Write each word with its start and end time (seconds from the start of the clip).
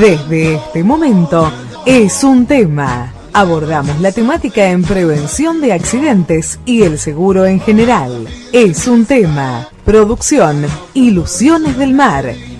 Desde 0.00 0.56
este 0.56 0.84
momento 0.84 1.50
es 1.86 2.22
un 2.22 2.44
tema. 2.44 3.14
Abordamos 3.32 3.98
la 4.00 4.12
temática 4.12 4.66
en 4.66 4.82
prevención 4.82 5.62
de 5.62 5.72
accidentes 5.72 6.60
y 6.66 6.82
el 6.82 6.98
seguro 6.98 7.46
en 7.46 7.60
general. 7.60 8.28
Es 8.52 8.88
un 8.88 9.06
tema. 9.06 9.70
Producción 9.86 10.66
Ilusiones 10.92 11.78
del 11.78 11.94
Mar 11.94 12.34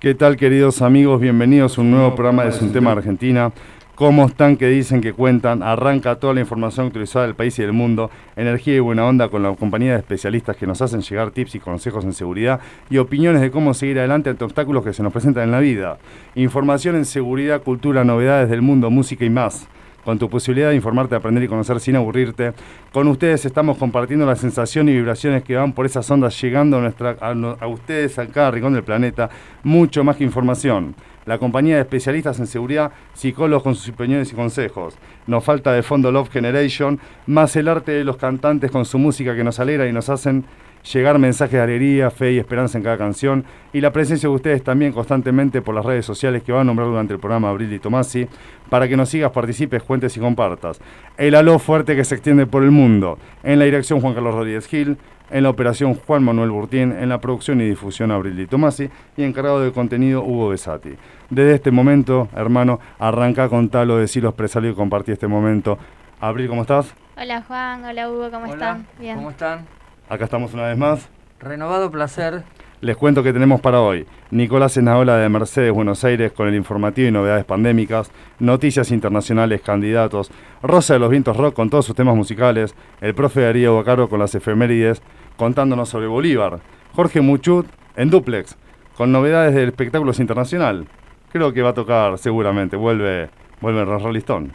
¿Qué 0.00 0.14
tal 0.14 0.36
queridos 0.36 0.80
amigos? 0.80 1.20
Bienvenidos 1.20 1.76
a 1.76 1.82
un 1.82 1.90
nuevo 1.90 2.14
programa 2.14 2.44
de 2.44 2.58
Un 2.64 2.72
Tema 2.72 2.92
Argentina. 2.92 3.52
¿Cómo 3.94 4.24
están? 4.24 4.56
que 4.56 4.66
dicen? 4.66 5.02
que 5.02 5.12
cuentan? 5.12 5.62
Arranca 5.62 6.16
toda 6.16 6.32
la 6.32 6.40
información 6.40 6.86
actualizada 6.86 7.26
del 7.26 7.34
país 7.34 7.58
y 7.58 7.62
del 7.62 7.74
mundo, 7.74 8.10
energía 8.34 8.76
y 8.76 8.78
buena 8.78 9.04
onda 9.04 9.28
con 9.28 9.42
la 9.42 9.54
compañía 9.54 9.92
de 9.92 9.98
especialistas 9.98 10.56
que 10.56 10.66
nos 10.66 10.80
hacen 10.80 11.02
llegar 11.02 11.32
tips 11.32 11.56
y 11.56 11.60
consejos 11.60 12.04
en 12.06 12.14
seguridad 12.14 12.60
y 12.88 12.96
opiniones 12.96 13.42
de 13.42 13.50
cómo 13.50 13.74
seguir 13.74 13.98
adelante 13.98 14.30
ante 14.30 14.42
obstáculos 14.42 14.84
que 14.84 14.94
se 14.94 15.02
nos 15.02 15.12
presentan 15.12 15.44
en 15.44 15.50
la 15.50 15.60
vida. 15.60 15.98
Información 16.34 16.96
en 16.96 17.04
seguridad, 17.04 17.62
cultura, 17.62 18.02
novedades 18.02 18.48
del 18.48 18.62
mundo, 18.62 18.88
música 18.88 19.26
y 19.26 19.30
más 19.30 19.68
con 20.04 20.18
tu 20.18 20.28
posibilidad 20.28 20.70
de 20.70 20.76
informarte, 20.76 21.14
aprender 21.14 21.44
y 21.44 21.48
conocer 21.48 21.80
sin 21.80 21.96
aburrirte. 21.96 22.52
Con 22.92 23.08
ustedes 23.08 23.44
estamos 23.44 23.76
compartiendo 23.78 24.26
la 24.26 24.36
sensación 24.36 24.88
y 24.88 24.92
vibraciones 24.92 25.42
que 25.42 25.56
van 25.56 25.72
por 25.72 25.86
esas 25.86 26.10
ondas 26.10 26.40
llegando 26.40 26.78
a, 26.78 26.80
nuestra, 26.80 27.16
a, 27.20 27.66
ustedes 27.66 28.18
a 28.18 28.26
cada 28.26 28.50
rincón 28.50 28.74
del 28.74 28.82
planeta, 28.82 29.30
mucho 29.62 30.04
más 30.04 30.16
que 30.16 30.24
información. 30.24 30.94
La 31.26 31.38
compañía 31.38 31.76
de 31.76 31.82
especialistas 31.82 32.38
en 32.38 32.46
seguridad, 32.46 32.92
psicólogos 33.12 33.62
con 33.62 33.74
sus 33.74 33.90
opiniones 33.90 34.32
y 34.32 34.34
consejos. 34.34 34.96
Nos 35.26 35.44
falta 35.44 35.72
de 35.72 35.82
fondo 35.82 36.10
Love 36.10 36.30
Generation, 36.30 36.98
más 37.26 37.54
el 37.56 37.68
arte 37.68 37.92
de 37.92 38.04
los 38.04 38.16
cantantes 38.16 38.70
con 38.70 38.84
su 38.84 38.98
música 38.98 39.36
que 39.36 39.44
nos 39.44 39.60
alegra 39.60 39.86
y 39.86 39.92
nos 39.92 40.08
hacen 40.08 40.44
llegar 40.92 41.18
mensajes 41.18 41.52
de 41.52 41.60
alegría, 41.60 42.10
fe 42.10 42.32
y 42.32 42.38
esperanza 42.38 42.78
en 42.78 42.84
cada 42.84 42.96
canción 42.96 43.44
y 43.72 43.80
la 43.80 43.92
presencia 43.92 44.28
de 44.28 44.34
ustedes 44.34 44.64
también 44.64 44.92
constantemente 44.92 45.62
por 45.62 45.74
las 45.74 45.84
redes 45.84 46.06
sociales 46.06 46.42
que 46.42 46.52
van 46.52 46.62
a 46.62 46.64
nombrar 46.64 46.88
durante 46.88 47.12
el 47.12 47.20
programa 47.20 47.50
Abril 47.50 47.72
y 47.72 47.78
Tomasi 47.78 48.26
para 48.68 48.88
que 48.88 48.96
nos 48.96 49.08
sigas, 49.08 49.30
participes, 49.30 49.82
cuentes 49.82 50.16
y 50.16 50.20
compartas. 50.20 50.80
El 51.16 51.34
aló 51.34 51.58
fuerte 51.58 51.94
que 51.94 52.04
se 52.04 52.14
extiende 52.14 52.46
por 52.46 52.62
el 52.62 52.70
mundo. 52.70 53.18
En 53.42 53.58
la 53.58 53.64
dirección 53.66 54.00
Juan 54.00 54.14
Carlos 54.14 54.34
Rodríguez 54.34 54.66
Gil, 54.66 54.96
en 55.30 55.42
la 55.42 55.50
operación 55.50 55.94
Juan 55.94 56.22
Manuel 56.22 56.50
Burtín, 56.50 56.92
en 56.92 57.08
la 57.08 57.20
producción 57.20 57.60
y 57.60 57.68
difusión 57.68 58.10
Abril 58.10 58.38
y 58.38 58.46
Tomasi 58.46 58.90
y 59.16 59.22
encargado 59.22 59.60
de 59.60 59.72
contenido 59.72 60.22
Hugo 60.22 60.48
Besati. 60.50 60.96
Desde 61.30 61.54
este 61.54 61.70
momento, 61.70 62.28
hermano, 62.34 62.80
arranca 62.98 63.48
con 63.48 63.68
tal 63.68 63.90
o 63.90 63.96
decirlo, 63.98 64.30
expresarlo 64.30 64.68
y 64.68 64.74
compartir 64.74 65.14
este 65.14 65.26
momento. 65.26 65.78
Abril, 66.20 66.48
¿cómo 66.48 66.62
estás? 66.62 66.94
Hola 67.16 67.42
Juan, 67.42 67.84
hola 67.84 68.10
Hugo, 68.10 68.30
¿cómo 68.30 68.46
están? 68.46 68.86
Bien. 68.98 69.16
¿Cómo 69.16 69.30
están? 69.30 69.66
Acá 70.08 70.24
estamos 70.24 70.52
una 70.54 70.64
vez 70.64 70.76
más. 70.76 71.08
Renovado 71.38 71.90
placer. 71.90 72.42
Les 72.82 72.96
cuento 72.96 73.22
que 73.22 73.34
tenemos 73.34 73.60
para 73.60 73.82
hoy 73.82 74.06
Nicolás 74.30 74.74
Enaola 74.78 75.18
de 75.18 75.28
Mercedes 75.28 75.70
Buenos 75.70 76.02
Aires 76.02 76.32
con 76.32 76.48
el 76.48 76.54
informativo 76.54 77.08
y 77.08 77.12
novedades 77.12 77.44
pandémicas, 77.44 78.10
noticias 78.38 78.90
internacionales, 78.90 79.60
candidatos, 79.60 80.30
Rosa 80.62 80.94
de 80.94 81.00
los 81.00 81.10
Vientos 81.10 81.36
Rock 81.36 81.54
con 81.54 81.68
todos 81.68 81.84
sus 81.84 81.94
temas 81.94 82.16
musicales, 82.16 82.74
el 83.02 83.14
profe 83.14 83.42
Darío 83.42 83.76
Bacaro 83.76 84.08
con 84.08 84.18
las 84.18 84.34
efemérides, 84.34 85.02
contándonos 85.36 85.90
sobre 85.90 86.06
Bolívar, 86.06 86.60
Jorge 86.94 87.20
Muchut 87.20 87.66
en 87.96 88.08
Duplex, 88.08 88.56
con 88.96 89.12
novedades 89.12 89.54
del 89.54 89.68
espectáculo 89.68 90.12
internacional. 90.18 90.86
Creo 91.32 91.52
que 91.52 91.60
va 91.60 91.70
a 91.70 91.74
tocar 91.74 92.16
seguramente, 92.16 92.76
vuelve, 92.76 93.28
vuelve 93.60 93.84
Rolling 93.84 94.48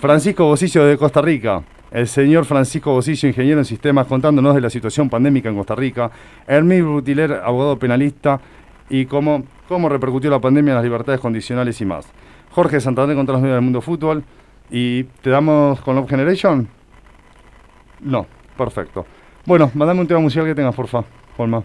Francisco 0.00 0.44
Bocillo 0.46 0.84
de 0.84 0.96
Costa 0.96 1.22
Rica, 1.22 1.62
el 1.90 2.08
señor 2.08 2.44
Francisco 2.44 2.92
Bocillo, 2.92 3.28
ingeniero 3.28 3.58
en 3.58 3.64
sistemas, 3.64 4.06
contándonos 4.06 4.54
de 4.54 4.60
la 4.60 4.70
situación 4.70 5.08
pandémica 5.08 5.48
en 5.48 5.56
Costa 5.56 5.74
Rica, 5.74 6.10
Hermín 6.46 6.84
Rutiler, 6.84 7.32
abogado 7.32 7.78
penalista, 7.78 8.40
y 8.88 9.06
cómo, 9.06 9.44
cómo 9.68 9.88
repercutió 9.88 10.30
la 10.30 10.40
pandemia 10.40 10.72
en 10.72 10.76
las 10.76 10.84
libertades 10.84 11.20
condicionales 11.20 11.80
y 11.80 11.84
más. 11.84 12.06
Jorge 12.50 12.80
Santander 12.80 13.16
contra 13.16 13.34
los 13.34 13.42
medios 13.42 13.56
del 13.56 13.64
mundo 13.64 13.80
fútbol, 13.80 14.24
y 14.70 15.04
¿te 15.04 15.30
damos 15.30 15.80
con 15.80 15.96
Love 15.96 16.08
Generation? 16.08 16.68
No, 18.00 18.26
perfecto. 18.56 19.06
Bueno, 19.44 19.70
mandame 19.74 20.00
un 20.00 20.06
tema 20.06 20.20
musical 20.20 20.46
que 20.46 20.54
tengas, 20.54 20.74
porfa, 20.74 21.04
Juanma. 21.36 21.62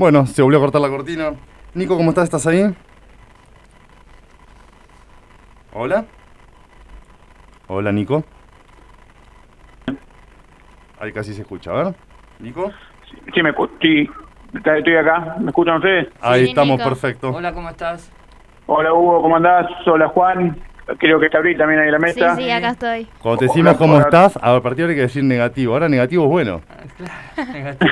Bueno, 0.00 0.24
se 0.24 0.40
volvió 0.40 0.56
a 0.56 0.62
cortar 0.62 0.80
la 0.80 0.88
cortina. 0.88 1.32
Nico, 1.74 1.94
¿cómo 1.94 2.08
estás? 2.08 2.24
¿Estás 2.24 2.46
ahí? 2.46 2.74
Hola. 5.74 6.06
Hola, 7.66 7.92
Nico. 7.92 8.24
Ahí 10.98 11.12
casi 11.12 11.34
se 11.34 11.42
escucha, 11.42 11.72
a 11.72 11.82
ver. 11.84 11.94
Nico. 12.38 12.72
Sí, 13.34 13.42
me 13.42 13.52
sí, 13.82 14.08
estoy 14.54 14.96
acá. 14.96 15.36
¿Me 15.38 15.48
escuchan 15.48 15.76
ustedes? 15.76 16.08
Ahí 16.22 16.48
estamos, 16.48 16.80
perfecto. 16.80 17.28
Hola, 17.32 17.52
¿cómo 17.52 17.68
estás? 17.68 18.10
Hola, 18.68 18.94
Hugo, 18.94 19.20
¿cómo 19.20 19.36
andás? 19.36 19.66
Hola, 19.84 20.08
Juan. 20.08 20.56
Creo 20.96 21.20
que 21.20 21.26
está 21.26 21.36
Abril 21.36 21.58
también 21.58 21.78
ahí 21.78 21.88
en 21.88 21.92
la 21.92 21.98
mesa. 21.98 22.36
Sí, 22.36 22.44
sí, 22.44 22.50
acá 22.50 22.70
estoy. 22.70 23.06
Cuando 23.20 23.40
te 23.40 23.44
decimos 23.48 23.76
cómo 23.76 24.00
estás, 24.00 24.38
a 24.40 24.58
partir 24.62 24.86
de 24.86 24.92
hay 24.92 24.96
que 24.96 25.02
decir 25.02 25.24
negativo. 25.24 25.74
Ahora 25.74 25.90
negativo 25.90 26.24
es 26.24 26.30
bueno. 26.30 26.62
Ah, 27.36 27.44
negativo. 27.52 27.90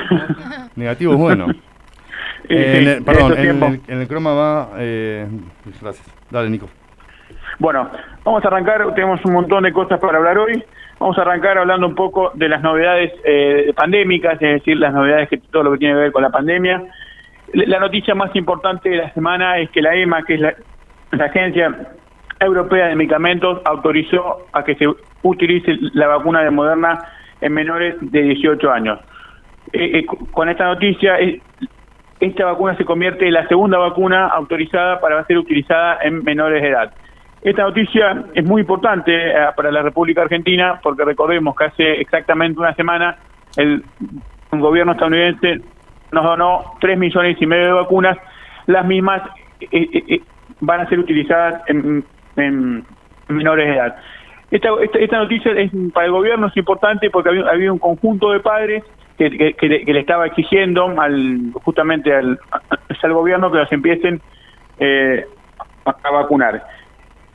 negativo 0.75 1.13
es 1.13 1.19
bueno. 1.19 1.47
Eh, 2.49 3.01
perdón, 3.05 3.33
en 3.37 4.01
el, 4.01 4.07
croma 4.07 4.33
va... 4.33 4.69
Eh, 4.79 5.27
gracias. 5.81 6.05
Dale, 6.31 6.49
Nico. 6.49 6.67
Bueno, 7.59 7.89
vamos 8.23 8.43
a 8.43 8.47
arrancar, 8.47 8.93
tenemos 8.95 9.23
un 9.23 9.33
montón 9.33 9.63
de 9.63 9.71
cosas 9.71 9.99
para 9.99 10.17
hablar 10.17 10.37
hoy. 10.37 10.63
Vamos 10.97 11.17
a 11.17 11.21
arrancar 11.21 11.57
hablando 11.57 11.87
un 11.87 11.95
poco 11.95 12.31
de 12.33 12.49
las 12.49 12.61
novedades 12.61 13.13
eh, 13.23 13.71
pandémicas, 13.75 14.33
es 14.41 14.59
decir, 14.59 14.77
las 14.77 14.93
novedades 14.93 15.29
que 15.29 15.37
todo 15.37 15.63
lo 15.63 15.71
que 15.73 15.77
tiene 15.77 15.93
que 15.93 15.99
ver 15.99 16.11
con 16.11 16.23
la 16.23 16.29
pandemia. 16.29 16.83
La 17.53 17.79
noticia 17.79 18.15
más 18.15 18.35
importante 18.35 18.89
de 18.89 18.97
la 18.97 19.13
semana 19.13 19.59
es 19.59 19.69
que 19.69 19.81
la 19.81 19.95
EMA, 19.95 20.23
que 20.23 20.35
es 20.35 20.41
la, 20.41 20.53
la 21.11 21.25
Agencia 21.25 21.75
Europea 22.39 22.87
de 22.87 22.95
Medicamentos, 22.95 23.61
autorizó 23.65 24.47
a 24.53 24.63
que 24.63 24.75
se 24.75 24.85
utilice 25.23 25.77
la 25.93 26.07
vacuna 26.07 26.41
de 26.41 26.51
Moderna 26.51 26.99
en 27.41 27.53
menores 27.53 27.95
de 27.99 28.21
18 28.21 28.71
años. 28.71 28.99
Eh, 29.71 30.05
con 30.31 30.49
esta 30.49 30.65
noticia 30.65 31.19
esta 32.19 32.45
vacuna 32.45 32.75
se 32.75 32.85
convierte 32.85 33.27
en 33.27 33.33
la 33.33 33.47
segunda 33.47 33.77
vacuna 33.77 34.27
autorizada 34.27 34.99
para 34.99 35.23
ser 35.25 35.37
utilizada 35.37 35.99
en 36.01 36.23
menores 36.23 36.61
de 36.61 36.69
edad. 36.69 36.93
Esta 37.41 37.63
noticia 37.63 38.25
es 38.33 38.43
muy 38.43 38.61
importante 38.61 39.13
eh, 39.13 39.33
para 39.55 39.71
la 39.71 39.81
República 39.81 40.23
Argentina 40.23 40.79
porque 40.83 41.05
recordemos 41.05 41.55
que 41.55 41.63
hace 41.65 42.01
exactamente 42.01 42.59
una 42.59 42.75
semana 42.75 43.17
el 43.55 43.83
gobierno 44.51 44.91
estadounidense 44.91 45.61
nos 46.11 46.23
donó 46.23 46.73
3 46.81 46.97
millones 46.97 47.37
y 47.39 47.45
medio 47.45 47.67
de 47.67 47.73
vacunas, 47.73 48.17
las 48.65 48.85
mismas 48.85 49.21
eh, 49.61 49.67
eh, 49.71 50.21
van 50.59 50.81
a 50.81 50.89
ser 50.89 50.99
utilizadas 50.99 51.61
en, 51.67 52.03
menores 53.27 53.67
de 53.67 53.75
edad. 53.75 53.95
Esta, 54.49 54.69
esta, 54.99 55.17
noticia 55.19 55.51
es, 55.51 55.71
para 55.93 56.07
el 56.07 56.11
gobierno 56.11 56.47
es 56.47 56.57
importante 56.57 57.09
porque 57.09 57.29
había, 57.29 57.47
había 57.49 57.71
un 57.71 57.77
conjunto 57.77 58.31
de 58.31 58.39
padres 58.39 58.83
que, 59.27 59.83
le 59.85 59.99
estaba 59.99 60.27
exigiendo 60.27 60.85
al 60.99 61.51
justamente 61.63 62.15
al, 62.15 62.39
al 63.03 63.13
gobierno 63.13 63.51
que 63.51 63.57
los 63.57 63.71
empiecen 63.71 64.21
a 65.85 66.11
vacunar. 66.11 66.63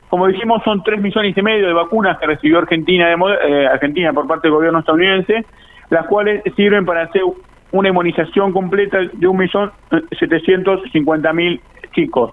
Como 0.09 0.27
dijimos, 0.27 0.61
son 0.63 0.83
3 0.83 1.01
millones 1.01 1.37
y 1.37 1.41
medio 1.41 1.67
de 1.67 1.73
vacunas 1.73 2.17
que 2.19 2.27
recibió 2.27 2.59
Argentina, 2.59 3.07
de, 3.07 3.15
eh, 3.47 3.67
Argentina 3.67 4.13
por 4.13 4.27
parte 4.27 4.47
del 4.47 4.55
gobierno 4.55 4.79
estadounidense, 4.79 5.43
las 5.89 6.05
cuales 6.07 6.41
sirven 6.55 6.85
para 6.85 7.01
hacer 7.03 7.21
una 7.71 7.89
inmunización 7.89 8.53
completa 8.53 8.99
de 8.99 9.09
1.750.000 9.09 11.59
chicos. 11.93 12.31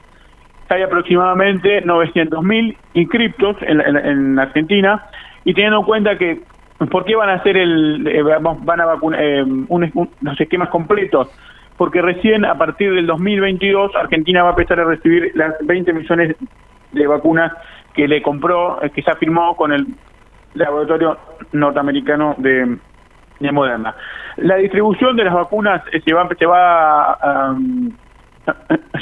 Hay 0.69 0.83
aproximadamente 0.83 1.83
900.000 1.85 2.77
inscriptos 2.95 3.57
en, 3.63 3.81
en, 3.81 4.39
Argentina 4.39 5.05
y 5.45 5.53
teniendo 5.53 5.81
en 5.81 5.85
cuenta 5.85 6.17
que 6.17 6.41
¿por 6.91 7.05
qué 7.05 7.17
van 7.17 7.29
a 7.29 7.35
hacer 7.35 7.57
el 7.57 8.07
eh, 8.07 8.23
van 8.23 8.81
a 8.81 8.87
vacunar 8.87 9.21
eh, 9.23 9.45
los 10.21 10.41
esquemas 10.41 10.69
completos? 10.69 11.29
Porque 11.77 12.03
recién 12.03 12.45
a 12.45 12.57
partir 12.57 12.93
del 12.95 13.07
2022 13.07 13.95
Argentina 13.97 14.43
va 14.43 14.51
a 14.51 14.53
empezar 14.53 14.81
a 14.81 14.85
recibir 14.85 15.33
las 15.35 15.55
20 15.63 15.93
millones 15.93 16.37
de 16.93 17.07
vacunas 17.07 17.53
que 17.95 18.07
le 18.09 18.23
compró, 18.23 18.83
eh, 18.83 18.91
que 18.91 19.03
ya 19.03 19.15
firmó 19.17 19.57
con 19.57 19.73
el 19.73 19.87
laboratorio 20.55 21.19
norteamericano 21.53 22.35
de, 22.39 22.77
de 23.41 23.53
Moderna. 23.53 23.95
La 24.37 24.57
distribución 24.57 25.17
de 25.17 25.25
las 25.25 25.35
vacunas 25.35 25.83
se 26.05 26.15
va, 26.15 26.29
se 26.39 26.47
va 26.47 27.13
a, 27.13 27.57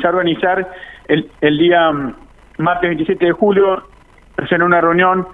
organizar 0.05 0.69
el, 1.09 1.31
el 1.41 1.59
día 1.59 1.91
mm, 1.91 2.15
martes 2.59 2.91
27 2.91 3.27
de 3.27 3.33
julio 3.33 3.83
en 4.51 4.63
una 4.63 4.81
reunión 4.81 5.27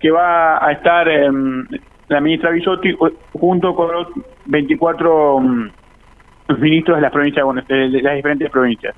que 0.00 0.10
va 0.10 0.64
a 0.64 0.72
estar 0.72 1.08
em, 1.08 1.66
la 2.08 2.20
ministra 2.20 2.50
Bisotti 2.50 2.96
junto 3.32 3.74
con 3.74 3.92
los 3.92 4.08
24 4.46 5.40
mm, 5.40 5.70
ministros 6.58 6.96
de 6.96 7.02
las 7.02 7.12
provincias, 7.12 7.46
de 7.68 8.02
las 8.02 8.16
diferentes 8.16 8.50
provincias. 8.50 8.94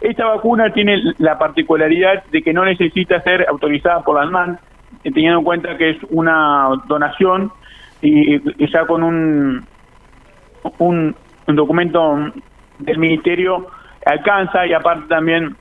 Esta 0.00 0.26
vacuna 0.26 0.70
tiene 0.72 1.02
la 1.18 1.38
particularidad 1.38 2.24
de 2.24 2.42
que 2.42 2.52
no 2.52 2.64
necesita 2.64 3.20
ser 3.22 3.46
autorizada 3.48 4.02
por 4.02 4.16
la 4.16 4.22
ANMAN, 4.22 4.58
eh, 5.02 5.10
teniendo 5.12 5.38
en 5.38 5.44
cuenta 5.44 5.76
que 5.76 5.90
es 5.90 5.96
una 6.10 6.68
donación 6.86 7.50
y, 8.02 8.38
ya 8.70 8.86
con 8.86 9.02
un, 9.02 9.66
un, 10.78 11.16
documento 11.46 12.18
del 12.78 12.98
ministerio 12.98 13.66
alcanza 14.04 14.66
y 14.66 14.72
aparte 14.72 15.06
también 15.08 15.56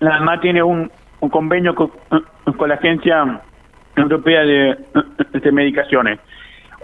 la 0.00 0.16
ANMAN 0.16 0.40
tiene 0.40 0.62
un, 0.62 0.90
convenio 1.30 1.74
con, 1.74 1.90
la 2.68 2.74
Agencia 2.74 3.42
Europea 3.96 4.42
de, 4.44 5.52
Medicaciones. 5.52 6.18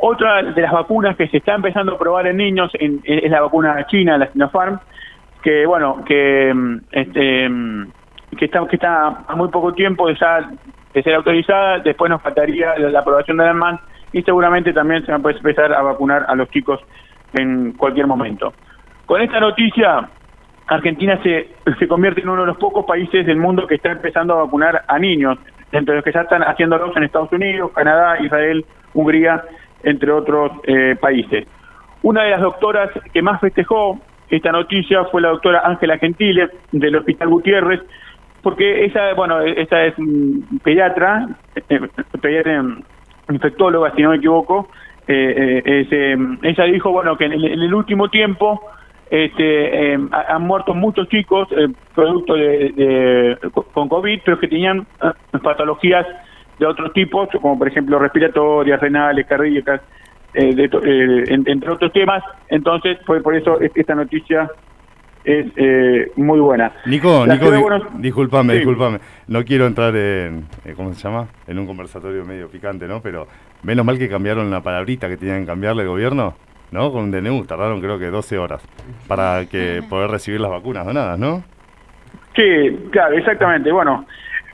Otra 0.01 0.43
de 0.43 0.63
las 0.63 0.73
vacunas 0.73 1.17
que 1.17 1.29
se 1.29 1.39
está 1.39 1.55
empezando 1.55 1.95
a 1.95 1.99
probar 1.99 2.27
en 2.27 2.39
niños 2.39 2.71
es 2.75 3.31
la 3.31 3.43
vacuna 3.43 3.87
china, 3.87 4.17
la 4.17 4.31
Sinopharm, 4.33 4.79
que 5.43 5.67
bueno, 5.67 6.03
que 6.07 6.53
mm, 6.55 6.77
este 6.93 7.49
mm, 7.49 7.93
que 8.39 8.45
está 8.47 8.67
que 8.67 8.77
está 8.77 9.25
a 9.27 9.37
muy 9.37 9.49
poco 9.49 9.73
tiempo 9.75 10.09
de 10.09 10.17
ser 10.17 11.15
autorizada, 11.15 11.81
después 11.81 12.11
nos 12.11 12.23
faltaría 12.23 12.79
la, 12.79 13.01
aprobación 13.01 13.37
de 13.37 13.45
la 13.45 13.81
y 14.13 14.23
seguramente 14.23 14.73
también 14.73 15.05
se 15.05 15.13
va 15.13 15.19
a 15.19 15.33
empezar 15.33 15.73
a 15.73 15.83
vacunar 15.83 16.25
a 16.29 16.35
los 16.35 16.49
chicos 16.51 16.81
en 17.35 17.73
cualquier 17.73 18.07
momento. 18.07 18.53
Con 19.07 19.21
esta 19.21 19.41
noticia, 19.41 20.09
Argentina 20.67 21.21
se, 21.23 21.49
se 21.79 21.89
convierte 21.89 22.21
en 22.21 22.29
uno 22.29 22.43
de 22.43 22.49
los 22.49 22.57
pocos 22.57 22.85
países 22.85 23.27
del 23.27 23.37
mundo 23.37 23.67
que 23.67 23.77
está 23.77 23.93
empezando 23.93 24.35
a 24.35 24.45
vacunar 24.45 24.85
a 24.87 24.99
niños, 24.99 25.39
entre 25.73 25.95
los 25.97 26.05
que 26.05 26.13
ya 26.13 26.23
están 26.23 26.43
haciéndolos 26.43 26.97
en 26.97 27.05
Estados 27.05 27.33
Unidos, 27.33 27.71
Canadá, 27.75 28.19
Israel, 28.21 28.65
Hungría, 28.95 29.43
entre 29.83 30.11
otros 30.11 30.53
eh, 30.65 30.97
países. 31.01 31.47
Una 32.03 32.23
de 32.25 32.31
las 32.31 32.41
doctoras 32.41 32.91
que 33.13 33.23
más 33.23 33.41
festejó 33.41 33.99
esta 34.29 34.53
noticia 34.53 35.05
fue 35.07 35.21
la 35.21 35.29
doctora 35.29 35.63
Ángela 35.65 35.99
Gentile 35.99 36.49
del 36.73 36.97
Hospital 36.97 37.29
Gutiérrez, 37.29 37.81
porque 38.43 38.85
ella, 38.85 39.13
bueno, 39.15 39.41
ella 39.43 39.87
es 39.87 39.95
pediatra, 40.63 41.29
eh, 41.55 41.81
pediatra 42.21 42.65
infectóloga, 43.29 43.93
si 43.95 44.03
no 44.03 44.11
me 44.11 44.17
equivoco, 44.17 44.69
eh, 45.07 45.63
eh, 45.65 46.17
ella 46.43 46.65
dijo, 46.65 46.93
bueno, 46.93 47.17
que 47.17 47.25
en 47.25 47.33
el, 47.33 47.75
último 47.75 48.09
tiempo 48.09 48.61
este, 49.11 49.95
han 49.95 50.43
muerto 50.43 50.73
muchos 50.73 51.09
chicos 51.09 51.49
producto 51.95 52.35
de, 52.35 53.37
con 53.73 53.89
COVID, 53.89 54.21
pero 54.25 54.39
que 54.39 54.49
tenían 54.49 54.87
patologías 55.43 56.07
de 56.61 56.67
otros 56.67 56.93
tipos, 56.93 57.29
como 57.41 57.59
por 57.59 57.69
ejemplo 57.69 57.99
respiratorias, 57.99 58.79
renales, 58.81 59.27
cardíacas, 59.27 59.81
eh, 60.35 60.55
eh, 60.57 61.25
entre 61.29 61.71
otros 61.71 61.93
temas. 61.93 62.23
Entonces, 62.49 62.99
fue 63.07 63.23
por 63.23 63.35
eso 63.35 63.59
esta 63.61 63.95
noticia 63.95 64.49
es 65.25 65.47
eh, 65.57 66.13
muy 66.17 66.39
buena. 66.39 66.73
Nico, 66.87 67.27
Nico, 67.27 67.51
discúlpame, 67.95 68.55
discúlpame. 68.55 68.99
No 69.27 69.45
quiero 69.45 69.67
entrar 69.67 69.97
en, 69.97 70.47
¿cómo 70.77 70.93
se 70.93 71.03
llama? 71.03 71.29
En 71.47 71.59
un 71.59 71.67
conversatorio 71.67 72.25
medio 72.25 72.49
picante, 72.49 72.87
¿no? 72.87 73.01
Pero 73.01 73.27
menos 73.63 73.85
mal 73.85 73.99
que 73.99 74.09
cambiaron 74.09 74.51
la 74.51 74.63
palabrita 74.63 75.09
que 75.09 75.17
tenían 75.17 75.41
que 75.41 75.47
cambiarle 75.47 75.83
el 75.83 75.89
gobierno, 75.89 76.35
¿no? 76.71 76.93
Con 76.93 77.05
un 77.05 77.11
DNU, 77.11 77.45
tardaron 77.45 77.81
creo 77.81 77.99
que 77.99 78.07
12 78.07 78.39
horas 78.39 78.63
para 79.09 79.47
que 79.47 79.83
poder 79.89 80.11
recibir 80.11 80.41
las 80.41 80.51
vacunas 80.51 80.87
donadas, 80.87 81.19
¿no? 81.19 81.43
Sí, 82.35 82.89
claro, 82.91 83.17
exactamente. 83.17 83.73
Bueno, 83.73 84.07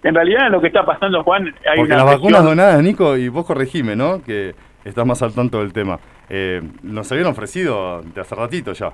en 0.03 0.15
realidad 0.15 0.51
lo 0.51 0.61
que 0.61 0.69
está 0.69 0.85
pasando, 0.85 1.23
Juan, 1.23 1.55
hay 1.69 1.79
Porque 1.79 1.95
las 1.95 2.05
vacunas 2.05 2.45
donadas, 2.45 2.83
Nico, 2.83 3.17
y 3.17 3.29
vos 3.29 3.45
corregime, 3.45 3.97
¿no? 3.97 4.23
Que 4.23 4.55
estás 4.85 5.07
más 5.07 5.23
al 5.23 5.35
tanto 5.35 5.61
del 5.61 5.73
tema. 5.73 5.99
Eh, 6.29 6.63
nos 6.83 7.11
habían 7.13 7.27
ofrecido 7.27 8.03
de 8.03 8.21
hace 8.21 8.35
ratito 8.35 8.73
ya. 8.73 8.93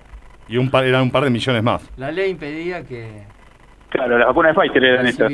Y 0.48 0.56
un 0.56 0.70
par, 0.70 0.84
eran 0.84 1.02
un 1.02 1.10
par 1.10 1.24
de 1.24 1.30
millones 1.30 1.62
más. 1.62 1.90
La 1.96 2.10
ley 2.10 2.30
impedía 2.30 2.84
que. 2.84 3.24
Claro, 3.92 4.16
la 4.16 4.24
vacuna 4.24 4.48
de 4.48 4.54
Pfizer 4.54 4.84
eran 4.84 5.06
estas. 5.06 5.30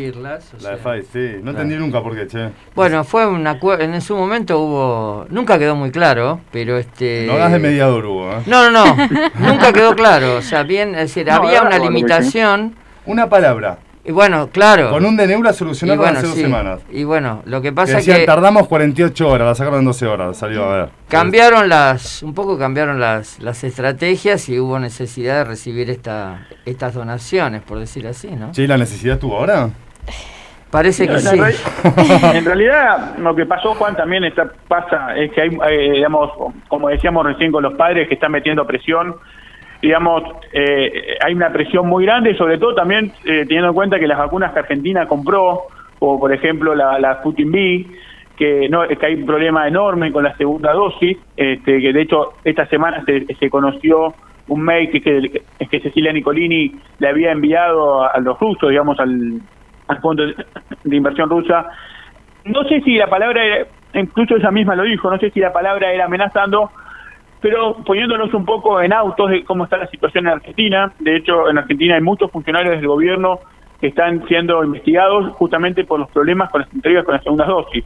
La 0.60 0.70
de 0.70 0.76
Pfizer, 0.78 1.04
sí. 1.04 1.40
No 1.44 1.52
entendí 1.52 1.76
nunca 1.76 2.02
por 2.02 2.16
qué, 2.16 2.26
che. 2.26 2.50
Bueno, 2.74 3.04
fue 3.04 3.24
un 3.24 3.46
acuerdo. 3.46 3.84
En 3.84 4.00
su 4.00 4.16
momento 4.16 4.58
hubo. 4.58 5.26
Nunca 5.30 5.60
quedó 5.60 5.76
muy 5.76 5.92
claro, 5.92 6.40
pero 6.50 6.76
este. 6.76 7.24
No 7.28 7.34
hagas 7.34 7.52
de 7.52 7.60
mediador, 7.60 8.04
Hugo. 8.04 8.32
¿eh? 8.32 8.42
No, 8.46 8.68
no, 8.68 8.84
no. 8.84 8.96
nunca 9.38 9.72
quedó 9.72 9.94
claro. 9.94 10.38
O 10.38 10.42
sea, 10.42 10.64
bien, 10.64 10.90
es 10.90 11.14
decir, 11.14 11.30
había 11.30 11.62
una 11.62 11.78
limitación. 11.78 12.74
Una 13.06 13.28
palabra. 13.28 13.78
Y 14.08 14.10
bueno, 14.10 14.48
claro. 14.48 14.88
Con 14.88 15.04
un 15.04 15.18
Deneura 15.18 15.52
solucionaron 15.52 16.16
hace 16.16 16.26
dos 16.26 16.36
semanas. 16.36 16.80
Y 16.90 17.04
bueno, 17.04 17.42
lo 17.44 17.60
que 17.60 17.72
pasa 17.72 17.98
es 17.98 18.06
que... 18.06 18.24
tardamos 18.24 18.66
48 18.66 19.28
horas, 19.28 19.46
la 19.46 19.54
sacaron 19.54 19.80
en 19.80 19.84
12 19.84 20.06
horas, 20.06 20.38
salió 20.38 20.64
a 20.64 20.76
ver. 20.78 20.88
Cambiaron 21.08 21.68
las, 21.68 22.22
un 22.22 22.32
poco 22.32 22.58
cambiaron 22.58 23.00
las, 23.00 23.38
las 23.38 23.62
estrategias 23.64 24.48
y 24.48 24.58
hubo 24.58 24.78
necesidad 24.78 25.40
de 25.40 25.44
recibir 25.44 25.90
esta, 25.90 26.46
estas 26.64 26.94
donaciones, 26.94 27.60
por 27.60 27.78
decir 27.78 28.06
así, 28.06 28.28
¿no? 28.28 28.54
Sí, 28.54 28.66
¿la 28.66 28.78
necesidad 28.78 29.16
estuvo 29.16 29.36
ahora? 29.36 29.68
Parece 30.70 31.06
que 31.06 31.18
sí. 31.18 31.38
en 32.32 32.46
realidad, 32.46 33.18
lo 33.18 33.36
que 33.36 33.44
pasó, 33.44 33.74
Juan, 33.74 33.94
también 33.94 34.24
está, 34.24 34.50
pasa, 34.68 35.14
es 35.16 35.32
que 35.32 35.42
hay, 35.42 35.58
eh, 35.70 35.90
digamos, 35.96 36.30
como 36.68 36.88
decíamos 36.88 37.26
recién 37.26 37.52
con 37.52 37.62
los 37.62 37.74
padres 37.74 38.08
que 38.08 38.14
están 38.14 38.32
metiendo 38.32 38.66
presión 38.66 39.16
digamos, 39.80 40.22
eh, 40.52 41.16
hay 41.24 41.34
una 41.34 41.52
presión 41.52 41.86
muy 41.88 42.04
grande, 42.04 42.36
sobre 42.36 42.58
todo 42.58 42.74
también 42.74 43.12
eh, 43.24 43.44
teniendo 43.46 43.68
en 43.68 43.74
cuenta 43.74 43.98
que 43.98 44.06
las 44.06 44.18
vacunas 44.18 44.52
que 44.52 44.58
Argentina 44.60 45.06
compró, 45.06 45.62
o 46.00 46.18
por 46.18 46.32
ejemplo 46.32 46.74
la, 46.74 46.98
la 46.98 47.22
Putin 47.22 47.52
B, 47.52 47.86
que, 48.36 48.68
no, 48.68 48.86
que 48.86 49.04
hay 49.04 49.14
un 49.14 49.26
problema 49.26 49.66
enorme 49.66 50.12
con 50.12 50.24
la 50.24 50.36
segunda 50.36 50.72
dosis, 50.72 51.18
este, 51.36 51.80
que 51.80 51.92
de 51.92 52.02
hecho 52.02 52.34
esta 52.44 52.66
semana 52.66 53.04
se, 53.04 53.26
se 53.34 53.50
conoció 53.50 54.14
un 54.48 54.62
mail 54.62 54.90
que, 54.90 55.00
que, 55.00 55.42
que, 55.68 55.80
Cecilia 55.80 56.12
Nicolini 56.12 56.72
le 56.98 57.08
había 57.08 57.32
enviado 57.32 58.04
a, 58.04 58.18
los 58.20 58.38
rusos, 58.38 58.70
digamos, 58.70 58.98
al, 58.98 59.40
al 59.88 60.00
Fondo 60.00 60.24
de 60.24 60.96
Inversión 60.96 61.28
Rusa. 61.28 61.66
No 62.44 62.64
sé 62.64 62.80
si 62.80 62.94
la 62.96 63.08
palabra, 63.08 63.44
era, 63.44 63.66
incluso 63.94 64.36
ella 64.36 64.50
misma 64.50 64.74
lo 64.74 64.84
dijo, 64.84 65.10
no 65.10 65.18
sé 65.18 65.30
si 65.30 65.40
la 65.40 65.52
palabra 65.52 65.92
era 65.92 66.06
amenazando, 66.06 66.70
pero 67.40 67.76
poniéndonos 67.84 68.32
un 68.34 68.44
poco 68.44 68.80
en 68.80 68.92
autos 68.92 69.30
de 69.30 69.44
cómo 69.44 69.64
está 69.64 69.76
la 69.76 69.86
situación 69.86 70.26
en 70.26 70.32
Argentina. 70.34 70.92
De 70.98 71.16
hecho, 71.16 71.48
en 71.48 71.58
Argentina 71.58 71.94
hay 71.94 72.00
muchos 72.00 72.30
funcionarios 72.30 72.76
del 72.76 72.86
gobierno 72.86 73.38
que 73.80 73.88
están 73.88 74.26
siendo 74.26 74.64
investigados 74.64 75.32
justamente 75.34 75.84
por 75.84 76.00
los 76.00 76.10
problemas 76.10 76.50
con 76.50 76.62
las 76.62 76.72
entregas 76.74 77.04
con 77.04 77.14
las 77.14 77.22
segundas 77.22 77.46
dosis. 77.46 77.84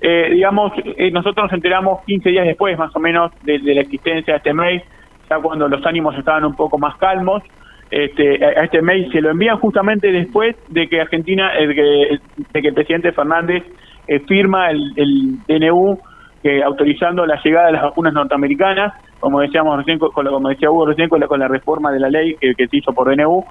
Eh, 0.00 0.30
digamos, 0.32 0.72
eh, 0.84 1.12
nosotros 1.12 1.44
nos 1.44 1.52
enteramos 1.52 2.02
15 2.04 2.28
días 2.30 2.44
después, 2.44 2.76
más 2.76 2.94
o 2.96 2.98
menos, 2.98 3.30
de, 3.44 3.58
la 3.60 3.82
existencia 3.82 4.34
de 4.34 4.38
este 4.38 4.52
mail. 4.52 4.82
ya 5.30 5.38
cuando 5.38 5.68
los 5.68 5.86
ánimos 5.86 6.18
estaban 6.18 6.44
un 6.44 6.56
poco 6.56 6.76
más 6.76 6.96
calmos. 6.96 7.42
Este, 7.88 8.42
a 8.44 8.64
este 8.64 8.80
mail 8.80 9.12
se 9.12 9.20
lo 9.20 9.30
envían 9.30 9.58
justamente 9.58 10.10
después 10.10 10.56
de 10.70 10.88
que 10.88 11.00
Argentina, 11.00 11.52
que, 11.56 12.18
de 12.52 12.62
que 12.62 12.68
el 12.68 12.74
presidente 12.74 13.12
Fernández 13.12 13.62
eh, 14.08 14.18
firma 14.20 14.70
el, 14.70 14.92
el 14.96 15.38
DNU 15.46 16.00
que 16.42 16.62
autorizando 16.62 17.24
la 17.24 17.40
llegada 17.42 17.66
de 17.66 17.72
las 17.72 17.82
vacunas 17.82 18.12
norteamericanas, 18.12 18.94
como 19.20 19.40
decíamos 19.40 19.76
recién, 19.78 19.98
con, 19.98 20.10
como 20.10 20.48
decía 20.48 20.70
Hugo 20.70 20.86
recién, 20.86 21.08
con 21.08 21.20
la, 21.20 21.28
con 21.28 21.38
la 21.38 21.48
reforma 21.48 21.92
de 21.92 22.00
la 22.00 22.08
ley 22.08 22.34
que, 22.40 22.54
que 22.54 22.66
se 22.66 22.78
hizo 22.78 22.92
por 22.92 23.14
DNU. 23.14 23.44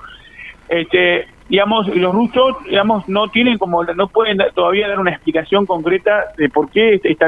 Este, 0.67 1.27
digamos, 1.51 1.88
los 1.93 2.15
rusos, 2.15 2.55
digamos, 2.65 3.07
no 3.10 3.27
tienen 3.27 3.57
como, 3.57 3.83
no 3.83 4.07
pueden 4.07 4.38
todavía 4.55 4.88
dar 4.88 5.00
una 5.00 5.12
explicación 5.12 5.65
concreta 5.65 6.27
de 6.38 6.48
por 6.48 6.71
qué 6.71 6.95
está, 7.03 7.27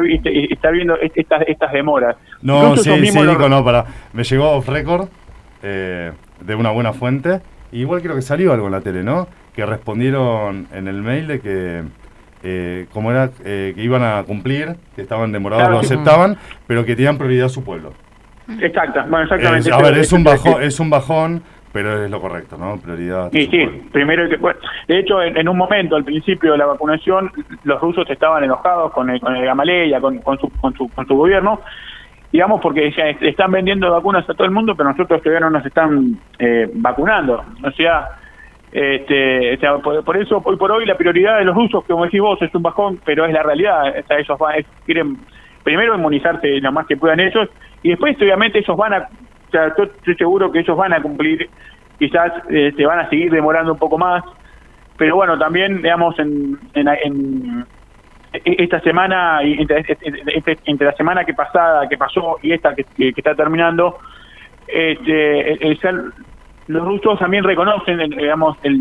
está, 0.49 0.71
viendo 0.71 0.95
estas, 0.97 1.43
estas 1.47 1.73
demoras. 1.73 2.15
No, 2.41 2.77
sí, 2.77 2.89
sí, 2.89 3.19
Nico, 3.19 3.49
no, 3.49 3.65
para, 3.65 3.85
me 4.13 4.23
llegó 4.23 4.51
off 4.51 4.69
record 4.69 5.09
eh, 5.61 6.13
de 6.39 6.55
una 6.55 6.71
buena 6.71 6.93
fuente, 6.93 7.41
igual 7.73 8.01
creo 8.01 8.15
que 8.15 8.21
salió 8.21 8.53
algo 8.53 8.67
en 8.67 8.71
la 8.71 8.79
tele, 8.79 9.03
¿no? 9.03 9.27
Que 9.53 9.65
respondieron 9.65 10.67
en 10.71 10.87
el 10.87 11.01
mail 11.01 11.27
de 11.27 11.41
que 11.41 11.83
eh, 12.43 12.87
como 12.91 13.09
era 13.11 13.29
eh, 13.45 13.71
que 13.75 13.81
iban 13.81 14.03
a 14.03 14.21
cumplir, 14.23 14.75
que 14.95 15.01
estaban 15.01 15.31
demorados, 15.31 15.69
lo 15.69 15.79
aceptaban, 15.79 16.37
pero 16.67 16.85
que 16.85 16.95
tenían 16.95 17.17
prioridad 17.17 17.47
su 17.47 17.63
pueblo. 17.63 17.93
Exacto, 18.59 18.99
bueno, 19.09 19.23
exactamente. 19.23 19.71
a 19.71 19.77
ver, 19.77 19.97
es 19.97 20.11
un 20.11 20.23
bajón, 20.23 20.61
es 20.61 20.79
un 20.79 20.89
bajón, 20.89 21.43
pero 21.71 22.03
es 22.03 22.11
lo 22.11 22.19
correcto, 22.19 22.57
¿no? 22.57 22.77
Prioridad. 22.77 23.31
Sí, 23.31 23.47
sí, 23.49 23.65
primero 23.91 24.27
que 24.27 24.37
de 24.87 24.99
hecho 24.99 25.21
en, 25.21 25.47
un 25.47 25.57
momento 25.57 25.95
al 25.95 26.03
principio 26.03 26.51
de 26.51 26.57
la 26.57 26.65
vacunación 26.65 27.31
los 27.63 27.79
rusos 27.79 28.09
estaban 28.09 28.43
enojados 28.43 28.91
con 28.91 29.09
el, 29.09 29.21
con 29.21 29.35
el 29.35 29.45
Gamaleya, 29.45 30.01
con, 30.01 30.17
con, 30.19 30.37
su, 30.37 30.49
con, 30.59 30.75
su, 30.75 30.89
con 30.89 31.07
su 31.07 31.15
gobierno, 31.15 31.61
digamos 32.31 32.59
porque 32.59 32.91
ya 32.91 33.09
están 33.25 33.51
vendiendo 33.51 33.89
vacunas 33.89 34.29
a 34.29 34.33
todo 34.33 34.45
el 34.45 34.51
mundo, 34.51 34.75
pero 34.75 34.89
nosotros 34.89 35.21
todavía 35.21 35.39
no 35.39 35.49
nos 35.49 35.65
están 35.65 36.19
eh, 36.39 36.69
vacunando. 36.73 37.45
O 37.63 37.71
sea, 37.71 38.09
este, 38.73 39.59
por, 39.83 40.17
eso, 40.17 40.41
hoy 40.43 40.57
por 40.57 40.71
hoy, 40.71 40.85
la 40.85 40.97
prioridad 40.97 41.37
de 41.37 41.45
los 41.45 41.55
rusos, 41.55 41.83
como 41.85 42.05
decís 42.05 42.19
vos, 42.19 42.41
es 42.41 42.53
un 42.55 42.63
bajón, 42.63 42.99
pero 43.05 43.25
es 43.25 43.31
la 43.31 43.43
realidad. 43.43 43.93
O 43.99 44.07
sea, 44.07 44.17
ellos 44.17 44.39
van, 44.39 44.65
quieren 44.85 45.17
primero 45.63 45.95
inmunizarse 45.95 46.59
lo 46.59 46.71
más 46.71 46.87
que 46.87 46.97
puedan 46.97 47.19
ellos, 47.19 47.47
y 47.83 47.89
después, 47.89 48.17
obviamente, 48.17 48.59
ellos 48.59 48.75
van 48.75 48.93
a. 48.93 48.97
O 49.47 49.51
sea, 49.51 49.71
yo 49.77 49.83
estoy 49.83 50.15
seguro 50.15 50.51
que 50.51 50.59
ellos 50.59 50.75
van 50.75 50.91
a 50.93 51.01
cumplir, 51.01 51.47
quizás 51.99 52.31
eh, 52.49 52.73
se 52.75 52.85
van 52.85 52.99
a 52.99 53.09
seguir 53.09 53.31
demorando 53.31 53.73
un 53.73 53.77
poco 53.77 53.99
más, 53.99 54.23
pero 54.97 55.17
bueno, 55.17 55.37
también, 55.37 55.83
digamos, 55.83 56.17
en, 56.17 56.57
en, 56.73 57.65
esta 58.43 58.79
semana, 58.79 59.41
entre, 59.43 59.85
entre, 60.65 60.87
la 60.87 60.93
semana 60.93 61.23
que 61.23 61.35
pasada, 61.35 61.87
que 61.87 61.97
pasó 61.97 62.37
y 62.41 62.53
esta 62.53 62.73
que, 62.73 63.13
está 63.15 63.35
terminando, 63.35 63.99
este, 64.67 65.67
el, 65.67 65.79
los 66.67 66.85
rusos 66.85 67.19
también 67.19 67.43
reconocen, 67.43 67.99
eh, 67.99 68.07
digamos, 68.07 68.57
el, 68.63 68.79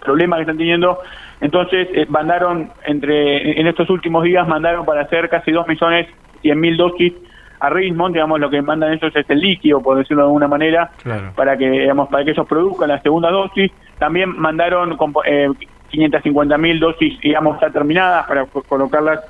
problema 0.00 0.36
que 0.36 0.42
están 0.42 0.56
teniendo. 0.56 0.98
Entonces, 1.40 1.88
eh, 1.92 2.06
mandaron, 2.08 2.70
entre 2.84 3.60
en 3.60 3.66
estos 3.66 3.90
últimos 3.90 4.24
días, 4.24 4.46
mandaron 4.48 4.84
para 4.84 5.02
hacer 5.02 5.28
casi 5.28 5.50
2 5.52 5.66
millones 5.68 6.08
100 6.42 6.60
mil 6.60 6.76
dosis 6.76 7.12
a 7.58 7.70
Richmond, 7.70 8.14
digamos, 8.14 8.38
lo 8.38 8.50
que 8.50 8.60
mandan 8.62 8.92
ellos 8.92 9.14
es 9.14 9.28
el 9.28 9.40
líquido, 9.40 9.80
por 9.80 9.96
decirlo 9.98 10.24
de 10.24 10.26
alguna 10.26 10.48
manera, 10.48 10.90
para 11.34 11.56
que, 11.56 11.68
digamos, 11.68 12.08
para 12.08 12.24
que 12.24 12.32
ellos 12.32 12.46
produzcan 12.46 12.88
la 12.88 13.00
segunda 13.00 13.30
dosis. 13.30 13.72
También 13.98 14.38
mandaron 14.38 14.96
eh, 15.24 15.48
550 15.88 16.58
mil 16.58 16.78
dosis, 16.78 17.18
digamos, 17.20 17.58
ya 17.60 17.70
terminadas 17.70 18.26
para 18.26 18.44
colocarlas 18.46 19.20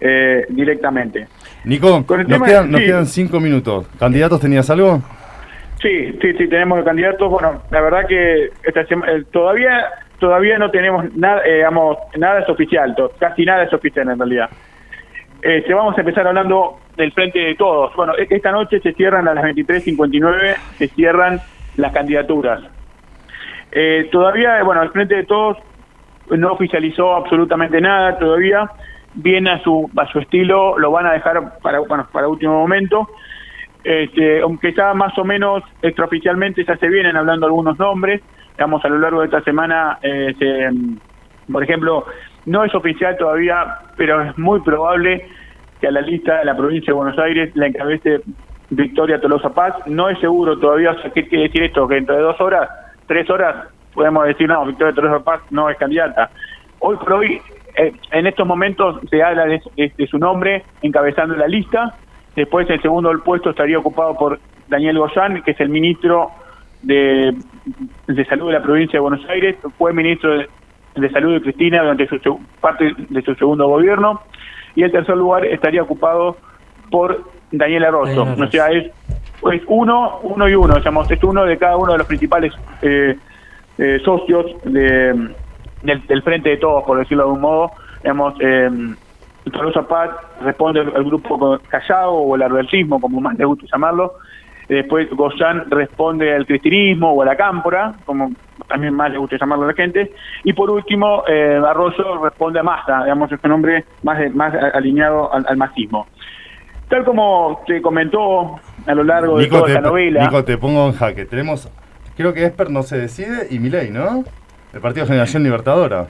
eh, 0.00 0.46
directamente. 0.50 1.26
Nico, 1.64 2.04
nos, 2.26 2.42
quedan, 2.42 2.70
nos 2.70 2.80
quedan 2.80 3.06
cinco 3.06 3.40
minutos. 3.40 3.86
¿Candidatos 3.98 4.40
tenías 4.40 4.68
algo? 4.70 5.02
Sí, 5.82 6.18
sí, 6.20 6.32
sí, 6.34 6.48
tenemos 6.48 6.84
candidatos. 6.84 7.30
Bueno, 7.30 7.62
la 7.70 7.80
verdad 7.80 8.06
que 8.06 8.50
esta 8.64 8.82
eh, 8.82 9.24
todavía 9.32 9.88
todavía 10.20 10.58
no 10.58 10.70
tenemos 10.70 11.12
nada, 11.16 11.42
eh, 11.44 11.56
digamos, 11.56 11.96
nada 12.16 12.40
es 12.40 12.48
oficial, 12.48 12.94
casi 13.18 13.44
nada 13.44 13.64
es 13.64 13.72
oficial 13.72 14.08
en 14.08 14.18
realidad. 14.18 14.50
Eh, 15.42 15.64
vamos 15.74 15.96
a 15.96 16.00
empezar 16.00 16.26
hablando 16.26 16.78
del 16.96 17.12
frente 17.12 17.38
de 17.38 17.54
todos. 17.54 17.94
Bueno, 17.96 18.12
e-, 18.16 18.28
esta 18.30 18.52
noche 18.52 18.78
se 18.80 18.92
cierran 18.92 19.26
a 19.26 19.34
las 19.34 19.44
23.59, 19.44 20.56
se 20.76 20.88
cierran 20.88 21.40
las 21.76 21.92
candidaturas. 21.92 22.60
Eh, 23.72 24.08
todavía, 24.12 24.62
bueno, 24.62 24.82
el 24.82 24.90
frente 24.90 25.16
de 25.16 25.24
todos 25.24 25.56
no 26.28 26.52
oficializó 26.52 27.16
absolutamente 27.16 27.80
nada 27.80 28.18
todavía, 28.18 28.70
viene 29.14 29.50
a 29.50 29.62
su, 29.62 29.90
a 29.96 30.06
su 30.12 30.18
estilo, 30.18 30.78
lo 30.78 30.90
van 30.90 31.06
a 31.06 31.12
dejar 31.12 31.58
para, 31.62 31.80
bueno, 31.80 32.06
para 32.12 32.28
último 32.28 32.58
momento. 32.58 33.08
Este, 33.82 34.40
aunque 34.42 34.74
ya 34.74 34.92
más 34.94 35.16
o 35.18 35.24
menos 35.24 35.62
extraoficialmente 35.82 36.64
ya 36.64 36.76
se 36.76 36.88
vienen 36.88 37.16
hablando 37.16 37.46
algunos 37.46 37.78
nombres, 37.78 38.22
digamos 38.52 38.84
a 38.84 38.88
lo 38.88 38.98
largo 38.98 39.20
de 39.20 39.26
esta 39.26 39.42
semana, 39.42 39.98
eh, 40.02 40.70
por 41.50 41.62
ejemplo, 41.62 42.04
no 42.46 42.64
es 42.64 42.74
oficial 42.74 43.16
todavía, 43.16 43.78
pero 43.96 44.22
es 44.22 44.36
muy 44.38 44.60
probable 44.60 45.26
que 45.80 45.88
a 45.88 45.90
la 45.90 46.00
lista 46.00 46.38
de 46.38 46.44
la 46.44 46.56
provincia 46.56 46.92
de 46.92 46.96
Buenos 46.96 47.18
Aires 47.18 47.54
la 47.54 47.66
encabece 47.66 48.20
Victoria 48.70 49.20
Tolosa 49.20 49.50
Paz. 49.50 49.74
No 49.86 50.08
es 50.08 50.18
seguro 50.20 50.58
todavía, 50.58 50.96
¿qué 51.14 51.26
quiere 51.26 51.44
decir 51.44 51.62
esto? 51.62 51.88
Que 51.88 51.96
dentro 51.96 52.16
de 52.16 52.22
dos 52.22 52.40
horas, 52.40 52.68
tres 53.06 53.28
horas, 53.30 53.68
podemos 53.94 54.26
decir, 54.26 54.48
no, 54.48 54.64
Victoria 54.66 54.94
Tolosa 54.94 55.24
Paz 55.24 55.40
no 55.50 55.68
es 55.68 55.76
candidata. 55.76 56.30
Hoy 56.78 56.96
por 56.96 57.12
hoy, 57.14 57.40
eh, 57.76 57.92
en 58.12 58.26
estos 58.26 58.46
momentos 58.46 59.00
se 59.10 59.22
habla 59.22 59.46
de, 59.46 59.60
su 60.08 60.18
nombre 60.18 60.64
encabezando 60.82 61.34
la 61.36 61.46
lista, 61.46 61.94
Después 62.36 62.68
el 62.70 62.80
segundo 62.80 63.10
puesto 63.24 63.50
estaría 63.50 63.78
ocupado 63.78 64.14
por 64.16 64.38
Daniel 64.68 64.98
Goyán, 64.98 65.42
que 65.42 65.50
es 65.50 65.60
el 65.60 65.68
ministro 65.68 66.30
de, 66.82 67.34
Salud 68.28 68.46
de 68.46 68.52
la 68.52 68.62
provincia 68.62 68.98
de 68.98 69.00
Buenos 69.00 69.28
Aires, 69.28 69.56
fue 69.76 69.92
ministro 69.92 70.38
de, 70.94 71.10
Salud 71.10 71.34
de 71.34 71.42
Cristina 71.42 71.82
durante 71.82 72.06
su, 72.06 72.40
parte 72.60 72.94
de 72.96 73.22
su 73.22 73.34
segundo 73.34 73.68
gobierno. 73.68 74.20
Y 74.74 74.84
el 74.84 74.92
tercer 74.92 75.16
lugar 75.16 75.44
estaría 75.44 75.82
ocupado 75.82 76.36
por 76.90 77.24
Daniel 77.50 77.84
Arroyo. 77.84 78.22
O 78.22 78.46
sea, 78.46 78.68
es, 78.68 78.90
uno, 79.66 80.20
uno 80.22 80.48
y 80.48 80.54
uno, 80.54 80.74
digamos, 80.76 81.10
es 81.10 81.22
uno 81.24 81.44
de 81.44 81.58
cada 81.58 81.76
uno 81.76 81.92
de 81.92 81.98
los 81.98 82.06
principales 82.06 82.52
eh, 82.82 83.16
eh, 83.78 84.00
socios 84.04 84.46
de, 84.64 85.34
del, 85.82 86.22
Frente 86.22 86.50
de 86.50 86.56
Todos, 86.58 86.84
por 86.84 86.98
decirlo 86.98 87.24
de 87.24 87.28
algún 87.28 87.40
modo. 87.40 87.70
Digamos, 88.02 88.34
eh, 88.40 88.70
Tolosa 89.50 89.82
Paz 89.82 90.10
responde 90.40 90.80
al 90.80 91.04
grupo 91.04 91.58
callado 91.68 92.12
o 92.12 92.34
al 92.34 92.42
arbercismo, 92.42 93.00
como 93.00 93.20
más 93.20 93.36
le 93.38 93.44
gusta 93.44 93.66
llamarlo. 93.72 94.14
Después 94.68 95.10
Goyan 95.10 95.68
responde 95.68 96.32
al 96.32 96.46
cristinismo 96.46 97.12
o 97.12 97.22
a 97.22 97.24
la 97.24 97.36
cámpora, 97.36 97.94
como 98.06 98.30
también 98.68 98.94
más 98.94 99.10
le 99.10 99.18
gusta 99.18 99.36
llamarlo 99.36 99.64
a 99.64 99.68
la 99.68 99.74
gente. 99.74 100.12
Y 100.44 100.52
por 100.52 100.70
último, 100.70 101.24
eh, 101.26 101.60
Arroyo 101.66 102.22
responde 102.22 102.60
a 102.60 102.62
Massa, 102.62 103.02
digamos, 103.02 103.32
este 103.32 103.48
nombre 103.48 103.84
más, 104.04 104.32
más 104.32 104.54
alineado 104.74 105.32
al, 105.32 105.44
al 105.48 105.56
masismo. 105.56 106.06
Tal 106.88 107.04
como 107.04 107.62
te 107.66 107.82
comentó 107.82 108.60
a 108.86 108.94
lo 108.94 109.02
largo 109.02 109.38
de 109.38 109.46
toda 109.46 109.68
esta 109.68 109.80
novela. 109.80 110.22
Nico, 110.24 110.44
te 110.44 110.56
pongo 110.56 110.86
en 110.86 110.92
jaque. 110.92 111.24
Tenemos, 111.24 111.68
creo 112.16 112.32
que 112.32 112.44
Esper 112.44 112.70
no 112.70 112.82
se 112.82 112.96
decide 112.96 113.48
y 113.50 113.58
Milei, 113.58 113.90
¿no? 113.90 114.24
El 114.72 114.80
Partido 114.80 115.06
Generación 115.06 115.42
Libertadora. 115.42 116.06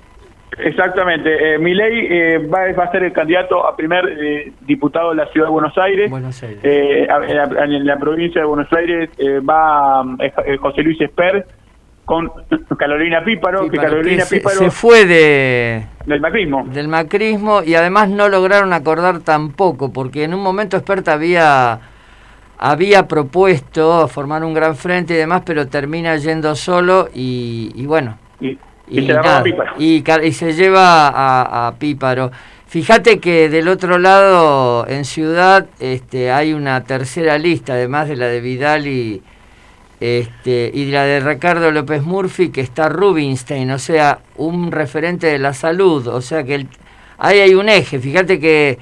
Exactamente. 0.59 1.55
Eh, 1.55 1.59
Milei 1.59 2.07
eh, 2.11 2.39
va, 2.39 2.65
a 2.65 2.91
ser 2.91 3.05
el 3.05 3.13
candidato 3.13 3.67
a 3.67 3.77
primer 3.77 4.05
eh, 4.09 4.53
diputado 4.63 5.11
de 5.11 5.17
la 5.17 5.27
ciudad 5.29 5.47
de 5.47 5.53
Buenos 5.53 5.79
Aires. 5.79 6.11
Eh, 6.63 7.07
en, 7.09 7.87
la, 7.87 7.97
provincia 7.97 8.41
de 8.41 8.47
Buenos 8.47 8.73
Aires 8.73 9.11
va 9.49 10.05
José 10.61 10.83
Luis 10.83 11.01
Esper 11.01 11.47
con 12.05 12.31
Carolina 12.77 13.23
Píparo, 13.25 13.69
que 13.69 13.77
Carolina 13.77 14.25
Píparo 14.29 14.57
se 14.57 14.71
fue 14.71 15.05
de 15.05 15.85
del 16.07 16.21
macrismo. 16.21 16.65
Del 16.67 16.89
macrismo 16.89 17.63
y 17.63 17.75
además 17.75 18.09
no 18.09 18.29
lograron 18.29 18.73
acordar 18.73 19.21
tampoco, 19.21 19.93
porque 19.93 20.25
en 20.25 20.35
un 20.35 20.43
momento 20.43 20.77
Esper 20.77 21.09
había 21.09 21.79
había 22.59 23.07
propuesto 23.07 24.07
formar 24.09 24.45
un 24.45 24.53
gran 24.53 24.75
frente 24.75 25.15
y 25.15 25.17
demás, 25.17 25.43
pero 25.47 25.69
termina 25.69 26.17
yendo 26.17 26.55
solo 26.55 27.09
y, 27.15 27.71
y 27.75 27.87
bueno. 27.87 28.19
Y, 28.41 28.59
se, 30.33 30.53
lleva 30.53 31.67
a, 31.67 31.75
Píparo. 31.79 32.31
Fíjate 32.67 33.19
que 33.19 33.49
del 33.49 33.69
otro 33.69 33.99
lado, 33.99 34.87
en 34.89 35.05
Ciudad, 35.05 35.67
este, 35.81 36.31
hay 36.31 36.53
una 36.53 36.85
tercera 36.85 37.39
lista, 37.39 37.73
además 37.75 38.09
de 38.09 38.17
la 38.17 38.27
de 38.27 38.41
Vidal 38.41 38.87
y, 38.87 39.23
este, 40.01 40.71
y 40.73 40.87
la 40.87 41.05
de 41.05 41.21
Ricardo 41.21 41.71
López 41.73 42.03
Murphy, 42.03 42.51
que 42.51 42.61
está 42.61 42.89
Rubinstein, 42.89 43.71
o 43.71 43.79
sea, 43.79 44.21
un 44.37 44.71
referente 44.71 45.27
de 45.27 45.39
la 45.39 45.53
salud. 45.53 46.07
O 46.09 46.21
sea 46.21 46.45
que 46.45 46.67
ahí 47.19 47.41
hay 47.41 47.55
un 47.55 47.69
eje. 47.69 47.99
Fíjate 47.99 48.39
que 48.39 48.79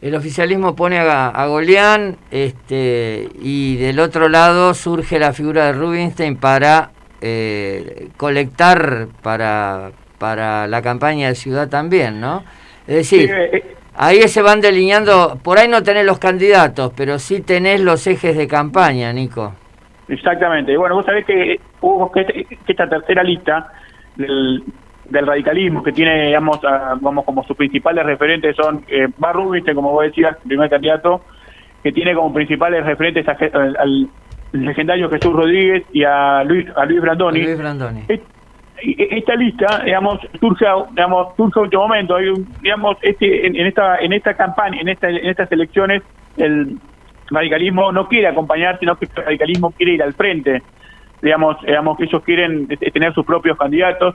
el 0.00 0.14
oficialismo 0.14 0.76
pone 0.76 0.98
a, 0.98 1.28
a 1.28 1.46
Golián 1.46 2.16
este, 2.30 3.28
y 3.40 3.76
del 3.76 3.98
otro 3.98 4.28
lado 4.28 4.74
surge 4.74 5.18
la 5.18 5.32
figura 5.32 5.66
de 5.66 5.72
Rubinstein 5.72 6.36
para 6.36 6.90
eh, 7.20 8.08
colectar 8.16 9.08
para, 9.22 9.90
para 10.18 10.66
la 10.66 10.82
campaña 10.82 11.28
de 11.28 11.34
ciudad 11.34 11.68
también, 11.68 12.20
¿no? 12.20 12.42
Es 12.86 12.96
decir, 12.96 13.30
eh, 13.30 13.76
ahí 13.94 14.22
se 14.28 14.42
van 14.42 14.60
delineando, 14.60 15.38
por 15.42 15.58
ahí 15.58 15.68
no 15.68 15.82
tenés 15.82 16.04
los 16.04 16.18
candidatos, 16.18 16.92
pero 16.96 17.18
sí 17.18 17.40
tenés 17.40 17.80
los 17.80 18.06
ejes 18.06 18.36
de 18.36 18.46
campaña, 18.46 19.12
Nico. 19.12 19.54
Exactamente. 20.08 20.72
Y 20.72 20.76
bueno, 20.76 20.96
vos 20.96 21.06
sabés 21.06 21.24
que 21.24 21.60
hubo 21.80 22.10
que, 22.12 22.24
que 22.24 22.72
esta 22.72 22.88
tercera 22.88 23.22
lista 23.22 23.72
del, 24.14 24.62
del 25.08 25.26
radicalismo 25.26 25.82
que 25.82 25.92
tiene, 25.92 26.26
digamos, 26.26 26.60
vamos 27.00 27.24
como 27.24 27.44
sus 27.44 27.56
principales 27.56 28.04
referentes 28.04 28.56
son 28.56 28.84
eh, 28.88 29.08
Barrubiste, 29.16 29.74
como 29.74 29.92
vos 29.92 30.04
decías, 30.04 30.36
primer 30.46 30.70
candidato, 30.70 31.22
que 31.82 31.92
tiene 31.92 32.14
como 32.14 32.32
principales 32.32 32.84
referentes 32.84 33.26
al, 33.28 34.08
legendario 34.52 35.10
Jesús 35.10 35.32
Rodríguez 35.32 35.84
y 35.92 36.04
a 36.04 36.42
Luis 36.44 36.66
a 36.76 36.84
Luis 36.84 37.00
Brandoni. 37.00 37.42
Luis 37.42 37.58
Brandoni. 37.58 38.04
esta 38.78 39.34
lista, 39.34 39.82
digamos, 39.84 40.20
surge, 40.40 40.66
digamos, 40.90 41.34
surge 41.36 41.58
en 41.58 41.64
último 41.64 41.82
momento. 41.82 42.16
Digamos, 42.62 42.96
este, 43.02 43.46
en, 43.46 43.56
esta 43.66 43.98
en 43.98 44.12
esta 44.12 44.34
campaña, 44.34 44.80
en 44.80 44.88
esta 44.88 45.08
en 45.08 45.26
estas 45.26 45.50
elecciones, 45.52 46.02
el 46.36 46.78
radicalismo 47.30 47.92
no 47.92 48.08
quiere 48.08 48.28
acompañar, 48.28 48.78
sino 48.78 48.96
que 48.96 49.06
el 49.06 49.24
radicalismo 49.24 49.70
quiere 49.72 49.92
ir 49.92 50.02
al 50.02 50.14
frente. 50.14 50.62
Digamos, 51.22 51.60
digamos 51.62 51.96
que 51.96 52.04
ellos 52.04 52.22
quieren 52.22 52.68
tener 52.68 53.14
sus 53.14 53.24
propios 53.24 53.56
candidatos. 53.56 54.14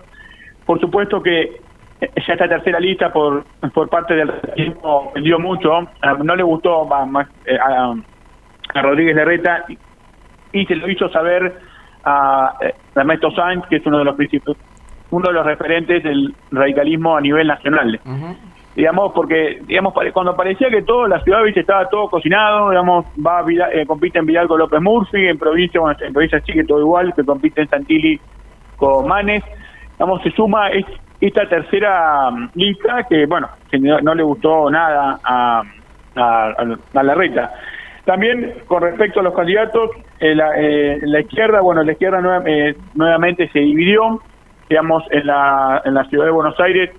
Por 0.65 0.79
supuesto 0.79 1.21
que 1.21 1.59
ya 1.99 2.33
esta 2.33 2.47
tercera 2.47 2.79
lista 2.79 3.11
por 3.11 3.43
por 3.73 3.89
parte 3.89 4.15
del 4.15 4.27
radicalismo 4.27 5.11
vendió 5.13 5.39
mucho. 5.39 5.87
No 6.23 6.35
le 6.35 6.43
gustó 6.43 6.85
más, 6.85 7.27
eh, 7.45 7.57
a, 7.57 7.95
a, 8.73 8.81
Rodríguez 8.81 9.15
Larreta 9.15 9.65
y 10.53 10.65
se 10.65 10.75
lo 10.75 10.89
hizo 10.89 11.09
saber 11.09 11.53
a, 12.03 12.55
eh, 12.61 12.73
Ernesto 12.95 13.31
Sainz, 13.31 13.65
que 13.67 13.77
es 13.77 13.85
uno 13.85 13.99
de 13.99 14.05
los 14.05 14.15
principios, 14.15 14.57
uno 15.11 15.27
de 15.27 15.33
los 15.33 15.45
referentes 15.45 16.03
del 16.03 16.33
radicalismo 16.51 17.15
a 17.15 17.21
nivel 17.21 17.47
nacional. 17.47 17.99
Digamos, 18.75 19.11
porque 19.13 19.61
digamos 19.67 19.93
cuando 20.13 20.33
parecía 20.35 20.69
que 20.69 20.81
todo, 20.83 21.05
la 21.05 21.21
ciudad 21.23 21.45
estaba 21.45 21.89
todo 21.89 22.09
cocinado, 22.09 22.69
digamos, 22.69 23.05
va 23.17 23.43
eh, 23.73 23.85
compite 23.85 24.19
en 24.19 24.25
Vidal 24.25 24.47
con 24.47 24.59
López 24.59 24.81
Murphy, 24.81 25.27
en 25.27 25.37
provincia, 25.37 25.81
bueno, 25.81 25.97
en 25.99 26.13
provincia 26.13 26.39
sigue 26.41 26.63
todo 26.63 26.79
igual, 26.79 27.13
que 27.13 27.25
compite 27.25 27.61
en 27.61 27.67
Santilli 27.67 28.19
con 28.77 29.07
Manes, 29.07 29.43
digamos, 29.93 30.23
se 30.23 30.31
suma 30.31 30.69
esta 31.19 31.49
tercera 31.49 32.31
mm, 32.31 32.49
lista 32.55 33.03
que, 33.09 33.25
bueno, 33.25 33.49
no, 33.77 34.15
le 34.15 34.23
gustó 34.23 34.71
nada 34.71 35.19
a, 35.21 35.61
a, 36.15 36.53
a 36.93 37.03
la 37.03 37.13
reta. 37.13 37.51
También 38.05 38.55
con 38.67 38.81
respecto 38.81 39.19
a 39.19 39.23
los 39.23 39.35
candidatos, 39.35 39.91
eh, 40.21 40.37
eh, 40.57 40.99
la, 41.01 41.19
izquierda, 41.19 41.61
bueno, 41.61 41.83
la 41.83 41.93
izquierda 41.93 42.43
eh, 42.45 42.75
nuevamente 42.93 43.49
se 43.49 43.59
dividió, 43.59 44.21
digamos, 44.69 45.03
en 45.09 45.25
la, 45.25 45.81
en 45.83 45.95
la 45.95 46.03
ciudad 46.05 46.25
de 46.25 46.31
Buenos 46.31 46.59
Aires, 46.59 46.91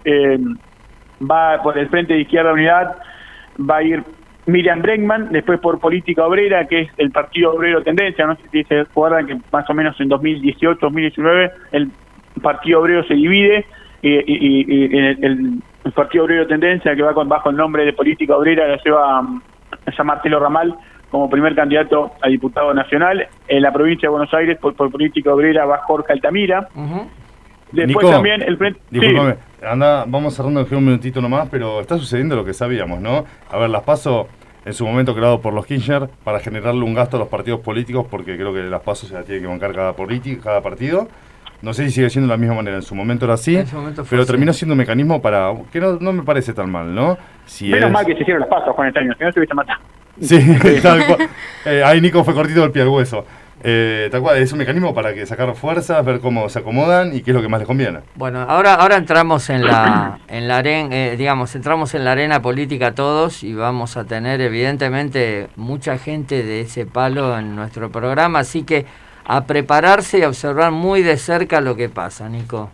va 1.20 1.62
por 1.62 1.78
el 1.78 1.88
Frente 1.88 2.14
de 2.14 2.22
Izquierda 2.22 2.52
Unidad, 2.52 2.96
va 3.58 3.76
a 3.76 3.82
ir 3.84 4.02
Miriam 4.46 4.82
Bregman, 4.82 5.30
después 5.30 5.60
por 5.60 5.78
Política 5.78 6.26
Obrera, 6.26 6.66
que 6.66 6.80
es 6.80 6.90
el 6.98 7.12
Partido 7.12 7.54
Obrero 7.54 7.84
Tendencia, 7.84 8.26
no 8.26 8.34
sé 8.34 8.42
si 8.50 8.64
se 8.64 8.80
acuerdan 8.80 9.26
que 9.28 9.38
más 9.52 9.70
o 9.70 9.74
menos 9.74 9.98
en 10.00 10.08
2018, 10.08 10.78
2019, 10.80 11.52
el 11.70 11.90
Partido 12.42 12.80
Obrero 12.80 13.04
se 13.04 13.14
divide 13.14 13.64
y, 14.02 14.14
el, 15.24 15.62
Partido 15.94 16.24
Obrero 16.24 16.48
Tendencia, 16.48 16.96
que 16.96 17.02
va 17.02 17.14
con, 17.14 17.28
bajo 17.28 17.50
el 17.50 17.56
nombre 17.56 17.84
de 17.84 17.92
Política 17.92 18.36
Obrera, 18.36 18.66
la 18.66 18.82
lleva 18.82 19.18
a 19.20 20.04
Marcelo 20.04 20.40
Ramal, 20.40 20.74
como 21.12 21.28
primer 21.28 21.54
candidato 21.54 22.12
a 22.22 22.28
diputado 22.28 22.72
nacional. 22.72 23.28
En 23.46 23.62
la 23.62 23.70
provincia 23.70 24.08
de 24.08 24.10
Buenos 24.10 24.32
Aires, 24.32 24.58
por, 24.58 24.74
política 24.74 25.32
obrera, 25.32 25.66
va 25.66 25.78
Jorge 25.78 26.14
Altamira. 26.14 26.68
Después 27.70 28.10
también 28.10 28.42
el 28.42 28.56
frente. 28.56 28.80
anda, 29.62 30.04
vamos 30.06 30.34
cerrando 30.34 30.66
un 30.68 30.84
minutito 30.84 31.20
nomás, 31.20 31.48
pero 31.50 31.80
está 31.80 31.98
sucediendo 31.98 32.34
lo 32.34 32.44
que 32.44 32.54
sabíamos, 32.54 33.00
¿no? 33.00 33.26
A 33.50 33.58
ver, 33.58 33.68
las 33.68 33.82
paso 33.82 34.26
en 34.64 34.72
su 34.72 34.86
momento 34.86 35.14
creado 35.14 35.40
por 35.40 35.52
los 35.52 35.66
Kirchner 35.66 36.08
para 36.24 36.40
generarle 36.40 36.82
un 36.82 36.94
gasto 36.94 37.18
a 37.18 37.20
los 37.20 37.28
partidos 37.28 37.60
políticos, 37.60 38.06
porque 38.10 38.36
creo 38.36 38.54
que 38.54 38.62
las 38.62 38.80
pasos 38.80 39.10
se 39.10 39.14
las 39.14 39.26
tiene 39.26 39.42
que 39.42 39.46
bancar 39.46 39.74
cada, 39.74 39.94
cada 40.42 40.62
partido. 40.62 41.08
No 41.60 41.74
sé 41.74 41.84
si 41.84 41.92
sigue 41.92 42.08
siendo 42.08 42.26
de 42.26 42.34
la 42.34 42.38
misma 42.38 42.56
manera, 42.56 42.76
en 42.76 42.82
su 42.82 42.94
momento 42.94 43.26
era 43.26 43.34
así, 43.34 43.62
pero 44.08 44.24
terminó 44.24 44.52
siendo 44.54 44.72
un 44.72 44.78
mecanismo 44.78 45.20
para, 45.20 45.52
que 45.70 45.78
no, 45.78 45.98
no 46.00 46.12
me 46.12 46.22
parece 46.22 46.54
tan 46.54 46.70
mal, 46.70 46.92
¿no? 46.92 47.18
Si 47.44 47.70
Menos 47.70 47.90
mal 47.90 48.06
que 48.06 48.14
se 48.14 48.22
hicieron 48.22 48.40
las 48.40 48.48
pasos 48.48 48.74
con 48.74 48.86
el 48.86 48.96
año, 48.96 49.12
si 49.16 49.24
no 49.24 49.30
se 49.30 49.38
hubiese 49.38 49.54
matado. 49.54 49.80
Sí, 50.20 50.38
tal 50.82 51.06
cual. 51.06 51.28
Eh, 51.64 51.82
ahí 51.84 52.00
Nico 52.00 52.24
fue 52.24 52.34
cortito 52.34 52.60
del 52.62 52.70
pie 52.70 52.82
al 52.82 52.88
hueso. 52.88 53.24
Eh, 53.64 54.08
tal 54.10 54.22
cual, 54.22 54.38
es 54.38 54.50
un 54.50 54.58
mecanismo 54.58 54.92
para 54.92 55.14
que 55.14 55.24
sacar 55.24 55.54
fuerzas, 55.54 56.04
ver 56.04 56.18
cómo 56.18 56.48
se 56.48 56.58
acomodan 56.58 57.14
y 57.14 57.22
qué 57.22 57.30
es 57.30 57.34
lo 57.36 57.42
que 57.42 57.48
más 57.48 57.60
les 57.60 57.66
conviene. 57.68 58.00
Bueno, 58.16 58.40
ahora, 58.40 58.74
ahora 58.74 58.96
entramos 58.96 59.48
en 59.50 59.64
la, 59.64 60.18
en 60.26 60.48
la 60.48 60.56
arena, 60.58 60.88
eh, 60.90 61.14
digamos, 61.16 61.54
entramos 61.54 61.94
en 61.94 62.04
la 62.04 62.12
arena 62.12 62.42
política 62.42 62.92
todos 62.92 63.44
y 63.44 63.54
vamos 63.54 63.96
a 63.96 64.04
tener 64.04 64.40
evidentemente 64.40 65.48
mucha 65.54 65.96
gente 65.96 66.42
de 66.42 66.62
ese 66.62 66.86
palo 66.86 67.38
en 67.38 67.54
nuestro 67.54 67.92
programa, 67.92 68.40
así 68.40 68.64
que 68.64 68.84
a 69.24 69.44
prepararse 69.44 70.18
y 70.18 70.22
a 70.22 70.28
observar 70.28 70.72
muy 70.72 71.02
de 71.02 71.16
cerca 71.16 71.60
lo 71.60 71.76
que 71.76 71.88
pasa, 71.88 72.28
Nico. 72.28 72.70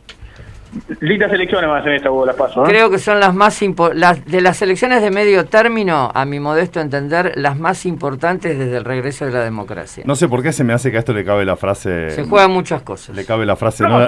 Lindas 1.01 1.33
elecciones 1.33 1.69
van 1.69 1.81
a 1.81 1.85
ser 1.85 1.95
esta 1.95 2.11
las 2.27 2.37
paso. 2.37 2.65
¿eh? 2.65 2.69
Creo 2.69 2.91
que 2.91 2.99
son 2.99 3.21
las 3.21 3.35
más 3.35 3.61
las 3.95 4.25
de 4.25 4.41
las 4.41 4.61
elecciones 4.63 5.03
de 5.03 5.11
medio 5.11 5.47
término, 5.47 6.11
a 6.15 6.25
mi 6.25 6.41
modesto 6.41 6.81
entender, 6.81 7.33
las 7.37 7.59
más 7.59 7.87
importantes 7.87 8.59
desde 8.59 8.77
el 8.77 8.85
regreso 8.85 9.25
de 9.27 9.33
la 9.33 9.43
democracia. 9.43 10.05
No 10.07 10.15
sé 10.15 10.29
por 10.29 10.43
qué 10.43 10.53
se 10.53 10.65
me 10.65 10.73
hace 10.73 10.91
que 10.91 10.97
a 10.97 11.01
esto 11.01 11.13
le 11.13 11.25
cabe 11.25 11.45
la 11.45 11.57
frase. 11.57 12.11
Se 12.11 12.25
juegan 12.25 12.51
muchas 12.51 12.83
cosas. 12.83 13.15
Le 13.15 13.25
cabe 13.25 13.47
la 13.47 13.57
frase. 13.57 13.85
No, 13.85 14.07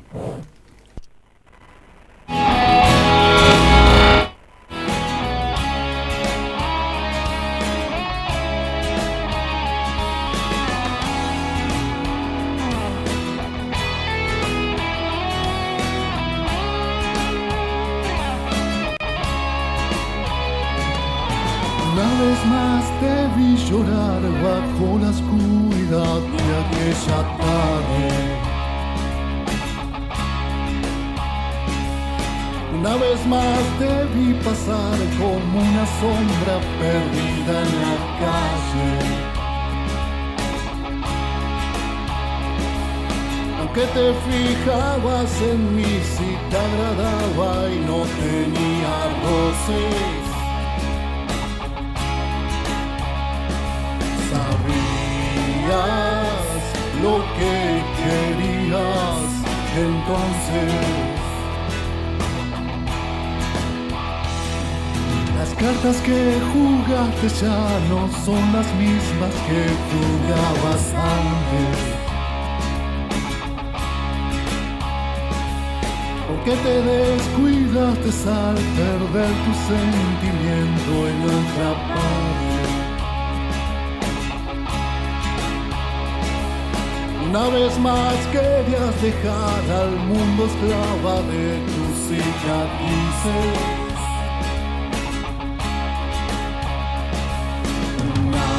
Una 2.28 2.73
te 76.64 76.80
descuidaste 76.80 78.10
al 78.30 78.54
perder 78.78 79.32
tu 79.44 79.52
sentimiento 79.70 80.92
en 81.10 81.18
otra 81.38 81.70
parte. 81.92 82.62
Una 87.28 87.44
vez 87.48 87.78
más 87.80 88.16
querías 88.32 88.94
dejar 89.02 89.62
al 89.82 89.94
mundo 90.08 90.46
esclava 90.46 91.16
de 91.32 91.46
tus 91.70 91.92
cicatrices. 92.08 93.54
Una 98.26 98.52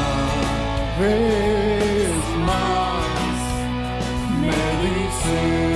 vez 1.00 2.16
más 2.50 3.36
me 4.42 4.58
dices. 4.84 5.75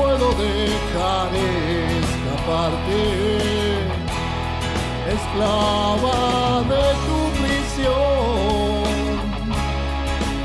Puedo 0.00 0.28
dejar 0.34 1.28
escaparte, 2.00 3.02
esclava 5.16 6.20
de 6.72 6.86
tu 7.06 7.18
prisión, 7.40 8.84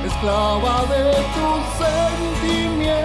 esclava 0.05 0.75
de 0.93 1.05
tu 1.35 1.49
sentimiento, 1.81 3.03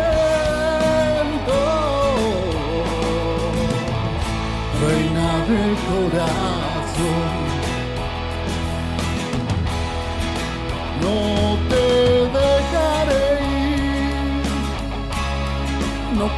reina 4.82 5.28
del 5.48 5.72
corazón. 5.88 7.39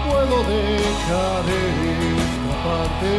Puedo 0.07 0.37
dejar 0.45 1.45
escaparte, 2.23 3.17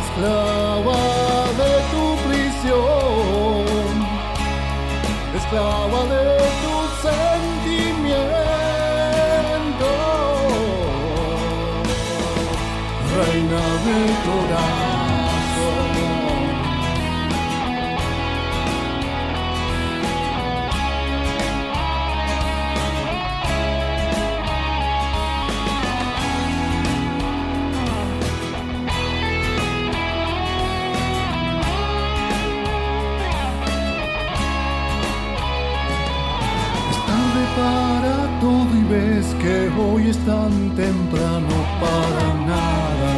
esclava 0.00 1.00
de 1.60 1.72
tu 1.92 2.04
prisión, 2.26 3.64
esclava 5.36 6.00
de 6.14 6.26
tu 6.62 6.74
sentimiento, 7.06 8.30
reina 13.16 13.62
de 13.86 13.98
corazón. 14.26 14.91
Que 39.42 39.68
hoy 39.76 40.08
es 40.08 40.18
tan 40.18 40.52
temprano 40.76 41.56
para 41.80 42.26
nada. 42.46 43.12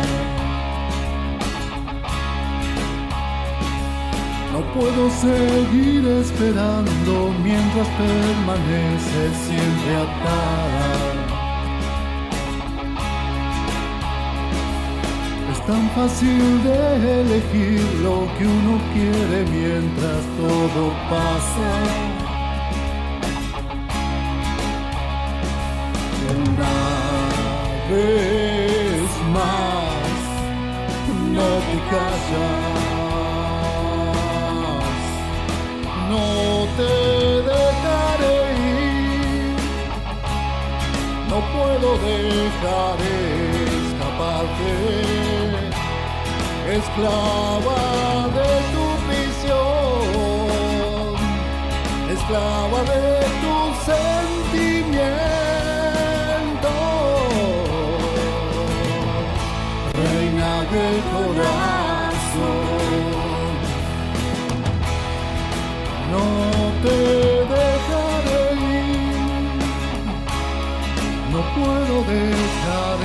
No 4.52 4.60
puedo 4.72 5.10
seguir 5.10 6.06
esperando 6.22 7.30
mientras 7.42 7.88
permanece 7.88 9.22
siempre 9.46 9.96
atada. 10.06 10.92
Es 15.52 15.66
tan 15.66 15.90
fácil 15.90 16.62
de 16.64 17.20
elegir 17.20 17.82
lo 18.02 18.26
que 18.38 18.46
uno 18.46 18.80
quiere 18.94 19.44
mientras 19.50 20.22
todo 20.38 20.90
pasa. 21.10 22.13
Vez 27.94 29.10
más 29.32 30.14
no 31.36 31.50
te 31.66 31.76
callas, 31.90 32.74
no 36.10 36.28
te 36.78 36.92
dejaré 37.50 38.38
ir, 38.74 39.58
no 41.30 41.38
puedo 41.54 41.88
dejar 42.10 42.96
escaparte, 43.80 44.72
esclava 46.78 47.82
de 48.38 48.50
tu 48.72 48.86
prisión, 49.06 50.34
esclava 52.16 52.78
de 52.92 53.04
tu 53.42 53.54
sentimiento. 53.84 54.13
No 66.10 66.26
te 66.82 66.98
dejaré 67.54 68.42
ir, 68.54 69.54
no 71.32 71.40
puedo 71.54 71.94
dejar 72.10 72.98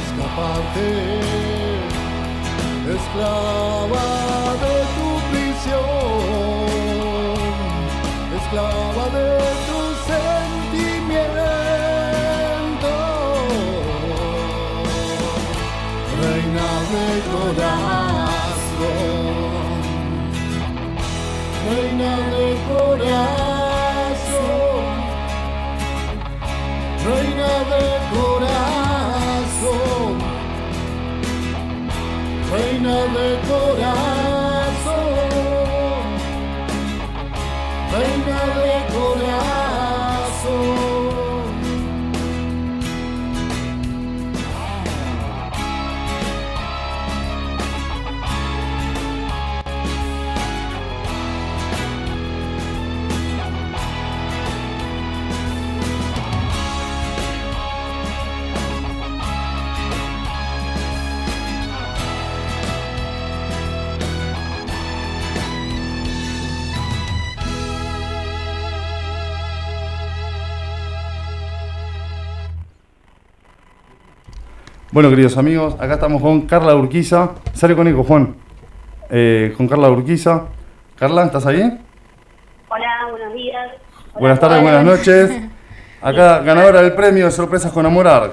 escaparte, 0.00 0.90
esclava 2.96 4.08
de 4.62 4.89
corazón, 17.50 18.86
reina 21.68 22.14
de 22.34 22.48
corazón, 22.70 23.32
reina 27.04 27.52
de 27.72 27.84
corazón, 28.14 28.92
reina 32.52 32.96
de 33.16 33.28
corazón, 33.48 33.69
Bueno, 75.00 75.08
queridos 75.16 75.38
amigos, 75.38 75.80
acá 75.80 75.94
estamos 75.94 76.20
con 76.20 76.42
Carla 76.42 76.74
Urquiza. 76.74 77.30
Sale 77.54 77.74
con 77.74 77.88
eco, 77.88 78.04
Juan. 78.04 78.36
Eh, 79.08 79.54
con 79.56 79.66
Carla 79.66 79.88
Urquiza. 79.88 80.48
Carla, 80.94 81.24
¿estás 81.24 81.46
ahí? 81.46 81.62
Hola, 82.68 83.06
buenos 83.10 83.32
días. 83.32 83.70
Hola, 84.10 84.20
buenas 84.20 84.40
tardes, 84.40 84.60
buenas 84.60 84.84
noches. 84.84 85.30
Acá, 86.02 86.40
ganadora 86.40 86.82
del 86.82 86.92
premio 86.92 87.24
de 87.24 87.30
Sorpresas 87.30 87.72
con 87.72 87.86
Amorar. 87.86 88.32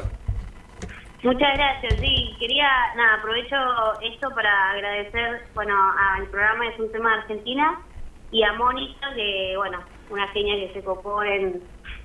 Muchas 1.24 1.54
gracias, 1.56 2.02
sí. 2.02 2.36
Quería, 2.38 2.68
nada, 2.98 3.20
aprovecho 3.20 3.56
esto 4.02 4.30
para 4.36 4.72
agradecer, 4.72 5.44
bueno, 5.56 5.74
al 6.18 6.26
programa 6.26 6.68
Es 6.68 6.78
un 6.82 6.92
tema 6.92 7.12
de 7.14 7.22
Argentina 7.22 7.80
y 8.30 8.44
a 8.44 8.52
Mónica, 8.52 9.08
que, 9.16 9.54
bueno, 9.56 9.80
una 10.10 10.28
genia 10.34 10.68
que 10.68 10.74
se 10.74 10.84
copó 10.84 11.24
en, 11.24 11.62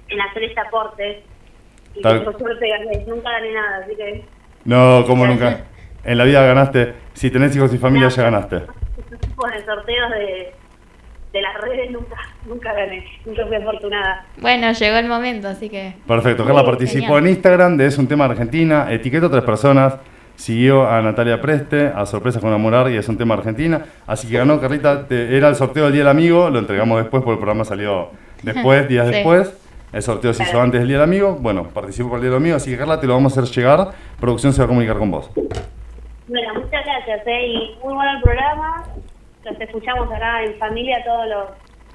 en 0.06 0.20
hacer 0.20 0.44
este 0.44 0.60
aporte. 0.60 1.24
Y 1.96 2.00
Tal- 2.00 2.22
por 2.22 2.38
suerte 2.38 2.68
gané, 2.68 3.04
nunca 3.08 3.28
gané 3.32 3.52
nada, 3.54 3.78
así 3.84 3.96
que 3.96 4.24
No, 4.64 5.04
como 5.06 5.26
nunca. 5.26 5.60
En 6.04 6.18
la 6.18 6.24
vida 6.24 6.42
ganaste. 6.44 6.94
Si 7.14 7.30
tenés 7.30 7.54
hijos 7.56 7.72
y 7.74 7.78
familia, 7.78 8.08
ya 8.08 8.22
ganaste. 8.24 8.56
estos 8.56 9.20
tipos 9.20 9.50
de 9.50 9.64
sorteos 9.64 10.10
de, 10.10 10.52
de 11.32 11.42
las 11.42 11.54
redes 11.60 11.90
nunca, 11.90 12.16
nunca 12.46 12.72
gané, 12.72 13.04
nunca 13.24 13.46
fui 13.46 13.56
afortunada. 13.56 14.26
Bueno, 14.38 14.72
llegó 14.72 14.96
el 14.96 15.08
momento, 15.08 15.48
así 15.48 15.68
que. 15.68 15.94
Perfecto. 16.06 16.44
Carla 16.44 16.60
Sí, 16.60 16.66
participó 16.66 17.04
genial. 17.14 17.24
en 17.24 17.28
Instagram 17.30 17.76
de 17.76 17.86
Es 17.86 17.98
un 17.98 18.06
tema 18.08 18.24
Argentina. 18.26 18.86
Etiquetó 18.90 19.26
a 19.26 19.30
tres 19.30 19.44
personas. 19.44 19.94
Siguió 20.34 20.88
a 20.88 21.00
Natalia 21.02 21.40
Preste, 21.40 21.92
a 21.94 22.06
Sorpresas 22.06 22.40
con 22.42 22.52
Amorar 22.52 22.90
y 22.90 22.96
Es 22.96 23.08
un 23.08 23.18
tema 23.18 23.34
Argentina. 23.34 23.84
Así 24.06 24.28
que 24.28 24.38
ganó, 24.38 24.60
Carlita. 24.60 25.06
te- 25.06 25.36
era 25.36 25.48
el 25.48 25.54
sorteo 25.54 25.84
del 25.84 25.92
Día 25.92 26.02
del 26.02 26.08
Amigo. 26.10 26.48
Lo 26.50 26.58
entregamos 26.58 26.98
después 26.98 27.22
porque 27.22 27.34
el 27.34 27.38
programa 27.38 27.64
salió 27.64 28.10
después, 28.42 28.88
días 28.88 29.06
Sí. 29.08 29.12
después. 29.14 29.54
El 29.92 30.02
sorteo 30.02 30.32
se 30.32 30.42
hizo 30.42 30.60
antes 30.60 30.80
del 30.80 30.88
Día 30.88 30.98
del 30.98 31.04
Amigo. 31.04 31.36
Bueno, 31.38 31.68
participó 31.68 32.08
por 32.08 32.16
el 32.16 32.22
Día 32.22 32.30
del 32.30 32.38
Amigo. 32.38 32.56
Así 32.56 32.70
que, 32.70 32.78
Carla, 32.78 32.98
te 32.98 33.06
lo 33.06 33.14
vamos 33.14 33.36
a 33.36 33.40
hacer 33.40 33.54
llegar. 33.54 33.90
Producción 34.18 34.52
se 34.52 34.60
va 34.60 34.64
a 34.64 34.68
comunicar 34.68 34.96
con 34.98 35.10
vos. 35.10 35.30
Bueno, 35.34 36.54
muchas 36.54 36.84
gracias, 36.84 37.26
¿eh? 37.26 37.46
y 37.46 37.78
muy 37.84 37.92
bueno 37.92 38.10
el 38.12 38.22
programa. 38.22 38.84
Los 39.44 39.60
escuchamos 39.60 40.10
acá 40.10 40.42
en 40.44 40.56
familia 40.58 41.04
todos 41.04 41.26
los, 41.28 41.48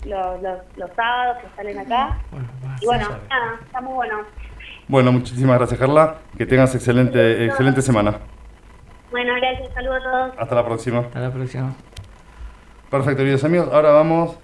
los, 0.05 0.41
los, 0.43 0.59
los 0.75 0.91
sábados 0.95 1.37
que 1.41 1.47
salen 1.55 1.79
acá. 1.79 2.19
Y 2.81 2.85
bueno, 2.85 3.07
nada, 3.29 3.59
está 3.65 3.81
muy 3.81 3.93
bueno. 3.93 4.17
Bueno, 4.87 5.11
muchísimas 5.11 5.57
gracias, 5.57 5.79
Carla. 5.79 6.17
Que 6.37 6.45
tengas 6.45 6.75
excelente, 6.75 7.45
excelente 7.45 7.81
semana. 7.81 8.19
Bueno, 9.09 9.33
gracias, 9.35 9.73
saludos 9.73 10.01
a 10.05 10.11
todos. 10.11 10.33
Hasta 10.37 10.55
la 10.55 10.65
próxima. 10.65 10.99
Hasta 10.99 11.19
la 11.19 11.31
próxima. 11.31 11.73
Perfecto, 12.91 13.17
queridos 13.17 13.43
amigos. 13.43 13.69
Ahora 13.73 13.91
vamos 13.91 14.37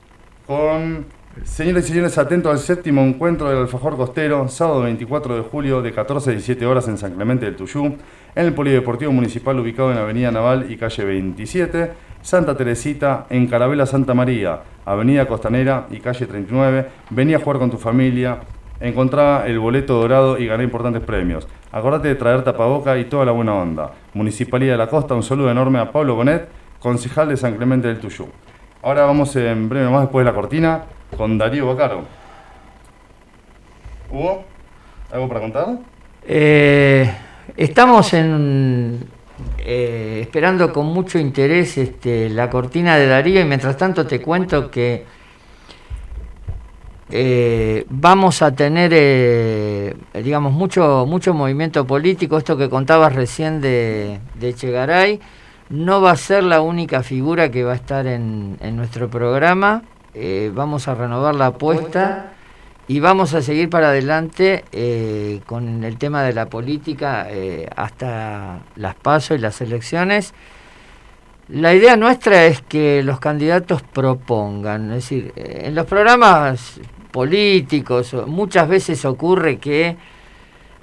con. 0.47 1.05
Señores 1.41 1.85
y 1.85 1.87
señores, 1.87 2.19
atento 2.19 2.51
al 2.51 2.59
séptimo 2.59 3.01
encuentro 3.01 3.49
del 3.49 3.57
Alfajor 3.57 3.97
Costero, 3.97 4.47
sábado 4.47 4.83
24 4.83 5.35
de 5.35 5.41
julio 5.41 5.81
de 5.81 5.91
14 5.91 6.29
a 6.29 6.33
17 6.33 6.63
horas 6.67 6.87
en 6.87 6.99
San 6.99 7.15
Clemente 7.15 7.45
del 7.45 7.55
Tuyú, 7.55 7.97
en 8.35 8.45
el 8.45 8.53
Polideportivo 8.53 9.11
Municipal 9.11 9.59
ubicado 9.59 9.91
en 9.91 9.97
Avenida 9.97 10.31
Naval 10.31 10.71
y 10.71 10.77
calle 10.77 11.03
27, 11.03 11.91
Santa 12.21 12.55
Teresita, 12.55 13.25
en 13.31 13.47
Carabela 13.47 13.87
Santa 13.87 14.13
María, 14.13 14.61
Avenida 14.85 15.27
Costanera 15.27 15.87
y 15.89 15.99
calle 16.01 16.27
39. 16.27 16.87
Vení 17.09 17.33
a 17.33 17.39
jugar 17.39 17.57
con 17.57 17.71
tu 17.71 17.77
familia, 17.77 18.37
encontrá 18.79 19.47
el 19.47 19.57
boleto 19.57 19.99
dorado 19.99 20.37
y 20.37 20.45
ganá 20.45 20.63
importantes 20.63 21.01
premios. 21.01 21.47
Acordate 21.71 22.09
de 22.09 22.15
traer 22.15 22.43
tapaboca 22.43 22.95
y 22.99 23.05
toda 23.05 23.25
la 23.25 23.31
buena 23.31 23.55
onda. 23.55 23.91
Municipalidad 24.13 24.73
de 24.73 24.77
la 24.77 24.87
Costa, 24.87 25.15
un 25.15 25.23
saludo 25.23 25.49
enorme 25.49 25.79
a 25.79 25.91
Pablo 25.91 26.13
Bonet, 26.13 26.47
concejal 26.79 27.29
de 27.29 27.37
San 27.37 27.55
Clemente 27.55 27.87
del 27.87 27.99
Tuyú. 27.99 28.27
Ahora 28.83 29.05
vamos 29.05 29.33
en 29.37 29.69
breve 29.69 29.89
más 29.89 30.01
después 30.01 30.25
de 30.25 30.31
la 30.31 30.35
cortina 30.35 30.83
con 31.15 31.37
Darío 31.37 31.67
Bacaro. 31.67 32.03
¿Hugo? 34.11 34.43
¿Algo 35.09 35.29
para 35.29 35.39
contar? 35.39 35.67
Eh, 36.27 37.09
estamos 37.55 38.13
en, 38.13 39.05
eh, 39.59 40.19
esperando 40.23 40.73
con 40.73 40.87
mucho 40.87 41.17
interés 41.17 41.77
este, 41.77 42.29
la 42.29 42.49
cortina 42.49 42.97
de 42.97 43.07
Darío 43.07 43.39
y 43.39 43.45
mientras 43.45 43.77
tanto 43.77 44.05
te 44.05 44.19
cuento 44.19 44.69
que 44.69 45.05
eh, 47.09 47.85
vamos 47.89 48.41
a 48.41 48.53
tener, 48.53 48.91
eh, 48.93 49.95
digamos, 50.21 50.51
mucho, 50.51 51.05
mucho 51.07 51.33
movimiento 51.33 51.87
político. 51.87 52.37
Esto 52.37 52.57
que 52.57 52.69
contabas 52.69 53.15
recién 53.15 53.61
de, 53.61 54.19
de 54.33 54.49
Echegaray 54.49 55.21
no 55.73 56.01
va 56.01 56.11
a 56.11 56.15
ser 56.15 56.43
la 56.43 56.61
única 56.61 57.01
figura 57.01 57.49
que 57.49 57.63
va 57.63 57.71
a 57.71 57.75
estar 57.75 58.05
en, 58.05 58.57
nuestro 58.75 59.09
programa. 59.09 59.81
Eh, 60.13 60.51
vamos 60.53 60.87
a 60.87 60.93
renovar 60.93 61.33
la 61.33 61.47
apuesta 61.47 62.33
y 62.87 62.99
vamos 62.99 63.33
a 63.33 63.41
seguir 63.41 63.71
para 63.71 63.87
adelante 63.89 64.65
eh, 64.71 65.41
con 65.47 65.83
el 65.83 65.97
tema 65.97 66.21
de 66.21 66.33
la 66.33 66.45
política 66.45 67.25
eh, 67.27 67.67
hasta 67.75 68.59
las 68.75 68.93
pasos 68.93 69.39
y 69.39 69.41
las 69.41 69.61
elecciones. 69.61 70.35
La 71.47 71.73
idea 71.73 71.95
nuestra 71.95 72.45
es 72.45 72.61
que 72.61 73.01
los 73.01 73.19
candidatos 73.19 73.81
propongan, 73.81 74.91
es 74.91 74.97
decir, 74.97 75.33
en 75.35 75.73
los 75.73 75.87
programas 75.87 76.79
políticos 77.09 78.13
muchas 78.27 78.67
veces 78.67 79.03
ocurre 79.05 79.57
que 79.57 79.97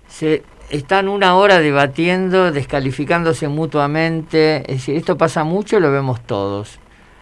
se 0.08 0.42
están 0.70 1.08
una 1.08 1.36
hora 1.36 1.58
debatiendo, 1.58 2.52
descalificándose 2.52 3.48
mutuamente, 3.48 4.58
es 4.70 4.78
decir, 4.78 4.96
esto 4.96 5.18
pasa 5.18 5.44
mucho 5.44 5.76
y 5.76 5.80
lo 5.80 5.90
vemos 5.90 6.20
todos. 6.22 6.78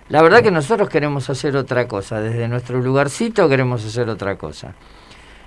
La 0.08 0.22
verdad 0.22 0.42
que 0.42 0.50
nosotros 0.50 0.88
queremos 0.88 1.28
hacer 1.28 1.56
otra 1.56 1.88
cosa, 1.88 2.20
desde 2.20 2.48
nuestro 2.48 2.80
lugarcito 2.80 3.48
queremos 3.48 3.84
hacer 3.84 4.08
otra 4.08 4.36
cosa. 4.36 4.74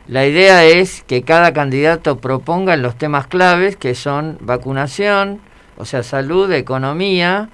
La 0.07 0.25
idea 0.25 0.65
es 0.65 1.03
que 1.03 1.21
cada 1.23 1.53
candidato 1.53 2.17
proponga 2.17 2.75
los 2.75 2.95
temas 2.97 3.27
claves 3.27 3.75
que 3.75 3.95
son 3.95 4.37
vacunación, 4.41 5.39
o 5.77 5.85
sea, 5.85 6.03
salud, 6.03 6.51
economía, 6.51 7.49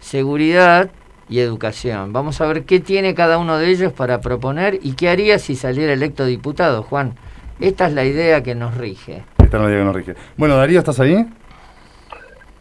seguridad 0.00 0.90
y 1.28 1.40
educación. 1.40 2.12
Vamos 2.12 2.40
a 2.40 2.46
ver 2.46 2.64
qué 2.64 2.80
tiene 2.80 3.14
cada 3.14 3.38
uno 3.38 3.58
de 3.58 3.70
ellos 3.70 3.92
para 3.92 4.20
proponer 4.20 4.78
y 4.82 4.92
qué 4.92 5.08
haría 5.08 5.38
si 5.38 5.56
saliera 5.56 5.92
electo 5.92 6.24
diputado, 6.26 6.82
Juan. 6.82 7.14
Esta 7.60 7.88
es 7.88 7.94
la 7.94 8.04
idea 8.04 8.42
que 8.42 8.54
nos 8.54 8.76
rige. 8.76 9.24
Esta 9.48 9.56
es 9.56 9.62
la 9.62 9.70
idea 9.70 9.78
que 9.78 9.84
nos 9.86 9.96
rige. 9.96 10.14
Bueno, 10.36 10.56
Darío, 10.58 10.78
¿estás 10.78 11.00
ahí? 11.00 11.24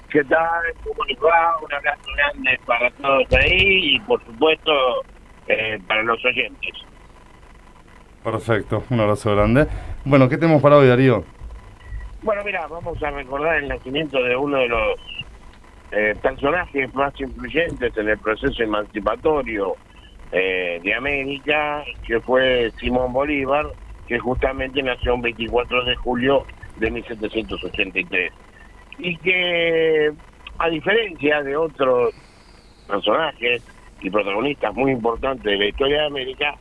¿Qué 0.10 0.24
tal? 0.24 0.64
¿Cómo 0.86 1.04
les 1.04 1.18
va? 1.18 1.58
Un 1.62 1.74
abrazo 1.74 2.10
grande 2.16 2.60
para 2.66 2.90
todos 2.92 3.26
ahí 3.34 3.96
y 3.96 4.00
por 4.00 4.24
supuesto 4.24 4.72
eh, 5.50 5.78
para 5.86 6.02
los 6.04 6.24
oyentes. 6.24 6.72
Perfecto, 8.24 8.86
un 8.90 9.02
abrazo 9.02 9.36
grande. 9.36 9.68
Bueno, 10.06 10.30
¿qué 10.30 10.38
tenemos 10.38 10.62
para 10.62 10.78
hoy, 10.78 10.88
Darío? 10.88 11.26
Bueno, 12.24 12.42
mira, 12.46 12.66
vamos 12.68 13.04
a 13.04 13.12
recordar 13.12 13.58
el 13.58 13.68
nacimiento 13.68 14.24
de 14.24 14.38
uno 14.38 14.58
de 14.60 14.68
los 14.70 15.00
eh, 15.92 16.16
personajes 16.22 16.96
más 16.96 17.20
influyentes 17.20 17.98
en 17.98 18.08
el 18.08 18.18
proceso 18.18 18.64
emancipatorio 18.64 19.76
eh, 20.32 20.80
de 20.82 20.94
América, 20.94 21.84
que 22.08 22.22
fue 22.22 22.72
Simón 22.80 23.12
Bolívar, 23.12 23.66
que 24.08 24.20
justamente 24.20 24.82
nació 24.82 25.16
el 25.16 25.22
24 25.24 25.84
de 25.84 25.96
julio 25.98 26.46
de 26.80 26.92
1783. 26.92 28.32
Y 29.00 29.18
que, 29.18 30.12
a 30.58 30.70
diferencia 30.70 31.44
de 31.44 31.56
otros 31.56 32.14
personajes 32.88 33.64
y 34.02 34.10
protagonistas 34.10 34.74
muy 34.76 34.92
importantes 34.92 35.44
de 35.44 35.58
la 35.58 35.66
historia 35.66 36.02
de 36.02 36.08
América, 36.08 36.56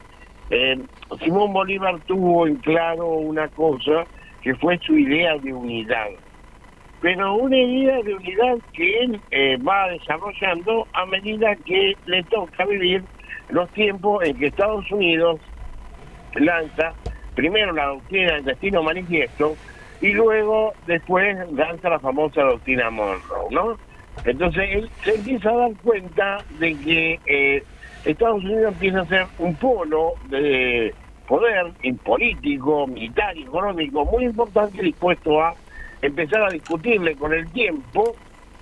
eh, 0.50 0.78
Simón 1.22 1.52
Bolívar 1.52 1.98
tuvo 2.06 2.46
en 2.46 2.56
claro 2.56 3.08
una 3.08 3.48
cosa 3.48 4.04
que 4.42 4.54
fue 4.54 4.78
su 4.78 4.96
idea 4.96 5.36
de 5.38 5.52
unidad. 5.52 6.08
Pero 7.00 7.34
una 7.34 7.56
idea 7.56 8.02
de 8.02 8.14
unidad 8.14 8.56
que 8.72 8.98
él 9.00 9.20
eh, 9.30 9.56
va 9.58 9.88
desarrollando 9.88 10.86
a 10.92 11.04
medida 11.06 11.54
que 11.56 11.96
le 12.06 12.22
toca 12.24 12.64
vivir 12.64 13.02
los 13.50 13.68
tiempos 13.70 14.24
en 14.24 14.38
que 14.38 14.46
Estados 14.46 14.90
Unidos 14.90 15.40
lanza 16.34 16.94
primero 17.34 17.72
la 17.72 17.86
doctrina 17.86 18.34
del 18.34 18.44
destino 18.44 18.82
manifiesto 18.82 19.56
y 20.00 20.12
luego 20.12 20.72
después 20.86 21.36
lanza 21.52 21.88
la 21.88 21.98
famosa 21.98 22.42
doctrina 22.42 22.90
Monroe, 22.90 23.48
¿no? 23.50 23.76
Entonces 24.24 24.64
él 24.70 24.90
se 25.04 25.14
empieza 25.14 25.50
a 25.50 25.56
dar 25.56 25.72
cuenta 25.82 26.38
de 26.58 26.74
que 26.78 27.20
eh, 27.26 27.62
Estados 28.04 28.42
Unidos 28.42 28.72
empieza 28.72 29.00
a 29.00 29.06
ser 29.06 29.26
un 29.38 29.54
polo 29.56 30.14
de 30.28 30.94
poder 31.26 31.72
político, 32.04 32.86
militar, 32.86 33.36
económico 33.36 34.04
muy 34.04 34.24
importante 34.24 34.80
dispuesto 34.82 35.42
a 35.42 35.54
empezar 36.00 36.42
a 36.42 36.50
discutirle 36.50 37.16
con 37.16 37.32
el 37.32 37.50
tiempo 37.50 38.14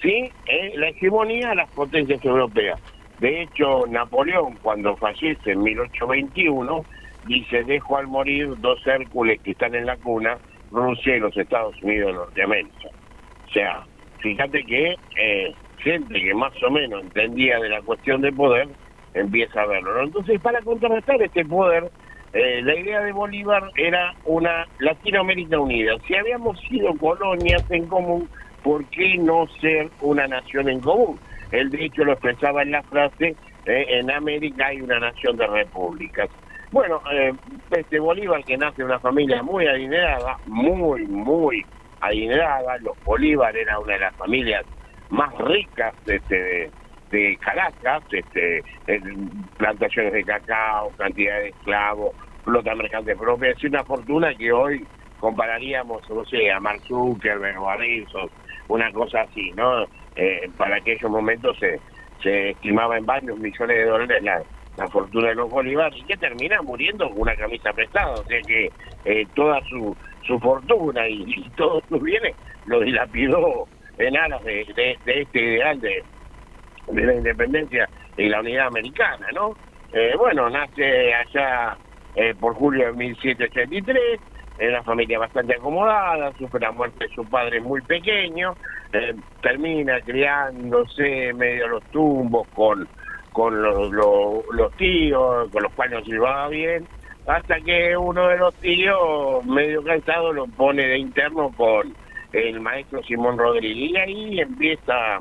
sí 0.04 0.30
Eh, 0.46 0.72
la 0.76 0.88
hegemonía 0.88 1.52
a 1.52 1.54
las 1.54 1.70
potencias 1.70 2.22
europeas. 2.24 2.78
De 3.18 3.42
hecho, 3.42 3.86
Napoleón, 3.88 4.58
cuando 4.62 4.94
fallece 4.96 5.52
en 5.52 5.62
1821, 5.62 6.84
dice, 7.26 7.64
dejo 7.64 7.96
al 7.96 8.06
morir 8.08 8.52
dos 8.58 8.86
Hércules 8.86 9.40
que 9.40 9.52
están 9.52 9.74
en 9.74 9.86
la 9.86 9.96
cuna, 9.96 10.36
Rusia 10.74 11.16
y 11.16 11.20
los 11.20 11.36
Estados 11.36 11.80
Unidos 11.82 12.08
de 12.08 12.12
Norteamérica. 12.14 12.88
O 13.48 13.52
sea, 13.52 13.84
fíjate 14.18 14.64
que 14.64 14.96
eh, 15.16 15.54
gente 15.78 16.20
que 16.20 16.34
más 16.34 16.52
o 16.62 16.70
menos 16.70 17.02
entendía 17.02 17.58
de 17.60 17.68
la 17.68 17.80
cuestión 17.82 18.20
de 18.20 18.32
poder, 18.32 18.68
empieza 19.14 19.62
a 19.62 19.66
verlo. 19.66 20.02
Entonces, 20.02 20.40
para 20.40 20.60
contrarrestar 20.62 21.22
este 21.22 21.44
poder, 21.44 21.90
eh, 22.32 22.60
la 22.62 22.74
idea 22.74 23.00
de 23.00 23.12
Bolívar 23.12 23.70
era 23.76 24.12
una 24.24 24.66
Latinoamérica 24.80 25.58
unida. 25.58 25.92
Si 26.06 26.16
habíamos 26.16 26.58
sido 26.62 26.92
colonias 26.94 27.62
en 27.70 27.86
común, 27.86 28.28
¿por 28.62 28.84
qué 28.86 29.16
no 29.18 29.46
ser 29.60 29.88
una 30.00 30.26
nación 30.26 30.68
en 30.68 30.80
común? 30.80 31.18
Él 31.52 31.70
de 31.70 31.84
hecho 31.84 32.04
lo 32.04 32.12
expresaba 32.12 32.62
en 32.62 32.72
la 32.72 32.82
frase, 32.82 33.36
eh, 33.66 33.86
en 33.88 34.10
América 34.10 34.66
hay 34.66 34.80
una 34.80 34.98
nación 34.98 35.36
de 35.36 35.46
repúblicas. 35.46 36.28
Bueno, 36.74 37.00
eh, 37.08 37.32
este 37.70 38.00
Bolívar 38.00 38.42
que 38.44 38.56
nace 38.56 38.78
de 38.78 38.86
una 38.86 38.98
familia 38.98 39.44
muy 39.44 39.64
adinerada, 39.64 40.36
muy, 40.46 41.06
muy 41.06 41.64
adinerada, 42.00 42.76
los 42.78 43.00
Bolívar 43.04 43.56
era 43.56 43.78
una 43.78 43.92
de 43.92 44.00
las 44.00 44.16
familias 44.16 44.66
más 45.08 45.32
ricas 45.38 45.94
de, 46.04 46.16
este, 46.16 46.72
de 47.12 47.36
Caracas, 47.36 48.02
este, 48.10 48.64
plantaciones 49.56 50.14
de 50.14 50.24
cacao, 50.24 50.90
cantidad 50.98 51.38
de 51.38 51.50
esclavos, 51.50 52.16
flota 52.42 52.74
mercante 52.74 53.14
propia, 53.14 53.50
es 53.52 53.62
una 53.62 53.84
fortuna 53.84 54.34
que 54.34 54.50
hoy 54.50 54.84
compararíamos, 55.20 56.02
no 56.10 56.24
sé, 56.24 56.50
a 56.50 56.58
Mark 56.58 56.80
Zuckerberg 56.88 57.56
o 57.62 57.70
a 57.70 57.76
una 58.66 58.90
cosa 58.90 59.20
así, 59.20 59.52
¿no? 59.52 59.84
Eh, 60.16 60.50
para 60.56 60.78
aquellos 60.78 61.08
momentos 61.08 61.56
se, 61.56 61.78
se 62.20 62.50
estimaba 62.50 62.98
en 62.98 63.06
varios 63.06 63.38
millones 63.38 63.76
de 63.76 63.84
dólares 63.84 64.22
la, 64.24 64.42
la 64.76 64.88
fortuna 64.88 65.28
de 65.28 65.34
los 65.36 65.50
bolívares 65.50 66.02
que 66.06 66.16
termina 66.16 66.60
muriendo 66.62 67.08
con 67.08 67.22
una 67.22 67.36
camisa 67.36 67.72
prestada, 67.72 68.12
o 68.12 68.24
sea 68.24 68.40
que 68.42 68.70
eh, 69.04 69.26
toda 69.34 69.60
su, 69.68 69.96
su 70.26 70.38
fortuna 70.40 71.08
y, 71.08 71.48
todos 71.56 71.82
sus 71.88 72.02
bienes 72.02 72.34
lo 72.66 72.80
dilapidó 72.80 73.68
en 73.98 74.16
aras 74.16 74.42
de, 74.42 74.62
este 75.06 75.40
ideal 75.40 75.80
de, 75.80 76.02
de, 76.88 77.02
la 77.02 77.14
independencia 77.14 77.88
y 78.16 78.28
la 78.28 78.40
unidad 78.40 78.66
americana, 78.66 79.26
¿no? 79.32 79.56
Eh, 79.92 80.14
bueno, 80.18 80.50
nace 80.50 81.14
allá 81.14 81.76
eh, 82.16 82.34
por 82.38 82.54
julio 82.54 82.86
de 82.86 82.92
1783, 82.94 84.20
en 84.58 84.68
una 84.70 84.82
familia 84.82 85.18
bastante 85.20 85.54
acomodada, 85.54 86.32
sufre 86.36 86.60
la 86.60 86.72
muerte 86.72 87.06
de 87.06 87.14
su 87.14 87.24
padre 87.24 87.60
muy 87.60 87.80
pequeño, 87.82 88.56
termina 89.40 90.00
criándose 90.00 91.32
medio 91.34 91.68
los 91.68 91.84
tumbos 91.90 92.46
con 92.54 92.88
con 93.34 93.60
los, 93.60 93.90
los, 93.90 94.72
tíos, 94.76 95.50
con 95.50 95.64
los 95.64 95.72
cuales 95.72 95.98
nos 95.98 96.08
llevaba 96.08 96.48
bien, 96.48 96.86
hasta 97.26 97.60
que 97.60 97.96
uno 97.96 98.28
de 98.28 98.38
los 98.38 98.54
tíos, 98.54 99.44
medio 99.44 99.82
cansado, 99.82 100.32
lo 100.32 100.46
pone 100.46 100.86
de 100.86 100.98
interno 100.98 101.50
con 101.56 101.92
el 102.32 102.60
maestro 102.60 103.02
Simón 103.02 103.36
Rodríguez. 103.36 103.90
Y 103.90 103.96
ahí 103.96 104.40
empieza 104.40 105.16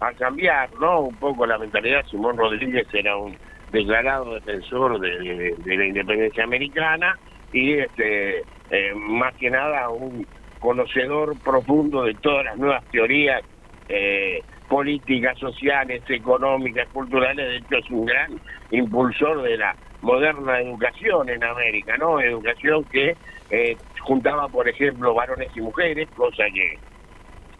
a 0.00 0.12
cambiar, 0.18 0.70
¿no? 0.80 1.00
Un 1.00 1.16
poco 1.16 1.44
la 1.44 1.58
mentalidad. 1.58 2.06
Simón 2.06 2.38
Rodríguez 2.38 2.86
era 2.94 3.14
un 3.16 3.36
declarado 3.70 4.34
defensor 4.36 4.98
de, 4.98 5.54
la 5.66 5.84
independencia 5.84 6.44
americana 6.44 7.18
y 7.52 7.74
este 7.74 8.38
eh, 8.70 8.94
más 8.94 9.34
que 9.34 9.50
nada 9.50 9.90
un 9.90 10.26
conocedor 10.60 11.38
profundo 11.40 12.04
de 12.04 12.14
todas 12.14 12.46
las 12.46 12.56
nuevas 12.56 12.82
teorías 12.86 13.42
eh, 13.88 14.40
políticas 14.74 15.38
sociales, 15.38 16.02
económicas, 16.08 16.88
culturales, 16.88 17.48
de 17.48 17.56
hecho 17.58 17.76
es 17.76 17.90
un 17.92 18.06
gran 18.06 18.40
impulsor 18.72 19.42
de 19.42 19.56
la 19.56 19.76
moderna 20.00 20.58
educación 20.58 21.28
en 21.28 21.44
América, 21.44 21.96
¿no? 21.96 22.18
Educación 22.20 22.82
que 22.90 23.16
eh, 23.50 23.76
juntaba, 24.00 24.48
por 24.48 24.68
ejemplo, 24.68 25.14
varones 25.14 25.48
y 25.54 25.60
mujeres, 25.60 26.08
cosa 26.16 26.42
que 26.52 26.76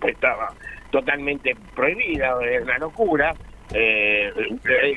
estaba 0.08 0.48
totalmente 0.90 1.56
prohibida, 1.76 2.34
es 2.50 2.64
una 2.64 2.78
locura, 2.78 3.32
eh, 3.72 4.32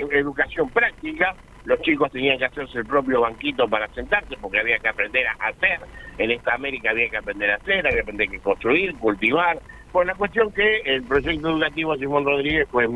educación 0.10 0.72
práctica, 0.72 1.36
los 1.66 1.80
chicos 1.82 2.12
tenían 2.12 2.40
que 2.40 2.46
hacerse 2.46 2.80
el 2.80 2.88
propio 2.88 3.22
banquito 3.22 3.70
para 3.70 3.88
sentarse 3.90 4.36
porque 4.42 4.60
había 4.60 4.80
que 4.80 4.88
aprender 4.88 5.28
a 5.28 5.50
hacer, 5.50 5.82
en 6.18 6.32
esta 6.32 6.56
América 6.56 6.90
había 6.90 7.10
que 7.12 7.18
aprender 7.18 7.52
a 7.52 7.58
hacer, 7.58 7.86
había 7.86 7.98
que 7.98 8.02
aprender 8.02 8.28
a 8.36 8.42
construir, 8.42 8.96
cultivar, 8.96 9.60
por 9.98 10.06
la 10.06 10.14
cuestión 10.14 10.52
que 10.52 10.82
el 10.86 11.02
proyecto 11.06 11.50
educativo 11.50 11.98
Simón 11.98 12.24
Rodríguez 12.24 12.68
fue 12.70 12.88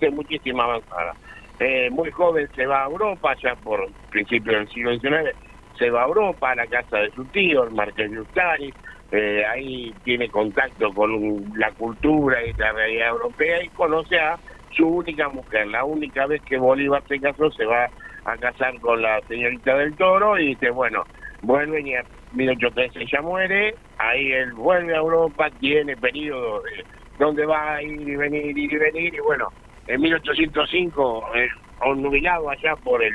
de 0.00 0.10
muchísima 0.10 0.64
avanzada. 0.64 1.12
Eh, 1.60 1.90
muy 1.90 2.10
joven 2.10 2.48
se 2.56 2.64
va 2.64 2.82
a 2.82 2.86
Europa, 2.86 3.36
ya 3.42 3.54
por 3.56 3.86
principios 4.08 4.56
del 4.56 4.68
siglo 4.70 4.98
XIX, 4.98 5.36
se 5.78 5.90
va 5.90 6.04
a 6.04 6.06
Europa, 6.06 6.52
a 6.52 6.54
la 6.54 6.66
casa 6.66 6.96
de 6.96 7.10
su 7.10 7.26
tío, 7.26 7.64
el 7.64 7.72
Marqués 7.72 8.10
de 8.10 8.20
Ustari, 8.20 8.72
eh, 9.12 9.44
ahí 9.44 9.94
tiene 10.02 10.30
contacto 10.30 10.94
con 10.94 11.44
la 11.58 11.70
cultura 11.72 12.42
y 12.42 12.54
la 12.54 12.72
realidad 12.72 13.08
europea 13.08 13.62
y 13.62 13.68
conoce 13.68 14.18
a 14.18 14.38
su 14.74 14.88
única 14.88 15.28
mujer. 15.28 15.66
La 15.66 15.84
única 15.84 16.24
vez 16.24 16.40
que 16.40 16.56
Bolívar 16.56 17.02
se 17.06 17.20
casó 17.20 17.50
se 17.50 17.66
va 17.66 17.90
a 18.24 18.36
casar 18.38 18.80
con 18.80 19.02
la 19.02 19.20
señorita 19.28 19.76
del 19.76 19.94
Toro 19.94 20.38
y 20.38 20.54
dice, 20.54 20.70
bueno, 20.70 21.04
vuelven 21.42 21.86
y 21.86 21.96
1813 22.36 23.02
ella 23.02 23.22
muere, 23.22 23.74
ahí 23.98 24.32
él 24.32 24.52
vuelve 24.52 24.94
a 24.94 24.98
Europa, 24.98 25.50
tiene 25.58 25.96
periodo 25.96 26.62
donde 27.18 27.46
va 27.46 27.76
a 27.76 27.82
ir 27.82 28.08
y 28.08 28.16
venir, 28.16 28.56
ir 28.58 28.72
y 28.72 28.76
venir, 28.76 29.14
y 29.14 29.20
bueno, 29.20 29.48
en 29.86 30.00
1805, 30.00 31.24
eh, 31.34 31.48
nubilado 31.96 32.50
allá 32.50 32.76
por 32.76 33.02
el 33.02 33.14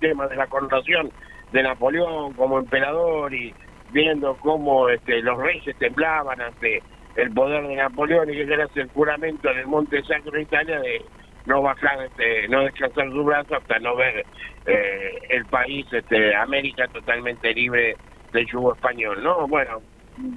tema 0.00 0.26
de 0.26 0.36
la 0.36 0.46
coronación 0.46 1.10
de 1.52 1.62
Napoleón 1.62 2.32
como 2.34 2.58
emperador 2.58 3.32
y 3.34 3.54
viendo 3.90 4.36
cómo 4.36 4.88
este, 4.88 5.22
los 5.22 5.38
reyes 5.38 5.76
temblaban 5.78 6.40
ante 6.40 6.82
el 7.16 7.32
poder 7.32 7.66
de 7.66 7.76
Napoleón 7.76 8.30
y 8.30 8.34
que 8.34 8.42
era 8.42 8.68
el 8.74 8.88
juramento 8.90 9.50
en 9.50 9.58
el 9.58 9.66
Monte 9.66 10.02
Sacro 10.04 10.32
de 10.32 10.42
Italia 10.42 10.80
de 10.80 11.02
no 11.48 11.62
bajar, 11.62 12.04
este, 12.04 12.46
no 12.48 12.62
descansar 12.62 13.10
su 13.10 13.24
brazo 13.24 13.56
hasta 13.56 13.78
no 13.78 13.96
ver 13.96 14.26
eh, 14.66 15.18
el 15.30 15.46
país, 15.46 15.86
este, 15.90 16.36
América 16.36 16.86
totalmente 16.88 17.54
libre 17.54 17.96
del 18.32 18.44
yugo 18.46 18.74
español, 18.74 19.22
¿no? 19.22 19.48
Bueno, 19.48 19.80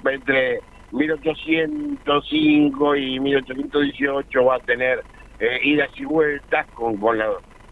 entre 0.06 0.60
1805 0.90 2.96
y 2.96 3.20
1818 3.20 4.44
va 4.44 4.56
a 4.56 4.60
tener 4.60 5.02
eh, 5.38 5.60
idas 5.64 5.90
y 5.96 6.06
vueltas 6.06 6.66
con, 6.68 6.96
con, 6.96 7.18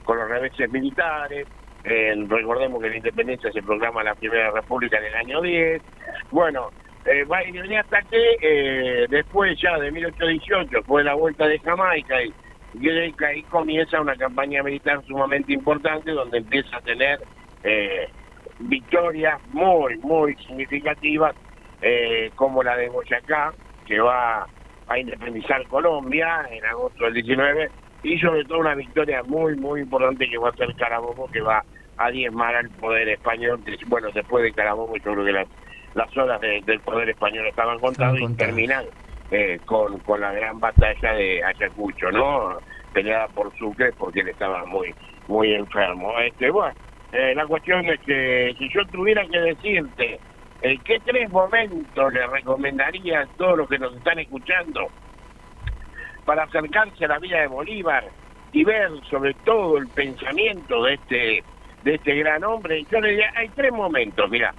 con 0.05 0.18
los 0.18 0.29
reveses 0.29 0.70
militares. 0.70 1.48
Eh, 1.85 2.14
recordemos 2.29 2.83
que 2.83 2.90
la 2.90 2.96
independencia 2.96 3.50
se 3.53 3.62
programa 3.62 4.05
la 4.05 4.16
Primera 4.16 4.50
República 4.50 4.98
en 4.98 5.07
el 5.07 5.14
año 5.14 5.40
10. 5.40 5.81
Bueno, 6.31 6.68
eh, 7.07 7.24
va 7.24 7.38
a 7.38 7.44
ir 7.44 7.59
hasta 7.79 8.03
que 8.03 9.07
después 9.09 9.59
ya 9.59 9.79
de 9.79 9.90
1818 9.90 10.83
fue 10.83 11.03
la 11.03 11.14
vuelta 11.14 11.46
de 11.46 11.59
Jamaica 11.61 12.22
y 12.22 12.35
y 12.75 12.89
ahí 12.89 13.43
comienza 13.45 14.01
una 14.01 14.15
campaña 14.17 14.63
militar 14.63 15.03
sumamente 15.07 15.53
importante 15.53 16.13
donde 16.13 16.39
empieza 16.39 16.77
a 16.77 16.81
tener 16.81 17.21
eh, 17.65 18.09
victorias 18.61 19.41
muy, 19.53 19.99
muy 19.99 20.35
significativas, 20.37 21.35
eh, 21.83 22.31
como 22.37 22.63
la 22.63 22.77
de 22.77 22.89
Boyacá, 22.89 23.53
que 23.87 23.99
va 23.99 24.47
a 24.87 24.99
independizar 24.99 25.67
Colombia 25.67 26.47
en 26.51 26.65
agosto 26.65 27.05
del 27.05 27.15
19, 27.15 27.71
y 28.03 28.19
sobre 28.19 28.45
todo 28.45 28.59
una 28.59 28.75
victoria 28.75 29.23
muy, 29.25 29.57
muy 29.57 29.81
importante 29.81 30.29
que 30.29 30.39
va 30.39 30.51
a 30.51 30.57
ser 30.57 30.75
Carabobo, 30.77 31.29
que 31.31 31.41
va 31.41 31.65
a 31.97 32.11
diezmar 32.11 32.55
al 32.55 32.71
poder 32.71 33.09
español. 33.09 33.61
Bueno, 33.87 34.09
después 34.15 34.43
de 34.43 34.53
Carabobo 34.53 34.97
yo 34.97 35.13
creo 35.13 35.25
que 35.25 35.33
las, 35.33 35.49
las 35.95 36.17
horas 36.17 36.41
del 36.41 36.81
poder 36.81 37.11
español 37.11 37.47
estaban 37.47 37.79
contadas 37.79 38.21
y 38.21 38.37
terminan 38.37 38.87
eh, 39.31 39.61
con, 39.64 39.99
con 40.01 40.21
la 40.21 40.33
gran 40.33 40.59
batalla 40.59 41.12
de 41.12 41.43
Ayacucho, 41.45 42.11
¿no? 42.11 42.59
Peleada 42.93 43.29
por 43.29 43.57
Sucre 43.57 43.93
porque 43.93 44.21
él 44.21 44.29
estaba 44.29 44.64
muy 44.66 44.95
muy 45.29 45.55
enfermo. 45.55 46.19
Este, 46.19 46.51
bueno, 46.51 46.75
eh, 47.12 47.35
la 47.35 47.47
cuestión 47.47 47.87
es 47.87 48.01
que 48.01 48.55
si 48.59 48.69
yo 48.71 48.85
tuviera 48.87 49.25
que 49.27 49.38
decirte 49.38 50.19
eh, 50.62 50.79
qué 50.85 51.01
tres 51.05 51.31
momentos 51.31 52.12
le 52.12 52.27
recomendaría 52.27 53.21
a 53.21 53.27
todos 53.27 53.59
los 53.59 53.69
que 53.69 53.79
nos 53.79 53.95
están 53.97 54.19
escuchando 54.19 54.88
para 56.24 56.45
acercarse 56.45 57.05
a 57.05 57.09
la 57.09 57.18
vida 57.18 57.41
de 57.41 57.47
Bolívar 57.47 58.05
y 58.53 58.64
ver 58.64 58.91
sobre 59.09 59.35
todo 59.45 59.78
el 59.78 59.89
pensamiento 59.89 60.83
de 60.85 60.95
este 60.95 61.45
de 61.83 61.95
este 61.95 62.14
gran 62.16 62.45
hombre, 62.45 62.85
yo 62.91 63.01
le 63.01 63.11
diría, 63.11 63.33
hay 63.35 63.49
tres 63.51 63.72
momentos, 63.72 64.28
mira, 64.28 64.53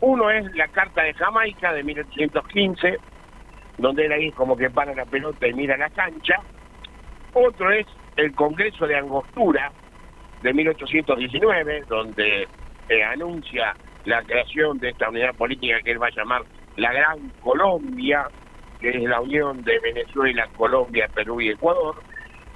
uno 0.00 0.30
es 0.30 0.44
la 0.54 0.68
Carta 0.68 1.02
de 1.02 1.14
Jamaica 1.14 1.72
de 1.72 1.82
1815, 1.82 2.98
donde 3.78 4.06
él 4.06 4.12
ahí 4.12 4.32
como 4.32 4.56
que 4.56 4.70
para 4.70 4.94
la 4.94 5.04
pelota 5.04 5.46
y 5.46 5.54
mira 5.54 5.76
la 5.76 5.90
cancha. 5.90 6.36
Otro 7.34 7.70
es 7.70 7.86
el 8.16 8.34
Congreso 8.34 8.86
de 8.86 8.96
Angostura 8.96 9.70
de 10.42 10.52
1819, 10.52 11.84
donde 11.88 12.48
eh, 12.88 13.02
anuncia 13.04 13.74
la 14.04 14.22
creación 14.22 14.78
de 14.78 14.90
esta 14.90 15.08
unidad 15.08 15.34
política 15.34 15.80
que 15.82 15.90
él 15.90 16.02
va 16.02 16.06
a 16.06 16.16
llamar 16.16 16.42
la 16.76 16.92
Gran 16.92 17.30
Colombia, 17.40 18.28
que 18.80 18.90
es 18.90 19.02
la 19.02 19.20
unión 19.20 19.62
de 19.64 19.78
Venezuela, 19.80 20.48
Colombia, 20.56 21.08
Perú 21.14 21.40
y 21.40 21.50
Ecuador. 21.50 21.96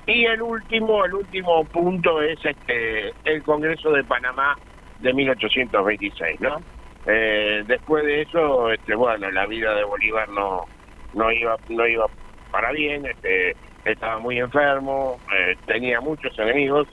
Y 0.07 0.25
el 0.25 0.43
último, 0.43 1.05
el 1.05 1.15
último 1.15 1.65
punto 1.65 2.23
es 2.23 2.39
este 2.45 3.13
el 3.25 3.43
Congreso 3.43 3.91
de 3.93 4.05
Panamá 4.05 4.57
de 5.01 5.13
1826, 5.13 6.41
¿no? 6.41 6.59
Eh, 7.07 7.65
después 7.67 8.05
de 8.05 8.23
eso, 8.23 8.71
este, 8.71 8.95
bueno, 8.95 9.31
la 9.31 9.47
vida 9.47 9.75
de 9.75 9.85
Bolívar 9.85 10.29
no, 10.29 10.67
no 11.15 11.31
iba 11.33 11.57
no 11.69 11.87
iba 11.87 12.07
para 12.51 12.73
bien 12.73 13.07
este 13.07 13.57
estaba 13.85 14.19
muy 14.19 14.39
enfermo 14.39 15.19
eh, 15.33 15.57
tenía 15.67 16.01
muchos 16.01 16.39
enemigos 16.39 16.89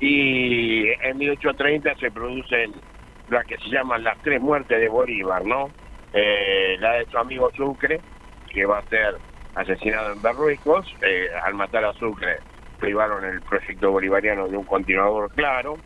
y 0.00 0.88
en 1.02 1.16
1830 1.18 1.94
se 1.96 2.10
producen 2.10 2.72
las 3.28 3.44
que 3.46 3.56
se 3.58 3.68
llaman 3.70 4.04
las 4.04 4.20
tres 4.22 4.40
muertes 4.40 4.78
de 4.78 4.88
Bolívar 4.88 5.44
no 5.44 5.70
eh, 6.12 6.76
la 6.78 6.94
de 6.94 7.06
su 7.06 7.18
amigo 7.18 7.50
Sucre 7.56 8.00
que 8.52 8.64
va 8.64 8.78
a 8.78 8.86
ser 8.86 9.16
asesinado 9.56 10.12
en 10.12 10.22
Berruecos, 10.22 10.86
eh, 11.02 11.28
al 11.44 11.54
matar 11.54 11.84
a 11.84 11.92
Sucre 11.94 12.38
privaron 12.78 13.24
el 13.24 13.40
proyecto 13.40 13.90
bolivariano 13.90 14.48
de 14.48 14.56
un 14.56 14.64
continuador 14.64 15.30
claro, 15.32 15.76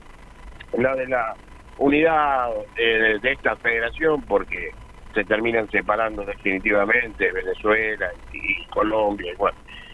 la 0.77 0.95
de 0.97 1.07
la 1.07 1.35
unidad 1.79 2.51
eh, 2.77 3.19
de 3.23 3.33
esta 3.33 3.57
federación, 3.57 4.23
porque 4.23 4.71
se 5.15 5.25
terminan 5.25 5.69
separando 5.71 6.25
definitivamente 6.25 7.33
Venezuela 7.33 8.11
y, 8.33 8.65
Colombia, 8.67 9.33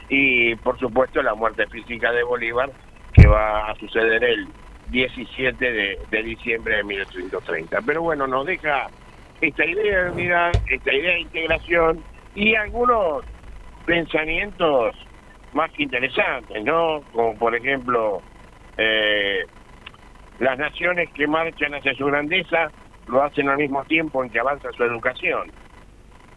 y, 0.08 0.50
y 0.50 0.56
por 0.56 0.78
supuesto 0.78 1.22
la 1.22 1.34
muerte 1.34 1.66
física 1.68 2.12
de 2.12 2.22
Bolívar, 2.22 2.70
que 3.12 3.26
va 3.26 3.70
a 3.70 3.74
suceder 3.76 4.22
el 4.24 4.46
17 4.90 5.72
de, 5.72 5.98
de 6.10 6.22
diciembre 6.22 6.76
de 6.76 6.84
1830. 6.84 7.80
Pero 7.82 8.02
bueno, 8.02 8.26
nos 8.26 8.46
deja 8.46 8.86
esta 9.40 9.64
idea 9.64 10.04
de 10.04 10.10
unidad, 10.10 10.52
esta 10.68 10.94
idea 10.94 11.14
de 11.14 11.20
integración 11.20 12.04
y 12.34 12.54
algunos 12.54 13.24
pensamientos 13.86 14.94
más 15.52 15.70
que 15.72 15.84
interesantes, 15.84 16.62
¿no? 16.64 17.02
Como 17.12 17.36
por 17.38 17.54
ejemplo, 17.54 18.20
eh, 18.76 19.44
las 20.38 20.58
naciones 20.58 21.10
que 21.12 21.26
marchan 21.26 21.74
hacia 21.74 21.94
su 21.94 22.06
grandeza 22.06 22.70
lo 23.08 23.22
hacen 23.22 23.48
al 23.48 23.56
mismo 23.58 23.84
tiempo 23.84 24.22
en 24.24 24.30
que 24.30 24.40
avanza 24.40 24.68
su 24.72 24.82
educación, 24.84 25.50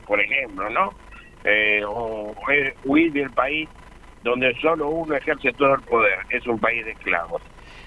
por 0.08 0.20
ejemplo, 0.20 0.70
¿no? 0.70 0.94
Eh, 1.44 1.82
o, 1.86 2.34
huir 2.86 3.12
del 3.14 3.30
país 3.32 3.68
donde 4.24 4.54
solo 4.60 4.90
uno 4.90 5.16
ejerce 5.16 5.54
todo 5.54 5.76
el 5.76 5.82
poder, 5.82 6.20
es 6.30 6.46
un 6.46 6.60
país 6.60 6.84
de 6.86 6.92
esclavos. 6.92 7.42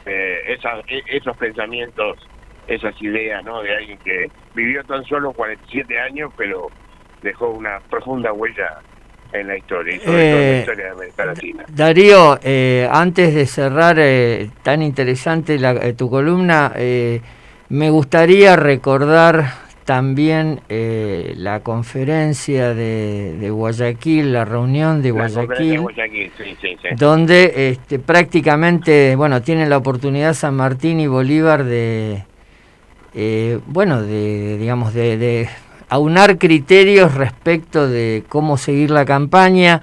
Eh, 0.07 0.57
e, 0.89 1.03
esos 1.09 1.37
pensamientos, 1.37 2.19
esas 2.67 3.01
ideas, 3.03 3.45
¿no? 3.45 3.63
De 3.63 3.75
alguien 3.77 3.99
que 3.99 4.31
vivió 4.55 4.83
tan 4.85 5.05
solo 5.05 5.33
47 5.33 5.99
años, 6.01 6.33
pero 6.37 6.69
dejó 7.23 7.51
una 7.51 7.81
profunda 7.91 8.33
huella 8.33 8.71
en 9.33 9.49
la 9.49 9.57
historia, 9.57 9.95
en 9.95 10.13
la 10.13 10.21
Eh, 10.21 10.59
historia 10.61 10.85
de 10.87 10.91
América 10.91 11.25
Latina. 11.27 11.65
Darío, 11.69 12.39
eh, 12.43 12.89
antes 12.91 13.35
de 13.35 13.47
cerrar 13.47 13.97
eh, 13.99 14.51
tan 14.63 14.83
interesante 14.83 15.59
la- 15.59 15.73
eh, 15.73 15.93
tu 15.95 16.11
columna, 16.11 16.73
eh, 16.77 17.21
me 17.73 17.89
gustaría 17.89 18.55
recordar 18.55 19.55
también 19.87 20.61
eh, 20.69 21.33
la 21.39 21.61
conferencia 21.61 22.75
de, 22.75 23.35
de 23.41 23.49
Guayaquil, 23.49 24.31
la 24.31 24.45
reunión 24.45 25.01
de 25.01 25.11
Guayaquil, 25.11 25.81
Guayaquil, 25.81 26.31
sí, 26.37 26.57
sí, 26.61 26.77
sí. 26.83 26.89
donde 26.99 27.71
este, 27.71 27.99
prácticamente, 27.99 29.17
bueno, 29.17 29.41
tienen 29.41 29.71
la 29.71 29.79
oportunidad 29.79 30.35
San 30.35 30.55
Martín 30.55 31.01
y 31.01 31.07
Bolívar 31.07 31.65
de, 31.65 32.25
eh, 33.15 33.59
bueno, 33.67 34.03
de, 34.03 34.59
digamos, 34.59 34.93
de, 34.93 35.17
de 35.17 35.49
aunar 35.89 36.37
criterios 36.37 37.15
respecto 37.15 37.89
de 37.89 38.23
cómo 38.29 38.59
seguir 38.59 38.91
la 38.91 39.07
campaña. 39.07 39.81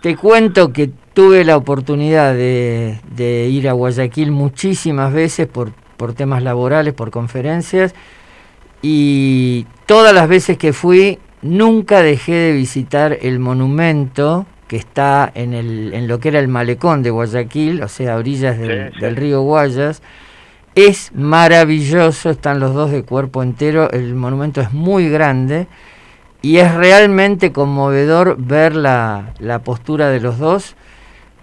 Te 0.00 0.16
cuento 0.16 0.72
que 0.72 0.90
tuve 1.12 1.44
la 1.44 1.58
oportunidad 1.58 2.32
de, 2.32 2.98
de 3.14 3.48
ir 3.50 3.68
a 3.68 3.72
Guayaquil 3.72 4.30
muchísimas 4.30 5.12
veces 5.12 5.46
por, 5.46 5.72
por 6.00 6.14
temas 6.14 6.42
laborales, 6.42 6.94
por 6.94 7.10
conferencias, 7.10 7.94
y 8.80 9.66
todas 9.84 10.14
las 10.14 10.30
veces 10.30 10.56
que 10.56 10.72
fui 10.72 11.18
nunca 11.42 12.00
dejé 12.00 12.32
de 12.32 12.52
visitar 12.52 13.18
el 13.20 13.38
monumento 13.38 14.46
que 14.66 14.76
está 14.76 15.30
en, 15.34 15.52
el, 15.52 15.92
en 15.92 16.08
lo 16.08 16.18
que 16.18 16.28
era 16.28 16.38
el 16.38 16.48
malecón 16.48 17.02
de 17.02 17.10
Guayaquil, 17.10 17.82
o 17.82 17.88
sea, 17.88 18.14
a 18.14 18.16
orillas 18.16 18.58
del, 18.58 18.88
Sí, 18.88 18.94
sí. 18.94 19.00
del 19.02 19.16
río 19.16 19.42
Guayas. 19.42 20.00
Es 20.74 21.12
maravilloso, 21.14 22.30
están 22.30 22.60
los 22.60 22.72
dos 22.72 22.90
de 22.90 23.02
cuerpo 23.02 23.42
entero, 23.42 23.90
el 23.90 24.14
monumento 24.14 24.62
es 24.62 24.72
muy 24.72 25.10
grande 25.10 25.66
y 26.40 26.56
es 26.56 26.72
realmente 26.74 27.52
conmovedor 27.52 28.36
ver 28.38 28.74
la, 28.74 29.34
la 29.38 29.58
postura 29.58 30.08
de 30.08 30.20
los 30.20 30.38
dos. 30.38 30.76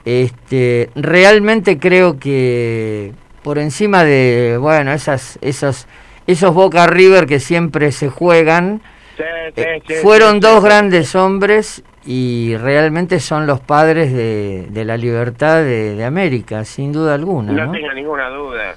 Este, 0.04 0.90
realmente 0.96 1.78
creo 1.78 2.18
que 2.18 3.14
por 3.48 3.60
encima 3.60 4.04
de, 4.04 4.58
bueno, 4.60 4.92
esas, 4.92 5.40
esos, 5.42 5.88
esos 6.28 6.54
Boca 6.54 6.86
River 6.86 7.28
que 7.28 7.40
siempre 7.40 7.94
se 7.94 8.10
juegan, 8.10 8.82
Sí, 9.16 9.24
sí, 9.56 9.62
eh, 9.62 9.82
fueron 10.02 10.42
dos 10.42 10.62
grandes 10.62 11.16
hombres 11.16 11.82
y 12.06 12.58
realmente 12.58 13.22
son 13.22 13.48
los 13.48 13.62
padres 13.62 14.12
de, 14.12 14.68
de 14.70 14.84
la 14.84 14.98
libertad 14.98 15.64
de, 15.64 15.96
de 15.96 16.04
América, 16.04 16.66
sin 16.66 16.92
duda 16.92 17.14
alguna. 17.16 17.54
No 17.54 17.68
¿no? 17.68 17.72
tengo 17.72 17.94
ninguna 17.94 18.28
duda. 18.28 18.76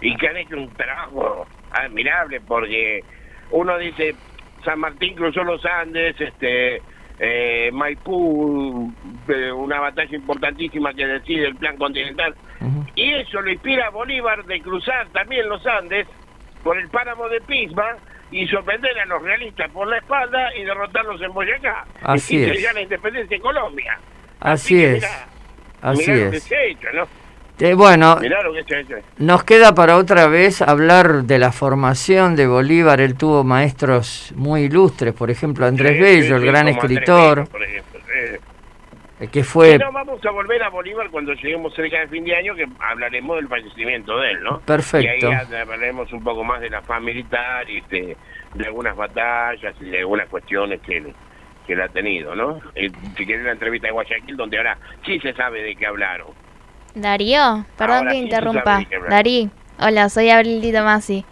Y 0.00 0.16
que 0.16 0.26
han 0.26 0.38
hecho 0.38 0.56
un 0.56 0.70
trabajo 0.70 1.46
admirable 1.70 2.40
porque 2.40 3.04
uno 3.50 3.76
dice, 3.76 4.14
San 4.64 4.80
Martín 4.80 5.16
cruzó 5.16 5.44
los 5.44 5.62
Andes, 5.66 6.18
este 6.18 6.80
eh, 7.18 7.70
Maipú, 7.72 8.92
eh, 9.28 9.52
una 9.52 9.80
batalla 9.80 10.16
importantísima 10.16 10.92
que 10.94 11.06
decide 11.06 11.46
el 11.48 11.56
plan 11.56 11.76
continental. 11.76 12.34
Y 12.94 13.14
eso 13.14 13.40
lo 13.40 13.50
inspira 13.50 13.86
a 13.86 13.90
Bolívar 13.90 14.44
de 14.44 14.60
cruzar 14.60 15.08
también 15.10 15.48
los 15.48 15.64
Andes 15.66 16.06
por 16.62 16.76
el 16.78 16.88
páramo 16.88 17.28
de 17.28 17.40
Pisma 17.42 17.96
y 18.30 18.46
sorprender 18.48 18.98
a 18.98 19.06
los 19.06 19.22
realistas 19.22 19.70
por 19.70 19.88
la 19.88 19.98
espalda 19.98 20.54
y 20.56 20.64
derrotarlos 20.64 21.20
en 21.22 21.32
Boyacá. 21.32 21.86
Así 22.02 22.38
y 22.38 22.44
es. 22.44 22.74
la 22.74 22.82
independencia 22.82 23.36
de 23.36 23.42
Colombia. 23.42 23.98
Así 24.40 24.82
es, 24.82 24.94
mirá, 24.94 25.26
así 25.82 26.10
mirá 26.10 26.28
es. 26.36 26.52
hecho, 26.52 26.88
¿no? 26.94 27.08
Eh, 27.60 27.74
bueno, 27.74 28.18
que. 28.20 29.02
Nos 29.18 29.42
queda 29.44 29.74
para 29.74 29.96
otra 29.96 30.28
vez 30.28 30.62
hablar 30.62 31.24
de 31.24 31.38
la 31.38 31.50
formación 31.50 32.36
de 32.36 32.46
Bolívar. 32.46 33.00
Él 33.00 33.16
tuvo 33.16 33.42
maestros 33.42 34.32
muy 34.36 34.62
ilustres, 34.62 35.12
por 35.12 35.30
ejemplo 35.30 35.66
Andrés 35.66 35.94
Sí, 35.94 36.00
Bello, 36.00 36.38
sí, 36.38 36.44
el 36.44 36.46
gran 36.46 36.68
escritor, 36.68 37.38
Bello, 37.38 37.50
por 37.50 37.62
ejemplo, 37.62 38.00
sí. 38.06 38.38
eh, 39.20 39.28
que 39.28 39.42
fue 39.42 39.76
Pero 39.78 39.90
vamos 39.90 40.24
a 40.24 40.30
volver 40.30 40.62
a 40.62 40.68
Bolívar 40.68 41.10
cuando 41.10 41.32
lleguemos 41.34 41.74
cerca 41.74 41.98
del 41.98 42.08
fin 42.08 42.24
de 42.24 42.36
año, 42.36 42.54
que 42.54 42.66
hablaremos 42.78 43.36
del 43.36 43.48
fallecimiento 43.48 44.18
de 44.20 44.30
él, 44.30 44.42
¿no? 44.44 44.60
Perfecto. 44.60 45.26
Y 45.26 45.26
ahí 45.26 45.34
hablaremos 45.60 46.12
un 46.12 46.22
poco 46.22 46.44
más 46.44 46.60
de 46.60 46.70
la 46.70 46.82
faz 46.82 47.02
militar 47.02 47.68
y 47.68 47.80
de, 47.90 48.16
de 48.54 48.66
algunas 48.66 48.94
batallas 48.96 49.74
y 49.80 49.90
de 49.90 49.98
algunas 49.98 50.28
cuestiones 50.28 50.80
que, 50.82 51.12
que 51.66 51.72
él 51.72 51.80
ha 51.80 51.88
tenido, 51.88 52.36
¿no? 52.36 52.60
Y 52.76 52.88
si 53.16 53.26
quieres 53.26 53.44
la 53.44 53.52
entrevista 53.52 53.88
de 53.88 53.92
Guayaquil, 53.92 54.36
donde 54.36 54.58
ahora 54.58 54.78
sí 55.04 55.18
se 55.18 55.32
sabe 55.32 55.62
de 55.62 55.74
qué 55.74 55.86
hablaron. 55.86 56.28
Darío, 56.94 57.64
perdón 57.76 57.96
Ahora 57.98 58.10
que 58.10 58.16
sí 58.16 58.22
interrumpa. 58.22 58.80
Darí, 59.08 59.50
hola, 59.78 60.08
soy 60.08 60.30
Abril 60.30 60.60
Di 60.60 60.72
Tomasi. 60.72 61.24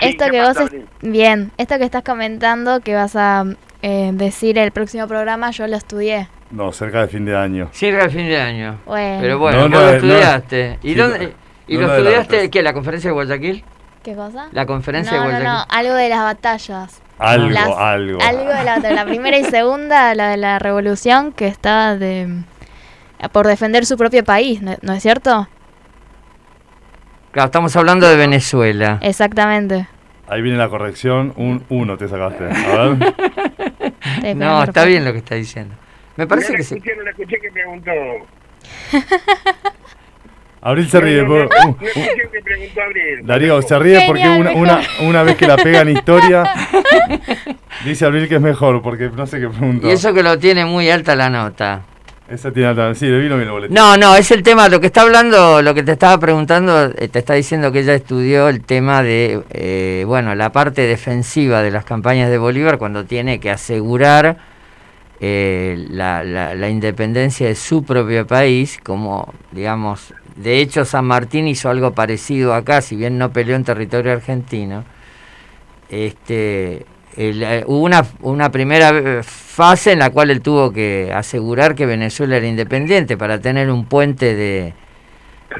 Sí, 0.00 0.06
esto 0.06 0.24
¿qué 0.26 0.30
que 0.32 0.38
pasa, 0.40 0.62
vos... 0.62 0.72
es-? 0.72 0.82
Bien, 1.02 1.52
esto 1.56 1.78
que 1.78 1.84
estás 1.84 2.02
comentando 2.02 2.80
que 2.80 2.94
vas 2.94 3.14
a 3.16 3.44
eh, 3.82 4.10
decir 4.12 4.58
el 4.58 4.70
próximo 4.72 5.06
programa, 5.06 5.50
yo 5.52 5.66
lo 5.66 5.76
estudié. 5.76 6.28
No, 6.50 6.72
cerca 6.72 7.00
de 7.02 7.08
fin 7.08 7.24
de 7.24 7.36
año. 7.36 7.68
cerca 7.72 8.02
del 8.02 8.10
fin 8.10 8.26
de 8.28 8.40
año. 8.40 8.78
Bueno. 8.86 9.18
Pero 9.20 9.38
bueno, 9.38 9.58
No, 9.58 9.62
vos 9.64 9.70
no, 9.70 9.80
lo 9.80 9.86
no, 9.86 9.92
estudiaste. 9.96 10.78
¿Y, 10.82 10.88
sí, 10.90 10.94
dónde, 10.94 11.18
no, 11.26 11.32
¿y 11.68 11.74
no 11.76 11.80
lo 11.86 11.94
estudiaste 11.96 12.50
qué? 12.50 12.62
¿La 12.62 12.72
conferencia 12.72 13.08
de 13.10 13.14
Guayaquil? 13.14 13.64
¿Qué 14.02 14.14
cosa? 14.14 14.48
La 14.52 14.66
conferencia 14.66 15.16
no, 15.16 15.22
de 15.22 15.24
no, 15.32 15.38
Guayaquil. 15.40 15.52
no, 15.52 15.64
algo 15.78 15.94
de 15.94 16.08
las 16.10 16.20
batallas. 16.22 17.00
Algo, 17.18 17.48
Las- 17.50 17.68
algo. 17.76 18.18
Algo 18.20 18.44
de 18.52 18.64
la, 18.64 18.78
de 18.80 18.92
la 18.94 19.04
primera 19.04 19.38
y 19.38 19.44
segunda, 19.44 20.14
la 20.14 20.30
de 20.30 20.36
la 20.36 20.58
revolución, 20.58 21.32
que 21.32 21.46
está 21.46 21.96
de 21.96 22.42
por 23.32 23.46
defender 23.46 23.86
su 23.86 23.96
propio 23.96 24.24
país, 24.24 24.62
¿no, 24.62 24.76
¿no 24.82 24.92
es 24.92 25.02
cierto? 25.02 25.48
Claro, 27.32 27.46
estamos 27.46 27.74
hablando 27.76 28.08
de 28.08 28.16
Venezuela. 28.16 28.98
Exactamente. 29.02 29.88
Ahí 30.28 30.40
viene 30.40 30.56
la 30.56 30.68
corrección. 30.68 31.32
Un 31.36 31.64
uno 31.68 31.96
te 31.96 32.08
sacaste. 32.08 32.44
A 32.44 32.48
ver. 32.48 33.14
Sí, 34.22 34.34
No, 34.36 34.60
está 34.60 34.72
perfecto. 34.72 34.86
bien 34.86 35.04
lo 35.04 35.12
que 35.12 35.18
está 35.18 35.34
diciendo. 35.34 35.74
Me 36.16 36.26
parece 36.26 36.52
no 36.52 36.58
que 36.58 36.62
sí. 36.64 36.76
no 36.96 37.02
la 37.02 37.10
escuché 37.10 37.40
que 37.40 37.50
preguntó. 37.50 37.90
Abril 40.62 40.88
se 40.88 41.00
ríe. 41.00 41.22
No, 41.22 41.28
no, 41.28 41.34
no, 41.34 41.44
uh, 41.44 41.46
uh, 41.70 41.76
escuché 41.84 42.28
que 42.32 42.40
preguntó 42.42 42.82
Abril. 42.82 43.26
Darío 43.26 43.60
se 43.62 43.78
ríe 43.78 44.04
porque 44.06 44.28
una, 44.28 44.52
una, 44.52 44.80
una 45.02 45.22
vez 45.24 45.36
que 45.36 45.46
la 45.46 45.56
pega 45.56 45.80
en 45.82 45.90
historia, 45.90 46.44
dice 47.84 48.06
Abril 48.06 48.28
que 48.28 48.36
es 48.36 48.40
mejor, 48.40 48.80
porque 48.80 49.10
no 49.10 49.26
sé 49.26 49.40
qué 49.40 49.48
preguntó. 49.48 49.86
Y 49.86 49.90
eso 49.90 50.14
que 50.14 50.22
lo 50.22 50.38
tiene 50.38 50.64
muy 50.64 50.88
alta 50.88 51.14
la 51.16 51.28
nota. 51.28 51.82
Esa 52.28 52.50
tiene 52.50 52.94
Sí, 52.94 53.06
le 53.06 53.18
vino 53.18 53.36
bien 53.36 53.48
el 53.48 53.52
boletín. 53.52 53.74
No, 53.74 53.96
no, 53.98 54.16
es 54.16 54.30
el 54.30 54.42
tema, 54.42 54.68
lo 54.70 54.80
que 54.80 54.86
está 54.86 55.02
hablando, 55.02 55.60
lo 55.60 55.74
que 55.74 55.82
te 55.82 55.92
estaba 55.92 56.18
preguntando, 56.18 56.86
eh, 56.86 57.08
te 57.08 57.18
está 57.18 57.34
diciendo 57.34 57.70
que 57.70 57.80
ella 57.80 57.94
estudió 57.94 58.48
el 58.48 58.62
tema 58.62 59.02
de, 59.02 59.42
eh, 59.50 60.04
bueno, 60.06 60.34
la 60.34 60.50
parte 60.50 60.82
defensiva 60.82 61.62
de 61.62 61.70
las 61.70 61.84
campañas 61.84 62.30
de 62.30 62.38
Bolívar 62.38 62.78
cuando 62.78 63.04
tiene 63.04 63.40
que 63.40 63.50
asegurar 63.50 64.38
eh, 65.20 65.86
la- 65.90 66.24
la 66.24 66.68
independencia 66.68 67.46
de 67.46 67.54
su 67.54 67.84
propio 67.84 68.26
país, 68.26 68.78
como, 68.82 69.32
digamos, 69.52 70.12
de 70.36 70.58
hecho 70.58 70.84
San 70.84 71.04
Martín 71.06 71.46
hizo 71.46 71.70
algo 71.70 71.92
parecido 71.92 72.52
acá, 72.52 72.80
si 72.82 72.96
bien 72.96 73.16
no 73.16 73.32
peleó 73.32 73.54
en 73.56 73.64
territorio 73.64 74.12
argentino. 74.12 74.84
Este, 75.88 76.84
el, 77.16 77.42
eh, 77.42 77.64
hubo 77.66 77.82
una, 77.82 78.04
una 78.20 78.50
primera 78.50 78.90
eh, 78.90 79.22
fase 79.22 79.92
en 79.92 80.00
la 80.00 80.10
cual 80.10 80.30
él 80.30 80.40
tuvo 80.40 80.72
que 80.72 81.12
asegurar 81.14 81.74
que 81.74 81.86
Venezuela 81.86 82.36
era 82.36 82.46
independiente 82.46 83.16
para 83.16 83.40
tener 83.40 83.70
un 83.70 83.84
puente 83.84 84.34
de, 84.34 84.74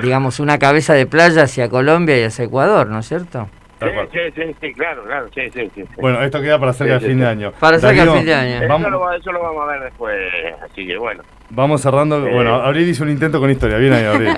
digamos, 0.02 0.40
una 0.40 0.58
cabeza 0.58 0.94
de 0.94 1.06
playa 1.06 1.44
hacia 1.44 1.68
Colombia 1.68 2.18
y 2.18 2.24
hacia 2.24 2.44
Ecuador, 2.44 2.88
¿no 2.88 2.98
es 3.00 3.08
cierto? 3.08 3.48
Sí, 3.80 4.18
sí, 4.34 4.42
sí, 4.60 4.72
claro, 4.74 5.04
claro, 5.04 5.26
sí, 5.34 5.42
sí, 5.52 5.70
sí. 5.74 5.84
Bueno, 5.98 6.22
esto 6.22 6.40
queda 6.40 6.58
para 6.58 6.72
cerca 6.72 6.94
Sí, 6.98 7.00
de 7.00 7.06
sí, 7.06 7.12
fin 7.12 7.20
de 7.20 7.26
año. 7.26 7.52
Para 7.58 7.78
cerca 7.78 7.92
de 7.92 7.96
Darío, 7.98 8.14
fin 8.14 8.24
de 8.26 8.34
año. 8.34 8.56
Eso, 8.58 8.68
Vamos, 8.68 8.90
lo, 8.90 9.00
va- 9.00 9.16
eso 9.16 9.32
lo 9.32 9.42
vamos 9.42 9.62
a 9.62 9.72
ver 9.72 9.82
después, 9.82 10.16
así 10.62 10.86
que 10.86 10.96
bueno. 10.96 11.22
vamos 11.50 11.80
cerrando. 11.82 12.26
Eh. 12.26 12.32
Bueno, 12.32 12.54
Abril 12.56 12.88
hizo 12.88 13.02
un 13.04 13.10
intento 13.10 13.40
con 13.40 13.50
historia. 13.50 13.76
Bien 13.78 13.92
ahí, 13.92 14.04
Abril. 14.04 14.28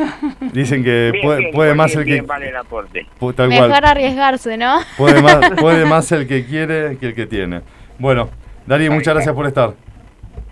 Dicen 0.52 0.82
que 0.84 1.10
Bien, 1.12 1.24
puede, 1.24 1.38
bien, 1.38 1.50
puede 1.52 1.70
igual 1.70 1.76
más 1.76 1.90
bien, 1.90 1.98
el 2.00 2.04
que. 2.06 2.12
bien 2.12 2.26
vale 2.26 2.48
el 2.48 2.56
aporte. 2.56 3.06
Tal 3.36 3.48
Mejor 3.48 3.68
cual. 3.68 3.84
arriesgarse, 3.84 4.56
¿no? 4.56 4.80
Puede 4.96 5.22
más, 5.22 5.50
puede 5.60 5.84
más 5.86 6.10
el 6.12 6.26
que 6.26 6.44
quiere 6.44 6.96
que 6.98 7.06
el 7.06 7.14
que 7.14 7.26
tiene. 7.26 7.60
Bueno, 7.98 8.28
Darío, 8.66 8.90
muchas 8.92 9.14
gracias 9.14 9.34
por 9.34 9.46
estar. 9.46 9.72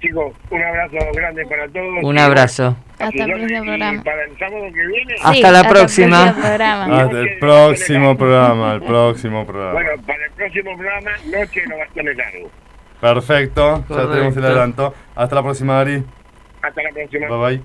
Chicos, 0.01 0.33
un 0.51 0.63
abrazo 0.63 0.97
grande 1.13 1.45
para 1.47 1.69
todos. 1.69 2.05
Un 2.05 2.19
abrazo. 2.19 2.77
Hasta 2.99 3.25
el 3.25 3.33
próximo 3.33 3.65
programa. 3.65 4.03
para 4.05 4.25
el 4.25 4.39
sábado 4.39 4.65
que 4.73 4.87
viene, 4.87 5.15
Hasta 5.23 5.51
la 5.53 5.69
próxima. 5.69 6.35
programa. 6.41 7.01
Hasta 7.01 7.21
el 7.21 7.39
próximo 7.39 8.17
programa, 8.17 8.73
el 8.75 8.83
próximo 8.83 9.47
programa. 9.47 9.73
bueno, 9.73 9.91
para 10.07 10.25
el 10.25 10.31
próximo 10.33 10.77
programa, 10.77 11.11
Noche 11.27 11.61
de 11.61 11.67
los 11.67 11.79
Bastones 11.79 12.17
Largos. 12.17 12.53
Perfecto, 13.01 13.85
ya 13.89 14.11
tenemos 14.11 14.37
el 14.37 14.45
adelanto. 14.45 14.95
Hasta 15.17 15.35
la 15.35 15.43
próxima, 15.43 15.75
Dari. 15.77 16.03
Hasta 16.63 16.83
la 16.83 16.91
próxima. 16.91 17.27
Bye 17.29 17.39
bye. 17.57 17.63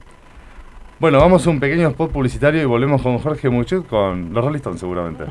Bueno, 1.00 1.20
vamos 1.20 1.46
a 1.46 1.50
un 1.50 1.60
pequeño 1.60 1.90
spot 1.90 2.12
publicitario 2.12 2.62
y 2.62 2.66
volvemos 2.66 3.02
con 3.02 3.18
Jorge 3.20 3.50
Muchut 3.50 3.88
con 3.88 4.34
los 4.34 4.44
Rolling 4.44 4.58
Stones 4.58 4.80
seguramente. 4.80 5.26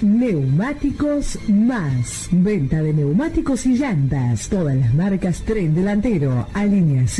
Neumáticos 0.02 1.38
Más. 1.48 2.28
Venta 2.30 2.82
de 2.82 2.94
neumáticos 2.94 3.66
y 3.66 3.76
llantas. 3.76 4.48
Todas 4.48 4.76
las 4.76 4.94
marcas 4.94 5.42
tren 5.42 5.74
delantero, 5.74 6.46
alineación 6.54 7.19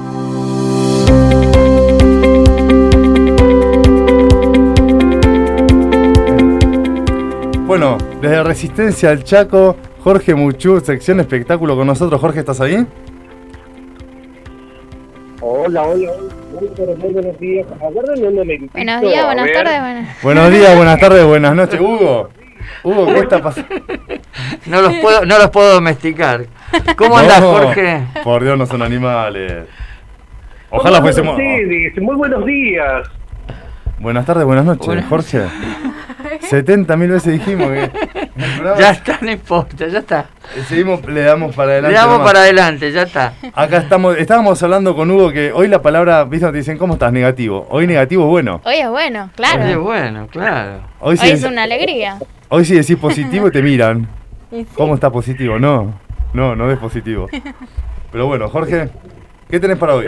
Bueno, 7.71 7.97
desde 8.21 8.43
Resistencia 8.43 9.11
al 9.11 9.23
Chaco, 9.23 9.77
Jorge 10.03 10.35
Muchut, 10.35 10.83
sección 10.83 11.21
espectáculo 11.21 11.77
con 11.77 11.87
nosotros. 11.87 12.19
Jorge, 12.19 12.39
¿estás 12.41 12.59
ahí? 12.59 12.85
Hola, 15.39 15.83
hola, 15.83 16.11
hola. 16.11 16.95
Muy 16.99 17.13
buenos, 17.13 17.39
días. 17.39 17.65
Agarren 17.81 18.25
un 18.27 18.35
momentito, 18.35 18.73
Buenos 18.73 19.01
días, 19.01 19.23
buenas 19.25 19.51
tardes, 19.53 19.79
buenas. 19.79 20.21
Buenos 20.21 20.51
días, 20.51 20.75
buenas 20.75 20.99
tardes, 20.99 21.25
buenas 21.25 21.55
noches. 21.55 21.79
Hugo, 21.79 22.29
Hugo, 22.83 23.05
¿qué 23.05 23.19
está 23.19 23.41
pasando? 23.41 23.69
No 24.65 24.81
los 24.81 24.93
puedo, 24.95 25.25
no 25.25 25.37
los 25.37 25.49
puedo 25.49 25.73
domesticar. 25.75 26.47
¿Cómo 26.97 27.17
andás, 27.19 27.39
No, 27.39 27.53
Jorge? 27.53 28.03
Por 28.21 28.43
Dios, 28.43 28.57
no 28.57 28.65
son 28.65 28.81
animales. 28.81 29.63
Ojalá 30.71 30.97
Muy 30.99 31.05
fuésemos. 31.05 31.35
buenos 31.37 31.69
días, 31.69 31.93
Muy 32.01 32.15
buenos 32.17 32.45
días. 32.45 33.07
Buenas 33.97 34.25
tardes, 34.25 34.43
buenas 34.43 34.65
noches, 34.65 34.85
Buenas- 34.87 35.05
Jorge. 35.07 35.43
70 36.39 36.97
mil 36.97 37.09
veces 37.09 37.33
dijimos 37.33 37.69
que. 37.69 37.91
Ya 38.79 38.91
está, 38.91 39.19
no 39.21 39.31
importa, 39.31 39.87
ya 39.87 39.99
está. 39.99 40.25
Seguimos, 40.67 41.05
le 41.05 41.21
damos 41.21 41.55
para 41.55 41.67
Le 41.67 41.73
adelante. 41.73 41.95
damos 41.97 42.13
nomás. 42.13 42.27
para 42.27 42.39
adelante, 42.41 42.91
ya 42.91 43.03
está. 43.03 43.33
Acá 43.53 43.77
estamos, 43.77 44.17
estábamos 44.17 44.61
hablando 44.63 44.95
con 44.95 45.09
Hugo 45.11 45.31
que 45.31 45.51
hoy 45.51 45.67
la 45.67 45.81
palabra, 45.81 46.23
viste, 46.23 46.49
te 46.51 46.57
dicen, 46.57 46.77
¿cómo 46.77 46.93
estás? 46.93 47.11
Negativo. 47.13 47.67
Hoy 47.69 47.87
negativo 47.87 48.23
es 48.23 48.29
bueno. 48.29 48.61
Hoy 48.63 48.75
es 48.75 48.89
bueno, 48.89 49.29
claro. 49.35 49.81
bueno, 49.83 50.27
claro. 50.27 50.81
Hoy 50.99 51.11
Hoy 51.11 51.17
sí, 51.17 51.31
es 51.31 51.43
una 51.43 51.63
alegría. 51.63 52.17
hoy 52.49 52.65
sí 52.65 52.75
decís 52.75 52.97
positivo 52.97 53.51
te 53.51 53.61
miran. 53.61 54.07
Y 54.51 54.63
sí. 54.65 54.67
¿Cómo 54.75 54.95
está 54.95 55.09
positivo? 55.09 55.57
No, 55.59 55.93
no, 56.33 56.57
no 56.57 56.69
es 56.69 56.77
positivo. 56.77 57.29
Pero 58.11 58.27
bueno, 58.27 58.49
Jorge, 58.49 58.89
¿qué 59.49 59.61
tenés 59.61 59.77
para 59.77 59.95
hoy? 59.95 60.05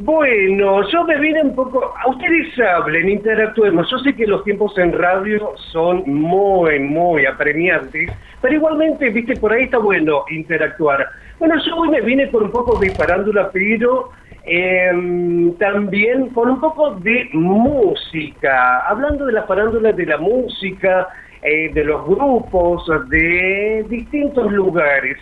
Bueno, 0.00 0.88
yo 0.90 1.02
me 1.04 1.18
vine 1.18 1.42
un 1.42 1.56
poco. 1.56 1.92
A 1.96 2.08
ustedes 2.08 2.56
hablen, 2.60 3.08
interactuemos. 3.08 3.90
Yo 3.90 3.98
sé 3.98 4.14
que 4.14 4.28
los 4.28 4.44
tiempos 4.44 4.78
en 4.78 4.92
radio 4.92 5.54
son 5.72 6.04
muy, 6.06 6.78
muy 6.78 7.26
apremiantes, 7.26 8.08
pero 8.40 8.54
igualmente, 8.54 9.10
viste, 9.10 9.36
por 9.36 9.52
ahí 9.52 9.64
está 9.64 9.78
bueno 9.78 10.24
interactuar. 10.30 11.04
Bueno, 11.40 11.56
yo 11.66 11.76
hoy 11.76 11.88
me 11.88 12.00
vine 12.00 12.30
con 12.30 12.44
un 12.44 12.52
poco 12.52 12.78
de 12.78 12.94
farándula, 12.94 13.50
pero 13.52 14.10
em, 14.44 15.56
también 15.56 16.28
con 16.28 16.48
un 16.48 16.60
poco 16.60 16.94
de 17.00 17.28
música. 17.32 18.86
Hablando 18.86 19.26
de 19.26 19.32
la 19.32 19.42
farándula 19.44 19.90
de 19.90 20.06
la 20.06 20.18
música, 20.18 21.08
eh, 21.42 21.72
de 21.74 21.82
los 21.82 22.06
grupos, 22.06 22.88
de 23.08 23.84
distintos 23.88 24.52
lugares. 24.52 25.18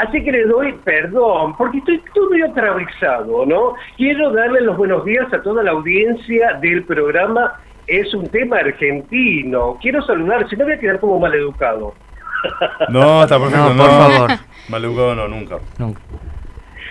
Así 0.00 0.24
que 0.24 0.32
le 0.32 0.44
doy 0.44 0.72
perdón, 0.82 1.54
porque 1.58 1.76
estoy 1.78 2.02
todo 2.14 2.30
atravesado, 2.50 3.44
¿no? 3.44 3.74
Quiero 3.98 4.32
darle 4.32 4.62
los 4.62 4.76
buenos 4.78 5.04
días 5.04 5.30
a 5.32 5.42
toda 5.42 5.62
la 5.62 5.72
audiencia 5.72 6.54
del 6.54 6.84
programa 6.84 7.60
es 7.86 8.14
un 8.14 8.26
tema 8.28 8.58
argentino. 8.58 9.76
Quiero 9.82 10.00
saludar, 10.02 10.48
si 10.48 10.56
no 10.56 10.64
voy 10.64 10.74
a 10.74 10.78
quedar 10.78 11.00
como 11.00 11.18
maleducado. 11.18 11.94
No, 12.88 13.22
está 13.22 13.38
perfecto. 13.38 13.74
No, 13.74 13.84
por 13.84 13.90
favor. 13.90 14.30
Maleducado 14.70 15.14
no, 15.14 15.28
nunca. 15.28 15.58
Nunca. 15.78 16.00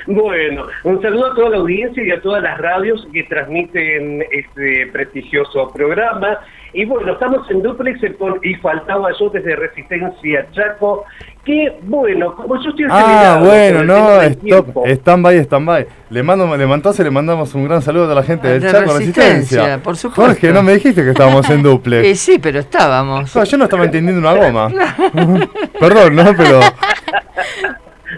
Bueno, 0.05 0.67
un 0.83 1.01
saludo 1.01 1.31
a 1.31 1.35
toda 1.35 1.49
la 1.49 1.57
audiencia 1.57 2.03
y 2.03 2.11
a 2.11 2.21
todas 2.21 2.41
las 2.41 2.57
radios 2.57 3.07
que 3.13 3.23
transmiten 3.23 4.23
este 4.31 4.87
prestigioso 4.87 5.69
programa. 5.69 6.39
Y 6.73 6.85
bueno, 6.85 7.13
estamos 7.13 7.49
en 7.51 7.61
duplex 7.61 7.99
con 8.17 8.39
Y 8.43 8.55
Faltaba 8.55 9.11
Yo 9.19 9.29
desde 9.29 9.55
Resistencia 9.55 10.47
Chaco, 10.51 11.05
que 11.49 11.79
bueno, 11.81 12.35
como 12.35 12.61
yo 12.61 12.69
estoy 12.69 12.85
Ah, 12.91 13.39
bueno, 13.43 13.83
no, 13.83 14.21
stop, 14.21 14.41
tiempo, 14.43 14.83
stand-by, 14.85 15.39
stand-by. 15.45 15.87
Le 16.11 16.21
mando, 16.21 16.55
le 16.55 16.63
entonces 16.63 17.03
le 17.03 17.09
mandamos 17.09 17.55
un 17.55 17.65
gran 17.65 17.81
saludo 17.81 18.11
a 18.11 18.15
la 18.15 18.21
gente 18.21 18.47
del 18.47 18.61
De 18.61 18.71
Chaco 18.71 18.93
Resistencia, 18.93 19.33
Resistencia. 19.33 19.83
por 19.83 19.97
supuesto. 19.97 20.21
Jorge, 20.21 20.53
no 20.53 20.61
me 20.61 20.73
dijiste 20.73 21.03
que 21.03 21.09
estábamos 21.09 21.49
en 21.49 21.61
Eh, 21.61 21.63
duplex. 21.63 22.19
sí, 22.19 22.37
pero 22.37 22.59
estábamos. 22.59 23.35
No, 23.35 23.43
yo 23.43 23.57
no 23.57 23.63
estaba 23.63 23.85
entendiendo 23.85 24.19
una 24.19 24.39
goma. 24.39 24.69
Perdón, 25.79 26.15
¿no? 26.15 26.35
Pero... 26.37 26.59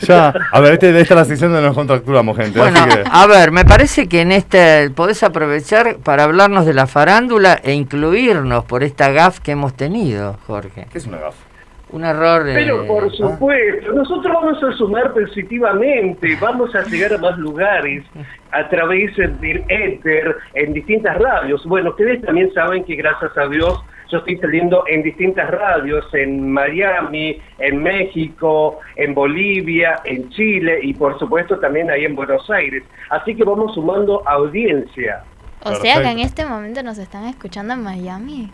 Ya, 0.02 0.34
a 0.52 0.60
ver, 0.60 0.74
este, 0.74 0.90
esta 1.00 1.14
es 1.14 1.18
la 1.20 1.26
sección 1.26 1.52
donde 1.54 1.68
nos 1.68 1.76
contracturamos, 1.76 2.36
gente. 2.36 2.60
Bueno, 2.60 2.80
así 2.80 2.90
que... 2.90 3.04
a 3.10 3.28
ver, 3.28 3.52
me 3.52 3.64
parece 3.64 4.08
que 4.08 4.22
en 4.22 4.32
este 4.32 4.90
podés 4.90 5.24
aprovechar 5.24 5.98
para 6.04 6.24
hablarnos 6.24 6.66
de 6.66 6.74
la 6.74 6.88
farándula 6.88 7.60
e 7.64 7.74
incluirnos 7.74 8.66
por 8.66 8.84
esta 8.84 9.12
gaf 9.12 9.40
que 9.40 9.52
hemos 9.52 9.74
tenido, 9.76 10.38
Jorge. 10.48 10.88
¿Qué 10.92 10.98
es 10.98 11.06
una 11.08 11.18
gafa? 11.18 11.51
Un 11.92 12.06
error. 12.06 12.48
eh, 12.48 12.54
Pero 12.54 12.88
por 12.88 13.12
supuesto, 13.14 13.92
nosotros 13.94 14.34
vamos 14.34 14.64
a 14.64 14.72
sumar 14.78 15.14
positivamente, 15.14 16.38
vamos 16.40 16.74
a 16.76 16.84
llegar 16.84 17.14
a 17.14 17.18
más 17.18 17.38
lugares 17.38 18.04
a 18.52 18.68
través 18.70 19.16
del 19.18 19.64
éter 19.68 20.36
en 20.54 20.74
distintas 20.74 21.18
radios. 21.18 21.66
Bueno, 21.66 21.90
ustedes 21.90 22.22
también 22.22 22.54
saben 22.54 22.84
que 22.86 22.96
gracias 22.96 23.38
a 23.38 23.48
Dios 23.48 23.84
yo 24.12 24.18
estoy 24.18 24.38
saliendo 24.38 24.84
en 24.88 25.04
distintas 25.04 25.50
radios, 25.50 26.06
en 26.14 26.52
Miami, 26.52 27.42
en 27.60 27.82
México, 27.82 28.80
en 28.98 29.14
Bolivia, 29.14 30.02
en 30.04 30.30
Chile 30.32 30.80
y 30.84 30.94
por 30.94 31.18
supuesto 31.18 31.58
también 31.60 31.90
ahí 31.90 32.04
en 32.04 32.16
Buenos 32.16 32.50
Aires. 32.50 32.84
Así 33.10 33.36
que 33.36 33.46
vamos 33.46 33.74
sumando 33.74 34.22
audiencia. 34.28 35.24
O 35.64 35.76
sea 35.76 36.02
que 36.02 36.10
en 36.10 36.20
este 36.20 36.46
momento 36.46 36.84
nos 36.84 36.98
están 36.98 37.26
escuchando 37.26 37.74
en 37.74 37.84
Miami. 37.84 38.52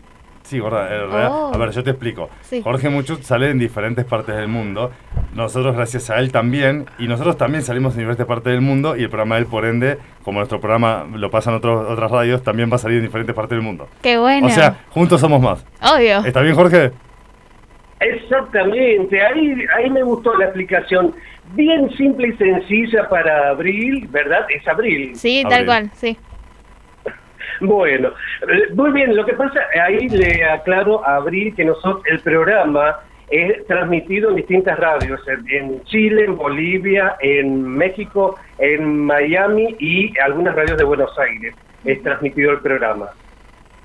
Sí, 0.48 0.60
gorda, 0.60 0.84
en 0.86 1.10
realidad- 1.12 1.30
Oh. 1.30 1.52
a 1.54 1.58
ver, 1.58 1.72
yo 1.72 1.84
te 1.84 1.90
explico. 1.90 2.30
Sí. 2.40 2.62
Jorge 2.64 2.88
Muchut 2.88 3.22
sale 3.22 3.50
en 3.50 3.60
diferentes 3.60 4.06
partes 4.06 4.34
del 4.34 4.48
mundo, 4.48 4.92
nosotros 5.36 5.76
gracias 5.76 6.10
a 6.10 6.20
él 6.20 6.32
también, 6.32 6.86
y 6.98 7.10
nosotros 7.10 7.36
también 7.38 7.64
salimos 7.64 7.94
en 7.96 8.00
diferentes 8.00 8.26
partes 8.26 8.54
del 8.54 8.62
mundo, 8.62 8.96
y 8.96 9.04
el 9.04 9.10
programa 9.10 9.36
de 9.36 9.42
él, 9.42 9.48
por 9.48 9.66
ende, 9.66 9.98
como 10.24 10.40
nuestro 10.40 10.62
programa 10.62 11.06
lo 11.14 11.30
pasan 11.30 11.54
otros, 11.56 11.86
otras 11.90 12.10
radios, 12.10 12.44
también 12.44 12.72
va 12.72 12.76
a 12.76 12.80
salir 12.80 13.00
en 13.00 13.04
diferentes 13.04 13.36
partes 13.36 13.58
del 13.58 13.62
mundo. 13.62 13.90
Qué 14.02 14.18
bueno. 14.18 14.48
O 14.48 14.50
sea, 14.50 14.78
juntos 14.90 15.20
somos 15.20 15.42
más. 15.42 15.66
Obvio. 15.82 16.24
¿Está 16.26 16.40
bien, 16.42 16.56
Jorge? 16.56 16.92
Exactamente, 18.00 19.22
ahí, 19.22 19.56
ahí 19.76 19.90
me 19.90 20.04
gustó 20.04 20.34
la 20.38 20.46
explicación. 20.46 21.14
Bien 21.54 21.90
simple 21.98 22.28
y 22.30 22.38
sencilla 22.38 23.08
para 23.10 23.50
abril, 23.50 24.08
¿verdad? 24.10 24.46
Es 24.54 24.68
abril. 24.68 25.16
Sí, 25.16 25.42
Abril. 25.44 25.50
tal 25.58 25.66
cual, 25.66 25.92
sí. 25.94 26.18
Bueno, 27.62 28.10
eh, 28.50 28.74
muy 28.74 28.92
bien, 28.92 29.16
lo 29.16 29.26
que 29.26 29.34
pasa, 29.34 29.60
ahí 29.84 30.08
le 30.10 30.44
aclaro 30.46 31.06
a 31.06 31.16
Abril 31.16 31.54
que 31.56 31.66
nosotros, 31.66 32.04
el 32.06 32.20
programa 32.20 33.00
es 33.30 33.66
transmitido 33.68 34.30
en 34.30 34.38
distintas 34.38 34.80
radios, 34.80 35.20
en- 35.28 35.84
Chile, 35.84 36.26
en 36.26 36.38
Bolivia, 36.38 37.18
en 37.20 37.62
México, 37.64 38.36
en 38.58 39.06
Miami 39.06 39.76
y 39.80 40.18
algunas 40.20 40.56
radios 40.56 40.78
de 40.78 40.84
Buenos 40.84 41.18
Aires. 41.20 41.54
Es 41.84 42.02
transmitido 42.04 42.52
el 42.52 42.60
programa. 42.60 43.08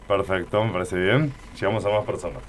Perfecto, 0.06 0.64
me 0.64 0.72
parece 0.72 0.96
bien. 0.96 1.32
Llegamos 1.58 1.84
a 1.86 1.90
más 1.90 2.04
personas. 2.04 2.42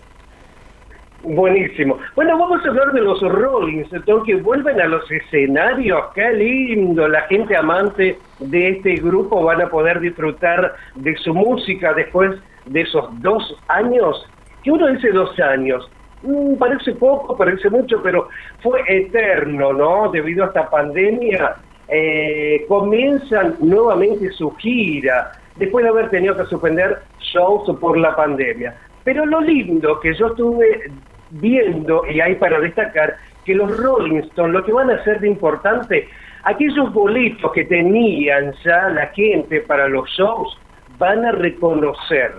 Buenísimo. 1.23 1.99
Bueno, 2.15 2.37
vamos 2.37 2.65
a 2.65 2.67
hablar 2.67 2.91
de 2.91 2.99
los 2.99 3.21
Rolling 3.21 3.85
Stones 3.91 4.25
que 4.25 4.35
vuelven 4.35 4.81
a 4.81 4.87
los 4.87 5.09
escenarios. 5.09 6.07
Qué 6.13 6.33
lindo. 6.33 7.07
La 7.07 7.21
gente 7.21 7.55
amante 7.55 8.19
de 8.39 8.69
este 8.69 8.95
grupo 8.95 9.41
van 9.41 9.61
a 9.61 9.69
poder 9.69 10.01
disfrutar 10.01 10.75
de 10.95 11.15
su 11.15 11.33
música 11.33 11.93
después 11.93 12.37
de 12.65 12.81
esos 12.81 13.05
dos 13.21 13.57
años. 13.69 14.29
Que 14.63 14.71
uno 14.71 14.87
dice 14.87 15.11
dos 15.11 15.39
años. 15.39 15.89
Mm, 16.23 16.55
parece 16.55 16.91
poco, 16.95 17.37
parece 17.37 17.69
mucho, 17.69 18.03
pero 18.03 18.27
fue 18.61 18.81
eterno, 18.87 19.71
¿no? 19.71 20.11
Debido 20.11 20.43
a 20.43 20.47
esta 20.47 20.69
pandemia. 20.69 21.55
eh, 21.87 22.65
comienzan 22.67 23.55
nuevamente 23.59 24.31
su 24.31 24.51
gira 24.55 25.31
después 25.57 25.83
de 25.83 25.89
haber 25.89 26.09
tenido 26.09 26.35
que 26.35 26.45
suspender 26.45 26.99
shows 27.19 27.77
por 27.79 27.97
la 27.97 28.15
pandemia. 28.15 28.75
Pero 29.03 29.25
lo 29.25 29.41
lindo 29.41 29.99
que 29.99 30.13
yo 30.15 30.27
estuve 30.27 30.91
viendo, 31.33 32.05
y 32.07 32.21
hay 32.21 32.35
para 32.35 32.59
destacar, 32.59 33.15
que 33.45 33.55
los 33.55 33.77
Rolling 33.77 34.19
Stones 34.19 34.53
lo 34.53 34.63
que 34.63 34.73
van 34.73 34.89
a 34.89 34.95
hacer 34.95 35.19
de 35.19 35.27
importante, 35.27 36.07
aquellos 36.43 36.93
boletos 36.93 37.51
que 37.51 37.65
tenían 37.65 38.53
ya 38.63 38.89
la 38.89 39.07
gente 39.07 39.61
para 39.61 39.87
los 39.87 40.09
shows, 40.09 40.57
van 40.97 41.25
a 41.25 41.31
reconocer. 41.31 42.33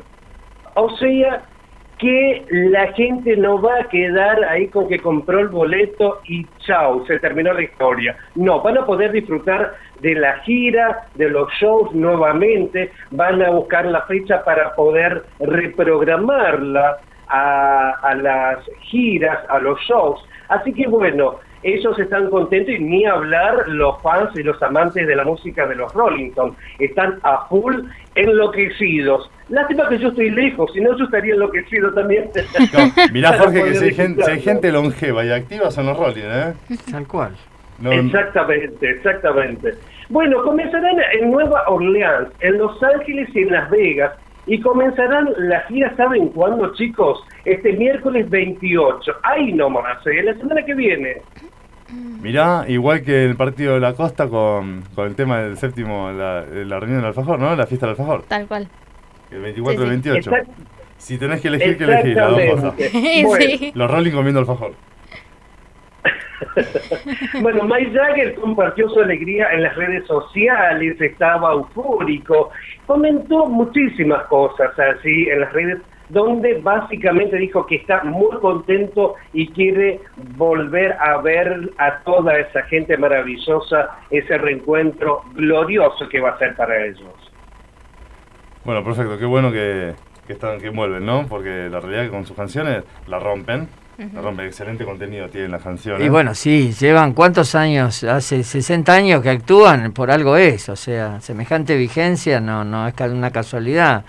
O 0.75 0.91
sea, 0.97 1.43
que 1.99 2.45
la 2.51 2.93
gente 2.93 3.37
no 3.37 3.61
va 3.61 3.81
a 3.81 3.89
quedar 3.89 4.43
ahí 4.45 4.69
con 4.69 4.89
que 4.89 4.99
compró 4.99 5.41
el 5.41 5.49
boleto 5.49 6.21
y 6.25 6.45
chao, 6.59 7.07
se 7.07 7.19
terminó 7.21 7.53
la 7.53 7.63
historia. 7.63 8.17
No, 8.35 8.61
van 8.61 8.79
a 8.79 8.87
poder 8.87 9.13
disfrutar 9.13 9.75
de 10.01 10.15
la 10.15 10.39
gira, 10.41 11.07
de 11.15 11.31
los 11.31 11.51
shows 11.53 11.95
nuevamente, 11.95 12.91
van 13.11 13.41
a 13.43 13.51
buscar 13.51 13.87
la 13.87 14.03
fecha 14.03 14.45
para 14.45 14.75
poder 14.75 15.23
reprogramarla 15.39 16.99
a, 17.29 17.91
a 18.03 18.15
las 18.15 18.59
giras, 18.83 19.39
a 19.49 19.59
los 19.59 19.79
shows. 19.81 20.21
Así 20.49 20.73
que 20.73 20.87
bueno, 20.87 21.37
ellos 21.63 21.99
están 21.99 22.29
contentos 22.29 22.75
y 22.75 22.79
ni 22.79 23.07
hablar 23.07 23.67
los 23.69 24.01
fans 24.03 24.31
y 24.35 24.43
los 24.43 24.63
amantes 24.63 25.07
de 25.07 25.17
la 25.17 25.25
música 25.25 25.67
de 25.67 25.75
los 25.75 25.93
Rolling 25.95 26.29
Stones. 26.31 26.57
Están 26.79 27.19
a 27.23 27.47
full 27.49 27.75
enloquecidos. 28.15 29.31
Lástima 29.49 29.89
que 29.89 29.99
yo 29.99 30.09
estoy 30.09 30.31
lejos, 30.31 30.71
si 30.73 30.81
no 30.81 30.97
yo 30.97 31.05
estaría 31.05 31.35
enloquecido 31.35 31.93
también. 31.95 32.31
No, 32.73 32.93
mirá, 33.13 33.33
Jorge, 33.39 33.63
que 33.65 33.75
si 33.75 33.85
hay, 33.87 33.95
gente, 33.95 34.23
si 34.23 34.31
hay 34.31 34.37
disfrutarlo. 34.37 34.43
gente 34.43 34.73
longeva 34.73 35.25
y 35.25 35.31
activa 35.33 35.71
son 35.71 35.87
los 35.87 35.99
Rolling, 35.99 36.23
¿eh? 36.25 36.55
Tal 36.91 37.07
cual. 37.07 37.33
No, 37.79 37.93
Exactamente, 37.93 38.89
exactamente. 38.91 39.73
Bueno, 40.09 40.43
comenzarán 40.43 40.97
en 41.19 41.31
Nueva 41.31 41.65
Orleans, 41.69 42.29
en 42.41 42.59
Los 42.59 42.81
Ángeles 42.83 43.29
y 43.35 43.41
en 43.41 43.53
Las 43.53 43.69
Vegas. 43.71 44.13
Y 44.47 44.61
comenzarán 44.61 45.29
la 45.39 45.61
gira, 45.63 45.95
¿saben 45.97 46.29
cuándo, 46.29 46.73
chicos? 46.75 47.19
Este 47.45 47.73
miércoles 47.73 48.29
28. 48.29 49.13
Ahí 49.23 49.53
nomás, 49.53 50.07
¿eh? 50.07 50.23
la 50.23 50.35
semana 50.35 50.63
que 50.65 50.75
viene. 50.75 51.23
Mirá, 52.21 52.65
igual 52.69 53.03
que 53.03 53.25
el 53.25 53.37
partido 53.37 53.75
de 53.75 53.81
la 53.81 53.95
costa 53.95 54.29
con, 54.29 54.83
con 54.95 55.07
el 55.07 55.15
tema 55.15 55.41
del 55.41 55.57
séptimo, 55.57 56.11
la, 56.13 56.43
la 56.43 56.79
reunión 56.81 56.99
del 57.01 57.09
alfajor, 57.09 57.39
¿no? 57.39 57.55
La 57.55 57.67
fiesta 57.67 57.87
del 57.87 57.93
alfajor. 57.93 58.23
Tal 58.29 58.47
cual. 58.47 58.69
El 59.31 59.41
24 59.43 59.85
y 59.85 59.87
Sí, 59.87 59.93
el 59.95 60.03
sí. 60.03 60.09
28. 60.11 60.31
Exact- 60.31 60.49
Si 60.97 61.19
tenés 61.19 61.41
que 61.41 61.49
elegir, 61.49 61.77
que 61.77 61.85
elegir 61.85 62.17
las 62.17 62.31
dos 62.31 62.41
cosas. 62.55 62.75
Bueno. 63.25 63.45
Los 63.75 63.91
Rolling 63.91 64.13
comiendo 64.13 64.41
alfajor. 64.41 64.73
Bueno, 67.41 67.65
Mike 67.65 67.93
Jagger 67.93 68.35
compartió 68.35 68.89
su 68.89 69.01
alegría 69.01 69.49
en 69.53 69.63
las 69.63 69.75
redes 69.77 70.07
sociales, 70.07 71.01
estaba 71.01 71.53
eufórico, 71.53 72.51
comentó 72.87 73.47
muchísimas 73.47 74.25
cosas 74.25 74.79
así 74.79 75.29
en 75.29 75.41
las 75.41 75.53
redes, 75.53 75.79
donde 76.09 76.55
básicamente 76.61 77.37
dijo 77.37 77.67
que 77.67 77.77
está 77.77 78.05
muy 78.05 78.37
contento 78.39 79.15
y 79.33 79.49
quiere 79.49 80.01
volver 80.37 80.93
a 81.01 81.19
ver 81.19 81.71
a 81.79 82.01
toda 82.01 82.39
esa 82.39 82.63
gente 82.65 82.97
maravillosa, 82.97 83.99
ese 84.11 84.39
reencuentro 84.39 85.23
glorioso 85.35 86.09
que 86.09 86.21
va 86.21 86.31
a 86.31 86.39
ser 86.39 86.55
para 86.57 86.85
ellos. 86.85 87.33
Bueno, 88.65 88.83
perfecto, 88.85 89.19
qué 89.19 89.27
bueno 89.27 89.51
que, 89.53 89.95
que 90.27 90.33
están, 90.35 90.61
que 90.61 90.71
vuelven, 90.71 91.05
¿no? 91.05 91.27
Porque 91.27 91.69
la 91.71 91.81
realidad 91.81 92.05
es 92.05 92.11
que 92.11 92.17
con 92.17 92.27
sus 92.27 92.37
canciones 92.37 92.85
la 93.07 93.19
rompen. 93.19 93.69
Excelente 93.97 94.85
contenido 94.85 95.29
tienen 95.29 95.53
las 95.53 95.63
canciones. 95.63 96.05
Y 96.05 96.09
bueno, 96.09 96.35
sí, 96.35 96.73
llevan 96.73 97.13
cuántos 97.13 97.55
años, 97.55 98.03
hace 98.05 98.43
60 98.43 98.93
años 98.93 99.23
que 99.23 99.31
actúan, 99.31 99.93
por 99.93 100.11
algo 100.11 100.37
es, 100.37 100.69
o 100.69 100.77
sea, 100.77 101.21
semejante 101.21 101.77
vigencia 101.77 102.41
no, 102.41 102.65
no 102.65 102.89
es 102.89 102.95
una 103.01 103.31
casualidad. 103.31 104.05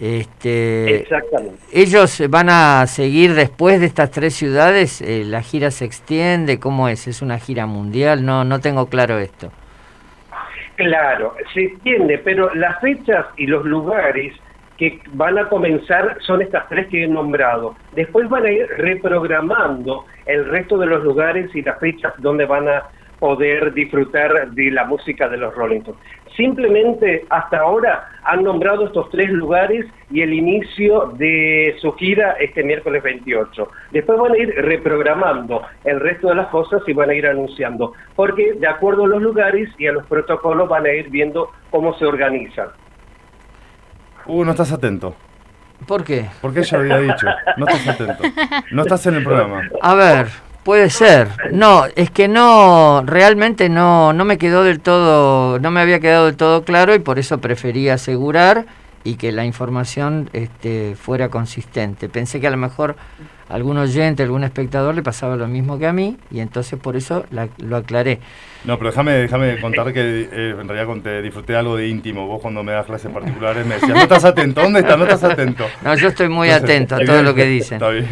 Este, 0.00 1.02
Exactamente. 1.02 1.58
ellos 1.72 2.22
van 2.30 2.48
a 2.48 2.86
seguir 2.86 3.34
después 3.34 3.78
de 3.78 3.86
estas 3.86 4.10
tres 4.10 4.34
ciudades, 4.34 5.02
eh, 5.02 5.22
la 5.24 5.42
gira 5.42 5.70
se 5.70 5.84
extiende, 5.84 6.58
¿cómo 6.58 6.88
es? 6.88 7.06
¿Es 7.06 7.22
una 7.22 7.38
gira 7.38 7.66
mundial? 7.66 8.24
No, 8.24 8.44
no 8.44 8.60
tengo 8.60 8.86
claro 8.86 9.18
esto. 9.18 9.52
Claro, 10.76 11.34
se 11.52 11.64
entiende, 11.64 12.18
pero 12.18 12.54
las 12.54 12.80
fechas 12.80 13.26
y 13.36 13.46
los 13.46 13.64
lugares 13.64 14.34
que 14.82 14.98
van 15.12 15.38
a 15.38 15.48
comenzar 15.48 16.16
son 16.22 16.42
estas 16.42 16.68
tres 16.68 16.88
que 16.88 17.04
he 17.04 17.06
nombrado. 17.06 17.76
Después 17.94 18.28
van 18.28 18.46
a 18.46 18.50
ir 18.50 18.66
reprogramando 18.78 20.06
el 20.26 20.44
resto 20.46 20.76
de 20.76 20.86
los 20.86 21.04
lugares 21.04 21.54
y 21.54 21.62
las 21.62 21.78
fechas 21.78 22.14
donde 22.18 22.46
van 22.46 22.68
a 22.68 22.82
poder 23.20 23.72
disfrutar 23.74 24.50
de 24.50 24.70
la 24.72 24.84
música 24.84 25.28
de 25.28 25.36
los 25.36 25.54
Rolling 25.54 25.82
Stones. 25.82 26.00
simplemente 26.36 27.24
hasta 27.30 27.58
ahora 27.58 28.08
han 28.24 28.42
nombrado 28.42 28.86
estos 28.86 29.08
tres 29.10 29.30
lugares 29.30 29.86
y 30.10 30.22
el 30.22 30.32
inicio 30.32 31.12
de 31.16 31.76
su 31.80 31.92
gira 31.92 32.32
este 32.40 32.64
miércoles 32.64 33.04
28. 33.04 33.68
Después 33.92 34.18
van 34.18 34.32
a 34.32 34.38
ir 34.38 34.52
reprogramando 34.56 35.62
el 35.84 36.00
resto 36.00 36.30
de 36.30 36.34
las 36.34 36.48
cosas 36.48 36.82
y 36.88 36.92
van 36.92 37.10
a 37.10 37.14
ir 37.14 37.28
anunciando, 37.28 37.92
porque 38.16 38.54
de 38.54 38.66
acuerdo 38.66 39.04
a 39.04 39.08
los 39.08 39.22
lugares 39.22 39.68
y 39.78 39.86
a 39.86 39.92
los 39.92 40.04
protocolos 40.06 40.68
van 40.68 40.86
a 40.86 40.92
ir 40.92 41.08
viendo 41.08 41.50
cómo 41.70 41.94
se 41.98 42.04
organizan. 42.04 42.70
Uh, 44.26 44.44
no 44.44 44.50
estás 44.52 44.72
atento. 44.72 45.14
¿Por 45.86 46.04
qué? 46.04 46.28
Porque 46.40 46.60
ella 46.60 46.78
había 46.78 46.98
dicho, 46.98 47.26
no 47.56 47.66
estás 47.66 47.88
atento. 47.88 48.22
No 48.70 48.82
estás 48.82 49.06
en 49.06 49.14
el 49.16 49.24
programa. 49.24 49.62
A 49.80 49.94
ver, 49.94 50.28
puede 50.62 50.90
ser. 50.90 51.28
No, 51.50 51.86
es 51.96 52.10
que 52.10 52.28
no, 52.28 53.02
realmente 53.04 53.68
no, 53.68 54.12
no 54.12 54.24
me 54.24 54.38
quedó 54.38 54.62
del 54.62 54.80
todo, 54.80 55.58
no 55.58 55.70
me 55.70 55.80
había 55.80 56.00
quedado 56.00 56.26
del 56.26 56.36
todo 56.36 56.62
claro 56.64 56.94
y 56.94 56.98
por 57.00 57.18
eso 57.18 57.38
preferí 57.38 57.88
asegurar 57.88 58.66
y 59.04 59.16
que 59.16 59.32
la 59.32 59.44
información 59.44 60.30
este, 60.32 60.94
fuera 60.94 61.28
consistente. 61.28 62.08
Pensé 62.08 62.40
que 62.40 62.46
a 62.46 62.50
lo 62.50 62.56
mejor 62.56 62.96
algún 63.52 63.76
oyente, 63.78 64.22
algún 64.22 64.42
espectador 64.44 64.94
le 64.94 65.02
pasaba 65.02 65.36
lo 65.36 65.46
mismo 65.46 65.78
que 65.78 65.86
a 65.86 65.92
mí 65.92 66.16
y 66.30 66.40
entonces 66.40 66.78
por 66.78 66.96
eso 66.96 67.24
la- 67.30 67.48
lo 67.58 67.76
aclaré. 67.76 68.18
No, 68.64 68.78
pero 68.78 68.90
déjame, 68.90 69.12
déjame 69.12 69.60
contar 69.60 69.92
que 69.92 70.28
eh, 70.32 70.50
en 70.58 70.66
realidad 70.68 70.86
conté, 70.86 71.20
disfruté 71.20 71.54
algo 71.56 71.76
de 71.76 71.88
íntimo. 71.88 72.26
Vos 72.26 72.40
cuando 72.40 72.62
me 72.62 72.72
das 72.72 72.86
clases 72.86 73.10
particulares 73.12 73.66
me 73.66 73.74
decías, 73.74 73.90
no 73.96 74.02
estás 74.02 74.24
atento, 74.24 74.62
¿dónde 74.62 74.80
estás? 74.80 74.96
No 74.98 75.04
estás 75.04 75.24
atento. 75.24 75.66
No, 75.84 75.94
yo 75.96 76.08
estoy 76.08 76.28
muy 76.28 76.48
Entonces, 76.48 76.70
atento 76.76 76.94
a 76.94 76.98
todo 77.04 77.22
lo 77.22 77.34
que 77.34 77.44
dicen. 77.44 77.74
Está 77.76 77.88
bien. 77.90 78.06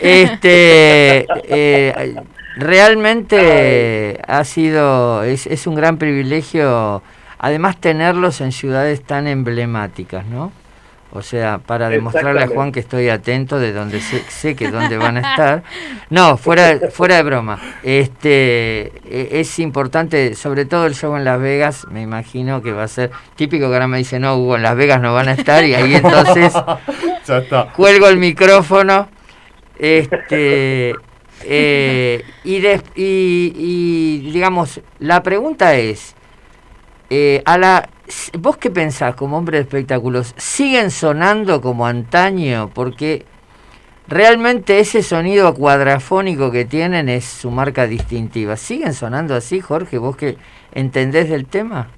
Este, 0.00 1.26
eh, 1.48 2.14
realmente 2.56 4.20
ha 4.26 4.44
sido, 4.44 5.22
es, 5.24 5.46
es 5.46 5.66
un 5.66 5.74
gran 5.74 5.98
privilegio, 5.98 7.02
además 7.38 7.78
tenerlos 7.80 8.40
en 8.40 8.52
ciudades 8.52 9.02
tan 9.02 9.26
emblemáticas, 9.26 10.24
¿no? 10.26 10.52
O 11.12 11.22
sea, 11.22 11.58
para 11.58 11.88
demostrarle 11.88 12.42
a. 12.42 12.48
Juan 12.48 12.72
que 12.72 12.80
estoy 12.80 13.08
atento 13.08 13.58
de 13.58 13.72
donde 13.72 14.00
sé, 14.00 14.22
sé 14.28 14.54
que 14.54 14.70
dónde 14.70 14.98
van 14.98 15.16
a 15.16 15.30
estar. 15.30 15.62
No, 16.10 16.36
fuera, 16.36 16.78
fuera 16.90 17.16
de 17.16 17.22
broma. 17.22 17.58
Este, 17.82 18.92
e- 19.08 19.28
es 19.40 19.58
importante, 19.58 20.34
sobre 20.34 20.64
todo 20.66 20.84
el 20.86 20.94
show 20.94 21.16
en 21.16 21.24
Las 21.24 21.40
Vegas, 21.40 21.86
me 21.90 22.02
imagino 22.02 22.60
que 22.60 22.72
va 22.72 22.82
a 22.82 22.88
ser 22.88 23.10
típico 23.36 23.68
que 23.68 23.74
ahora 23.74 23.88
me 23.88 23.98
dicen, 23.98 24.22
no, 24.22 24.36
Hugo, 24.36 24.56
en 24.56 24.62
Las 24.62 24.76
Vegas 24.76 25.00
no 25.00 25.14
van 25.14 25.28
a 25.28 25.32
estar 25.32 25.64
y 25.64 25.74
ahí 25.74 25.94
entonces 25.94 26.52
Ya 27.26 27.38
está. 27.38 27.72
cuelgo 27.72 28.08
el 28.08 28.18
micrófono 28.18 29.08
este 29.78 30.94
eh, 31.44 32.24
y, 32.44 32.60
des- 32.60 32.82
y, 32.94 33.52
y, 34.24 34.30
digamos 34.32 34.80
la 34.98 35.22
pregunta 35.22 35.74
es 35.76 36.14
eh, 37.10 37.42
a 37.44 37.58
la 37.58 37.88
vos 38.38 38.56
qué 38.56 38.70
pensás 38.70 39.14
como 39.14 39.36
hombre 39.36 39.58
de 39.58 39.62
espectáculos 39.62 40.34
siguen 40.36 40.90
sonando 40.90 41.60
como 41.60 41.86
antaño 41.86 42.70
porque 42.72 43.24
realmente 44.08 44.78
ese 44.78 45.02
sonido 45.02 45.54
cuadrafónico 45.54 46.50
que 46.50 46.64
tienen 46.64 47.08
es 47.08 47.24
su 47.24 47.50
marca 47.50 47.86
distintiva. 47.86 48.56
Siguen 48.56 48.94
sonando 48.94 49.34
así 49.34 49.60
Jorge 49.60 49.98
vos 49.98 50.16
que 50.16 50.36
entendés 50.72 51.28
del 51.28 51.46
tema 51.46 51.88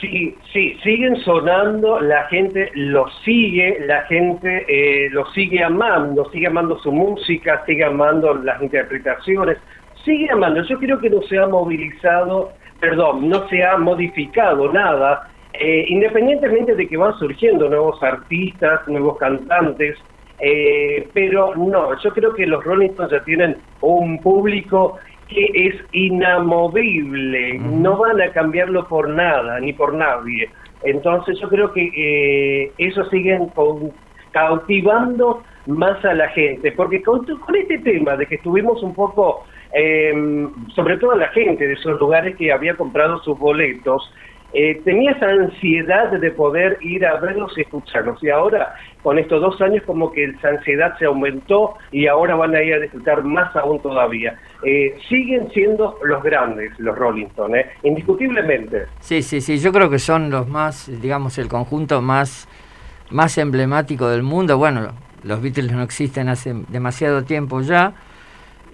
Sí, 0.00 0.36
sí, 0.52 0.78
siguen 0.84 1.16
sonando, 1.22 2.00
la 2.00 2.24
gente 2.28 2.70
lo 2.74 3.08
sigue, 3.24 3.78
la 3.84 4.02
gente 4.02 4.64
eh, 4.68 5.10
lo 5.10 5.26
sigue 5.32 5.64
amando, 5.64 6.30
sigue 6.30 6.46
amando 6.46 6.78
su 6.78 6.92
música, 6.92 7.64
sigue 7.66 7.82
amando 7.82 8.34
las 8.34 8.62
interpretaciones, 8.62 9.58
sigue 10.04 10.30
amando. 10.30 10.62
Yo 10.62 10.78
creo 10.78 11.00
que 11.00 11.10
no 11.10 11.20
se 11.22 11.38
ha 11.38 11.48
movilizado, 11.48 12.52
perdón, 12.80 13.28
no 13.28 13.48
se 13.48 13.64
ha 13.64 13.76
modificado 13.76 14.72
nada, 14.72 15.28
eh, 15.52 15.84
independientemente 15.88 16.74
de 16.74 16.86
que 16.88 16.96
van 16.96 17.14
surgiendo 17.18 17.68
nuevos 17.68 18.02
artistas, 18.02 18.86
nuevos 18.86 19.18
cantantes, 19.18 19.96
eh, 20.40 21.08
pero 21.12 21.54
no, 21.56 21.98
yo 22.00 22.10
creo 22.12 22.34
que 22.34 22.46
los 22.46 22.62
Rolling 22.64 22.90
Stones 22.90 23.12
ya 23.12 23.24
tienen 23.24 23.56
un 23.80 24.22
público 24.22 24.98
que 25.26 25.44
es 25.54 25.74
inamovible, 25.92 27.58
no 27.58 27.96
van 27.98 28.20
a 28.20 28.30
cambiarlo 28.32 28.86
por 28.88 29.08
nada, 29.08 29.60
ni 29.60 29.72
por 29.72 29.94
nadie. 29.94 30.48
Entonces 30.84 31.38
yo 31.40 31.48
creo 31.48 31.72
que 31.72 31.90
eh, 31.96 32.72
eso 32.78 33.04
siguen 33.06 33.48
con- 33.48 33.92
cautivando 34.30 35.42
más 35.66 36.02
a 36.04 36.14
la 36.14 36.28
gente, 36.28 36.72
porque 36.72 37.02
con, 37.02 37.24
con 37.26 37.56
este 37.56 37.78
tema 37.78 38.16
de 38.16 38.26
que 38.26 38.36
estuvimos 38.36 38.82
un 38.82 38.94
poco, 38.94 39.44
eh, 39.72 40.48
sobre 40.74 40.96
todo 40.98 41.14
la 41.14 41.28
gente 41.28 41.66
de 41.66 41.74
esos 41.74 41.98
lugares 42.00 42.36
que 42.36 42.52
había 42.52 42.74
comprado 42.74 43.22
sus 43.22 43.38
boletos, 43.38 44.12
eh, 44.54 44.80
tenía 44.82 45.12
esa 45.12 45.26
ansiedad 45.26 46.10
de 46.10 46.30
poder 46.30 46.78
ir 46.80 47.04
a 47.04 47.20
verlos 47.20 47.52
y 47.56 47.60
escucharlos. 47.60 48.22
Y 48.22 48.30
ahora, 48.30 48.74
con 49.02 49.18
estos 49.18 49.42
dos 49.42 49.60
años, 49.60 49.82
como 49.84 50.10
que 50.10 50.24
esa 50.24 50.48
ansiedad 50.48 50.96
se 50.98 51.04
aumentó 51.04 51.74
y 51.92 52.06
ahora 52.06 52.34
van 52.34 52.54
a 52.54 52.62
ir 52.62 52.74
a 52.74 52.78
disfrutar 52.78 53.22
más 53.24 53.54
aún 53.56 53.80
todavía. 53.82 54.38
Eh, 54.64 54.96
siguen 55.08 55.50
siendo 55.50 55.98
los 56.02 56.22
grandes, 56.22 56.72
los 56.78 56.96
Rolling 56.96 57.26
Stones, 57.26 57.66
indiscutiblemente. 57.82 58.86
Sí, 59.00 59.20
sí, 59.22 59.42
sí, 59.42 59.58
yo 59.58 59.70
creo 59.70 59.90
que 59.90 59.98
son 59.98 60.30
los 60.30 60.48
más, 60.48 60.90
digamos, 61.02 61.36
el 61.36 61.48
conjunto 61.48 62.00
más, 62.00 62.48
más 63.10 63.36
emblemático 63.36 64.08
del 64.08 64.22
mundo. 64.22 64.56
Bueno, 64.56 64.92
los 65.24 65.42
Beatles 65.42 65.72
no 65.72 65.82
existen 65.82 66.30
hace 66.30 66.54
demasiado 66.68 67.22
tiempo 67.22 67.60
ya, 67.60 67.92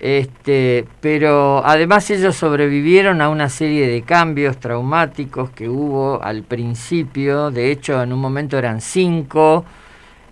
este, 0.06 0.84
pero 1.00 1.64
además 1.64 2.10
ellos 2.10 2.36
sobrevivieron 2.36 3.22
a 3.22 3.30
una 3.30 3.48
serie 3.48 3.88
de 3.88 4.02
cambios 4.02 4.58
traumáticos 4.58 5.48
que 5.48 5.66
hubo 5.66 6.22
al 6.22 6.42
principio. 6.42 7.50
De 7.50 7.70
hecho, 7.70 8.02
en 8.02 8.12
un 8.12 8.20
momento 8.20 8.58
eran 8.58 8.82
cinco. 8.82 9.64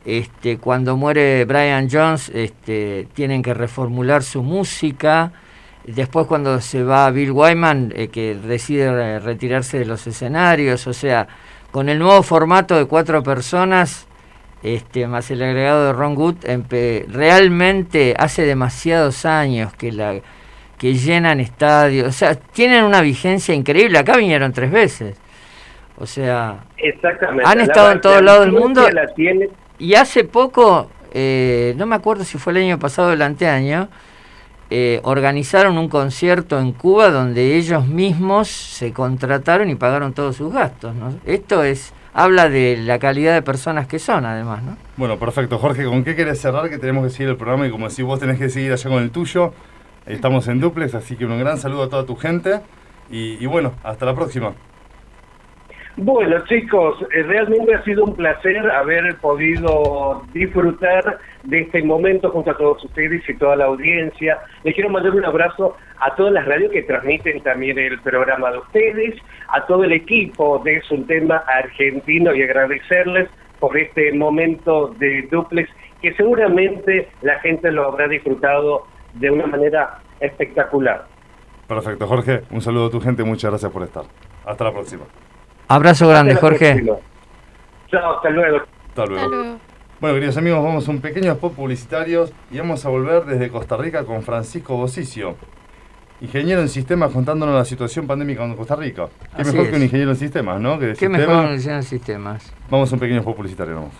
Este, 0.04 0.58
cuando 0.58 0.98
muere 0.98 1.46
Brian 1.46 1.88
Jones, 1.90 2.30
este, 2.34 3.08
tienen 3.14 3.42
que 3.42 3.54
reformular 3.54 4.22
su 4.22 4.42
música. 4.42 5.32
Después 5.86 6.26
cuando 6.26 6.60
se 6.60 6.82
va 6.82 7.10
Bill 7.10 7.30
Wyman, 7.30 7.94
eh, 7.96 8.08
que 8.08 8.34
decide 8.34 9.20
retirarse 9.20 9.78
de 9.78 9.86
los 9.86 10.06
escenarios, 10.06 10.86
o 10.86 10.92
sea, 10.92 11.26
con 11.70 11.88
el 11.88 11.98
nuevo 11.98 12.22
formato 12.22 12.76
de 12.76 12.84
cuatro 12.84 13.22
personas, 13.22 14.06
este, 14.62 15.06
más 15.06 15.30
el 15.30 15.42
agregado 15.42 15.86
de 15.86 15.92
Ron 15.92 16.14
Good, 16.14 16.36
realmente 17.08 18.14
hace 18.18 18.42
demasiados 18.44 19.24
años 19.24 19.72
que 19.74 19.92
la 19.92 20.20
que 20.78 20.94
llenan 20.94 21.38
estadios, 21.38 22.08
o 22.08 22.12
sea, 22.12 22.34
tienen 22.34 22.82
una 22.84 23.00
vigencia 23.02 23.54
increíble. 23.54 23.98
Acá 23.98 24.16
vinieron 24.16 24.52
tres 24.52 24.72
veces, 24.72 25.16
o 25.96 26.06
sea, 26.06 26.64
Exactamente. 26.76 27.44
Han 27.48 27.58
La- 27.58 27.64
estado 27.64 27.88
en 27.90 27.94
la 27.96 28.00
todos 28.00 28.22
lados 28.22 28.44
del 28.46 28.52
mundo. 28.52 28.90
La 28.90 29.06
tiene, 29.14 29.48
y 29.78 29.94
hace 29.94 30.24
poco, 30.24 30.90
eh, 31.12 31.74
no 31.76 31.86
me 31.86 31.94
acuerdo 31.94 32.24
si 32.24 32.36
fue 32.36 32.52
el 32.54 32.58
año 32.64 32.78
pasado 32.80 33.10
o 33.10 33.12
el 33.12 33.22
anteaño, 33.22 33.88
eh, 34.70 35.00
organizaron 35.04 35.78
un 35.78 35.88
concierto 35.88 36.58
en 36.58 36.72
Cuba 36.72 37.10
donde 37.10 37.56
ellos 37.56 37.86
mismos 37.86 38.48
se 38.48 38.92
contrataron 38.92 39.70
y 39.70 39.76
pagaron 39.76 40.12
todos 40.14 40.34
sus 40.36 40.52
gastos. 40.52 40.94
¿no? 40.96 41.14
Esto 41.26 41.62
es 41.62 41.92
habla 42.14 42.48
de 42.48 42.76
la 42.76 42.98
calidad 42.98 43.34
de 43.34 43.42
personas 43.42 43.86
que 43.86 43.98
son, 43.98 44.24
además, 44.24 44.62
¿no? 44.62 44.76
Bueno, 44.96 45.18
perfecto. 45.18 45.58
Jorge, 45.58 45.84
¿con 45.84 46.04
qué 46.04 46.14
querés 46.14 46.40
cerrar? 46.40 46.68
Que 46.68 46.78
tenemos 46.78 47.04
que 47.04 47.10
seguir 47.10 47.28
el 47.28 47.36
programa 47.36 47.66
y 47.66 47.70
como 47.70 47.88
decís, 47.88 48.04
vos 48.04 48.20
tenés 48.20 48.38
que 48.38 48.48
seguir 48.48 48.72
allá 48.72 48.90
con 48.90 49.02
el 49.02 49.10
tuyo. 49.10 49.52
Estamos 50.06 50.48
en 50.48 50.60
duplex, 50.60 50.94
así 50.94 51.16
que 51.16 51.24
un 51.24 51.38
gran 51.38 51.58
saludo 51.58 51.84
a 51.84 51.88
toda 51.88 52.04
tu 52.04 52.16
gente. 52.16 52.60
Y, 53.10 53.42
y 53.42 53.46
bueno, 53.46 53.74
hasta 53.82 54.06
la 54.06 54.14
próxima. 54.14 54.52
Bueno, 55.96 56.42
chicos, 56.46 56.96
eh, 57.14 57.22
realmente 57.22 57.74
ha 57.74 57.84
sido 57.84 58.04
un 58.04 58.16
placer 58.16 58.58
haber 58.70 59.14
podido 59.16 60.22
disfrutar 60.32 61.18
de 61.44 61.60
este 61.60 61.82
momento 61.82 62.30
junto 62.30 62.50
a 62.50 62.56
todos 62.56 62.82
ustedes 62.82 63.28
y 63.28 63.34
toda 63.34 63.56
la 63.56 63.66
audiencia. 63.66 64.38
Les 64.64 64.74
quiero 64.74 64.88
mandar 64.88 65.12
un 65.12 65.24
abrazo 65.24 65.76
a 66.00 66.14
todas 66.14 66.32
las 66.32 66.46
radios 66.46 66.72
que 66.72 66.82
transmiten 66.82 67.42
también 67.42 67.78
el 67.78 68.00
programa 68.00 68.50
de 68.52 68.58
ustedes, 68.58 69.16
a 69.48 69.66
todo 69.66 69.84
el 69.84 69.92
equipo 69.92 70.60
de 70.64 70.78
Es 70.78 70.90
un 70.90 71.06
tema 71.06 71.44
argentino 71.46 72.34
y 72.34 72.42
agradecerles 72.42 73.28
por 73.60 73.76
este 73.76 74.12
momento 74.12 74.88
de 74.98 75.28
duplex 75.30 75.68
que 76.00 76.14
seguramente 76.14 77.10
la 77.20 77.38
gente 77.40 77.70
lo 77.70 77.86
habrá 77.86 78.08
disfrutado 78.08 78.86
de 79.12 79.30
una 79.30 79.46
manera 79.46 79.98
espectacular. 80.20 81.04
Perfecto, 81.68 82.06
Jorge. 82.06 82.40
Un 82.50 82.62
saludo 82.62 82.86
a 82.86 82.90
tu 82.90 83.00
gente. 83.00 83.22
Muchas 83.24 83.50
gracias 83.50 83.70
por 83.70 83.82
estar. 83.82 84.04
Hasta 84.44 84.64
la 84.64 84.72
próxima. 84.72 85.04
Abrazo 85.74 86.06
grande, 86.06 86.34
Jorge. 86.34 86.84
Chao, 87.90 88.16
hasta 88.16 88.28
luego. 88.28 88.58
Hasta 88.88 89.06
luego. 89.06 89.24
Hasta 89.24 89.36
luego. 89.36 89.58
Bueno, 90.00 90.14
queridos 90.16 90.36
amigos, 90.36 90.62
vamos 90.62 90.86
a 90.86 90.90
un 90.90 91.00
pequeño 91.00 91.32
spot 91.32 91.54
publicitarios 91.54 92.30
y 92.50 92.58
vamos 92.58 92.84
a 92.84 92.90
volver 92.90 93.24
desde 93.24 93.48
Costa 93.48 93.78
Rica 93.78 94.04
con 94.04 94.22
Francisco 94.22 94.76
Bocicio, 94.76 95.36
ingeniero 96.20 96.60
en 96.60 96.68
sistemas, 96.68 97.10
contándonos 97.12 97.54
la 97.54 97.64
situación 97.64 98.06
pandémica 98.06 98.44
en 98.44 98.54
Costa 98.54 98.76
Rica. 98.76 99.08
Qué 99.34 99.42
Así 99.42 99.50
mejor 99.52 99.64
es. 99.64 99.70
que 99.70 99.76
un 99.76 99.82
ingeniero 99.84 100.10
en 100.10 100.16
sistemas, 100.18 100.60
¿no? 100.60 100.78
Que 100.78 100.86
de 100.88 100.92
Qué 100.92 100.98
sistema. 101.06 101.18
mejor 101.18 101.34
organización 101.36 101.76
de 101.76 101.82
sistemas. 101.84 102.52
Vamos 102.68 102.92
a 102.92 102.94
un 102.96 103.00
pequeño 103.00 103.20
spot 103.20 103.36
publicitario, 103.36 103.74
vamos. 103.76 103.94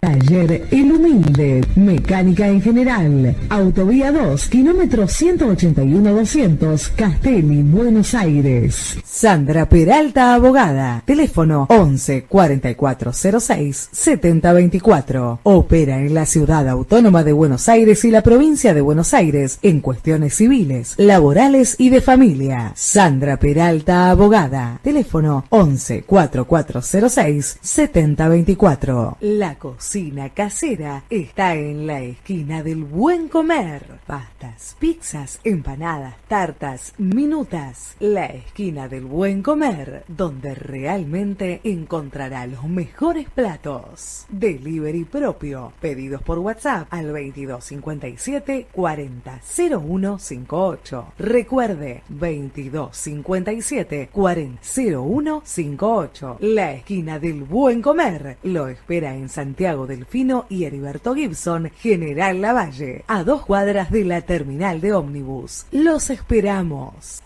Taller 0.00 0.66
El 0.70 0.92
Humilde, 0.92 1.60
mecánica 1.76 2.48
en 2.48 2.62
general, 2.62 3.36
Autovía 3.50 4.10
2, 4.10 4.48
kilómetro 4.48 5.02
181-200, 5.04 6.92
Castelli, 6.96 7.62
Buenos 7.62 8.14
Aires. 8.14 8.96
Sandra 9.04 9.68
Peralta, 9.68 10.32
abogada, 10.32 11.02
teléfono 11.04 11.66
11 11.68 12.24
4406 12.26 13.90
7024. 13.92 15.40
Opera 15.42 15.98
en 15.98 16.14
la 16.14 16.24
Ciudad 16.24 16.66
Autónoma 16.66 17.22
de 17.22 17.32
Buenos 17.34 17.68
Aires 17.68 18.02
y 18.06 18.10
la 18.10 18.22
provincia 18.22 18.72
de 18.72 18.80
Buenos 18.80 19.12
Aires 19.12 19.58
en 19.60 19.80
cuestiones 19.82 20.32
civiles, 20.32 20.94
laborales 20.96 21.76
y 21.78 21.90
de 21.90 22.00
familia. 22.00 22.72
Sandra 22.74 23.36
Peralta, 23.36 24.08
abogada, 24.10 24.80
teléfono 24.82 25.44
11 25.50 26.04
4406 26.04 27.58
7024. 27.60 29.18
La 29.20 29.56
cosa 29.56 29.89
cocina 29.90 30.28
casera 30.28 31.02
está 31.10 31.56
en 31.56 31.84
la 31.84 32.00
esquina 32.00 32.62
del 32.62 32.84
buen 32.84 33.26
comer. 33.26 33.98
Pastas, 34.06 34.76
pizzas, 34.78 35.40
empanadas, 35.42 36.14
tartas, 36.28 36.94
minutas. 36.96 37.96
La 37.98 38.26
esquina 38.26 38.86
del 38.86 39.06
buen 39.06 39.42
comer, 39.42 40.04
donde 40.06 40.54
realmente 40.54 41.60
encontrará 41.64 42.46
los 42.46 42.68
mejores 42.68 43.28
platos. 43.30 44.26
Delivery 44.28 45.02
propio. 45.06 45.72
Pedidos 45.80 46.22
por 46.22 46.38
WhatsApp 46.38 46.86
al 46.90 47.08
2257 47.08 48.68
40 48.70 49.40
0158. 49.42 51.14
Recuerde 51.18 52.04
2257 52.10 54.08
40 54.12 54.60
0158. 54.62 56.36
La 56.42 56.74
esquina 56.74 57.18
del 57.18 57.42
buen 57.42 57.82
comer 57.82 58.36
lo 58.44 58.68
espera 58.68 59.16
en 59.16 59.28
Santiago 59.28 59.79
Delfino 59.86 60.46
y 60.48 60.64
Heriberto 60.64 61.14
Gibson, 61.14 61.70
General 61.80 62.40
Lavalle, 62.40 63.04
a 63.06 63.24
dos 63.24 63.44
cuadras 63.44 63.90
de 63.90 64.04
la 64.04 64.22
terminal 64.22 64.80
de 64.80 64.92
ómnibus. 64.92 65.66
Los 65.72 66.10
esperamos. 66.10 67.22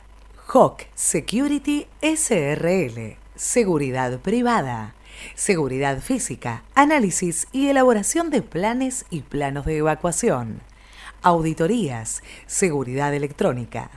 Hawk 0.47 0.87
Security 0.95 1.87
SRL. 2.01 3.17
Seguridad 3.35 4.19
privada. 4.21 4.95
Seguridad 5.35 6.01
física, 6.01 6.63
análisis 6.75 7.47
y 7.53 7.69
elaboración 7.69 8.31
de 8.31 8.43
planes 8.43 9.07
y 9.11 9.23
planos 9.23 9.65
de 9.67 9.79
evacuación. 9.79 10.61
Auditorías, 11.23 12.23
seguridad 12.47 13.15
electrónica. 13.15 13.91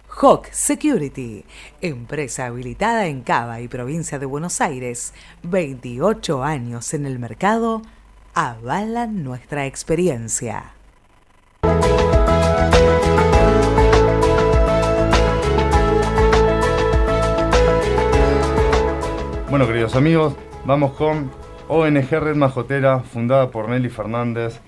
Hawk 0.08 0.46
Security, 0.50 1.44
empresa 1.82 2.46
habilitada 2.46 3.06
en 3.06 3.20
Cava 3.20 3.60
y 3.60 3.68
provincia 3.68 4.18
de 4.18 4.24
Buenos 4.24 4.62
Aires, 4.62 5.12
28 5.42 6.42
años 6.42 6.94
en 6.94 7.04
el 7.04 7.18
mercado 7.18 7.82
avalan 8.38 9.24
nuestra 9.24 9.64
experiencia. 9.64 10.74
Bueno, 19.48 19.66
queridos 19.66 19.96
amigos, 19.96 20.34
vamos 20.66 20.92
con 20.92 21.30
ONG 21.68 22.10
Red 22.10 22.36
Majotera, 22.36 23.00
fundada 23.00 23.50
por 23.50 23.70
Nelly 23.70 23.88
Fernández. 23.88 24.60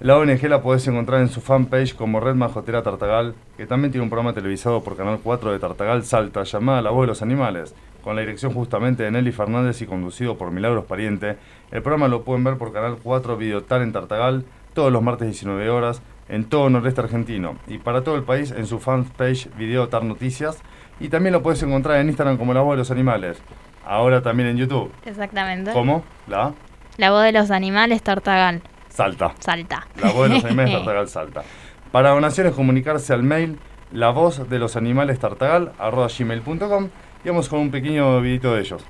La 0.00 0.18
ONG 0.18 0.42
la 0.42 0.60
podés 0.60 0.86
encontrar 0.86 1.22
en 1.22 1.30
su 1.30 1.40
fanpage 1.40 1.96
como 1.96 2.20
Red 2.20 2.34
Majotera 2.34 2.82
Tartagal, 2.82 3.34
que 3.56 3.66
también 3.66 3.92
tiene 3.92 4.02
un 4.02 4.10
programa 4.10 4.34
televisado 4.34 4.84
por 4.84 4.98
Canal 4.98 5.20
4 5.24 5.52
de 5.52 5.58
Tartagal 5.58 6.04
Salta, 6.04 6.42
llamada 6.42 6.82
La 6.82 6.90
Voz 6.90 7.04
de 7.04 7.06
los 7.06 7.22
Animales, 7.22 7.74
con 8.04 8.16
la 8.16 8.20
dirección 8.20 8.52
justamente 8.52 9.02
de 9.02 9.10
Nelly 9.10 9.32
Fernández 9.32 9.80
y 9.80 9.86
conducido 9.86 10.36
por 10.36 10.50
Milagros 10.50 10.84
Pariente. 10.84 11.38
El 11.72 11.80
programa 11.80 12.06
lo 12.06 12.22
pueden 12.22 12.44
ver 12.44 12.58
por 12.58 12.70
Canal 12.70 12.98
4 13.02 13.38
Videotal 13.38 13.80
en 13.80 13.92
Tartagal 13.92 14.44
todos 14.74 14.92
los 14.92 15.02
martes 15.02 15.26
19 15.26 15.70
horas 15.70 16.02
en 16.28 16.44
todo 16.44 16.68
noreste 16.68 17.00
argentino 17.00 17.56
y 17.66 17.78
para 17.78 18.04
todo 18.04 18.16
el 18.16 18.22
país 18.22 18.50
en 18.50 18.66
su 18.66 18.78
fanpage 18.78 19.48
Videotar 19.56 20.04
Noticias 20.04 20.62
y 21.00 21.08
también 21.08 21.32
lo 21.32 21.42
puedes 21.42 21.62
encontrar 21.62 21.98
en 21.98 22.08
Instagram 22.08 22.36
como 22.36 22.52
La 22.52 22.60
Voz 22.60 22.74
de 22.74 22.78
los 22.78 22.90
Animales. 22.90 23.38
Ahora 23.86 24.22
también 24.22 24.50
en 24.50 24.58
YouTube. 24.58 24.92
Exactamente. 25.06 25.72
¿Cómo? 25.72 26.04
La 26.26 26.52
La 26.98 27.10
Voz 27.10 27.24
de 27.24 27.32
los 27.32 27.50
Animales 27.50 28.02
Tartagal. 28.02 28.60
Salta. 28.90 29.34
Salta. 29.40 29.86
La 30.00 30.12
Voz 30.12 30.28
de 30.28 30.34
los 30.34 30.44
Animales 30.44 30.74
Tartagal 30.76 31.08
Salta. 31.08 31.42
Para 31.90 32.10
donaciones 32.10 32.52
comunicarse 32.52 33.14
al 33.14 33.22
mail 33.22 33.58
la 33.92 34.10
voz 34.10 34.48
de 34.50 34.58
los 34.58 34.74
animales 34.74 35.20
tartagal 35.20 35.72
arroba 35.78 36.08
gmail.com 36.08 36.88
y 37.24 37.28
vamos 37.28 37.48
con 37.48 37.60
un 37.60 37.70
pequeño 37.70 38.20
videito 38.20 38.54
de 38.54 38.60
ellos. 38.60 38.84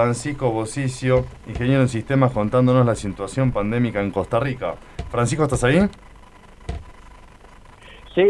Francisco 0.00 0.50
Bosicio, 0.50 1.26
ingeniero 1.46 1.82
en 1.82 1.88
sistemas, 1.88 2.32
contándonos 2.32 2.86
la 2.86 2.94
situación 2.94 3.52
pandémica 3.52 4.00
en 4.00 4.10
Costa 4.10 4.40
Rica. 4.40 4.76
Francisco, 5.10 5.44
¿estás 5.44 5.62
ahí? 5.64 5.78
Sí, 8.14 8.22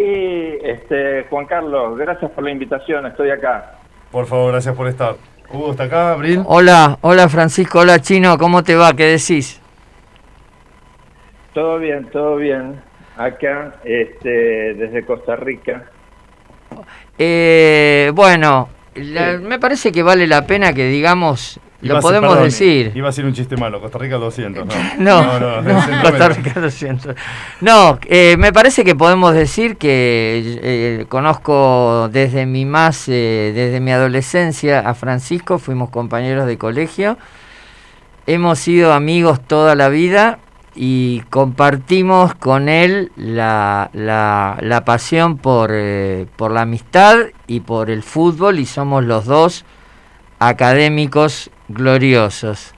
este, 0.65 1.27
Juan 1.31 1.47
Carlos, 1.47 1.97
gracias 1.97 2.29
por 2.33 2.43
la 2.43 2.51
invitación, 2.51 3.07
estoy 3.07 3.31
acá. 3.31 3.79
Por 4.11 4.27
favor, 4.27 4.51
gracias 4.51 4.75
por 4.75 4.89
estar. 4.89 5.15
Hugo, 5.49 5.71
¿está 5.71 5.85
acá, 5.85 6.11
Abril? 6.11 6.43
Hola, 6.45 6.99
hola 7.03 7.29
Francisco, 7.29 7.79
hola 7.79 8.01
Chino, 8.01 8.37
¿cómo 8.37 8.65
te 8.65 8.75
va? 8.75 8.93
¿Qué 8.93 9.05
decís? 9.05 9.61
Todo 11.55 11.79
bien, 11.79 12.05
todo 12.11 12.35
bien. 12.35 12.81
Acá, 13.17 13.77
este, 13.85 14.75
desde 14.75 15.07
Costa 15.07 15.37
Rica. 15.37 15.85
Eh, 17.17 18.11
bueno, 18.13 18.69
la- 19.05 19.39
me 19.39 19.59
parece 19.59 19.93
que 19.93 20.03
vale 20.03 20.27
la 20.27 20.47
pena 20.47 20.73
que 20.73 20.87
digamos, 20.89 21.59
Iba 21.83 21.95
lo 21.95 22.03
ser- 22.03 22.03
podemos 22.03 22.43
decir. 22.43 22.93
Iba 22.95 23.09
a 23.09 23.13
ser 23.13 23.25
un 23.25 23.33
chiste 23.33 23.57
malo, 23.57 23.81
Costa 23.81 23.99
Rica 23.99 24.17
200, 24.17 24.67
no. 24.99 25.23
No, 25.23 25.41
no, 25.41 25.63
no, 25.63 25.75
Costa 26.03 26.29
Rica 26.29 26.61
lo 26.61 26.71
siento. 26.71 27.15
No, 27.63 27.99
eh, 28.07 28.37
me 28.39 28.53
parece 28.53 28.85
que 28.85 28.95
podemos 28.95 29.33
decir 29.35 29.77
que 29.79 30.59
eh, 30.63 31.07
conozco 31.09 32.09
desde 32.13 32.45
mi 32.47 32.65
más, 32.67 33.09
eh, 33.09 33.53
desde 33.55 33.81
mi 33.81 33.93
adolescencia 33.93 34.81
a 34.81 34.95
Francisco, 34.95 35.59
fuimos 35.59 35.89
compañeros 35.91 36.47
de 36.47 36.59
colegio, 36.59 37.17
hemos 38.27 38.59
sido 38.59 38.93
amigos 38.93 39.41
toda 39.41 39.75
la 39.75 39.89
vida 39.89 40.39
y 40.83 41.21
compartimos 41.29 42.35
con 42.35 42.71
él 42.71 43.13
la, 43.15 43.91
la, 43.93 44.57
la 44.63 44.83
pasión 44.87 45.37
por, 45.37 45.73
eh, 45.75 46.27
por 46.37 46.53
la 46.53 46.63
amistad 46.63 47.19
y 47.47 47.61
por 47.61 47.91
el 47.91 48.03
fútbol 48.03 48.59
y 48.59 48.65
somos 48.65 49.05
los 49.05 49.27
dos 49.27 49.67
académicos 50.39 51.51
gloriosos. 51.69 52.73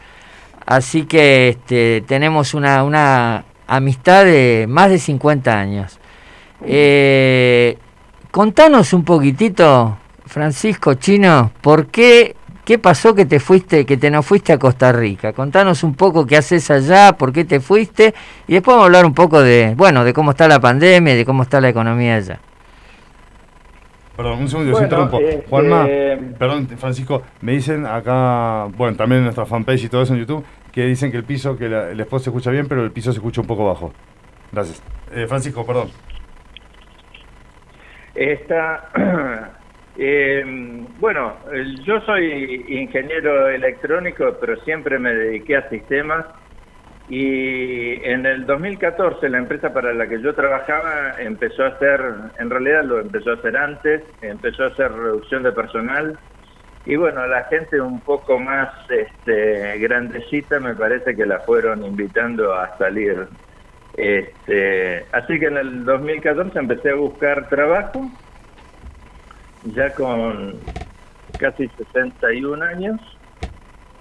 Así 0.66 1.04
que 1.04 1.50
este, 1.50 2.02
tenemos 2.04 2.54
una, 2.54 2.82
una 2.82 3.44
amistad 3.68 4.24
de 4.24 4.66
más 4.68 4.90
de 4.90 4.98
50 4.98 5.56
años. 5.56 6.00
Eh, 6.62 7.78
contanos 8.32 8.92
un 8.94 9.04
poquitito, 9.04 9.96
Francisco 10.26 10.94
Chino, 10.94 11.52
¿por 11.60 11.86
qué, 11.86 12.34
qué 12.64 12.78
pasó 12.78 13.14
que 13.14 13.24
te 13.26 13.40
fuiste, 13.40 13.84
que 13.86 13.96
te 13.96 14.10
no 14.10 14.22
fuiste 14.22 14.52
a 14.52 14.58
Costa 14.58 14.92
Rica? 14.92 15.32
Contanos 15.32 15.82
un 15.82 15.94
poco 15.94 16.26
qué 16.26 16.36
haces 16.36 16.70
allá, 16.70 17.12
por 17.12 17.32
qué 17.32 17.44
te 17.44 17.60
fuiste, 17.60 18.14
y 18.46 18.54
después 18.54 18.74
vamos 18.74 18.82
a 18.84 18.86
hablar 18.86 19.04
un 19.06 19.14
poco 19.14 19.40
de, 19.42 19.74
bueno, 19.76 20.04
de 20.04 20.12
cómo 20.12 20.30
está 20.32 20.46
la 20.48 20.60
pandemia, 20.60 21.14
y 21.14 21.16
de 21.18 21.24
cómo 21.24 21.42
está 21.42 21.60
la 21.60 21.68
economía 21.68 22.16
allá. 22.16 22.38
Perdón, 24.16 24.40
un 24.40 24.48
segundo, 24.48 24.72
Bueno, 24.72 24.86
interrumpo. 24.86 25.18
este- 25.20 25.46
Juanma, 25.48 25.86
perdón, 26.38 26.68
Francisco, 26.76 27.22
me 27.40 27.52
dicen 27.52 27.86
acá, 27.86 28.66
bueno, 28.76 28.96
también 28.96 29.20
en 29.20 29.24
nuestra 29.24 29.46
fanpage 29.46 29.84
y 29.84 29.88
todo 29.88 30.02
eso 30.02 30.12
en 30.12 30.20
YouTube, 30.20 30.44
que 30.70 30.84
dicen 30.84 31.10
que 31.10 31.16
el 31.16 31.24
piso, 31.24 31.56
que 31.56 31.68
la- 31.68 31.88
el 31.90 31.98
spot 32.00 32.22
se 32.22 32.30
escucha 32.30 32.50
bien, 32.50 32.66
pero 32.68 32.84
el 32.84 32.92
piso 32.92 33.10
se 33.12 33.18
escucha 33.18 33.40
un 33.40 33.46
poco 33.46 33.66
bajo. 33.66 33.92
Gracias. 34.52 34.82
Eh, 35.14 35.26
Francisco, 35.26 35.64
perdón. 35.66 35.88
Está, 38.14 38.90
eh, 40.04 40.44
bueno, 40.98 41.36
yo 41.84 42.00
soy 42.00 42.64
ingeniero 42.68 43.48
electrónico, 43.48 44.36
pero 44.40 44.56
siempre 44.64 44.98
me 44.98 45.14
dediqué 45.14 45.56
a 45.56 45.68
sistemas. 45.68 46.26
Y 47.08 48.02
en 48.04 48.26
el 48.26 48.44
2014 48.44 49.28
la 49.28 49.38
empresa 49.38 49.72
para 49.72 49.92
la 49.92 50.08
que 50.08 50.20
yo 50.20 50.34
trabajaba 50.34 51.20
empezó 51.20 51.62
a 51.62 51.68
hacer, 51.68 52.00
en 52.38 52.50
realidad 52.50 52.84
lo 52.84 52.98
empezó 52.98 53.30
a 53.30 53.34
hacer 53.34 53.56
antes, 53.56 54.02
empezó 54.22 54.64
a 54.64 54.68
hacer 54.68 54.90
reducción 54.90 55.44
de 55.44 55.52
personal. 55.52 56.18
Y 56.84 56.96
bueno, 56.96 57.24
la 57.28 57.44
gente 57.44 57.80
un 57.80 58.00
poco 58.00 58.40
más 58.40 58.72
este, 58.90 59.78
grandecita 59.78 60.58
me 60.58 60.74
parece 60.74 61.14
que 61.14 61.26
la 61.26 61.38
fueron 61.40 61.84
invitando 61.84 62.54
a 62.54 62.76
salir. 62.76 63.28
Este, 63.96 65.06
así 65.12 65.38
que 65.38 65.46
en 65.46 65.58
el 65.58 65.84
2014 65.84 66.58
empecé 66.58 66.90
a 66.90 66.96
buscar 66.96 67.48
trabajo, 67.48 68.10
ya 69.64 69.94
con 69.94 70.60
casi 71.36 71.68
61 71.68 72.64
años, 72.64 73.00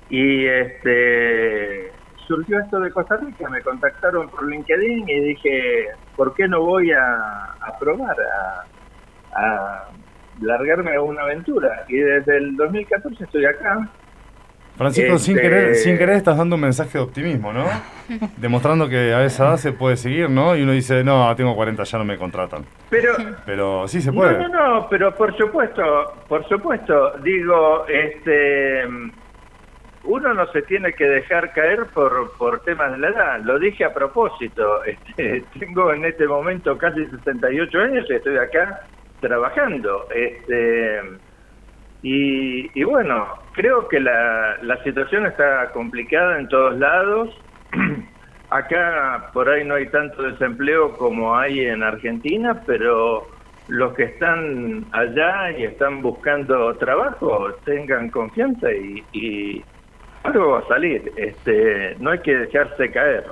y 0.10 0.46
este, 0.46 1.92
surgió 2.28 2.60
esto 2.60 2.80
de 2.80 2.92
Costa 2.92 3.18
Rica, 3.18 3.50
me 3.50 3.62
contactaron 3.62 4.30
por 4.30 4.48
LinkedIn 4.50 5.08
y 5.10 5.20
dije, 5.22 5.88
¿por 6.16 6.34
qué 6.36 6.48
no 6.48 6.62
voy 6.62 6.92
a, 6.92 7.54
a 7.60 7.78
probar, 7.80 8.18
a, 8.20 8.68
a 9.40 9.90
largarme 10.42 10.96
a 10.96 11.02
una 11.02 11.24
aventura? 11.24 11.86
Y 11.88 11.98
desde 11.98 12.38
el 12.38 12.56
2014 12.58 13.24
estoy 13.24 13.46
acá. 13.46 13.90
Francisco, 14.78 15.18
sin, 15.20 15.38
Este- 15.38 15.50
querer, 15.50 15.76
sin 15.76 15.98
querer 15.98 16.16
estás 16.16 16.38
dando 16.38 16.56
un 16.56 16.62
mensaje 16.62 16.98
de 16.98 17.04
optimismo, 17.04 17.54
¿no? 17.54 17.66
Demostrando 18.38 18.90
que 18.90 19.14
a 19.14 19.24
esa 19.24 19.50
edad 19.50 19.58
se 19.58 19.74
puede 19.74 19.98
seguir, 19.98 20.30
¿no? 20.30 20.56
Y 20.56 20.64
uno 20.64 20.72
dice, 20.72 21.04
no, 21.04 21.34
tengo 21.36 21.56
40, 21.56 21.84
ya 21.84 21.98
no 21.98 22.06
me 22.06 22.18
contratan. 22.18 22.66
Pero, 22.90 23.14
Pero 23.46 23.88
sí 23.88 24.02
se 24.02 24.12
puede. 24.12 24.38
No, 24.38 24.48
no, 24.48 24.80
no, 24.80 24.88
pero 24.90 25.14
por 25.16 25.36
supuesto, 25.38 25.84
por 26.28 26.48
supuesto, 26.48 27.18
digo, 27.24 27.86
este, 27.88 28.84
uno 30.04 30.34
no 30.34 30.48
se 30.52 30.64
tiene 30.64 30.94
que 30.94 31.06
dejar 31.06 31.52
caer 31.54 31.86
por, 31.94 32.32
por 32.38 32.62
temas 32.62 32.92
de 32.94 32.98
la 32.98 33.10
edad. 33.10 33.40
Lo 33.44 33.60
dije 33.60 33.86
a 33.86 33.94
propósito. 33.94 34.82
Este, 34.86 35.44
tengo 35.60 35.94
en 35.94 36.06
este 36.06 36.26
momento 36.28 36.78
casi 36.78 37.06
68 37.06 37.80
años 37.80 38.06
y 38.10 38.14
estoy 38.14 38.38
acá 38.38 38.82
trabajando. 39.20 40.08
Este, 40.14 41.00
y, 42.02 42.80
y 42.80 42.84
bueno, 42.84 43.28
creo 43.54 43.88
que 43.88 44.00
la, 44.00 44.58
la 44.62 44.82
situación 44.84 45.26
está 45.26 45.72
complicada 45.72 46.40
en 46.40 46.48
todos 46.48 46.78
lados. 46.78 47.30
Acá 48.50 49.30
por 49.34 49.50
ahí 49.50 49.64
no 49.64 49.76
hay 49.76 49.88
tanto 49.88 50.24
desempleo 50.24 50.98
como 50.98 51.38
hay 51.38 51.62
en 51.62 51.84
Argentina, 51.84 52.62
pero 52.66 53.28
los 53.68 53.94
que 53.94 54.04
están 54.04 54.86
allá 54.92 55.52
y 55.58 55.64
están 55.64 56.02
buscando 56.02 56.76
trabajo 56.76 57.54
tengan 57.64 58.10
confianza 58.10 58.72
y, 58.72 59.04
y 59.14 59.64
algo 60.24 60.52
va 60.52 60.60
a 60.60 60.68
salir. 60.68 61.12
Este, 61.16 61.96
no 62.00 62.12
hay 62.12 62.20
que 62.20 62.36
dejarse 62.36 62.92
caer. 62.92 63.26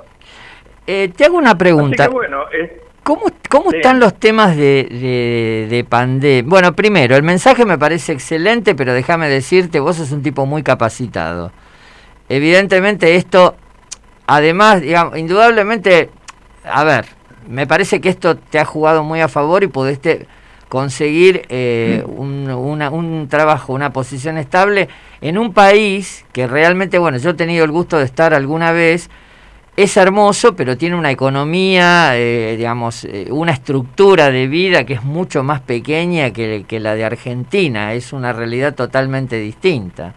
Eh, 0.86 1.10
te 1.14 1.26
hago 1.26 1.36
una 1.36 1.58
pregunta. 1.58 2.04
Así 2.04 2.10
que 2.10 2.16
bueno, 2.16 2.44
es, 2.50 2.70
¿Cómo, 3.02 3.22
cómo 3.50 3.70
están 3.72 4.00
los 4.00 4.14
temas 4.18 4.56
de, 4.56 4.88
de, 4.90 5.66
de 5.68 5.84
pandemia? 5.84 6.48
Bueno, 6.48 6.72
primero, 6.74 7.14
el 7.16 7.22
mensaje 7.22 7.66
me 7.66 7.76
parece 7.76 8.12
excelente, 8.12 8.74
pero 8.74 8.94
déjame 8.94 9.28
decirte, 9.28 9.80
vos 9.80 9.96
sos 9.96 10.12
un 10.12 10.22
tipo 10.22 10.46
muy 10.46 10.62
capacitado. 10.62 11.52
Evidentemente 12.28 13.16
esto, 13.16 13.56
además, 14.26 14.80
digamos, 14.80 15.18
indudablemente, 15.18 16.10
a 16.64 16.84
ver, 16.84 17.06
me 17.48 17.66
parece 17.66 18.00
que 18.00 18.08
esto 18.08 18.36
te 18.36 18.58
ha 18.58 18.64
jugado 18.64 19.02
muy 19.02 19.20
a 19.20 19.28
favor 19.28 19.62
y 19.64 19.66
pudiste 19.66 20.26
conseguir 20.68 21.42
eh, 21.48 22.04
un, 22.06 22.48
una- 22.48 22.90
un 22.90 23.26
trabajo, 23.28 23.72
una 23.72 23.92
posición 23.92 24.38
estable 24.38 24.88
en 25.20 25.36
un 25.36 25.52
país 25.52 26.24
que 26.32 26.46
realmente, 26.46 26.98
bueno, 26.98 27.18
yo 27.18 27.30
he 27.30 27.34
tenido 27.34 27.64
el 27.64 27.72
gusto 27.72 27.98
de 27.98 28.04
estar 28.04 28.32
alguna 28.34 28.70
vez, 28.70 29.10
es 29.82 29.96
hermoso, 29.96 30.54
pero 30.54 30.76
tiene 30.76 30.96
una 30.96 31.10
economía, 31.10 32.16
eh, 32.16 32.54
digamos, 32.56 33.04
eh, 33.04 33.28
una 33.30 33.52
estructura 33.52 34.30
de 34.30 34.46
vida 34.46 34.84
que 34.84 34.94
es 34.94 35.02
mucho 35.02 35.42
más 35.42 35.60
pequeña 35.60 36.32
que, 36.32 36.64
que 36.66 36.80
la 36.80 36.94
de 36.94 37.04
Argentina, 37.04 37.94
es 37.94 38.12
una 38.12 38.32
realidad 38.32 38.74
totalmente 38.74 39.36
distinta. 39.38 40.14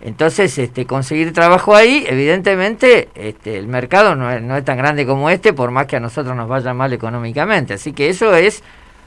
Entonces, 0.00 0.58
este, 0.58 0.84
conseguir 0.84 1.32
trabajo 1.32 1.76
ahí, 1.76 2.04
evidentemente, 2.08 3.08
este, 3.14 3.56
el 3.56 3.68
mercado 3.68 4.16
no 4.16 4.30
es, 4.32 4.42
no 4.42 4.56
es 4.56 4.64
tan 4.64 4.76
grande 4.76 5.06
como 5.06 5.30
este, 5.30 5.52
por 5.52 5.70
más 5.70 5.86
que 5.86 5.96
a 5.96 6.00
nosotros 6.00 6.34
nos 6.34 6.48
vaya 6.48 6.74
mal 6.74 6.92
económicamente. 6.92 7.74
Así 7.74 7.92
que 7.92 8.08
eso 8.08 8.34
es, 8.34 8.64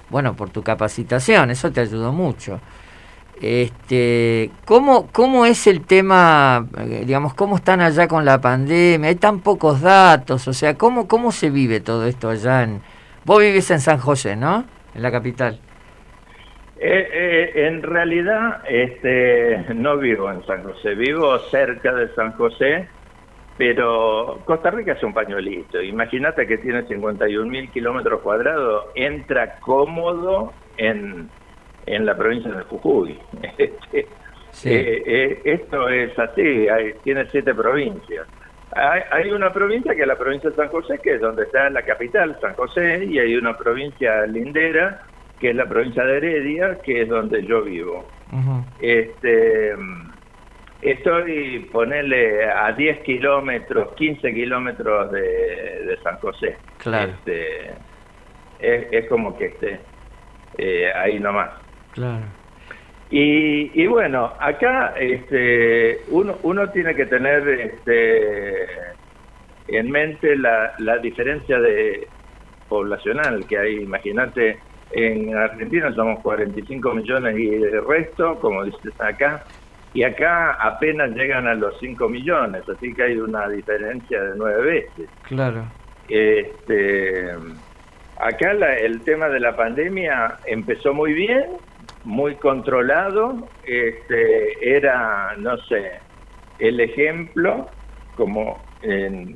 bueno, 0.10 0.36
por 0.36 0.52
tu 0.52 0.64
capacitación, 0.64 1.52
eso 1.52 1.70
te 1.72 1.82
ayudó 1.82 2.14
mucho. 2.14 2.62
Este, 3.42 4.50
¿cómo, 4.66 5.10
¿Cómo 5.12 5.46
es 5.46 5.68
el 5.68 5.86
tema, 5.86 6.68
eh, 6.80 7.04
digamos, 7.06 7.34
cómo 7.34 7.58
están 7.58 7.82
allá 7.82 8.08
con 8.08 8.24
la 8.24 8.40
pandemia? 8.40 9.10
Hay 9.10 9.16
tan 9.16 9.42
pocos 9.42 9.82
datos, 9.82 10.48
o 10.48 10.54
sea, 10.54 10.78
¿cómo, 10.78 11.08
cómo 11.08 11.32
se 11.32 11.50
vive 11.50 11.80
todo 11.82 12.06
esto 12.06 12.30
allá 12.30 12.64
en... 12.64 12.82
Vos 13.26 13.40
vivís 13.40 13.70
en 13.72 13.80
San 13.80 13.98
José, 13.98 14.36
¿no? 14.36 14.66
En 14.94 15.02
la 15.02 15.12
capital. 15.12 15.60
Eh, 16.78 17.10
eh, 17.12 17.68
en 17.68 17.82
realidad, 17.82 18.62
este, 18.70 19.66
no 19.74 19.98
vivo 19.98 20.32
en 20.32 20.46
San 20.46 20.64
José, 20.64 20.94
vivo 20.96 21.38
cerca 21.40 21.94
de 21.94 22.14
San 22.16 22.34
José, 22.34 22.88
pero 23.58 24.42
Costa 24.46 24.72
Rica 24.72 24.94
es 24.94 25.04
un 25.04 25.14
pañuelito. 25.14 25.82
Imagínate 25.82 26.46
que 26.46 26.58
tiene 26.58 26.84
51 26.84 27.50
mil 27.50 27.70
kilómetros 27.72 28.22
cuadrados, 28.22 28.86
entra 28.96 29.58
cómodo 29.60 30.54
en, 30.78 31.30
en 31.86 32.06
la 32.06 32.16
provincia 32.16 32.52
de 32.52 32.64
Jujuy. 32.64 33.18
Este, 33.58 34.08
Sí. 34.52 34.70
eh, 34.74 35.04
eh, 35.06 35.42
esto 35.44 35.90
es 35.90 36.18
así, 36.18 36.70
hay- 36.70 36.94
tiene 37.04 37.26
siete 37.30 37.54
provincias. 37.54 38.26
Hay, 38.72 39.02
hay 39.12 39.32
una 39.32 39.52
provincia 39.52 39.94
que 39.94 40.02
es 40.04 40.08
la 40.08 40.18
provincia 40.18 40.50
de 40.50 40.56
San 40.56 40.70
José, 40.70 40.98
que 41.04 41.16
es 41.16 41.20
donde 41.22 41.44
está 41.44 41.70
la 41.70 41.82
capital, 41.82 42.38
San 42.40 42.54
José, 42.56 43.04
y 43.04 43.20
hay 43.20 43.36
una 43.36 43.58
provincia 43.58 44.26
lindera, 44.26 45.02
que 45.42 45.50
es 45.50 45.56
la 45.58 45.66
provincia 45.66 46.06
de 46.06 46.18
Heredia, 46.18 46.78
que 46.84 47.02
es 47.02 47.10
donde 47.10 47.44
yo 47.46 47.64
vivo. 47.64 48.08
Este, 48.80 49.74
estoy, 50.82 51.60
ponerle 51.72 52.46
a 52.50 52.72
10 52.72 53.00
kilómetros, 53.02 53.94
15 53.96 54.34
kilómetros 54.34 55.12
de, 55.12 55.22
de 55.22 55.98
San 56.04 56.18
José. 56.20 56.58
Claro. 56.78 57.12
Este, 57.12 57.72
es, 58.60 58.88
es 58.92 59.08
como 59.10 59.38
que 59.38 59.46
esté 59.48 59.80
eh, 60.58 60.92
ahí 60.96 61.20
nomás. 61.20 61.50
Claro. 61.96 62.26
Y, 63.10 63.72
y 63.82 63.88
bueno, 63.88 64.34
acá 64.40 64.94
este, 65.00 66.00
uno, 66.10 66.38
uno 66.44 66.70
tiene 66.72 66.94
que 66.96 67.06
tener 67.06 67.48
este, 67.48 68.64
en 69.68 69.90
mente 69.92 70.36
la, 70.38 70.74
la 70.80 70.98
diferencia 71.00 71.60
de 71.60 72.08
poblacional 72.68 73.46
que 73.48 73.58
hay. 73.58 73.76
Imagínate, 73.82 74.58
en 74.92 75.36
Argentina 75.36 75.94
somos 75.94 76.20
45 76.22 76.94
millones 76.94 77.38
y 77.38 77.48
el 77.54 77.86
resto, 77.88 78.40
como 78.40 78.64
dices 78.66 78.94
acá, 79.00 79.44
y 79.94 80.04
acá 80.04 80.54
apenas 80.60 81.12
llegan 81.12 81.48
a 81.48 81.54
los 81.54 81.80
5 81.80 82.10
millones, 82.10 82.64
así 82.68 82.94
que 82.94 83.04
hay 83.04 83.18
una 83.18 83.48
diferencia 83.48 84.22
de 84.22 84.34
nueve 84.36 84.62
veces. 84.64 85.10
Claro. 85.24 85.64
Este, 86.10 87.30
acá 88.20 88.54
la- 88.54 88.78
el 88.78 89.02
tema 89.04 89.30
de 89.30 89.40
la 89.40 89.56
pandemia 89.56 90.40
empezó 90.48 90.94
muy 90.94 91.14
bien, 91.14 91.46
muy 92.06 92.36
controlado, 92.36 93.50
este, 93.66 94.78
era, 94.78 95.36
no 95.38 95.58
sé, 95.58 96.00
el 96.60 96.80
ejemplo, 96.80 97.68
como 98.16 98.64
en, 98.82 99.36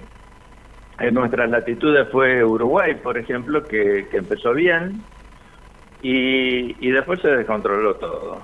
nuestras 1.12 1.50
latitudes 1.50 2.08
fue 2.12 2.44
Uruguay, 2.44 2.96
por 2.96 3.18
ejemplo, 3.18 3.64
que, 3.64 4.08
que 4.12 4.18
empezó 4.18 4.54
bien 4.54 5.02
y, 6.02 6.76
y 6.86 6.92
después 6.92 7.22
se 7.22 7.30
descontroló 7.30 7.96
todo. 7.96 8.42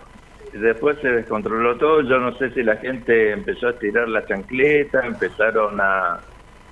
Después 0.54 0.98
se 1.02 1.10
descontroló 1.10 1.76
todo, 1.78 2.02
yo 2.02 2.18
no 2.18 2.34
sé 2.38 2.50
si 2.52 2.64
la 2.64 2.78
gente 2.78 3.32
empezó 3.32 3.68
a 3.68 3.78
tirar 3.78 4.08
la 4.08 4.26
chancleta, 4.26 5.06
empezaron 5.06 5.80
a, 5.82 6.22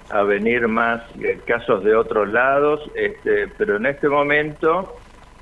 a 0.10 0.24
venir 0.24 0.68
más 0.68 1.02
eh, 1.20 1.40
casos 1.46 1.84
de 1.84 1.96
otros 1.96 2.32
lados, 2.32 2.80
este, 2.96 3.50
pero 3.58 3.76
en 3.78 3.86
este 3.86 4.08
momento 4.08 4.96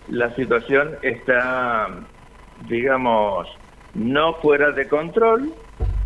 la 0.10 0.30
situación 0.36 0.95
está, 1.02 1.88
digamos, 2.68 3.47
no 3.93 4.34
fuera 4.36 4.72
de 4.72 4.88
control. 4.88 5.54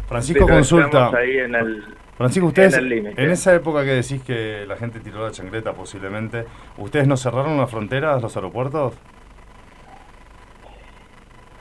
Francisco, 0.07 0.45
pero 0.45 0.57
consulta. 0.57 1.09
ahí 1.17 1.37
en 1.39 1.55
el, 1.55 1.83
Francisco, 2.17 2.47
ustedes, 2.47 2.73
en 2.75 2.79
el 2.83 2.89
límite. 2.89 3.23
en 3.23 3.31
esa 3.31 3.53
época 3.55 3.83
que 3.83 3.91
decís 3.91 4.21
que 4.23 4.65
la 4.67 4.77
gente 4.77 4.99
tiró 4.99 5.23
la 5.25 5.31
chancleta 5.31 5.73
posiblemente, 5.73 6.45
¿ustedes 6.77 7.07
no 7.07 7.17
cerraron 7.17 7.57
las 7.57 7.69
fronteras, 7.71 8.21
los 8.21 8.35
aeropuertos? 8.35 8.93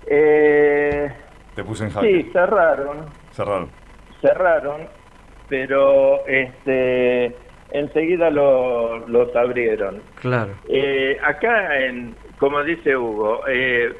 Eh, 0.07 1.11
Te 1.55 1.65
puse 1.65 1.85
en 1.85 1.91
jaque. 1.91 2.07
sí, 2.25 2.31
cerraron, 2.33 3.07
Cerraron. 3.33 3.69
cerraron, 4.21 4.83
pero 5.49 6.27
este 6.27 7.35
enseguida 7.75 8.31
lo- 8.31 9.07
los 9.09 9.35
abrieron. 9.35 10.05
Claro. 10.15 10.53
Eh, 10.69 11.19
acá, 11.23 11.81
en, 11.85 12.17
como 12.39 12.63
dice 12.63 12.97
Hugo, 12.97 13.47
eh, 13.49 13.93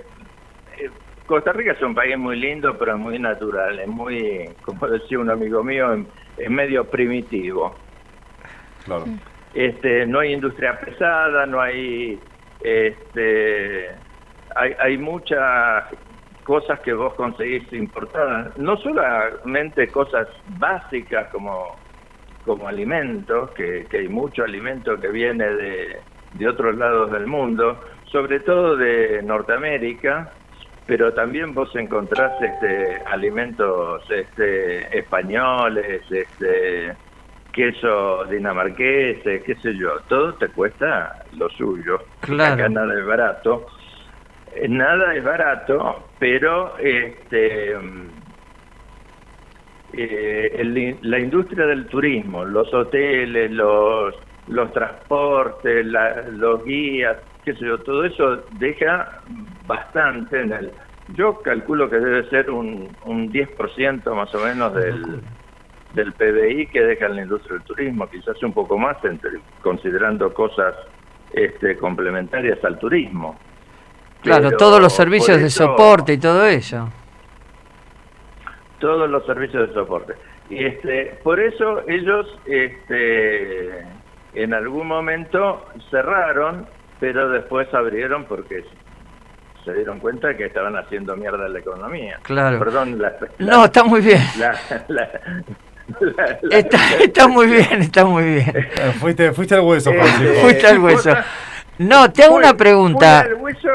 eh, 0.79 0.91
Costa 1.27 1.53
Rica 1.53 1.73
es 1.73 1.83
un 1.83 1.95
país 1.95 2.17
muy 2.17 2.37
lindo, 2.37 2.79
pero 2.79 2.97
muy 2.97 3.19
natural, 3.19 3.81
es 3.81 3.89
muy, 3.89 4.57
como 4.63 4.87
decía 4.89 5.19
un 5.19 5.29
amigo 5.31 5.63
mío, 5.65 5.93
es- 5.93 6.07
es 6.37 6.51
medio 6.51 6.89
primitivo. 6.89 7.85
Claro. 8.85 9.07
Este, 9.53 10.07
no 10.07 10.21
hay 10.21 10.33
industria 10.35 10.79
pesada, 10.79 11.45
no 11.47 11.61
hay, 11.61 12.23
este, 12.61 13.89
hay, 14.55 14.73
hay 14.79 14.99
muchas 14.99 15.85
cosas 16.45 16.79
que 16.81 16.93
vos 16.93 17.15
conseguís 17.15 17.73
importadas, 17.73 18.57
no 18.57 18.77
solamente 18.77 19.91
cosas 19.91 20.29
básicas 20.45 21.29
como, 21.33 21.84
como 22.45 22.69
alimentos, 22.69 23.51
que, 23.53 23.87
que 23.91 23.99
hay 23.99 24.09
mucho 24.09 24.45
alimento 24.45 25.01
que 25.01 25.09
viene 25.09 25.45
de, 25.45 25.97
de 26.35 26.49
otros 26.49 26.77
lados 26.77 27.11
del 27.13 27.27
mundo, 27.27 27.81
sobre 28.05 28.41
todo 28.41 28.77
de 28.77 29.23
Norteamérica, 29.23 30.31
pero 30.87 31.13
también 31.15 31.55
vos 31.55 31.75
encontrás 31.77 32.33
este, 32.43 33.01
alimentos 33.07 34.03
este, 34.11 34.99
españoles, 34.99 36.03
este, 36.11 36.95
queso 37.53 38.25
dinamarqués, 38.25 39.23
qué 39.23 39.57
sé 39.63 39.75
yo, 39.77 40.01
todo 40.09 40.35
te 40.35 40.49
cuesta 40.49 41.25
lo 41.33 41.49
suyo. 41.51 42.01
Claro. 42.21 42.55
Acá 42.55 42.69
nada 42.69 42.95
es 42.99 43.07
barato. 43.07 43.67
Eh, 44.55 44.69
Nada 44.69 45.15
es 45.15 45.25
barato, 45.25 46.11
pero 46.19 46.77
este 46.79 47.75
eh, 49.97 50.51
el- 50.59 50.99
la 51.03 51.19
industria 51.19 51.67
del 51.67 51.87
turismo, 51.87 52.45
los 52.45 52.73
hoteles, 52.75 53.51
los, 53.51 54.15
los 54.49 54.73
transportes, 54.73 55.87
la- 55.87 56.23
los 56.31 56.65
guías, 56.65 57.17
qué 57.45 57.55
sé 57.55 57.65
yo, 57.67 57.79
todo 57.79 58.05
eso 58.05 58.45
deja 58.59 59.21
bastante 59.67 60.41
en 60.41 60.53
el... 60.53 60.71
Yo 61.15 61.41
calculo 61.43 61.91
que 61.91 61.97
debe 62.01 62.29
ser 62.31 62.51
un, 62.51 62.89
un 63.05 63.31
10% 63.31 64.15
más 64.15 64.35
o 64.35 64.39
menos 64.41 64.75
del, 64.75 65.21
del 65.93 66.13
PBI 66.15 66.67
que 66.69 66.81
deja 66.81 67.07
en 67.07 67.17
la 67.17 67.23
industria 67.23 67.55
del 67.59 67.63
turismo, 67.65 68.09
quizás 68.09 68.43
un 68.43 68.55
poco 68.55 68.79
más, 68.79 68.97
entre- 69.05 69.41
considerando 69.63 70.33
cosas 70.33 70.75
este, 71.33 71.77
complementarias 71.77 72.65
al 72.65 72.79
turismo. 72.79 73.39
Claro, 74.23 74.45
Pero 74.49 74.57
todos 74.57 74.81
los 74.81 74.95
servicios 74.95 75.39
de 75.39 75.51
soporte 75.51 76.15
y 76.15 76.19
todo 76.19 76.47
eso. 76.47 76.89
Todos 78.79 79.09
los 79.09 79.25
servicios 79.27 79.69
de 79.69 79.75
soporte. 79.75 80.15
Y 80.51 80.65
este, 80.65 81.19
por 81.23 81.41
eso 81.41 81.81
ellos 81.89 82.27
este, 82.47 83.81
en 84.35 84.53
algún 84.55 84.87
momento 84.87 85.65
cerraron, 85.91 86.67
pero 87.01 87.29
después 87.31 87.73
abrieron 87.73 88.25
porque 88.25 88.65
se 89.65 89.73
dieron 89.73 89.99
cuenta 90.01 90.37
que 90.37 90.45
estaban 90.45 90.77
haciendo 90.77 91.17
mierda 91.17 91.49
la 91.49 91.59
economía. 91.59 92.19
Claro. 92.23 92.59
Perdón, 92.59 93.01
la, 93.01 93.15
la- 93.39 93.47
No, 93.57 93.65
está 93.65 93.85
muy 93.85 94.01
bien. 94.03 94.21
la- 94.39 94.55
la- 94.89 95.11
la- 95.99 96.39
la- 96.43 96.59
Está, 96.59 96.79
está 97.03 97.29
muy 97.29 97.47
bien, 97.47 97.81
está 97.83 98.05
muy 98.05 98.25
bien. 98.25 98.53
Fuiste, 99.01 99.33
fuiste 99.33 99.55
al 99.55 99.63
hueso, 99.63 99.91
Eh, 99.91 99.99
Francisco. 99.99 100.41
Fuiste 100.43 100.67
al 100.67 100.79
hueso. 100.81 101.11
No, 101.79 102.11
te 102.13 102.25
hago 102.25 102.37
una 102.37 102.55
pregunta. 102.57 103.23
fui 103.23 103.33
al 103.33 103.41
hueso 103.43 103.69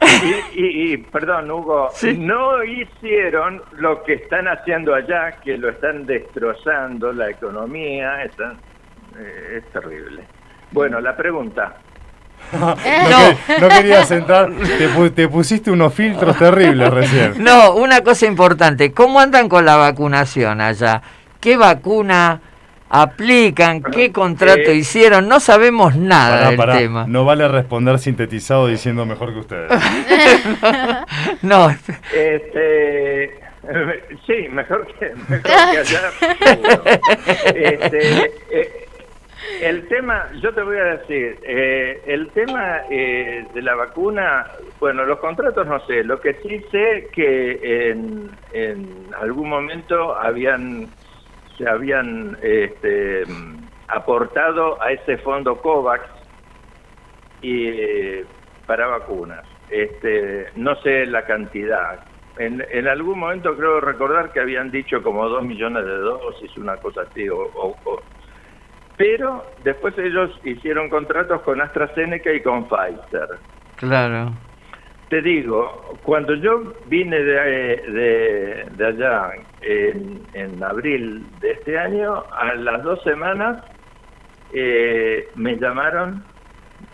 y, 0.00 0.60
y- 0.62 0.92
y, 0.92 0.96
perdón, 0.96 1.50
Hugo, 1.50 1.88
Sí. 1.92 2.16
no 2.16 2.62
hicieron 2.64 3.62
lo 3.78 4.02
que 4.02 4.14
están 4.14 4.48
haciendo 4.48 4.94
allá, 4.94 5.32
que 5.42 5.56
lo 5.58 5.68
están 5.68 6.06
destrozando 6.06 7.12
la 7.12 7.30
economía, 7.30 8.22
están- 8.24 8.58
eh, 9.18 9.58
es 9.58 9.72
terrible. 9.72 10.22
Bueno, 10.72 11.00
la 11.00 11.16
pregunta. 11.16 11.74
No, 12.52 12.74
que- 12.76 13.60
no 13.60 13.68
querías 13.68 14.10
entrar, 14.10 14.50
te, 14.78 15.10
te 15.10 15.28
pusiste 15.28 15.70
unos 15.70 15.92
filtros 15.92 16.36
terribles 16.38 16.90
recién. 16.90 17.34
No, 17.44 17.74
una 17.74 18.00
cosa 18.02 18.26
importante. 18.26 18.92
¿Cómo 18.92 19.20
andan 19.20 19.48
con 19.48 19.64
la 19.66 19.76
vacunación 19.76 20.60
allá? 20.60 21.02
¿Qué 21.38 21.56
vacuna 21.56 22.40
aplican? 22.90 23.82
¿Qué 23.82 24.12
contrato 24.12 24.70
Eh, 24.70 24.74
hicieron? 24.74 25.28
No 25.28 25.40
sabemos 25.40 25.96
nada 25.96 26.36
Pará, 26.36 26.48
del 26.48 26.56
pará, 26.56 26.78
tema. 26.78 27.04
No 27.08 27.24
vale 27.24 27.48
responder 27.48 27.98
sintetizado 27.98 28.66
diciendo 28.66 29.06
mejor 29.06 29.32
que 29.32 29.38
ustedes. 29.40 29.70
No, 31.42 31.70
Este, 32.14 33.40
sí, 34.26 34.48
mejor 34.50 34.86
que, 34.98 35.12
mejor 35.28 35.42
que 35.42 35.78
allá. 35.78 36.00
Este, 37.54 38.24
eh, 38.50 38.86
el 39.62 39.86
tema, 39.88 40.26
yo 40.42 40.52
te 40.54 40.62
voy 40.62 40.76
a 40.78 40.84
decir, 40.96 41.38
eh, 41.42 42.00
el 42.06 42.28
tema 42.30 42.78
eh, 42.90 43.44
de 43.54 43.62
la 43.62 43.74
vacuna, 43.74 44.46
bueno, 44.78 45.04
los 45.04 45.18
contratos 45.18 45.66
no 45.66 45.84
sé, 45.86 46.04
lo 46.04 46.20
que 46.20 46.34
sí 46.42 46.62
sé 46.70 47.08
que 47.12 47.90
en, 47.90 48.30
en 48.52 49.06
algún 49.20 49.48
momento 49.48 50.14
habían 50.16 50.88
se 51.60 51.68
habían 51.68 52.38
este, 52.42 53.24
aportado 53.88 54.82
a 54.82 54.92
ese 54.92 55.18
fondo 55.18 55.60
COVAX 55.60 56.02
y 57.42 58.22
para 58.66 58.86
vacunas. 58.86 59.46
Este, 59.68 60.48
no 60.56 60.74
sé 60.76 61.04
la 61.06 61.24
cantidad. 61.26 62.00
En, 62.38 62.64
en 62.70 62.88
algún 62.88 63.18
momento 63.18 63.54
creo 63.56 63.80
recordar 63.80 64.32
que 64.32 64.40
habían 64.40 64.70
dicho 64.70 65.02
como 65.02 65.28
dos 65.28 65.42
millones 65.44 65.84
de 65.84 65.96
dosis, 65.98 66.56
una 66.56 66.76
cosa 66.78 67.02
así. 67.02 67.28
O, 67.28 67.36
o- 67.38 67.78
o- 67.84 68.02
Pero 68.96 69.44
después 69.58 69.96
ellos 69.98 70.30
hicieron 70.44 70.88
contratos 70.88 71.42
con 71.42 71.60
AstraZeneca 71.60 72.32
y 72.32 72.42
con 72.42 72.68
Pfizer. 72.68 73.28
claro. 73.76 74.32
Te 75.10 75.20
digo, 75.22 76.00
cuando 76.04 76.36
yo 76.36 76.76
vine 76.86 77.20
de, 77.20 77.32
de, 77.34 78.64
de 78.70 78.86
allá 78.86 79.30
en, 79.60 80.28
en 80.34 80.62
abril 80.62 81.36
de 81.40 81.50
este 81.50 81.76
año, 81.76 82.26
a 82.30 82.54
las 82.54 82.80
dos 82.84 83.02
semanas 83.02 83.60
eh, 84.50 85.30
me 85.34 85.58
llamaron 85.58 86.24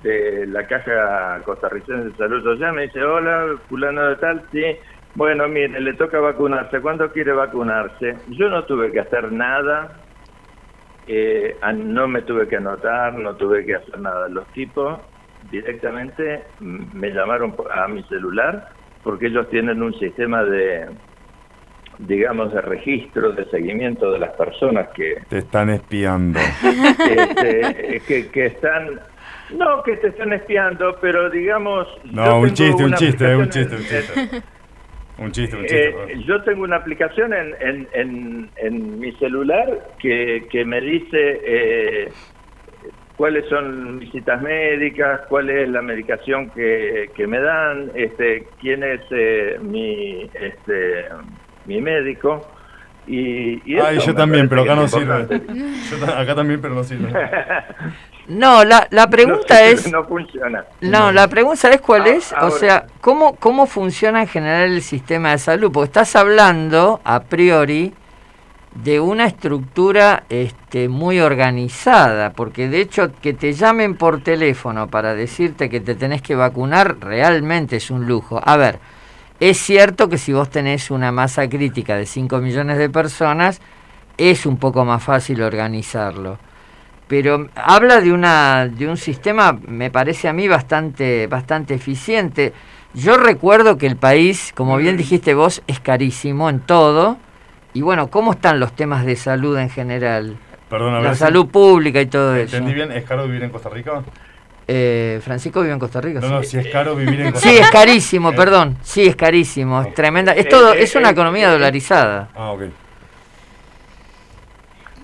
de 0.00 0.46
la 0.46 0.66
Caja 0.66 1.42
Costarricense 1.44 2.08
de 2.10 2.16
Salud 2.16 2.42
Social, 2.42 2.72
me 2.72 2.84
dice, 2.84 3.02
hola, 3.02 3.60
fulano 3.68 4.08
de 4.08 4.16
tal, 4.16 4.48
sí, 4.50 4.64
bueno, 5.12 5.46
mire, 5.48 5.78
le 5.78 5.92
toca 5.92 6.18
vacunarse, 6.18 6.80
¿cuándo 6.80 7.12
quiere 7.12 7.32
vacunarse? 7.32 8.22
Yo 8.28 8.48
no 8.48 8.64
tuve 8.64 8.92
que 8.92 9.00
hacer 9.00 9.30
nada, 9.30 10.06
eh, 11.06 11.58
no 11.74 12.08
me 12.08 12.22
tuve 12.22 12.48
que 12.48 12.56
anotar, 12.56 13.12
no 13.12 13.36
tuve 13.36 13.66
que 13.66 13.74
hacer 13.74 13.98
nada. 14.00 14.26
Los 14.30 14.50
tipos 14.52 15.02
directamente 15.50 16.44
me 16.60 17.10
llamaron 17.10 17.54
a 17.74 17.88
mi 17.88 18.02
celular 18.04 18.68
porque 19.02 19.26
ellos 19.26 19.48
tienen 19.50 19.82
un 19.82 19.96
sistema 19.98 20.42
de, 20.44 20.86
digamos, 21.98 22.52
de 22.52 22.60
registro, 22.60 23.32
de 23.32 23.44
seguimiento 23.50 24.10
de 24.10 24.18
las 24.18 24.32
personas 24.32 24.88
que, 24.94 25.22
Te 25.28 25.38
están 25.38 25.70
espiando. 25.70 26.40
este, 27.10 28.02
que, 28.06 28.28
que 28.28 28.46
están, 28.46 29.00
no 29.56 29.82
que 29.84 29.96
te 29.98 30.08
están 30.08 30.32
espiando, 30.32 30.96
pero 31.00 31.30
digamos... 31.30 31.86
No, 32.04 32.40
un 32.40 32.52
chiste, 32.52 32.84
un 32.84 32.94
chiste, 32.94 33.36
un 33.36 33.48
chiste, 33.48 33.74
un 33.74 33.80
en- 33.80 33.88
chiste. 33.88 34.42
Un 35.18 35.32
chiste, 35.32 35.56
un 35.56 35.62
chiste. 35.62 35.94
Yo 36.26 36.42
tengo 36.42 36.64
una 36.64 36.76
aplicación 36.76 37.32
en, 37.32 37.54
en, 37.60 37.88
en, 37.94 38.50
en 38.56 38.98
mi 38.98 39.12
celular 39.12 39.88
que, 39.98 40.46
que 40.50 40.64
me 40.64 40.80
dice 40.80 41.40
eh, 41.42 42.12
cuáles 43.16 43.48
son 43.48 43.98
mis 43.98 44.10
citas 44.12 44.40
médicas, 44.42 45.22
cuál 45.28 45.50
es 45.50 45.68
la 45.68 45.82
medicación 45.82 46.50
que, 46.50 47.10
que 47.14 47.26
me 47.26 47.40
dan, 47.40 47.90
este, 47.94 48.46
quién 48.60 48.82
es 48.82 49.00
eh, 49.10 49.58
mi, 49.62 50.30
este, 50.34 51.06
mi 51.64 51.80
médico. 51.80 52.46
Y, 53.06 53.62
y 53.64 53.78
Ay, 53.78 53.98
eso 53.98 54.08
yo 54.08 54.14
también, 54.14 54.48
pero 54.48 54.62
acá 54.62 54.74
no 54.74 54.88
sirve. 54.88 55.26
Yo 55.90 56.04
acá 56.16 56.34
también, 56.34 56.60
pero 56.60 56.74
no 56.74 56.84
sirve. 56.84 57.12
No, 58.28 58.64
la, 58.64 58.88
la 58.90 59.08
pregunta 59.08 59.54
No, 59.54 59.60
es... 59.60 59.92
No 59.92 60.04
funciona. 60.04 60.64
No, 60.80 61.12
la 61.12 61.28
pregunta 61.28 61.70
es 61.70 61.80
cuál 61.80 62.02
Ah, 62.02 62.08
es, 62.08 62.34
o 62.40 62.50
sea, 62.50 62.86
¿cómo, 63.00 63.36
¿cómo 63.36 63.66
funciona 63.66 64.22
en 64.22 64.26
general 64.26 64.72
el 64.72 64.82
sistema 64.82 65.30
de 65.30 65.38
salud? 65.38 65.70
Porque 65.72 65.86
estás 65.86 66.16
hablando, 66.16 67.00
a 67.04 67.22
priori, 67.22 67.94
de 68.82 69.00
una 69.00 69.26
estructura 69.26 70.24
este, 70.28 70.88
muy 70.88 71.20
organizada, 71.20 72.32
porque 72.32 72.68
de 72.68 72.80
hecho 72.80 73.10
que 73.20 73.32
te 73.32 73.52
llamen 73.52 73.96
por 73.96 74.22
teléfono 74.22 74.88
para 74.88 75.14
decirte 75.14 75.70
que 75.70 75.80
te 75.80 75.94
tenés 75.94 76.20
que 76.20 76.34
vacunar 76.34 76.98
realmente 77.00 77.76
es 77.76 77.90
un 77.90 78.06
lujo. 78.06 78.40
A 78.44 78.56
ver, 78.56 78.78
es 79.40 79.58
cierto 79.58 80.08
que 80.08 80.18
si 80.18 80.32
vos 80.32 80.50
tenés 80.50 80.90
una 80.90 81.10
masa 81.10 81.48
crítica 81.48 81.96
de 81.96 82.06
5 82.06 82.38
millones 82.38 82.78
de 82.78 82.90
personas, 82.90 83.60
es 84.18 84.46
un 84.46 84.58
poco 84.58 84.84
más 84.84 85.02
fácil 85.02 85.42
organizarlo. 85.42 86.38
Pero 87.08 87.48
habla 87.54 88.00
de 88.00 88.12
una 88.12 88.66
de 88.66 88.88
un 88.88 88.96
sistema 88.96 89.58
me 89.66 89.90
parece 89.90 90.28
a 90.28 90.32
mí 90.32 90.48
bastante 90.48 91.28
bastante 91.28 91.74
eficiente. 91.74 92.52
Yo 92.94 93.16
recuerdo 93.16 93.78
que 93.78 93.86
el 93.86 93.96
país 93.96 94.52
como 94.54 94.76
bien 94.76 94.96
dijiste 94.96 95.34
vos 95.34 95.62
es 95.66 95.80
carísimo 95.80 96.50
en 96.50 96.60
todo 96.60 97.18
y 97.76 97.82
bueno 97.82 98.08
cómo 98.10 98.32
están 98.32 98.58
los 98.58 98.72
temas 98.74 99.04
de 99.04 99.16
salud 99.16 99.58
en 99.58 99.68
general 99.68 100.36
Perdón, 100.70 100.94
a 100.94 101.00
la 101.00 101.12
si- 101.12 101.20
salud 101.20 101.48
pública 101.48 102.00
y 102.00 102.06
todo 102.06 102.34
eso 102.34 102.56
¿Entendí 102.56 102.74
bien? 102.74 102.90
¿Es 102.92 103.04
caro 103.04 103.26
vivir 103.26 103.42
en 103.42 103.50
Costa 103.50 103.68
Rica? 103.68 104.02
Eh, 104.68 105.20
Francisco 105.22 105.60
vive 105.60 105.74
en 105.74 105.78
Costa 105.78 106.00
Rica 106.00 106.20
No, 106.20 106.28
no, 106.28 106.42
sí. 106.42 106.48
si 106.50 106.58
es 106.58 106.72
caro 106.72 106.96
vivir 106.96 107.20
en 107.20 107.32
Costa 107.32 107.48
Sí, 107.48 107.56
es 107.56 107.70
carísimo, 107.70 108.30
Eh, 108.30 108.34
perdón. 108.34 108.76
Sí, 108.82 109.06
es 109.06 109.14
carísimo, 109.14 109.82
es 109.82 109.94
tremenda. 109.94 110.32
Es 110.32 110.48
todo, 110.48 110.72
es 110.72 110.96
una 110.96 111.10
economía 111.10 111.50
dolarizada. 111.50 112.30
Ah, 112.34 112.50
ok. 112.52 112.62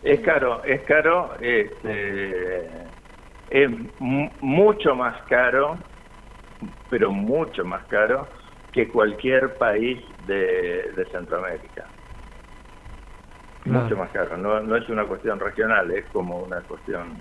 Es 0.02 0.20
caro, 0.20 0.64
es 0.64 0.80
caro, 0.82 1.34
este, 1.40 2.66
es 3.50 3.70
mu- 4.00 4.30
mucho 4.40 4.96
más 4.96 5.22
caro, 5.28 5.78
pero 6.90 7.12
mucho 7.12 7.64
más 7.64 7.84
caro 7.86 8.28
que 8.72 8.88
cualquier 8.90 9.56
país 9.58 10.02
de, 10.26 10.90
de 10.96 11.04
Centroamérica. 11.12 11.88
Claro. 13.64 13.84
Mucho 13.84 13.96
más 13.96 14.10
caro, 14.10 14.36
no, 14.36 14.60
no 14.60 14.76
es 14.76 14.88
una 14.88 15.04
cuestión 15.04 15.38
regional, 15.38 15.90
es 15.92 16.04
como 16.12 16.40
una 16.40 16.60
cuestión, 16.62 17.16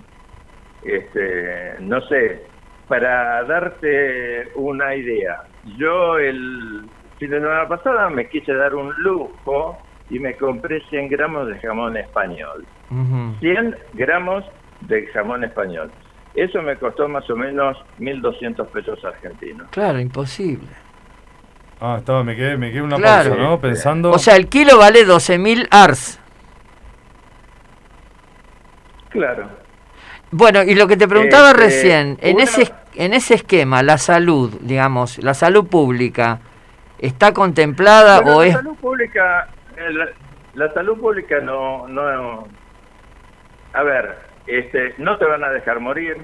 este, 0.82 1.74
no 1.80 2.00
sé, 2.08 2.42
para 2.88 3.44
darte 3.44 4.48
una 4.56 4.94
idea, 4.94 5.42
yo 5.78 6.18
el 6.18 6.82
fin 7.18 7.30
de 7.30 7.40
semana 7.40 7.68
pasada 7.68 8.10
me 8.10 8.28
quise 8.28 8.52
dar 8.54 8.74
un 8.74 8.92
lujo 8.98 9.78
y 10.10 10.18
me 10.18 10.34
compré 10.36 10.80
100 10.90 11.08
gramos 11.08 11.46
de 11.48 11.58
jamón 11.60 11.96
español. 11.96 12.66
Ujú. 12.90 13.36
100 13.38 13.76
gramos 13.94 14.44
de 14.80 15.06
jamón 15.06 15.44
español. 15.44 15.90
Eso 16.34 16.60
me 16.60 16.76
costó 16.76 17.08
más 17.08 17.28
o 17.30 17.36
menos 17.36 17.78
1.200 17.98 18.66
pesos 18.68 19.02
argentinos. 19.04 19.68
Claro, 19.70 20.00
imposible. 20.00 20.66
Ah, 21.80 21.96
estaba, 21.98 22.24
me 22.24 22.34
quedé, 22.36 22.56
me 22.56 22.70
quedé 22.72 22.82
una 22.82 22.96
Claro. 22.96 23.30
pausa, 23.30 23.42
¿no? 23.42 23.60
Pensando. 23.60 24.10
O 24.10 24.18
sea, 24.18 24.36
el 24.36 24.48
kilo 24.48 24.78
vale 24.78 25.04
12.000 25.04 25.66
ars. 25.70 26.18
Claro. 29.12 29.48
Bueno, 30.30 30.62
y 30.62 30.74
lo 30.74 30.86
que 30.88 30.96
te 30.96 31.06
preguntaba 31.06 31.50
Este, 31.50 31.60
recién, 31.62 32.18
en 32.22 32.36
una- 32.36 32.44
ese 32.44 32.72
en 32.94 33.14
ese 33.14 33.34
esquema, 33.34 33.82
la 33.82 33.96
salud, 33.98 34.52
digamos, 34.60 35.18
la 35.22 35.32
salud 35.34 35.66
pública, 35.66 36.40
¿está 36.98 37.32
contemplada 37.32 38.20
Bueno, 38.20 38.36
o 38.36 38.40
la 38.42 38.46
es 38.48 38.52
salud 38.54 38.76
pública, 38.76 39.48
eh, 39.76 39.92
la, 39.92 40.08
la 40.54 40.72
salud 40.74 40.98
pública 40.98 41.40
no, 41.40 41.86
no, 41.88 42.46
a 43.74 43.82
ver, 43.82 44.18
este, 44.46 44.94
no 44.98 45.16
te 45.18 45.24
van 45.24 45.42
a 45.44 45.50
dejar 45.50 45.80
morir, 45.80 46.18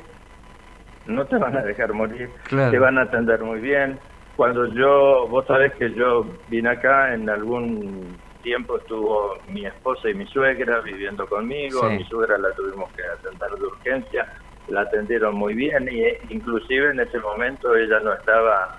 no 1.06 1.24
te 1.26 1.36
van 1.36 1.56
a 1.56 1.62
dejar 1.62 1.92
morir, 1.94 2.30
Claro. 2.44 2.70
te 2.70 2.78
van 2.78 2.98
a 2.98 3.02
atender 3.02 3.40
muy 3.42 3.60
bien. 3.60 3.98
Cuando 4.36 4.66
yo, 4.74 5.26
vos 5.28 5.46
sabés 5.46 5.72
que 5.74 5.92
yo 5.94 6.26
vine 6.48 6.68
acá, 6.70 7.14
en 7.14 7.28
algún 7.30 8.16
tiempo 8.42 8.78
estuvo 8.78 9.38
mi 9.48 9.66
esposa 9.66 10.08
y 10.08 10.14
mi 10.14 10.26
suegra 10.26 10.80
viviendo 10.80 11.26
conmigo, 11.26 11.80
Sí. 11.88 11.96
mi 11.96 12.04
suegra 12.04 12.38
la 12.38 12.52
tuvimos 12.52 12.90
que 12.94 13.02
atender 13.02 13.50
de 13.58 13.66
urgencia, 13.66 14.26
la 14.68 14.82
atendieron 14.82 15.34
muy 15.34 15.54
bien 15.54 15.88
y 15.90 16.02
eh, 16.02 16.20
inclusive 16.28 16.90
en 16.90 17.00
ese 17.00 17.18
momento 17.20 17.74
ella 17.74 18.00
no 18.00 18.12
estaba 18.12 18.78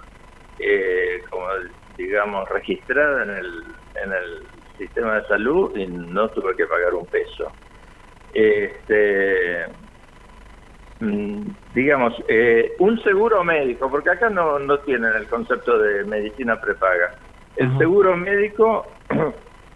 eh, 0.59 1.21
como 1.29 1.47
digamos 1.97 2.47
registrada 2.49 3.23
en 3.23 3.29
el, 3.31 3.63
en 4.03 4.13
el 4.13 4.43
sistema 4.77 5.15
de 5.15 5.27
salud 5.27 5.75
y 5.75 5.87
no 5.87 6.29
tuve 6.29 6.55
que 6.55 6.65
pagar 6.65 6.93
un 6.93 7.05
peso. 7.07 7.51
Este, 8.33 9.65
mm, 10.99 11.41
digamos, 11.73 12.13
eh, 12.27 12.73
un 12.79 13.01
seguro 13.03 13.43
médico, 13.43 13.89
porque 13.89 14.11
acá 14.11 14.29
no, 14.29 14.59
no 14.59 14.79
tienen 14.79 15.13
el 15.15 15.27
concepto 15.27 15.77
de 15.79 16.05
medicina 16.05 16.59
prepaga. 16.59 17.15
El 17.55 17.77
seguro 17.77 18.15
médico 18.15 18.85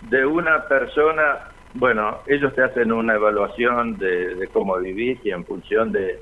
de 0.09 0.25
una 0.25 0.67
persona, 0.67 1.39
bueno, 1.73 2.19
ellos 2.27 2.53
te 2.55 2.63
hacen 2.63 2.91
una 2.91 3.15
evaluación 3.15 3.97
de, 3.97 4.35
de 4.35 4.47
cómo 4.49 4.77
vivís 4.77 5.19
y 5.25 5.31
en 5.31 5.45
función 5.45 5.91
de, 5.91 6.19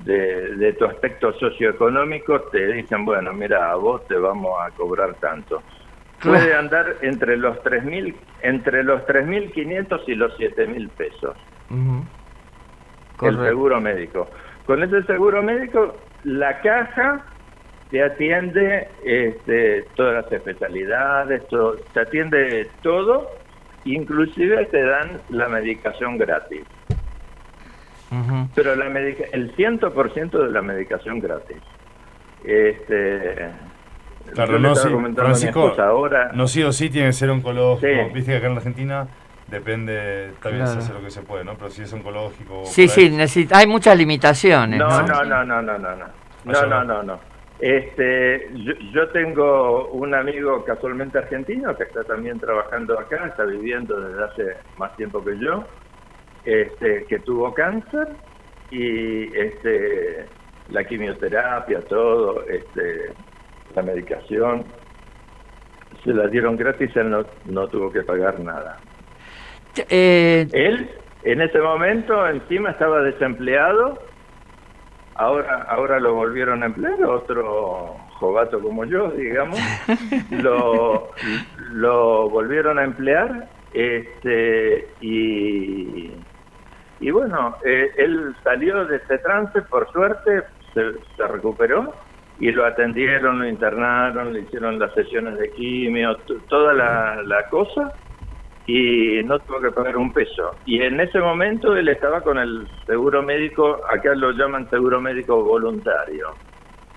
de, 0.00 0.56
de 0.56 0.72
tu 0.74 0.84
aspecto 0.84 1.32
socioeconómico 1.34 2.40
te 2.52 2.72
dicen, 2.74 3.04
bueno, 3.04 3.32
mira, 3.32 3.70
a 3.70 3.76
vos 3.76 4.06
te 4.06 4.16
vamos 4.16 4.52
a 4.60 4.70
cobrar 4.70 5.14
tanto. 5.14 5.62
Puede 6.22 6.54
andar 6.54 6.96
entre 7.02 7.36
los 7.36 7.58
3.000 7.62 8.14
entre 8.42 8.82
los 8.82 9.02
3.500 9.02 10.02
y 10.06 10.14
los 10.14 10.38
7.000 10.38 10.88
pesos 10.90 11.36
Ujú. 11.70 13.26
el 13.26 13.38
seguro 13.42 13.80
médico. 13.80 14.30
Con 14.66 14.82
ese 14.82 15.02
seguro 15.04 15.42
médico, 15.42 15.98
la 16.24 16.60
caja 16.60 17.33
te 17.94 18.02
atiende 18.02 18.88
este, 19.04 19.82
todas 19.94 20.24
las 20.24 20.32
especialidades, 20.32 21.46
todo, 21.46 21.76
te 21.92 22.00
atiende 22.00 22.68
todo, 22.82 23.30
inclusive 23.84 24.64
te 24.66 24.82
dan 24.82 25.20
la 25.30 25.48
medicación 25.48 26.18
gratis. 26.18 26.62
Pero 28.56 28.74
la 28.74 28.88
medica 28.88 29.26
el 29.30 29.54
100% 29.54 30.30
de 30.44 30.50
la 30.50 30.60
medicación 30.60 31.20
gratis. 31.20 31.58
Este, 32.42 33.50
Claro, 34.32 34.58
no, 34.58 34.74
sí, 34.74 34.88
Francisco, 35.14 35.72
ahora, 35.78 36.32
no 36.32 36.48
sí 36.48 36.64
o 36.64 36.72
sí 36.72 36.90
tiene 36.90 37.08
que 37.10 37.12
ser 37.12 37.30
oncológico. 37.30 37.86
Sí. 37.86 38.12
Viste 38.12 38.32
que 38.32 38.38
acá 38.38 38.46
en 38.48 38.54
la 38.54 38.58
Argentina 38.58 39.06
depende, 39.46 40.32
también 40.42 40.66
se 40.66 40.72
Claro. 40.72 40.84
hace 40.84 40.92
lo 40.94 41.00
que 41.00 41.10
se 41.12 41.22
puede, 41.22 41.44
¿no? 41.44 41.54
Pero 41.54 41.70
si 41.70 41.82
es 41.82 41.92
oncológico... 41.92 42.64
Sí, 42.64 42.88
sí, 42.88 43.08
necesita, 43.08 43.58
hay 43.58 43.68
muchas 43.68 43.96
limitaciones, 43.96 44.80
¿no? 44.80 44.88
No, 44.88 45.02
no, 45.02 45.24
no, 45.24 45.44
no, 45.44 45.62
no, 45.62 45.78
no, 45.78 45.94
no. 45.94 46.06
No, 46.44 46.84
no, 46.84 47.02
no. 47.04 47.33
Este, 47.60 48.48
yo, 48.52 48.72
yo 48.92 49.08
tengo 49.10 49.88
un 49.88 50.14
amigo 50.14 50.64
casualmente 50.64 51.18
argentino 51.18 51.76
que 51.76 51.84
está 51.84 52.02
también 52.04 52.40
trabajando 52.40 52.98
acá, 52.98 53.26
está 53.26 53.44
viviendo 53.44 54.00
desde 54.00 54.24
hace 54.24 54.56
más 54.76 54.94
tiempo 54.96 55.24
que 55.24 55.38
yo, 55.38 55.64
este, 56.44 57.04
que 57.04 57.20
tuvo 57.20 57.54
cáncer 57.54 58.08
y 58.70 59.34
este, 59.36 60.26
la 60.70 60.84
quimioterapia, 60.84 61.80
todo, 61.82 62.44
este, 62.48 63.12
la 63.74 63.82
medicación, 63.82 64.64
se 66.02 66.12
la 66.12 66.26
dieron 66.28 66.56
gratis, 66.56 66.94
él 66.96 67.10
no, 67.10 67.24
no 67.46 67.68
tuvo 67.68 67.90
que 67.90 68.02
pagar 68.02 68.38
nada. 68.40 68.78
Eh, 69.88 70.46
Él, 70.52 70.90
en 71.24 71.40
ese 71.40 71.58
momento, 71.58 72.28
encima 72.28 72.70
estaba 72.70 73.00
desempleado. 73.02 73.98
Ahora, 75.16 75.62
ahora 75.68 76.00
lo 76.00 76.14
volvieron 76.14 76.62
a 76.62 76.66
emplear, 76.66 77.02
otro 77.04 77.96
jovato 78.18 78.60
como 78.60 78.84
yo, 78.84 79.10
digamos. 79.10 79.58
lo, 80.30 81.10
lo 81.72 82.28
volvieron 82.30 82.78
a 82.78 82.84
emplear. 82.84 83.48
Este, 83.72 84.88
y, 85.00 86.12
y 87.00 87.10
bueno, 87.10 87.56
eh, 87.64 87.90
él 87.96 88.34
salió 88.42 88.84
de 88.86 88.96
ese 88.96 89.18
trance, 89.18 89.62
por 89.62 89.90
suerte, 89.92 90.42
se, 90.72 90.92
se 91.16 91.26
recuperó 91.28 91.92
y 92.38 92.50
lo 92.50 92.64
atendieron, 92.64 93.38
lo 93.38 93.48
internaron, 93.48 94.32
le 94.32 94.40
hicieron 94.40 94.78
las 94.78 94.92
sesiones 94.94 95.38
de 95.38 95.50
quimio, 95.52 96.16
toda 96.48 96.72
la, 96.72 97.22
la 97.22 97.48
cosa 97.48 97.92
y 98.66 99.22
no 99.24 99.38
tuvo 99.40 99.60
que 99.60 99.70
pagar 99.70 99.96
un 99.96 100.12
peso. 100.12 100.56
Y 100.64 100.80
en 100.82 100.98
ese 101.00 101.18
momento 101.20 101.76
él 101.76 101.88
estaba 101.88 102.22
con 102.22 102.38
el 102.38 102.66
seguro 102.86 103.22
médico, 103.22 103.80
acá 103.90 104.14
lo 104.14 104.32
llaman 104.32 104.68
seguro 104.70 105.00
médico 105.00 105.42
voluntario. 105.42 106.36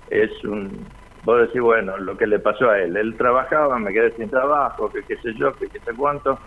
Es 0.08 0.30
un, 0.44 0.86
vos 1.22 1.40
decís, 1.40 1.60
bueno, 1.60 1.98
lo 1.98 2.16
que 2.16 2.26
le 2.26 2.38
pasó 2.38 2.70
a 2.70 2.80
él, 2.80 2.96
él 2.96 3.16
trabajaba, 3.16 3.78
me 3.78 3.92
quedé 3.92 4.14
sin 4.16 4.30
trabajo, 4.30 4.90
que 4.90 5.04
qué 5.04 5.16
sé 5.16 5.34
yo, 5.34 5.54
que 5.58 5.68
qué 5.68 5.80
sé 5.80 5.92
cuánto, 5.94 6.38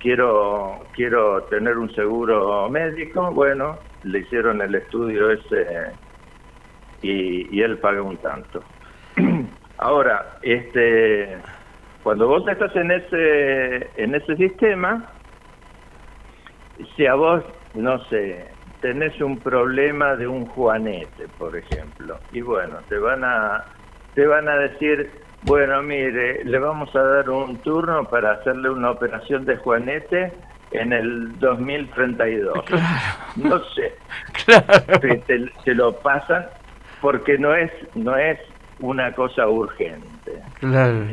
quiero, 0.00 0.80
quiero 0.92 1.44
tener 1.44 1.78
un 1.78 1.94
seguro 1.94 2.68
médico, 2.68 3.30
bueno, 3.32 3.78
le 4.02 4.20
hicieron 4.20 4.60
el 4.60 4.74
estudio 4.74 5.30
ese 5.30 5.66
y, 7.02 7.56
y 7.56 7.62
él 7.62 7.78
paga 7.78 8.02
un 8.02 8.16
tanto. 8.18 8.64
Ahora, 9.78 10.38
este 10.42 11.38
cuando 12.02 12.28
vos 12.28 12.46
estás 12.48 12.74
en 12.76 12.90
ese, 12.90 13.90
en 13.96 14.14
ese 14.14 14.36
sistema, 14.36 15.10
si 16.96 17.06
a 17.06 17.14
vos, 17.14 17.42
no 17.74 17.98
sé, 18.04 18.46
tenés 18.80 19.20
un 19.20 19.38
problema 19.38 20.14
de 20.16 20.26
un 20.26 20.46
juanete, 20.46 21.26
por 21.38 21.56
ejemplo, 21.56 22.18
y 22.32 22.40
bueno, 22.40 22.78
te 22.88 22.98
van 22.98 23.24
a, 23.24 23.64
te 24.14 24.26
van 24.26 24.48
a 24.48 24.56
decir, 24.56 25.10
bueno, 25.42 25.82
mire, 25.82 26.44
le 26.44 26.58
vamos 26.58 26.94
a 26.94 27.02
dar 27.02 27.30
un 27.30 27.58
turno 27.58 28.04
para 28.04 28.32
hacerle 28.32 28.70
una 28.70 28.90
operación 28.90 29.44
de 29.44 29.56
juanete 29.56 30.32
en 30.70 30.92
el 30.92 31.38
2032. 31.38 32.64
No 33.36 33.60
sé. 33.74 33.94
Claro. 34.44 35.00
Te, 35.00 35.50
te, 35.64 35.74
lo 35.74 35.92
pasan 36.00 36.46
porque 37.02 37.36
no 37.38 37.54
es 37.54 37.70
no 37.94 38.16
es 38.16 38.38
una 38.80 39.12
cosa 39.12 39.46
urgente. 39.46 40.42
Claro 40.58 41.06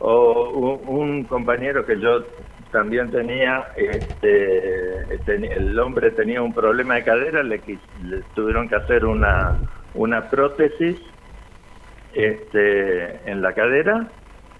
o 0.00 0.80
un, 0.86 1.24
compañero 1.24 1.84
que 1.86 1.98
yo 2.00 2.24
también 2.72 3.10
tenía, 3.10 3.68
este, 3.76 5.16
el 5.26 5.78
hombre 5.78 6.10
tenía 6.10 6.42
un 6.42 6.52
problema 6.52 6.96
de 6.96 7.04
cadera, 7.04 7.42
le, 7.42 7.60
le 8.04 8.22
tuvieron 8.34 8.68
que 8.68 8.76
hacer 8.76 9.04
una, 9.04 9.58
una 9.94 10.28
prótesis 10.28 10.98
este, 12.14 13.30
en 13.30 13.42
la 13.42 13.52
cadera. 13.52 14.08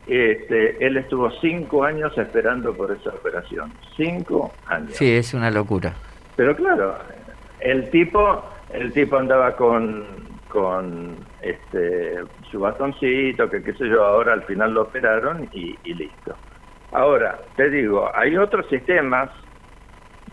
Este, 0.06 0.84
él 0.84 0.96
estuvo 0.96 1.30
cinco 1.40 1.84
años 1.84 2.16
esperando 2.18 2.74
por 2.74 2.90
esa 2.90 3.10
operación. 3.10 3.72
Cinco 3.96 4.52
años. 4.66 4.92
Sí, 4.94 5.12
es 5.12 5.34
una 5.34 5.50
locura. 5.50 5.94
Pero 6.36 6.56
claro, 6.56 6.96
el 7.60 7.90
tipo, 7.90 8.42
el 8.72 8.92
tipo 8.92 9.16
andaba 9.16 9.54
con 9.56 10.04
con 10.50 11.16
este 11.42 12.18
su 12.50 12.60
bastoncito, 12.60 13.48
que 13.50 13.62
qué 13.62 13.72
sé 13.74 13.88
yo, 13.88 14.04
ahora 14.04 14.32
al 14.32 14.42
final 14.44 14.74
lo 14.74 14.82
operaron 14.82 15.48
y, 15.52 15.76
listo. 15.94 16.36
Ahora, 16.92 17.38
te 17.56 17.70
digo, 17.70 18.10
hay 18.14 18.36
otros 18.36 18.66
sistemas, 18.68 19.30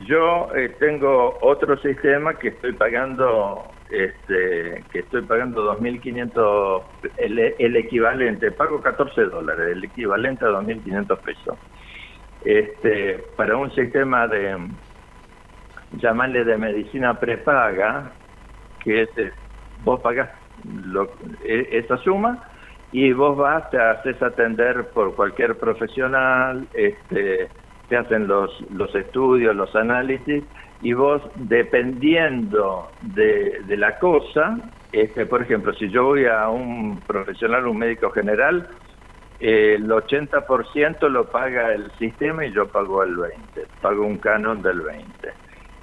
yo 0.02 0.50
eh, 0.56 0.76
tengo 0.80 1.38
otro 1.42 1.78
sistema 1.78 2.34
que 2.34 2.50
estoy 2.50 2.74
pagando, 2.74 3.64
este, 3.90 4.84
que 4.92 5.00
estoy 5.00 5.22
pagando 5.24 5.78
2.500, 5.80 6.84
el, 7.18 7.40
el 7.58 7.76
equivalente, 7.76 8.52
pago 8.52 8.82
14 8.82 9.22
dólares, 9.26 9.70
el 9.72 9.84
equivalente 9.84 10.46
a 10.46 10.50
2.500 10.50 11.20
pesos. 11.20 11.58
Este, 12.44 13.24
para 13.36 13.58
un 13.58 13.74
sistema 13.74 14.28
de, 14.28 14.58
llamarle 15.94 16.44
de 16.44 16.58
medicina 16.58 17.20
prepaga, 17.20 18.12
que 18.84 19.04
es 19.04 19.10
vos 19.84 20.00
pagás 20.02 20.30
e, 21.44 21.68
esa 21.72 21.98
suma 21.98 22.44
y 22.92 23.12
vos 23.12 23.38
vas, 23.38 23.70
te 23.70 23.80
haces 23.80 24.22
atender 24.22 24.88
por 24.94 25.16
cualquier 25.16 25.58
profesional, 25.58 26.68
este, 26.74 27.50
te 27.90 27.98
hacen 27.98 28.28
los, 28.28 28.50
los 28.72 28.94
estudios, 28.96 29.56
los 29.56 29.76
análisis, 29.76 30.44
y 30.82 30.94
vos, 30.94 31.22
dependiendo 31.36 32.90
de, 33.02 33.62
de 33.66 33.78
la 33.78 34.00
cosa, 34.00 34.58
este, 34.92 35.26
por 35.26 35.42
ejemplo, 35.42 35.74
si 35.74 35.90
yo 35.90 36.06
voy 36.06 36.26
a 36.26 36.48
un 36.50 37.00
profesional, 37.02 37.68
un 37.68 37.78
médico 37.78 38.10
general, 38.12 38.68
el 39.40 39.88
80% 39.88 41.10
lo 41.10 41.26
paga 41.26 41.74
el 41.74 41.92
sistema 42.00 42.46
y 42.46 42.54
yo 42.54 42.68
pago 42.68 43.04
el 43.04 43.16
20%, 43.16 43.32
pago 43.82 44.06
un 44.06 44.18
canon 44.18 44.62
del 44.62 44.82
20% 44.82 45.04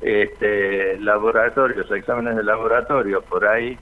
este, 0.04 0.98
laboratorios, 1.00 1.90
exámenes 1.90 2.36
de 2.36 2.44
laboratorio, 2.44 3.22
por 3.22 3.46
ahí 3.46 3.78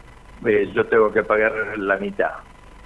eh, 0.46 0.70
yo 0.74 0.86
tengo 0.86 1.12
que 1.12 1.22
pagar 1.22 1.52
la 1.78 1.96
mitad. 1.96 2.32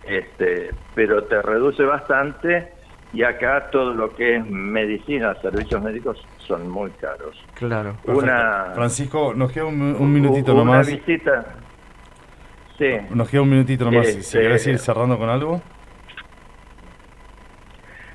Este, 0.04 0.70
pero 0.94 1.24
te 1.24 1.42
reduce 1.42 1.82
bastante 1.82 2.72
y 3.12 3.22
acá 3.22 3.70
todo 3.70 3.92
lo 3.92 4.14
que 4.14 4.36
es 4.36 4.46
medicina, 4.46 5.34
servicios 5.40 5.82
médicos 5.82 6.22
son 6.38 6.68
muy 6.68 6.90
caros. 6.92 7.36
Claro. 7.54 7.96
Una, 8.04 8.72
Francisco, 8.74 9.32
nos 9.34 9.50
queda 9.50 9.64
un, 9.66 10.12
minutito 10.12 10.54
nomás. 10.54 10.86
Una 10.86 10.96
visita. 10.96 11.46
Sí. 12.78 12.90
Nos 13.10 13.28
queda 13.28 13.42
un 13.42 13.50
minutito 13.50 13.84
nomás. 13.84 14.06
si 14.06 14.18
este, 14.18 14.40
querés 14.40 14.66
ir 14.66 14.78
cerrando 14.78 15.18
con 15.18 15.28
algo. 15.28 15.60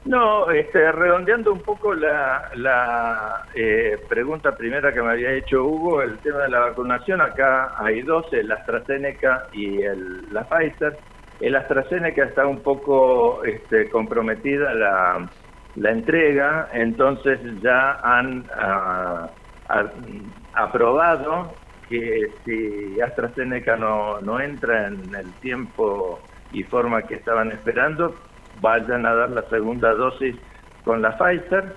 No, 0.04 0.50
este, 0.50 0.92
redondeando 0.92 1.54
un 1.54 1.62
poco 1.62 1.94
la, 1.94 2.50
la 2.56 3.46
eh, 3.54 4.00
pregunta 4.10 4.56
primera 4.58 4.92
que 4.92 5.02
me 5.02 5.12
había 5.12 5.32
hecho 5.32 5.64
Hugo, 5.64 6.02
el 6.02 6.18
tema 6.20 6.40
de 6.40 6.50
la 6.50 6.60
vacunación, 6.60 7.22
acá 7.22 7.74
hay 7.78 8.02
dos, 8.02 8.26
el 8.34 8.52
AstraZeneca 8.52 9.48
y 9.54 9.82
el, 9.84 10.34
la 10.34 10.44
Pfizer. 10.50 10.98
El 11.40 11.56
AstraZeneca 11.56 12.24
está 12.26 12.48
un 12.48 12.62
poco 12.62 13.44
este, 13.44 13.90
comprometida 13.90 14.74
la, 14.74 15.30
la 15.76 15.92
entrega, 15.92 16.70
entonces 16.74 17.40
ya 17.62 18.00
han 18.04 18.46
ah, 18.56 19.30
aprobado 20.54 21.54
que 21.88 22.28
si 22.44 23.00
AstraZeneca 23.02 23.76
no, 23.76 24.20
no 24.22 24.40
entra 24.40 24.88
en 24.88 25.14
el 25.14 25.32
tiempo 25.42 26.20
y 26.52 26.64
forma 26.64 27.04
que 27.04 27.16
estaban 27.16 27.52
esperando, 27.52 28.16
vayan 28.62 29.06
a 29.06 29.14
dar 29.14 29.32
la 29.32 29.42
segunda 29.50 29.94
dosis 29.94 30.36
con 30.86 31.02
la 31.02 31.18
Pfizer. 31.18 31.76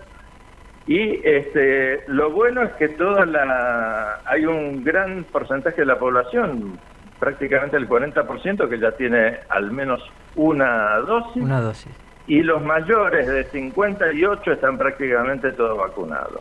Y 0.87 1.27
este, 1.27 2.05
lo 2.09 2.31
bueno 2.31 2.63
es 2.63 2.73
que 2.75 2.89
toda 2.91 3.25
la, 3.25 4.21
hay 4.27 4.45
un 4.45 4.85
gran 4.85 5.25
porcentaje 5.25 5.81
de 5.81 5.87
la 5.87 5.99
población, 5.99 6.79
prácticamente 7.19 7.79
el 7.79 7.89
40%, 7.89 8.69
que 8.69 8.79
ya 8.79 8.93
tiene 8.93 9.39
al 9.49 9.71
menos 9.71 10.03
una 10.37 10.97
dosis. 10.99 11.43
Una 11.43 11.61
dosis. 11.61 11.93
Y 12.27 12.43
los 12.43 12.63
mayores 12.63 13.27
de 13.27 13.45
58 13.45 14.53
están 14.53 14.77
prácticamente 14.77 15.53
todos 15.53 15.79
vacunados. 15.79 16.41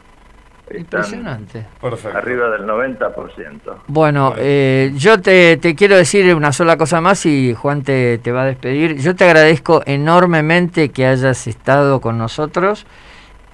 Impresionante. 0.73 1.65
Arriba 2.13 2.49
del 2.49 2.65
90%. 2.65 3.83
Bueno, 3.87 4.33
eh, 4.37 4.91
yo 4.95 5.21
te, 5.21 5.59
quiero 5.75 5.95
decir 5.95 6.33
una 6.35 6.51
sola 6.51 6.77
cosa 6.77 7.01
más 7.01 7.25
y 7.25 7.53
Juan 7.53 7.83
te, 7.83 8.17
te, 8.17 8.31
va 8.31 8.43
a 8.43 8.45
despedir. 8.45 8.97
Yo 8.97 9.15
te 9.15 9.25
agradezco 9.25 9.81
enormemente 9.85 10.89
que 10.89 11.05
hayas 11.05 11.47
estado 11.47 12.01
con 12.01 12.17
nosotros 12.17 12.85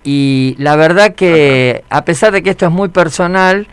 y 0.03 0.55
la 0.57 0.75
verdad 0.75 1.13
que 1.13 1.83
a 1.89 2.05
pesar 2.05 2.31
de 2.31 2.41
que 2.41 2.51
esto 2.51 2.65
es 2.65 2.71
muy 2.71 2.89
personal, 2.89 3.67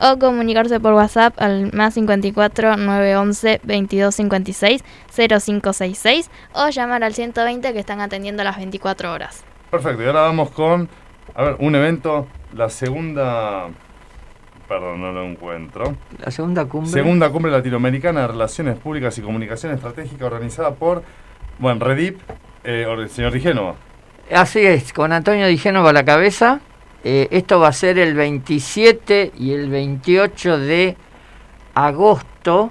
o 0.00 0.16
comunicarse 0.18 0.78
por 0.78 0.94
WhatsApp 0.94 1.34
al 1.38 1.72
más 1.72 1.94
54 1.94 2.76
911 2.76 3.62
2256 3.64 4.84
0566 5.12 6.30
o 6.52 6.68
llamar 6.68 7.02
al 7.02 7.14
120 7.14 7.72
que 7.72 7.80
están 7.80 8.00
atendiendo 8.00 8.44
las 8.44 8.58
24 8.58 9.12
horas. 9.12 9.42
Perfecto, 9.70 10.02
y 10.02 10.06
ahora 10.06 10.22
vamos 10.22 10.50
con 10.50 10.88
a 11.34 11.42
ver, 11.42 11.56
un 11.58 11.74
evento, 11.74 12.26
la 12.54 12.68
segunda... 12.68 13.68
Perdón, 14.68 15.00
no 15.00 15.12
lo 15.12 15.24
encuentro. 15.24 15.94
La 16.22 16.30
segunda 16.30 16.66
cumbre. 16.66 16.92
Segunda 16.92 17.30
cumbre 17.30 17.50
latinoamericana 17.50 18.22
de 18.22 18.26
Relaciones 18.28 18.76
Públicas 18.76 19.16
y 19.16 19.22
Comunicación 19.22 19.72
Estratégica 19.72 20.26
organizada 20.26 20.74
por, 20.74 21.02
bueno, 21.58 21.82
Redip, 21.82 22.20
eh, 22.64 22.86
el 22.86 23.08
señor 23.08 23.32
Digénova. 23.32 23.76
Así 24.30 24.60
es, 24.60 24.92
con 24.92 25.12
Antonio 25.12 25.46
Digénova 25.46 25.88
a 25.88 25.92
la 25.94 26.04
cabeza. 26.04 26.60
Eh, 27.02 27.28
esto 27.30 27.60
va 27.60 27.68
a 27.68 27.72
ser 27.72 27.98
el 27.98 28.12
27 28.14 29.32
y 29.38 29.52
el 29.52 29.70
28 29.70 30.58
de 30.58 30.96
agosto 31.74 32.70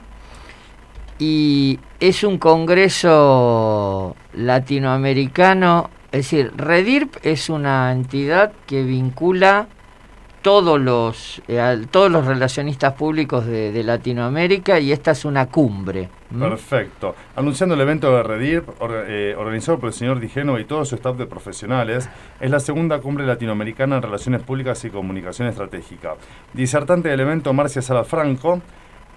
y 1.18 1.80
es 2.00 2.24
un 2.24 2.38
congreso 2.38 4.16
latinoamericano 4.34 5.90
es 6.18 6.32
decir, 6.32 6.52
Redirp 6.58 7.18
es 7.22 7.48
una 7.48 7.92
entidad 7.92 8.52
que 8.66 8.82
vincula 8.82 9.68
todos 10.42 10.82
los, 10.82 11.44
eh, 11.48 11.86
todos 11.92 12.10
los 12.10 12.26
relacionistas 12.26 12.94
públicos 12.94 13.46
de, 13.46 13.84
Latinoamérica 13.84 14.80
y 14.80 14.92
esta 14.92 15.12
es 15.12 15.26
una 15.26 15.46
cumbre. 15.46 16.10
Perfecto. 16.40 17.14
Anunciando 17.36 17.76
el 17.76 17.82
evento 17.82 18.12
de 18.16 18.24
Redirp, 18.24 18.68
eh, 18.82 19.36
organizado 19.38 19.78
por 19.78 19.90
el 19.90 19.94
señor 19.94 20.20
Digeno 20.20 20.58
y 20.58 20.66
todo 20.66 20.86
su 20.86 20.96
staff 20.96 21.18
de 21.18 21.28
profesionales, 21.28 22.10
es 22.40 22.50
la 22.50 22.60
segunda 22.60 23.00
cumbre 23.00 23.24
latinoamericana 23.28 23.98
en 23.98 24.02
relaciones 24.02 24.42
públicas 24.42 24.84
y 24.86 24.90
comunicación 24.90 25.48
estratégica. 25.48 26.16
Disertante 26.52 27.10
del 27.10 27.20
evento, 27.20 27.54
Marcia 27.54 27.84
Salafranco, 27.84 28.60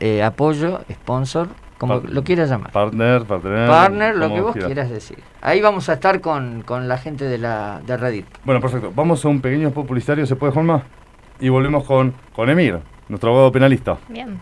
eh, 0.00 0.22
apoyo, 0.22 0.80
sponsor 0.92 1.48
como 1.80 1.94
lo 1.96 2.22
quieras 2.22 2.50
llamar. 2.50 2.72
Partner, 2.72 3.24
partner. 3.24 3.66
Partner, 3.66 4.14
lo 4.14 4.28
que 4.28 4.40
vos 4.42 4.54
quieras. 4.54 4.90
decir. 4.90 5.18
Ahí 5.40 5.62
vamos 5.62 5.88
a 5.88 5.94
estar 5.94 6.20
con, 6.20 6.62
la 6.68 6.98
gente 6.98 7.24
de, 7.24 7.38
la, 7.38 7.80
de 7.86 7.96
Reddit. 7.96 8.26
Bueno, 8.44 8.60
perfecto. 8.60 8.92
Vamos 8.94 9.24
a 9.24 9.28
un 9.28 9.40
pequeño 9.40 9.70
publicitario, 9.70 10.26
¿se 10.26 10.36
puede, 10.36 10.52
Juanma? 10.52 10.82
Y 11.40 11.48
volvemos 11.48 11.84
con, 11.84 12.12
con 12.34 12.50
Emir, 12.50 12.80
nuestro 13.08 13.30
abogado 13.30 13.50
penalista. 13.50 13.96
Bien. 14.10 14.38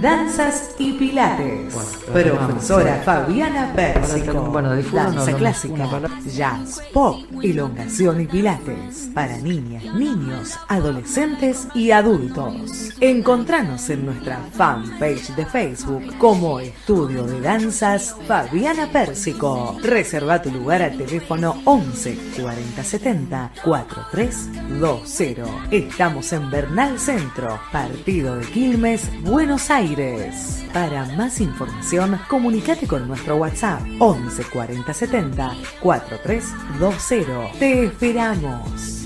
Danzas 0.00 0.74
y 0.78 0.92
Pilates. 0.94 1.74
Profesora 2.12 3.00
Fabiana 3.04 3.72
Pérsico. 3.74 4.52
Danza 4.92 5.32
clásica, 5.34 5.88
jazz, 6.26 6.80
pop, 6.92 7.22
elongación 7.42 8.20
y 8.20 8.26
pilates. 8.26 9.10
Para 9.14 9.36
niñas, 9.38 9.84
niños, 9.94 10.58
adolescentes 10.68 11.68
y 11.74 11.90
adultos. 11.90 12.90
Encontranos 13.00 13.88
en 13.90 14.06
nuestra 14.06 14.38
fanpage 14.52 15.34
de 15.34 15.46
Facebook 15.46 16.16
como 16.18 16.60
Estudio 16.60 17.24
de 17.24 17.40
Danzas 17.40 18.16
Fabiana 18.26 18.88
Pérsico. 18.90 19.76
Reserva 19.82 20.42
tu 20.42 20.50
lugar 20.50 20.82
al 20.82 20.96
teléfono 20.96 21.60
11 21.64 22.18
40 22.40 22.84
70 22.84 23.52
4320. 23.64 25.76
Estamos 25.76 26.32
en 26.32 26.50
Bernal 26.50 26.98
Centro, 26.98 27.58
partido 27.70 28.36
de 28.36 28.46
Quilmes, 28.46 29.10
Buenos 29.22 29.70
Aires. 29.70 29.71
Aires. 29.72 30.62
Para 30.70 31.06
más 31.16 31.40
información, 31.40 32.20
comunícate 32.28 32.86
con 32.86 33.08
nuestro 33.08 33.36
WhatsApp 33.36 33.80
11 33.98 34.44
40 34.44 34.92
70 34.92 35.54
4320. 35.80 37.58
Te 37.58 37.84
esperamos. 37.84 39.01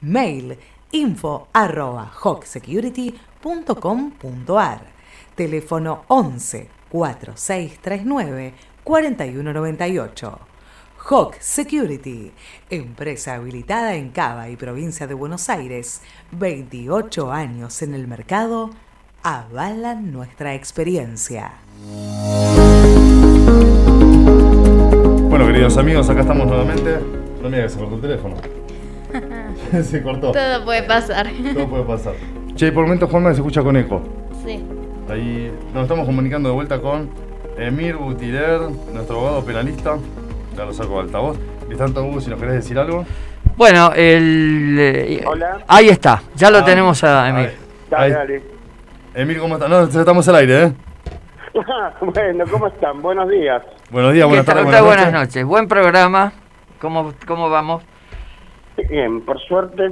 Mail 0.01 0.57
info 0.91 1.47
arroba 1.53 2.11
hogsecurity.com.ar 2.21 4.81
Teléfono 5.35 6.03
11 6.07 6.69
4639 6.89 8.53
4198 8.83 10.39
Hawk 11.07 11.35
Security, 11.39 12.31
empresa 12.71 13.35
habilitada 13.35 13.93
en 13.93 14.09
Cava 14.09 14.49
y 14.49 14.55
provincia 14.55 15.05
de 15.05 15.13
Buenos 15.13 15.49
Aires, 15.49 16.01
28 16.31 17.31
años 17.31 17.83
en 17.83 17.93
el 17.93 18.07
mercado, 18.07 18.71
avalan 19.21 20.11
nuestra 20.11 20.55
experiencia. 20.55 21.53
Bueno, 25.29 25.45
queridos 25.45 25.77
amigos, 25.77 26.09
acá 26.09 26.21
estamos 26.21 26.47
nuevamente. 26.47 26.99
No 27.39 27.49
me 27.49 27.63
el 27.63 28.01
teléfono. 28.01 28.64
se 29.83 30.01
cortó. 30.01 30.31
Todo 30.31 30.65
puede 30.65 30.83
pasar. 30.83 31.27
Todo 31.53 31.67
puede 31.67 31.83
pasar. 31.83 32.13
Che, 32.55 32.71
por 32.71 32.83
el 32.83 32.87
momento 32.87 33.07
Juanma 33.07 33.31
se 33.31 33.37
escucha 33.37 33.61
con 33.61 33.75
eco. 33.77 34.01
Sí. 34.45 34.63
Ahí 35.09 35.51
nos 35.73 35.83
estamos 35.83 36.05
comunicando 36.05 36.49
de 36.49 36.55
vuelta 36.55 36.79
con 36.79 37.09
Emir 37.57 37.97
Gutirer, 37.97 38.61
nuestro 38.93 39.17
abogado 39.17 39.43
penalista. 39.45 39.97
Ya 40.55 40.65
lo 40.65 40.73
saco 40.73 40.95
de 40.95 40.99
altavoz. 41.01 41.37
Tanto 41.77 42.05
Hugo, 42.05 42.21
si 42.21 42.29
nos 42.29 42.39
querés 42.39 42.55
decir 42.55 42.77
algo. 42.79 43.05
Bueno, 43.57 43.91
el. 43.95 44.77
eh, 44.79 45.23
Hola. 45.25 45.59
Ahí 45.67 45.89
está, 45.89 46.21
ya 46.35 46.49
lo 46.49 46.59
Ah, 46.59 46.65
tenemos 46.65 47.03
a 47.03 47.29
Emir. 47.29 47.51
Dale, 47.89 48.13
dale. 48.13 48.43
Emir, 49.13 49.39
¿cómo 49.39 49.55
estás? 49.55 49.69
No, 49.69 49.83
estamos 49.83 50.27
al 50.29 50.35
aire, 50.35 50.63
¿eh? 50.63 50.73
bueno, 52.01 52.43
¿cómo 52.51 52.67
están? 52.67 53.01
Buenos 53.01 53.29
días. 53.29 53.61
Buenos 53.89 54.13
días, 54.13 54.23
¿Qué 54.23 54.27
buenas 54.27 54.45
tardes, 54.45 54.63
Buenas, 54.63 54.81
buenas, 54.83 55.05
buenas 55.05 55.27
noches. 55.27 55.45
Buen 55.45 55.67
programa. 55.67 56.33
¿Cómo, 56.79 57.13
cómo 57.25 57.49
vamos? 57.49 57.83
Bien, 58.89 59.21
por 59.21 59.39
suerte. 59.41 59.91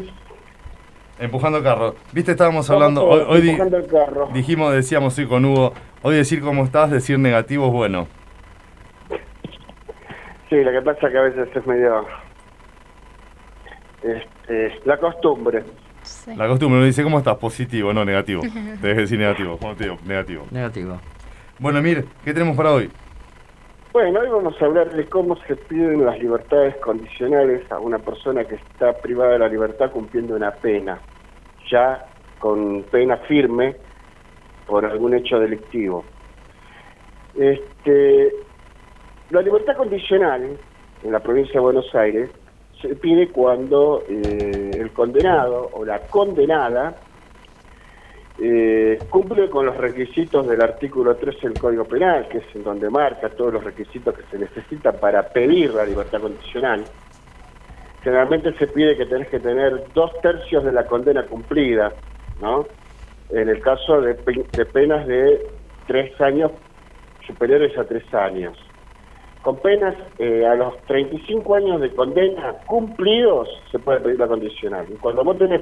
Empujando 1.19 1.59
el 1.59 1.63
carro. 1.63 1.95
Viste, 2.11 2.31
estábamos 2.31 2.69
hablando. 2.69 3.05
Hoy, 3.05 3.41
di- 3.41 3.49
el 3.51 3.87
carro. 3.87 4.29
dijimos, 4.33 4.73
decíamos 4.73 5.17
hoy 5.17 5.27
con 5.27 5.45
Hugo. 5.45 5.73
Hoy 6.01 6.15
decir 6.15 6.41
cómo 6.41 6.63
estás, 6.65 6.91
decir 6.91 7.17
negativo 7.19 7.67
es 7.67 7.71
bueno. 7.73 8.07
Sí, 10.49 10.55
lo 10.63 10.71
que 10.71 10.81
pasa 10.81 11.07
es 11.07 11.11
que 11.13 11.17
a 11.17 11.21
veces 11.21 11.47
es 11.55 11.65
medio... 11.67 12.05
Este, 14.03 14.79
la 14.85 14.97
costumbre. 14.97 15.63
Sí. 16.01 16.35
La 16.35 16.47
costumbre 16.47 16.77
uno 16.79 16.85
dice, 16.85 17.03
¿cómo 17.03 17.19
estás? 17.19 17.37
Positivo, 17.37 17.93
no 17.93 18.03
negativo. 18.03 18.41
Debes 18.81 18.97
decir 18.97 19.17
negativo. 19.17 19.57
¿Cómo 19.57 19.75
te 19.75 19.85
digo? 19.85 19.97
Negativo. 20.05 20.45
Negativo. 20.51 20.99
Bueno, 21.59 21.79
Emir, 21.79 22.05
¿qué 22.25 22.33
tenemos 22.33 22.57
para 22.57 22.71
hoy? 22.73 22.91
Bueno, 23.93 24.21
hoy 24.21 24.27
vamos 24.27 24.59
a 24.59 24.65
hablar 24.65 24.91
de 24.91 25.05
cómo 25.05 25.35
se 25.45 25.55
piden 25.55 26.03
las 26.03 26.17
libertades 26.17 26.75
condicionales 26.77 27.71
a 27.71 27.77
una 27.77 27.99
persona 27.99 28.43
que 28.43 28.55
está 28.55 28.93
privada 28.93 29.33
de 29.33 29.37
la 29.37 29.47
libertad 29.47 29.91
cumpliendo 29.91 30.35
una 30.35 30.49
pena, 30.49 30.99
ya 31.69 32.03
con 32.39 32.81
pena 32.89 33.17
firme 33.17 33.75
por 34.65 34.83
algún 34.83 35.13
hecho 35.13 35.39
delictivo. 35.39 36.03
Este, 37.35 38.33
la 39.29 39.43
libertad 39.43 39.77
condicional 39.77 40.57
en 41.03 41.11
la 41.11 41.19
provincia 41.19 41.53
de 41.53 41.59
Buenos 41.59 41.93
Aires 41.93 42.31
se 42.81 42.95
pide 42.95 43.27
cuando 43.27 44.01
eh, 44.09 44.71
el 44.73 44.91
condenado 44.91 45.69
o 45.71 45.85
la 45.85 45.99
condenada 46.07 46.95
eh, 48.39 49.03
cumple 49.09 49.49
con 49.49 49.65
los 49.65 49.77
requisitos 49.77 50.47
del 50.47 50.61
artículo 50.61 51.15
13 51.17 51.49
del 51.49 51.57
Código 51.57 51.85
Penal, 51.85 52.27
que 52.29 52.39
es 52.39 52.55
en 52.55 52.63
donde 52.63 52.89
marca 52.89 53.29
todos 53.29 53.53
los 53.53 53.63
requisitos 53.63 54.15
que 54.15 54.23
se 54.31 54.37
necesitan 54.39 54.99
para 54.99 55.31
pedir 55.31 55.73
la 55.73 55.85
libertad 55.85 56.21
condicional. 56.21 56.87
Generalmente 58.03 58.53
se 58.57 58.67
pide 58.67 58.97
que 58.97 59.05
tenés 59.05 59.29
que 59.29 59.39
tener 59.39 59.85
dos 59.93 60.11
tercios 60.21 60.63
de 60.63 60.71
la 60.73 60.85
condena 60.87 61.25
cumplida, 61.27 61.93
¿no? 62.41 62.67
En 63.29 63.49
el 63.49 63.61
caso 63.61 64.01
de, 64.01 64.15
pe- 64.15 64.45
de 64.53 64.65
penas 64.65 65.07
de 65.07 65.41
tres 65.87 66.19
años 66.19 66.51
superiores 67.25 67.77
a 67.77 67.85
tres 67.85 68.03
años. 68.13 68.57
Con 69.41 69.61
penas 69.61 69.95
eh, 70.19 70.45
a 70.45 70.55
los 70.55 70.85
35 70.85 71.55
años 71.55 71.81
de 71.81 71.93
condena 71.93 72.55
cumplidos 72.65 73.47
se 73.71 73.79
puede 73.79 73.99
pedir 74.01 74.19
la 74.19 74.27
condicional. 74.27 74.85
Cuando 74.99 75.23
vos 75.23 75.37
tenés 75.37 75.61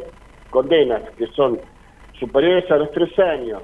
condenas 0.50 1.02
que 1.18 1.28
son 1.28 1.60
superiores 2.22 2.70
a 2.72 2.78
los 2.78 2.92
tres 2.92 3.18
años, 3.20 3.64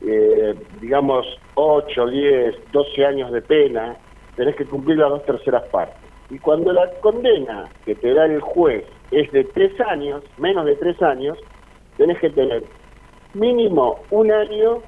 eh, 0.00 0.54
digamos 0.80 1.26
8, 1.56 2.06
10, 2.06 2.72
12 2.72 3.04
años 3.04 3.32
de 3.32 3.42
pena, 3.42 3.96
tenés 4.36 4.56
que 4.56 4.64
cumplir 4.64 4.96
las 4.96 5.10
dos 5.10 5.26
terceras 5.26 5.64
partes. 5.64 5.98
Y 6.30 6.38
cuando 6.38 6.72
la 6.72 6.88
condena 7.00 7.68
que 7.84 7.96
te 7.96 8.14
da 8.14 8.24
el 8.24 8.40
juez 8.40 8.84
es 9.10 9.30
de 9.32 9.44
tres 9.44 9.78
años, 9.80 10.22
menos 10.38 10.64
de 10.64 10.76
tres 10.76 11.02
años, 11.02 11.36
tenés 11.96 12.18
que 12.20 12.30
tener 12.30 12.62
mínimo 13.34 13.98
un 14.10 14.30
año 14.30 14.82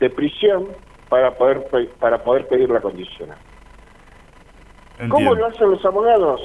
de 0.00 0.10
prisión 0.10 0.68
para 1.08 1.30
poder 1.36 1.64
para 2.00 2.22
poder 2.24 2.48
pedir 2.48 2.68
la 2.68 2.80
condicional. 2.80 3.38
¿Cómo 5.08 5.34
lo 5.34 5.46
hacen 5.46 5.70
los 5.70 5.84
abogados? 5.84 6.40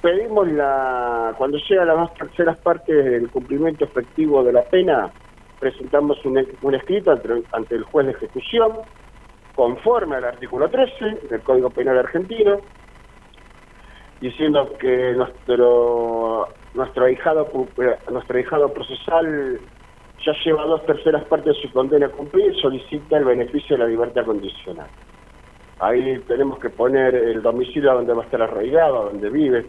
Pedimos 0.00 0.48
la, 0.48 1.34
cuando 1.38 1.58
llega 1.58 1.84
las 1.84 1.96
dos 1.96 2.14
terceras 2.14 2.58
partes 2.58 3.04
del 3.04 3.30
cumplimiento 3.30 3.84
efectivo 3.84 4.42
de 4.42 4.52
la 4.52 4.62
pena, 4.62 5.10
presentamos 5.62 6.18
un, 6.24 6.44
un 6.60 6.74
escrito 6.74 7.12
ante, 7.12 7.74
el 7.76 7.84
juez 7.84 8.06
de 8.06 8.12
ejecución, 8.12 8.72
conforme 9.54 10.16
al 10.16 10.24
artículo 10.24 10.68
13 10.68 11.28
del 11.30 11.40
Código 11.42 11.70
Penal 11.70 11.98
argentino, 11.98 12.58
diciendo 14.20 14.72
que 14.80 15.12
nuestro 15.12 16.48
nuestro 16.74 17.04
ahijado 17.04 17.46
eh, 17.78 17.96
nuestro 18.10 18.38
ahijado 18.38 18.72
procesal 18.72 19.60
ya 20.26 20.32
lleva 20.44 20.64
dos 20.64 20.84
terceras 20.84 21.24
partes 21.26 21.54
de 21.54 21.62
su 21.62 21.72
condena 21.72 22.08
cumplida 22.08 22.52
y 22.52 22.60
solicita 22.60 23.18
el 23.18 23.24
beneficio 23.24 23.76
de 23.76 23.84
la 23.84 23.88
libertad 23.88 24.24
condicional. 24.24 24.88
Ahí 25.78 26.18
tenemos 26.26 26.58
que 26.58 26.70
poner 26.70 27.14
el 27.14 27.40
domicilio 27.40 27.94
donde 27.94 28.14
va 28.14 28.22
a 28.22 28.24
estar 28.24 28.42
arraigado, 28.42 29.10
donde 29.10 29.30
vive, 29.30 29.66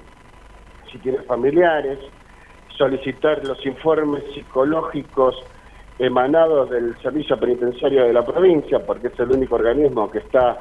si 0.91 0.97
tiene 0.99 1.19
familiares, 1.23 1.99
solicitar 2.77 3.45
los 3.45 3.63
informes 3.65 4.23
psicológicos 4.33 5.35
emanados 5.97 6.69
del 6.69 6.97
servicio 7.01 7.39
penitenciario 7.39 8.05
de 8.05 8.13
la 8.13 8.25
provincia, 8.25 8.85
porque 8.85 9.07
es 9.07 9.19
el 9.19 9.31
único 9.31 9.55
organismo 9.55 10.09
que 10.09 10.19
está 10.19 10.59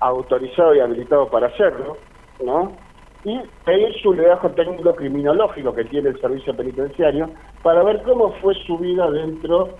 autorizado 0.00 0.74
y 0.74 0.80
habilitado 0.80 1.30
para 1.30 1.48
hacerlo, 1.48 2.00
¿no? 2.40 2.80
Y 3.24 3.40
pedir 3.64 3.94
su 4.02 4.12
legajo 4.12 4.50
técnico 4.52 4.94
criminológico 4.96 5.72
que 5.74 5.84
tiene 5.84 6.08
el 6.10 6.20
servicio 6.20 6.56
penitenciario 6.56 7.32
para 7.62 7.84
ver 7.84 8.02
cómo 8.02 8.32
fue 8.40 8.54
su 8.66 8.78
vida 8.78 9.08
dentro 9.10 9.78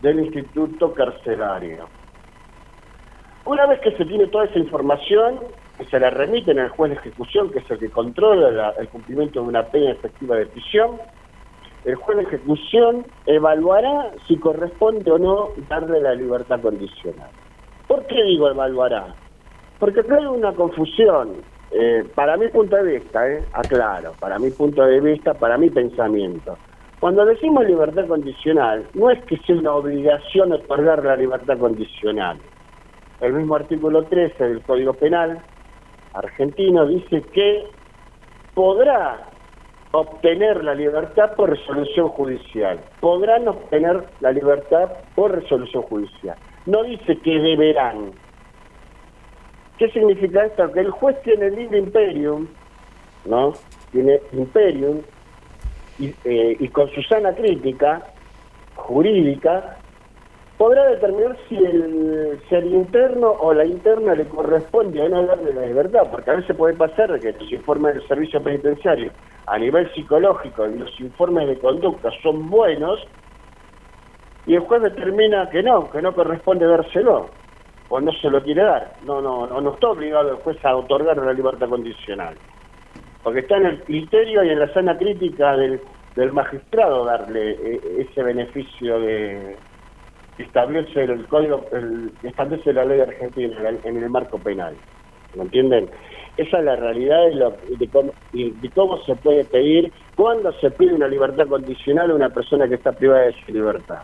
del 0.00 0.20
instituto 0.20 0.94
carcelario. 0.94 1.90
Una 3.44 3.66
vez 3.66 3.80
que 3.80 3.92
se 3.96 4.04
tiene 4.06 4.28
toda 4.28 4.44
esa 4.46 4.58
información, 4.58 5.40
que 5.76 5.84
se 5.86 6.00
la 6.00 6.10
remiten 6.10 6.58
al 6.58 6.70
juez 6.70 6.90
de 6.92 6.96
ejecución, 6.96 7.52
que 7.52 7.58
es 7.58 7.70
el 7.70 7.78
que 7.78 7.90
controla 7.90 8.50
la- 8.50 8.74
el 8.78 8.88
cumplimiento 8.88 9.40
de 9.40 9.46
una 9.46 9.70
pena 9.70 9.90
efectiva 9.92 10.36
de 10.36 10.46
prisión, 10.46 10.98
el 11.84 11.94
juez 11.94 12.18
de 12.18 12.22
ejecución 12.24 13.06
evaluará 13.26 14.10
si 14.26 14.36
corresponde 14.36 15.10
o 15.10 15.18
no 15.18 15.48
darle 15.68 16.00
la 16.00 16.14
libertad 16.14 16.60
condicional. 16.60 17.30
¿Por 17.86 18.06
qué 18.06 18.22
digo 18.22 18.48
evaluará? 18.48 19.14
Porque 19.78 20.00
hay 20.00 20.26
una 20.26 20.52
confusión. 20.52 21.36
Eh, 21.72 22.04
para 22.14 22.36
mi 22.36 22.48
punto 22.48 22.76
de 22.76 22.98
vista, 22.98 23.28
eh, 23.28 23.44
aclaro, 23.52 24.12
para 24.18 24.38
mi 24.38 24.50
punto 24.50 24.84
de 24.84 25.00
vista, 25.00 25.34
para 25.34 25.56
mi 25.56 25.70
pensamiento. 25.70 26.58
Cuando 26.98 27.24
decimos 27.24 27.64
libertad 27.64 28.06
condicional, 28.06 28.84
no 28.92 29.10
es 29.10 29.24
que 29.24 29.38
sea 29.38 29.56
una 29.56 29.74
obligación 29.74 30.52
otorgar 30.52 31.02
la 31.04 31.16
libertad 31.16 31.56
condicional. 31.58 32.38
El 33.20 33.34
mismo 33.34 33.54
artículo 33.54 34.04
13 34.04 34.48
del 34.48 34.62
Código 34.62 34.92
Penal 34.94 35.40
argentino 36.12 36.86
dice 36.86 37.22
que 37.32 37.64
podrá 38.54 39.29
obtener 39.92 40.62
la 40.62 40.74
libertad 40.74 41.34
por 41.34 41.50
resolución 41.50 42.08
judicial. 42.08 42.80
Podrán 43.00 43.48
obtener 43.48 44.04
la 44.20 44.32
libertad 44.32 44.90
por 45.14 45.32
resolución 45.32 45.82
judicial. 45.82 46.36
No 46.66 46.84
dice 46.84 47.18
que 47.18 47.38
deberán. 47.38 48.12
¿Qué 49.78 49.90
significa 49.90 50.44
esto? 50.44 50.70
Que 50.72 50.80
el 50.80 50.90
juez 50.90 51.20
tiene 51.22 51.50
libre 51.50 51.78
imperium, 51.78 52.46
¿no? 53.24 53.54
Tiene 53.92 54.20
imperium 54.32 55.00
eh, 55.98 56.56
y 56.58 56.68
con 56.68 56.88
su 56.90 57.02
sana 57.02 57.34
crítica 57.34 58.02
jurídica 58.76 59.78
podrá 60.60 60.90
determinar 60.90 61.38
si 61.48 61.56
el, 61.56 62.38
si 62.50 62.54
interno 62.54 63.30
o 63.30 63.54
la 63.54 63.64
interna 63.64 64.14
le 64.14 64.26
corresponde 64.26 65.00
o 65.00 65.08
no 65.08 65.24
darle 65.24 65.54
la 65.54 65.64
libertad, 65.64 66.02
porque 66.10 66.30
a 66.30 66.34
veces 66.34 66.54
puede 66.54 66.74
pasar 66.74 67.10
de 67.10 67.18
que 67.18 67.32
los 67.32 67.50
informes 67.50 67.94
del 67.94 68.06
servicio 68.06 68.42
penitenciario 68.42 69.10
a 69.46 69.58
nivel 69.58 69.90
psicológico 69.94 70.68
y 70.68 70.78
los 70.78 71.00
informes 71.00 71.48
de 71.48 71.58
conducta 71.58 72.10
son 72.22 72.50
buenos 72.50 73.00
y 74.44 74.54
el 74.54 74.60
juez 74.60 74.82
determina 74.82 75.48
que 75.48 75.62
no, 75.62 75.90
que 75.90 76.02
no 76.02 76.14
corresponde 76.14 76.66
dárselo. 76.66 77.30
o 77.88 77.98
no 77.98 78.12
se 78.12 78.28
lo 78.28 78.42
quiere 78.42 78.62
dar. 78.62 78.96
No, 79.06 79.22
no, 79.22 79.46
no, 79.46 79.62
no 79.62 79.72
está 79.72 79.88
obligado 79.88 80.28
el 80.28 80.36
juez 80.42 80.62
a 80.62 80.76
otorgar 80.76 81.16
la 81.16 81.32
libertad 81.32 81.70
condicional. 81.70 82.34
Porque 83.22 83.40
está 83.40 83.56
en 83.56 83.64
el 83.64 83.82
criterio 83.84 84.44
y 84.44 84.50
en 84.50 84.58
la 84.58 84.70
sana 84.74 84.98
crítica 84.98 85.56
del, 85.56 85.80
magistrado 86.32 87.06
darle 87.06 87.52
eh, 87.52 88.06
ese 88.10 88.22
beneficio 88.22 89.00
de 89.00 89.56
establece 90.42 91.02
el 91.04 91.26
código, 91.28 91.68
el, 91.72 92.12
establece 92.22 92.72
la 92.72 92.84
ley 92.84 93.00
argentina 93.00 93.56
en 93.84 93.96
el, 93.96 94.10
marco 94.10 94.42
penal. 94.42 94.76
¿Me 95.34 95.44
entienden? 95.44 95.88
Esa 96.36 96.58
es 96.58 96.64
la 96.64 96.76
realidad 96.76 97.26
de, 97.26 97.34
lo- 97.36 97.58
de 97.76 97.88
cómo, 97.90 98.14
de 98.32 98.70
cómo 98.74 98.98
se 99.04 99.14
puede 99.16 99.44
pedir, 99.44 99.92
cuándo 100.16 100.52
se 100.60 100.70
pide 100.72 100.94
una 100.94 101.08
libertad 101.08 101.46
condicional 101.46 102.10
a 102.10 102.14
una 102.14 102.30
persona 102.30 102.68
que 102.68 102.74
está 102.74 102.92
privada 102.92 103.22
de 103.26 103.32
su 103.44 103.52
libertad. 103.52 104.02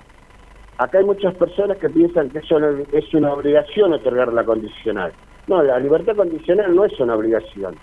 Acá 0.78 0.98
hay 0.98 1.04
muchas 1.04 1.34
personas 1.36 1.78
que 1.78 1.88
piensan 1.90 2.30
que 2.30 2.38
eso 2.38 2.60
no- 2.60 2.84
es 2.92 3.14
una 3.14 3.32
obligación 3.32 3.92
otorgar 3.92 4.32
la 4.32 4.44
condicional. 4.44 5.14
No, 5.46 5.62
la 5.62 5.78
libertad 5.78 6.14
condicional 6.16 6.74
no 6.74 6.84
es 6.84 6.98
una 7.00 7.16
obligación. 7.16 7.78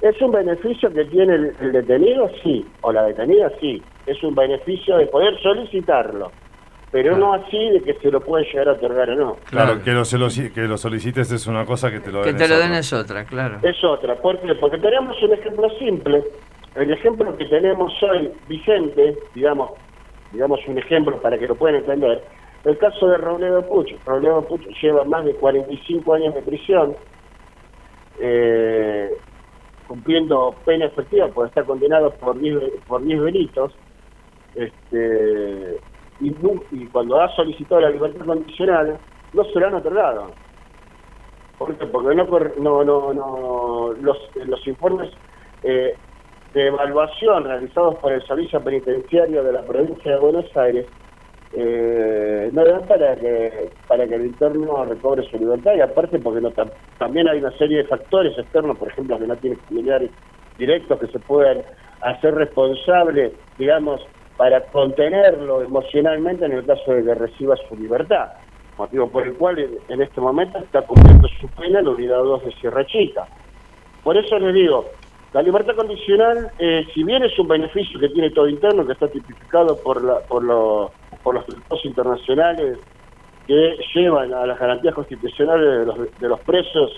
¿Es 0.00 0.20
un 0.22 0.32
beneficio 0.32 0.90
que 0.92 1.04
tiene 1.04 1.34
el 1.60 1.72
detenido? 1.72 2.30
Sí. 2.42 2.66
O 2.80 2.92
la 2.92 3.04
detenida, 3.04 3.50
sí. 3.60 3.84
Es 4.06 4.22
un 4.24 4.34
beneficio 4.34 4.96
de 4.96 5.06
poder 5.08 5.38
solicitarlo. 5.42 6.32
Pero 6.92 7.16
no 7.16 7.32
así 7.34 7.56
de 7.70 7.82
que 7.82 7.94
se 7.94 8.10
lo 8.10 8.20
puede 8.20 8.44
llegar 8.46 8.68
a 8.68 8.72
otorgar 8.72 9.10
o 9.10 9.14
no. 9.16 9.36
Claro, 9.48 9.80
que, 9.82 9.92
lo, 9.92 10.04
se 10.04 10.18
lo- 10.18 10.28
que 10.52 10.62
lo 10.62 10.76
solicites 10.76 11.30
es 11.30 11.46
una 11.46 11.64
cosa, 11.64 11.88
que 11.90 12.00
te 12.00 12.10
lo 12.10 12.22
Que 12.22 12.30
den 12.30 12.36
te 12.38 12.44
es 12.44 12.50
lo 12.50 12.56
otra. 12.56 12.66
den 12.68 12.76
es 12.78 12.92
otra, 12.92 13.24
claro. 13.24 13.58
Es 13.62 13.84
otra. 13.84 14.16
¿Por 14.16 14.40
qué? 14.40 14.54
Porque 14.56 14.78
tenemos 14.78 15.16
un 15.22 15.32
ejemplo 15.32 15.70
simple. 15.78 16.24
El 16.74 16.90
ejemplo 16.92 17.36
que 17.36 17.44
tenemos 17.46 17.92
hoy 18.02 18.32
vigente, 18.48 19.16
digamos, 19.34 19.70
digamos 20.32 20.58
un 20.66 20.78
ejemplo 20.78 21.20
para 21.22 21.38
que 21.38 21.46
lo 21.46 21.54
puedan 21.54 21.76
entender, 21.76 22.24
el 22.64 22.76
caso 22.78 23.06
de 23.08 23.18
Robledo 23.18 23.66
Puch. 23.68 23.88
Robledo 24.04 24.46
Puch 24.48 24.62
lleva 24.82 25.04
más 25.04 25.24
de 25.24 25.34
45 25.34 26.14
años 26.14 26.34
de 26.34 26.42
prisión, 26.42 26.96
eh, 28.20 29.10
cumpliendo 29.86 30.54
pena 30.64 30.86
efectiva, 30.86 31.28
porque 31.28 31.48
está 31.48 31.64
condenado 31.64 32.10
por 32.14 32.38
10 32.38 32.56
por 32.86 33.02
10 33.02 33.20
delitos. 33.22 33.72
Este, 34.54 35.76
y, 36.20 36.88
cuando 36.90 37.20
ha 37.20 37.28
solicitado 37.34 37.80
la 37.80 37.90
libertad 37.90 38.26
condicional, 38.26 39.00
no 39.32 39.44
se 39.44 39.58
lo 39.58 39.66
han 39.66 39.74
otorgado. 39.74 40.36
¿Por 41.56 41.76
qué? 41.76 41.86
Porque 41.86 42.14
no, 42.16 42.24
no, 42.58 42.84
no, 42.84 43.12
no 43.14 43.92
los, 43.94 44.18
los 44.34 44.66
informes 44.66 45.10
eh, 45.62 45.98
de 46.52 46.66
evaluación 46.68 47.44
realizados 47.44 47.96
por 48.00 48.12
el 48.12 48.22
Servicio 48.26 48.62
Penitenciario 48.64 49.44
de 49.44 49.52
la 49.52 49.66
provincia 49.66 50.12
de 50.12 50.18
Buenos 50.18 50.46
Aires 50.56 50.88
eh, 51.52 52.50
no 52.52 52.64
dan 52.64 52.86
para 52.86 53.16
que 53.18 53.72
para 53.86 54.06
que 54.08 54.14
el 54.14 54.26
interno 54.26 54.84
recobre 54.84 55.24
su 55.30 55.36
libertad 55.38 55.74
y 55.76 55.80
aparte 55.80 56.20
porque 56.20 56.40
no 56.40 56.52
tam- 56.54 56.72
también 56.96 57.28
hay 57.28 57.38
una 57.40 57.50
serie 57.58 57.78
de 57.78 57.86
factores 57.88 58.38
externos, 58.38 58.78
por 58.78 58.88
ejemplo, 58.90 59.18
que 59.18 59.26
no 59.26 59.36
tiene 59.38 59.56
familiares 59.56 60.12
directos 60.56 60.98
que 61.00 61.08
se 61.08 61.18
puedan 61.20 61.64
hacer 62.02 62.34
responsable, 62.34 63.34
digamos, 63.56 64.00
para 64.36 64.66
contenerlo 64.70 65.62
emocionalmente 65.62 66.44
en 66.46 66.52
el 66.52 66.66
caso 66.66 66.92
de 66.92 67.04
que 67.04 67.14
reciba 67.14 67.56
su 67.68 67.76
libertad 67.76 68.28
motivo 68.76 69.10
por 69.10 69.26
el 69.26 69.34
cual 69.36 69.58
en, 69.88 70.00
este 70.02 70.20
momento 70.22 70.58
está 70.58 70.82
cumpliendo 70.82 71.28
su 71.40 71.50
pena 71.54 71.80
en 71.80 71.84
la 71.84 71.90
unidad 71.90 72.18
2 72.22 72.44
de 72.46 72.52
Sierra 72.52 72.86
Chica. 72.86 73.28
Por 74.02 74.16
eso 74.16 74.38
les 74.38 74.54
digo, 74.54 74.86
la 75.32 75.42
libertad 75.42 75.76
condicional, 75.76 76.50
eh, 76.58 76.86
si 76.94 77.04
bien 77.04 77.22
es 77.22 77.38
un 77.38 77.46
beneficio 77.48 78.00
que 78.00 78.08
tiene 78.08 78.30
todo 78.30 78.48
interno, 78.48 78.86
que 78.86 78.94
está 78.94 79.08
tipificado 79.10 79.82
por, 79.82 80.02
la, 80.02 80.20
por, 80.26 80.42
lo- 80.42 80.94
por 81.22 81.34
los 81.34 81.44
tratados 81.44 81.84
internacionales 81.84 82.78
que 83.46 83.76
llevan 83.94 84.32
a 84.32 84.46
las 84.46 84.58
garantías 84.58 84.94
constitucionales 84.94 85.80
de 85.80 85.84
los, 85.86 86.18
de 86.18 86.28
los 86.28 86.40
presos 86.40 86.90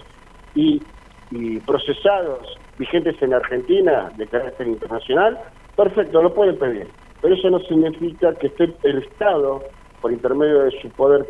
y, 0.54 0.86
y 1.30 1.60
procesados 1.62 2.46
vigentes 2.78 3.20
en 3.22 3.34
Argentina 3.34 4.12
de 4.14 4.28
carácter 4.28 4.68
internacional, 4.68 5.38
perfecto, 5.76 6.22
lo 6.22 6.34
pueden 6.34 6.58
pedir. 6.58 6.92
Pero 7.22 7.34
eso 7.36 7.48
no 7.50 7.60
significa 7.60 8.36
que 8.36 8.48
esté 8.48 8.76
el 8.82 8.98
Estado, 8.98 9.62
por 10.00 10.12
intermedio 10.12 10.64
de 10.64 10.72
su 10.82 10.92
poder 10.92 11.24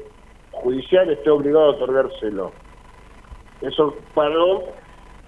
judicial, 0.50 1.10
esté 1.10 1.30
obligado 1.30 1.66
a 1.66 1.70
otorgárselo. 1.74 2.54
Eso 3.60 4.06
lo- 4.16 4.74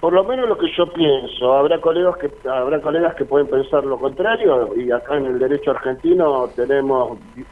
por 0.00 0.12
lo 0.12 0.24
menos 0.24 0.48
lo 0.48 0.58
que 0.58 0.66
yo 0.76 0.90
pienso. 0.92 1.52
Habrá 1.54 1.80
colegas 1.80 2.16
que 2.16 2.30
habrá 2.48 2.80
colegas 2.80 3.14
que 3.14 3.26
pueden 3.26 3.48
pensar 3.48 3.84
lo 3.84 3.98
contrario 3.98 4.74
y 4.76 4.90
acá 4.90 5.16
en 5.18 5.26
el 5.26 5.38
derecho 5.38 5.70
argentino 5.70 6.50
tenemos 6.56 7.20
di- 7.34 7.44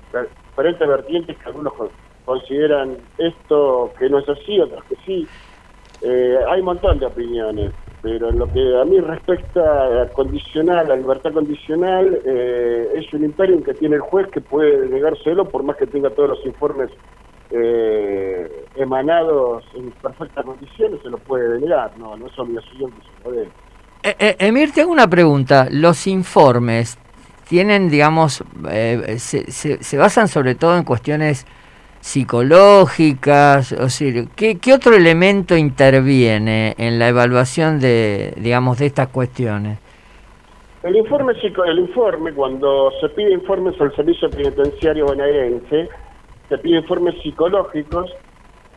diferentes 0.49 0.89
vertientes 0.89 1.39
que 1.39 1.49
algunos 1.49 1.75
con- 1.75 1.93
consideran 2.25 2.99
esto 3.19 3.95
que 3.99 4.09
no 4.09 4.19
es 4.19 4.29
así, 4.29 4.59
otros 4.61 4.85
que 4.85 4.97
sí. 4.97 5.31
Eh, 6.01 6.39
hay 6.49 6.61
un 6.61 6.67
montón 6.67 6.99
de 6.99 7.07
opiniones, 7.07 7.75
pero 8.03 8.31
en 8.31 8.39
lo 8.39 8.53
que 8.53 8.61
a 8.81 8.85
mí 8.85 8.99
respecta 9.01 10.03
a 10.03 10.09
condicional, 10.09 10.89
la 10.89 10.97
libertad 10.97 11.33
condicional, 11.33 12.19
eh, 12.27 12.89
es 12.97 13.13
un 13.15 13.25
imperio 13.25 13.63
que 13.63 13.75
tiene 13.75 13.95
el 13.97 14.01
juez 14.03 14.27
que 14.33 14.41
puede 14.41 14.89
negárselo 14.89 15.49
por 15.49 15.63
más 15.63 15.77
que 15.77 15.87
tenga 15.87 16.11
todos 16.11 16.31
los 16.31 16.45
informes 16.47 16.91
eh, 17.51 18.65
emanados 18.77 19.65
en 19.77 19.91
perfectas 19.93 20.45
condiciones, 20.45 21.01
se 21.03 21.11
lo 21.11 21.19
puede 21.19 21.49
denegar, 21.49 21.97
no, 21.99 22.17
no 22.17 22.27
es 22.27 22.39
obligación 22.39 22.91
que 22.91 23.03
se 23.03 23.25
lo 23.29 23.33
dé. 23.37 23.43
Eh, 24.05 24.17
eh, 24.19 24.37
Emir, 24.41 24.73
te 24.73 24.81
hago 24.81 24.91
una 24.91 25.07
pregunta. 25.09 25.69
Los 25.71 26.07
informes 26.09 26.99
tienen, 27.49 27.89
digamos, 27.89 28.43
eh, 28.71 29.17
se, 29.19 29.51
se- 29.53 29.83
se 29.83 29.97
basan 29.99 30.27
sobre 30.29 30.55
todo 30.55 30.77
en 30.77 30.85
cuestiones 30.85 31.47
psicológicas, 32.03 33.71
o 33.73 33.89
sea, 33.89 34.25
¿qué, 34.35 34.59
qué 34.59 34.75
otro 34.75 34.97
elemento 34.97 35.57
interviene 35.57 36.75
en 36.77 36.99
la 36.99 37.09
evaluación 37.09 37.79
de, 37.79 38.35
digamos, 38.37 38.79
de 38.81 38.87
estas 38.87 39.07
cuestiones? 39.09 39.79
El 40.83 40.97
informe, 40.97 41.33
el 41.67 41.79
informe, 41.79 42.33
cuando 42.33 42.91
se 43.01 43.09
pide 43.11 43.33
informes 43.33 43.81
al 43.81 43.95
servicio 43.95 44.29
penitenciario 44.29 45.07
bonaerense, 45.07 45.89
se 46.49 46.59
pide 46.59 46.79
informes 46.79 47.15
psicológicos 47.23 48.11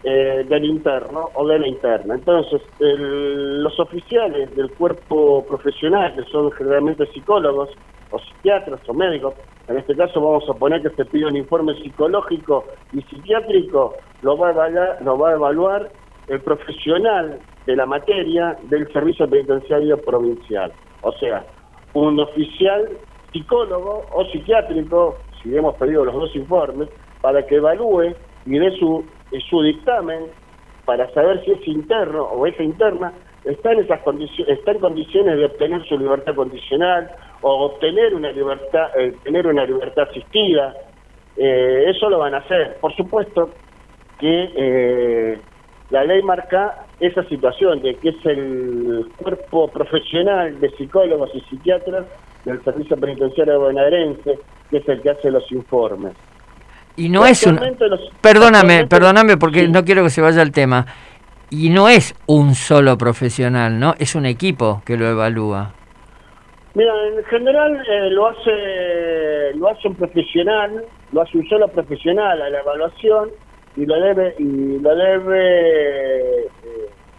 eh, 0.08 0.46
del 0.48 0.66
interno 0.66 1.32
o 1.34 1.48
de 1.48 1.58
la 1.60 1.68
interna. 1.68 2.14
Entonces, 2.16 2.62
el- 2.80 3.64
los 3.64 3.80
oficiales 3.80 4.56
del 4.56 4.70
cuerpo 4.78 5.46
profesional, 5.48 6.14
que 6.16 6.24
son 6.32 6.52
generalmente 6.52 7.08
psicólogos 7.08 7.70
o 8.12 8.20
psiquiatras 8.20 8.82
o 8.88 8.94
médicos, 8.94 9.34
en 9.68 9.78
este 9.78 9.96
caso 9.96 10.22
vamos 10.22 10.48
a 10.48 10.54
poner 10.54 10.84
que 10.84 10.92
se 10.92 11.06
pide 11.06 11.26
un 11.26 11.36
informe 11.36 11.74
psicológico 11.82 12.66
y 12.92 13.02
psiquiátrico, 13.02 13.96
lo 14.22 14.38
va 14.38 14.50
a 14.50 14.52
evaluar, 14.52 14.98
lo 15.02 15.18
va 15.18 15.30
a 15.30 15.34
evaluar 15.34 15.92
el 16.28 16.42
profesional 16.44 17.40
de 17.66 17.76
la 17.76 17.88
materia 17.88 18.60
del 18.64 18.88
servicio 18.94 19.28
penitenciario 19.28 20.04
provincial. 20.06 20.72
O 21.02 21.12
sea, 21.14 21.48
un 21.94 22.20
oficial 22.20 23.00
psicólogo 23.32 24.08
o 24.14 24.24
psiquiátrico, 24.26 25.18
si 25.42 25.56
hemos 25.56 25.76
pedido 25.76 26.06
los 26.06 26.14
dos 26.14 26.36
informes, 26.36 26.90
para 27.22 27.44
que 27.48 27.56
evalúe 27.56 28.14
y 28.46 28.60
dé 28.60 28.72
su, 28.78 29.15
eh, 29.36 29.42
su 29.50 29.62
dictamen 29.62 30.28
para 30.86 31.12
saber 31.14 31.44
si 31.44 31.52
es 31.52 31.68
interno 31.68 32.24
o 32.24 32.46
esa 32.46 32.64
interna 32.64 33.14
está 33.44 33.72
en 33.72 33.80
esas 33.80 34.02
condiciones, 34.02 34.58
está 34.58 34.72
en 34.72 34.80
condiciones 34.80 35.38
de 35.38 35.46
obtener 35.46 35.84
su 35.88 35.98
libertad 35.98 36.36
condicional 36.36 37.10
o 37.42 37.66
obtener 37.66 38.16
una 38.16 38.32
libertad, 38.32 38.90
eh, 38.98 39.14
tener 39.24 39.48
una 39.48 39.66
libertad 39.66 40.08
asistida. 40.10 40.74
Eh, 41.38 41.86
eso 41.88 42.10
lo 42.10 42.20
van 42.20 42.34
a 42.34 42.40
hacer. 42.40 42.78
Por 42.80 42.96
supuesto 42.96 43.50
que 44.20 44.52
eh, 44.56 45.40
la 45.90 46.04
ley 46.04 46.22
marca 46.24 46.86
esa 47.00 47.24
situación 47.26 47.82
de 47.82 47.96
que 47.96 48.10
es 48.10 48.26
el 48.26 49.08
cuerpo 49.18 49.68
profesional 49.68 50.60
de 50.60 50.70
psicólogos 50.72 51.30
y 51.36 51.42
psiquiatras 51.42 52.06
del 52.46 52.64
Servicio 52.64 52.98
Penitenciario 52.98 53.60
Bonaerense 53.60 54.40
que 54.70 54.78
es 54.78 54.90
el 54.90 55.02
que 55.02 55.12
hace 55.12 55.30
los 55.30 55.52
informes. 55.52 56.14
Y 56.98 57.10
no 57.10 57.26
es 57.26 57.46
un... 57.46 57.56
Los- 57.56 58.10
Perdóname, 58.22 58.88
perdóname 58.88 59.38
porque 59.38 59.62
Sí. 59.66 59.68
no 59.72 59.84
quiero 59.84 60.04
que 60.04 60.10
se 60.10 60.22
vaya 60.22 60.42
el 60.42 60.52
tema. 60.52 60.86
Y 61.50 61.70
no 61.70 61.90
es 61.90 62.16
un 62.26 62.56
solo 62.56 62.98
profesional, 62.98 63.80
¿no? 63.80 63.94
Es 64.00 64.16
un 64.16 64.26
equipo 64.26 64.82
que 64.86 64.98
lo 64.98 65.08
evalúa. 65.08 65.74
Mira, 66.74 66.92
en 67.16 67.24
general 67.26 67.82
eh, 67.90 68.10
lo 68.10 68.28
hace 68.28 69.54
lo 69.56 69.70
hace 69.70 69.88
un 69.88 69.96
profesional, 69.96 70.84
lo 71.14 71.22
hace 71.22 71.38
un 71.38 71.48
solo 71.48 71.68
profesional 71.70 72.42
a 72.42 72.50
la 72.50 72.60
evaluación 72.60 73.30
y 73.78 73.86
lo 73.86 73.96
debe 74.02 74.36
y 74.40 74.80
lo 74.80 74.96
debe 74.96 76.40
eh, 76.40 76.46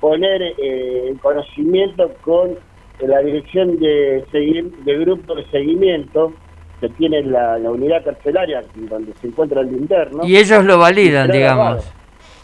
poner 0.00 0.42
eh, 0.42 1.08
en 1.08 1.16
conocimiento 1.18 2.12
con 2.20 2.58
la 3.00 3.20
dirección 3.20 3.78
de 3.78 4.24
seguir 4.32 4.70
de 4.84 4.98
grupo 4.98 5.34
de 5.34 5.46
seguimiento 5.50 6.32
que 6.80 6.88
tiene 6.90 7.22
la, 7.22 7.58
la 7.58 7.70
unidad 7.70 8.04
carcelaria 8.04 8.62
donde 8.74 9.12
se 9.14 9.28
encuentra 9.28 9.60
el 9.62 9.72
interno. 9.72 10.24
Y 10.24 10.36
ellos 10.36 10.64
lo 10.64 10.78
validan, 10.78 11.30
digamos. 11.30 11.92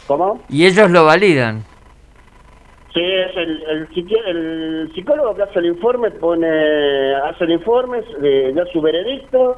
¿Cómo? 0.07 0.41
Y 0.49 0.65
ellos 0.65 0.89
lo 0.91 1.05
validan. 1.05 1.63
Sí, 2.93 3.01
es 3.01 3.35
el, 3.37 3.63
el, 3.63 3.87
el 4.27 4.91
psicólogo 4.93 5.33
que 5.35 5.43
hace 5.43 5.59
el 5.59 5.65
informe, 5.67 6.11
pone, 6.11 7.15
hace 7.15 7.45
el 7.45 7.51
informe, 7.53 8.01
eh, 8.21 8.51
da 8.53 8.65
su 8.71 8.81
veredicto, 8.81 9.57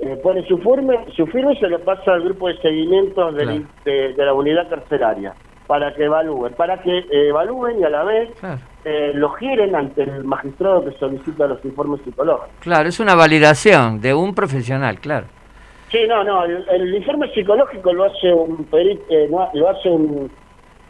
eh, 0.00 0.18
pone 0.22 0.46
su 0.46 0.58
firme, 0.58 0.98
su 1.16 1.26
firme 1.28 1.54
y 1.54 1.56
se 1.60 1.68
lo 1.68 1.78
pasa 1.80 2.12
al 2.12 2.24
grupo 2.24 2.48
de 2.48 2.56
seguimiento 2.58 3.30
Claro. 3.32 3.60
de, 3.86 4.12
de 4.12 4.24
la 4.26 4.34
unidad 4.34 4.68
carcelaria. 4.68 5.32
Para 5.66 5.94
que 5.94 6.04
evalúen, 6.04 6.52
para 6.54 6.80
que 6.82 6.98
eh, 6.98 7.28
evalúen 7.28 7.78
y 7.80 7.84
a 7.84 7.90
la 7.90 8.04
vez 8.04 8.30
eh, 8.84 9.12
lo 9.14 9.30
giren 9.30 9.74
ante 9.74 10.02
el 10.02 10.24
magistrado 10.24 10.84
que 10.84 10.92
solicita 10.98 11.46
los 11.46 11.64
informes 11.64 12.00
psicológicos. 12.04 12.50
Claro, 12.60 12.88
es 12.88 13.00
una 13.00 13.14
validación 13.14 14.00
de 14.00 14.12
un 14.14 14.34
profesional, 14.34 14.98
claro. 15.00 15.26
Sí, 15.90 16.00
no, 16.08 16.22
no, 16.24 16.44
el, 16.44 16.66
el 16.70 16.94
informe 16.94 17.30
psicológico 17.32 17.92
lo 17.92 18.04
hace 18.04 18.32
un 18.32 18.64
perito, 18.64 19.04
eh, 19.08 19.28
no, 19.30 19.48
lo 19.54 19.68
hace 19.70 19.88
un, 19.88 20.30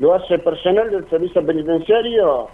lo 0.01 0.15
hace 0.15 0.39
personal 0.39 0.91
del 0.91 1.09
servicio 1.09 1.45
penitenciario 1.47 2.49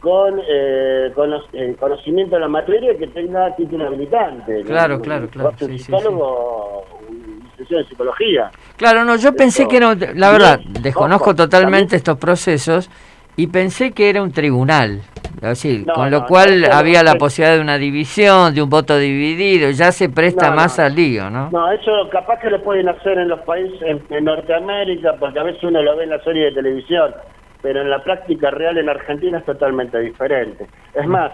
con, 0.00 0.40
eh, 0.46 1.10
cono- 1.14 1.42
eh, 1.52 1.74
conocimiento 1.80 2.36
de 2.36 2.42
la 2.42 2.48
materia 2.48 2.96
que 2.96 3.06
tenga 3.08 3.56
título 3.56 3.86
habilitante. 3.86 4.58
¿no? 4.60 4.66
Claro, 4.66 5.00
claro, 5.00 5.24
Lo 5.24 5.30
claro, 5.30 5.48
hace 5.48 5.64
un 5.64 5.70
sí, 5.72 5.78
sí, 5.78 5.84
psicólogo, 5.84 6.84
un 7.08 7.25
licenciado 7.66 7.82
en 7.82 7.88
psicología. 7.88 8.50
Claro, 8.76 9.04
no, 9.04 9.16
yo 9.16 9.34
pensé 9.34 9.66
que 9.68 9.76
era, 9.78 9.88
un- 9.90 10.00
la 10.14 10.30
verdad, 10.30 10.58
Bien, 10.60 10.82
desconozco 10.82 11.34
totalmente 11.34 11.78
también- 11.80 11.96
estos 11.96 12.18
procesos 12.18 12.90
y 13.36 13.46
pensé 13.48 13.92
que 13.92 14.08
era 14.10 14.22
un 14.22 14.32
tribunal. 14.32 15.00
No, 15.42 15.92
con 15.92 16.10
lo 16.10 16.20
no, 16.20 16.26
cual 16.26 16.62
no, 16.62 16.68
no, 16.68 16.74
había 16.74 17.02
la 17.02 17.12
no. 17.12 17.18
posibilidad 17.18 17.56
de 17.56 17.60
una 17.62 17.76
división, 17.76 18.54
de 18.54 18.62
un 18.62 18.70
voto 18.70 18.96
dividido, 18.96 19.68
ya 19.70 19.92
se 19.92 20.08
presta 20.08 20.48
No, 20.48 20.56
más 20.56 20.78
no. 20.78 20.84
al 20.84 20.94
lío, 20.94 21.28
¿no? 21.28 21.50
No, 21.50 21.70
eso 21.72 22.08
capaz 22.10 22.40
que 22.40 22.48
lo 22.48 22.62
pueden 22.62 22.88
hacer 22.88 23.18
en 23.18 23.28
los 23.28 23.40
países, 23.40 23.78
en, 23.82 24.02
en 24.08 24.24
Norteamérica, 24.24 25.14
porque 25.20 25.38
a 25.38 25.42
veces 25.42 25.62
uno 25.62 25.82
lo 25.82 25.94
ve 25.94 26.04
en 26.04 26.10
la 26.10 26.20
serie 26.24 26.46
de 26.46 26.52
televisión, 26.52 27.14
pero 27.60 27.82
en 27.82 27.90
la 27.90 28.02
práctica 28.02 28.50
real 28.50 28.78
en 28.78 28.88
Argentina 28.88 29.38
es 29.38 29.44
totalmente 29.44 29.98
diferente. 30.00 30.66
Es 30.94 31.06
más, 31.06 31.30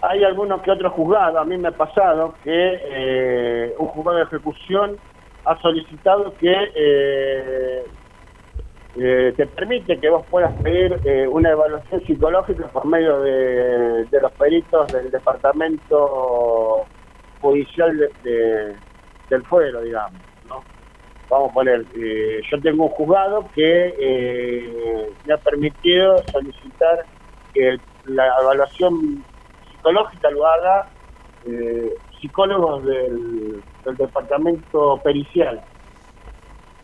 hay 0.00 0.24
algunos 0.24 0.62
que 0.62 0.70
otros 0.70 0.92
juzgados, 0.94 1.36
a 1.36 1.44
mí 1.44 1.58
me 1.58 1.68
ha 1.68 1.72
pasado 1.72 2.34
que 2.42 2.80
eh, 2.84 3.74
un 3.78 3.86
juzgado 3.88 4.16
de 4.16 4.24
ejecución 4.24 4.96
ha 5.44 5.58
solicitado 5.60 6.36
que 6.36 6.52
eh, 6.76 7.84
eh, 8.94 9.34
te 9.36 9.46
permite 9.48 10.00
que 10.00 10.10
vos 10.10 10.26
puedas 10.30 10.54
pedir 10.60 11.00
eh, 11.04 11.26
una 11.28 11.50
evaluación 11.50 12.02
psicológica 12.02 12.70
por 12.70 12.86
medio 12.86 13.20
de, 13.20 14.06
de 14.06 14.20
los 14.20 14.32
peritos 14.34 14.90
del 14.92 15.10
departamento 15.10 16.88
judicial 17.40 17.96
de, 17.96 18.10
de- 18.30 18.80
del 19.30 19.44
fuero, 19.46 19.82
digamos. 19.82 20.22
¿no? 20.44 20.66
Vamos 21.28 21.50
a 21.50 21.54
poner, 21.54 21.86
eh, 21.96 22.40
yo 22.50 22.60
tengo 22.62 22.84
un 22.84 22.90
juzgado 22.90 23.50
que 23.54 23.94
me 25.24 25.34
ha 25.34 25.38
permitido 25.38 26.22
solicitar 26.32 27.06
que 27.54 27.78
la 28.04 28.26
evaluación 28.42 29.24
psicológica 29.70 30.30
lo 30.30 30.46
haga 30.46 30.92
psicólogos 32.22 32.84
del, 32.86 33.62
del 33.84 33.96
departamento 33.96 35.00
pericial. 35.02 35.60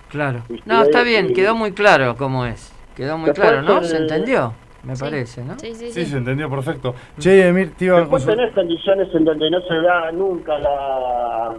Claro. 0.09 0.41
Sí, 0.49 0.61
No, 0.67 0.83
está 0.83 1.03
bien, 1.03 1.33
quedó 1.33 1.55
muy 1.55 1.73
claro 1.73 2.17
cómo 2.17 2.45
es. 2.45 2.75
Quedó 2.97 3.17
muy 3.17 3.27
Después 3.31 3.49
claro, 3.49 3.63
¿no? 3.63 3.79
el- 3.79 3.85
¿Se 3.85 3.97
entendió? 3.97 4.53
Me 4.83 4.97
Sí. 4.97 5.05
parece, 5.05 5.45
¿no? 5.45 5.59
Sí, 5.59 5.75
sí, 5.75 5.93
Sí, 5.93 6.05
sí. 6.05 6.11
se 6.11 6.17
entendió 6.19 6.51
perfecto. 6.51 6.95
Che, 7.19 7.49
Emir, 7.49 7.77
te 7.77 7.85
iba 7.87 7.99
a 7.99 8.01
Después 8.01 8.27
tenés 8.27 8.53
condiciones 8.55 9.15
en 9.15 9.25
donde 9.25 9.51
no 9.51 9.61
se 9.63 9.75
da 9.75 10.11
nunca 10.13 10.59
la, 10.59 11.57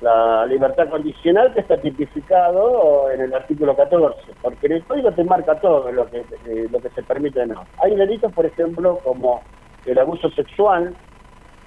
la 0.00 0.46
libertad 0.46 0.88
condicional 0.88 1.52
que 1.54 1.60
está 1.60 1.80
tipificado 1.80 3.10
en 3.10 3.20
el 3.20 3.34
artículo 3.34 3.76
14, 3.76 4.32
porque 4.40 4.66
en 4.66 4.72
el 4.72 4.84
código 4.86 5.12
te 5.12 5.24
marca 5.24 5.60
todo 5.60 5.92
lo 5.92 6.10
que 6.10 6.18
eh, 6.20 6.68
lo 6.70 6.80
que 6.80 6.90
se 6.90 7.02
permite 7.04 7.40
o 7.42 7.46
no. 7.46 7.66
Hay 7.82 7.94
delitos, 7.94 8.32
por 8.32 8.46
ejemplo, 8.46 9.00
como 9.04 9.44
el 9.84 9.98
abuso 9.98 10.30
sexual, 10.30 10.96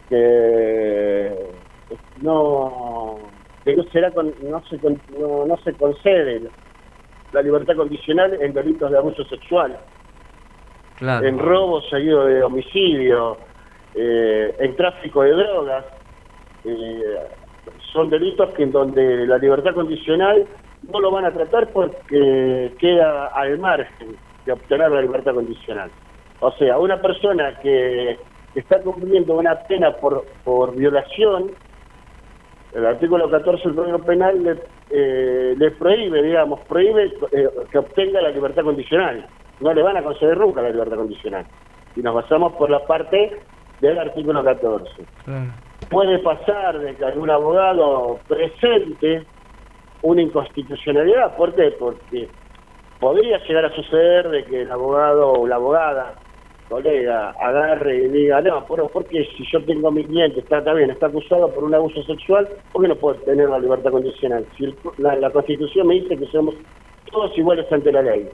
que 0.09 1.31
no 2.21 3.19
que 3.63 3.75
no 3.75 3.83
será 3.85 4.11
con- 4.11 4.33
no 4.41 4.61
se 4.65 4.77
con- 4.79 4.99
no, 5.17 5.45
no 5.45 5.57
se 5.57 5.73
concede 5.73 6.41
la 7.31 7.41
libertad 7.41 7.75
condicional 7.75 8.37
en 8.41 8.53
delitos 8.53 8.91
de 8.91 8.97
abuso 8.97 9.23
sexual 9.25 9.77
Claro. 10.97 11.25
en 11.25 11.39
robo 11.39 11.81
seguido 11.83 12.25
de 12.25 12.43
homicidio, 12.43 13.37
eh, 13.95 14.55
en 14.59 14.75
tráfico 14.75 15.21
de 15.23 15.31
drogas. 15.31 15.85
eh, 16.65 17.17
son 17.91 18.09
delitos 18.09 18.49
que 18.55 18.63
en 18.63 18.71
donde 18.71 19.27
la 19.27 19.37
libertad 19.37 19.73
condicional 19.73 20.45
no 20.91 20.99
lo 21.01 21.11
van 21.11 21.25
a 21.25 21.31
tratar 21.33 21.67
porque 21.73 22.73
queda 22.79 23.27
al 23.27 23.57
margen 23.59 24.15
de 24.45 24.51
obtener 24.53 24.89
la 24.91 25.01
libertad 25.01 25.33
condicional. 25.33 25.91
O 26.39 26.51
sea, 26.53 26.77
una 26.79 27.01
persona 27.01 27.59
que 27.61 28.17
está 28.55 28.81
cumpliendo 28.81 29.35
una 29.35 29.55
pena 29.63 29.95
por, 29.97 30.25
por 30.43 30.75
violación, 30.75 31.51
el 32.73 32.85
artículo 32.85 33.29
14 33.29 33.63
del 33.67 33.75
Código 33.75 33.99
Penal 33.99 34.43
le, 34.43 34.57
eh, 34.89 35.55
le 35.57 35.71
prohíbe, 35.71 36.23
digamos, 36.23 36.59
prohíbe 36.61 37.13
eh, 37.31 37.49
que 37.71 37.77
obtenga 37.77 38.21
la 38.21 38.29
libertad 38.29 38.63
condicional. 38.63 39.27
No 39.59 39.73
le 39.73 39.83
van 39.83 39.97
a 39.97 40.03
conceder 40.03 40.37
nunca 40.37 40.61
la 40.61 40.71
libertad 40.71 40.97
condicional. 40.97 41.45
Y 41.95 42.01
nos 42.01 42.15
basamos 42.15 42.53
por 42.53 42.69
la 42.69 42.79
parte 42.85 43.39
del 43.79 43.99
artículo 43.99 44.43
14. 44.43 45.05
claro. 45.25 45.51
Puede 45.89 46.17
pasar 46.19 46.79
de 46.79 46.95
que 46.95 47.05
algún 47.05 47.29
abogado 47.29 48.19
presente 48.27 49.25
una 50.01 50.21
inconstitucionalidad. 50.21 51.35
¿Por 51.35 51.53
qué? 51.53 51.73
Porque 51.77 52.29
podría 52.99 53.37
llegar 53.39 53.65
a 53.65 53.75
suceder 53.75 54.29
de 54.29 54.45
que 54.45 54.61
el 54.61 54.71
abogado 54.71 55.33
o 55.33 55.47
la 55.47 55.55
abogada, 55.55 56.15
colega, 56.69 57.31
agarre 57.39 57.97
y 57.97 58.07
diga, 58.09 58.41
no, 58.41 58.65
pero 58.67 58.87
¿por 58.87 59.05
qué 59.05 59.23
si 59.37 59.43
yo 59.51 59.63
tengo 59.65 59.87
a 59.89 59.91
mi 59.91 60.03
cliente, 60.05 60.39
está, 60.39 60.59
está 60.59 60.73
bien, 60.73 60.89
está 60.89 61.07
acusado 61.07 61.49
por 61.53 61.63
un 61.63 61.73
abuso 61.75 62.01
sexual, 62.03 62.47
¿por 62.71 62.81
qué 62.81 62.87
no 62.87 62.95
puedo 62.95 63.15
tener 63.21 63.49
la 63.49 63.59
libertad 63.59 63.91
condicional? 63.91 64.45
Si 64.57 64.65
el- 64.65 64.75
la, 64.97 65.15
la 65.15 65.29
Constitución 65.31 65.87
me 65.87 65.95
dice 65.95 66.17
que 66.17 66.25
somos 66.27 66.55
todos 67.11 67.37
iguales 67.37 67.71
ante 67.71 67.91
la 67.91 68.01
ley. 68.01 68.27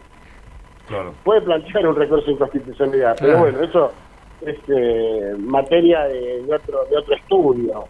Claro. 0.88 1.14
Puede 1.24 1.42
plantear 1.42 1.88
un 1.88 1.96
recurso 1.96 2.26
de 2.28 2.32
inconstitucionalidad, 2.34 3.18
Claro. 3.18 3.34
pero 3.34 3.40
bueno, 3.40 3.62
eso 3.64 3.92
es 4.46 4.58
eh, 4.70 5.36
materia 5.38 6.02
de, 6.06 6.44
de 6.44 6.56
otro, 6.56 6.86
de 6.90 6.98
otro 6.98 7.16
estudio. 7.16 7.86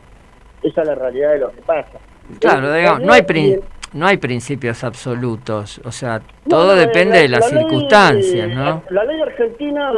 Esa 0.64 0.82
es 0.82 0.88
la 0.88 0.96
realidad 0.96 1.32
de 1.34 1.40
lo 1.40 1.52
que 1.52 1.62
pasa. 1.62 2.00
Claro, 2.42 2.74
Eh, 2.74 2.80
digamos, 2.80 3.02
no 3.04 3.14
hay, 3.14 3.22
prin- 3.22 3.62
no 3.94 4.06
hay 4.08 4.18
principios 4.18 4.84
absolutos, 4.84 5.82
o 5.84 5.92
sea, 5.92 6.22
todo 6.48 6.76
no, 6.76 6.80
depende 6.80 7.16
la- 7.16 7.22
de 7.22 7.28
las 7.30 7.40
la 7.52 7.58
ley- 7.58 7.64
circunstancias, 7.64 8.50
¿no? 8.50 8.84
La 8.90 9.04
ley 9.04 9.22
argentina 9.22 9.92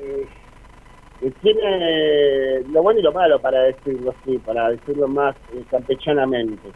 eh, 0.00 0.26
eh, 1.22 1.32
tiene 1.42 2.60
lo 2.72 2.82
bueno 2.82 3.00
y 3.00 3.02
lo 3.02 3.12
malo, 3.12 3.40
para 3.40 3.62
decirlo 3.62 4.14
así, 4.20 4.38
para 4.38 4.70
decirlo 4.70 5.08
más 5.08 5.34
eh, 5.54 5.62
campechanamente. 5.70 6.68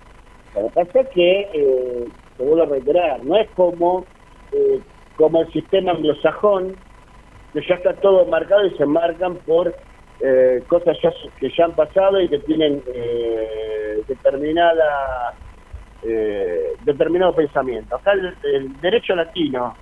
Lo 0.54 0.62
que 0.68 0.84
pasa 0.84 1.00
es 1.00 1.08
que, 1.10 1.40
eh, 1.54 2.08
te 2.36 2.42
vuelvo 2.44 2.64
a 2.64 2.66
reiterar, 2.66 3.22
no 3.24 3.36
es 3.36 3.48
como, 3.50 4.04
eh, 4.52 4.80
como 5.16 5.40
el 5.42 5.52
sistema 5.52 5.92
anglosajón, 5.92 6.76
que 7.52 7.60
ya 7.68 7.76
está 7.76 7.94
todo 7.94 8.26
marcado 8.26 8.66
y 8.66 8.76
se 8.76 8.84
marcan 8.84 9.36
por 9.46 9.72
eh, 10.20 10.62
cosas 10.68 10.96
ya, 11.02 11.12
que 11.38 11.50
ya 11.56 11.66
han 11.66 11.72
pasado 11.76 12.20
y 12.20 12.28
que 12.28 12.38
tienen 12.40 12.82
eh, 12.94 14.00
determinada 14.08 15.34
eh, 16.06 16.72
determinado 16.84 17.34
pensamiento. 17.34 17.96
Acá 17.96 18.12
el, 18.12 18.80
derecho 18.80 19.14
latino, 19.14 19.74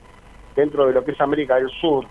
dentro 0.54 0.86
de 0.86 0.92
lo 0.92 1.04
que 1.04 1.12
es 1.12 1.20
América 1.20 1.56
del 1.56 1.70
Sur, 1.80 2.06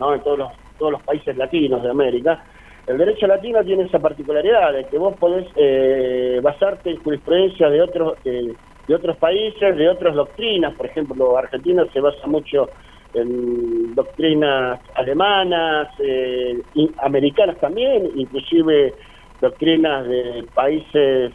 ¿no? 0.00 0.14
en 0.14 0.20
todos 0.22 0.38
los, 0.38 0.52
todos 0.78 0.92
los 0.92 1.02
países 1.02 1.36
latinos 1.36 1.82
de 1.82 1.90
América, 1.90 2.44
el 2.86 2.98
derecho 2.98 3.26
latino 3.28 3.62
tiene 3.62 3.84
esa 3.84 4.00
particularidad 4.00 4.72
de 4.72 4.86
que 4.86 4.98
vos 4.98 5.16
podés 5.16 5.46
eh, 5.54 6.40
basarte 6.42 6.90
en 6.90 7.02
jurisprudencia 7.02 7.70
de 7.70 7.80
otros 7.80 8.18
eh, 8.24 8.52
de 8.88 8.94
otros 8.96 9.16
países, 9.18 9.76
de 9.76 9.88
otras 9.88 10.16
doctrinas, 10.16 10.74
por 10.74 10.86
ejemplo, 10.86 11.38
Argentina 11.38 11.86
se 11.92 12.00
basa 12.00 12.26
mucho 12.26 12.68
en 13.14 13.94
doctrinas 13.94 14.80
alemanas, 14.96 15.88
eh, 16.00 16.60
americanas 17.00 17.58
también, 17.60 18.10
inclusive 18.16 18.92
doctrinas 19.40 20.08
de 20.08 20.44
países, 20.52 21.32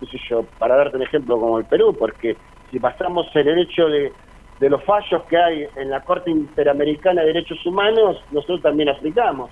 qué 0.00 0.06
sé 0.06 0.18
yo, 0.28 0.44
para 0.58 0.76
darte 0.76 0.96
un 0.96 1.02
ejemplo 1.02 1.38
como 1.38 1.58
el 1.58 1.64
Perú, 1.64 1.96
porque 1.98 2.36
si 2.70 2.78
pasamos 2.78 3.26
el 3.34 3.44
derecho 3.44 3.86
de, 3.88 4.12
de 4.60 4.70
los 4.70 4.82
fallos 4.84 5.22
que 5.28 5.36
hay 5.36 5.66
en 5.76 5.90
la 5.90 6.00
Corte 6.00 6.30
Interamericana 6.30 7.20
de 7.22 7.28
Derechos 7.28 7.64
Humanos, 7.66 8.22
nosotros 8.30 8.62
también 8.62 8.88
aplicamos. 8.88 9.50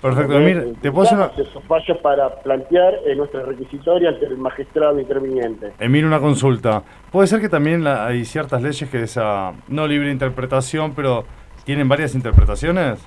Perfecto, 0.00 0.32
Emir, 0.36 0.74
te 0.82 0.90
puedo 0.90 1.04
hacer 1.06 1.16
una, 1.18 1.26
esos 1.48 1.62
fallos 1.64 1.96
para 1.98 2.34
plantear 2.42 2.94
eh, 3.06 3.14
nuestra 3.14 3.42
requisitoria 3.42 4.08
ante 4.08 4.26
el 4.26 4.36
magistrado 4.36 4.98
interviniente. 4.98 5.72
Emir, 5.78 6.04
una 6.04 6.18
consulta. 6.18 6.82
Puede 7.12 7.28
ser 7.28 7.40
que 7.40 7.48
también 7.48 7.84
la- 7.84 8.04
hay 8.08 8.24
ciertas 8.24 8.60
leyes 8.62 8.90
que 8.90 9.02
esa 9.04 9.52
no 9.68 9.86
libre 9.86 10.10
interpretación, 10.10 10.92
pero 10.96 11.24
tienen 11.64 11.88
varias 11.88 12.16
interpretaciones. 12.16 13.06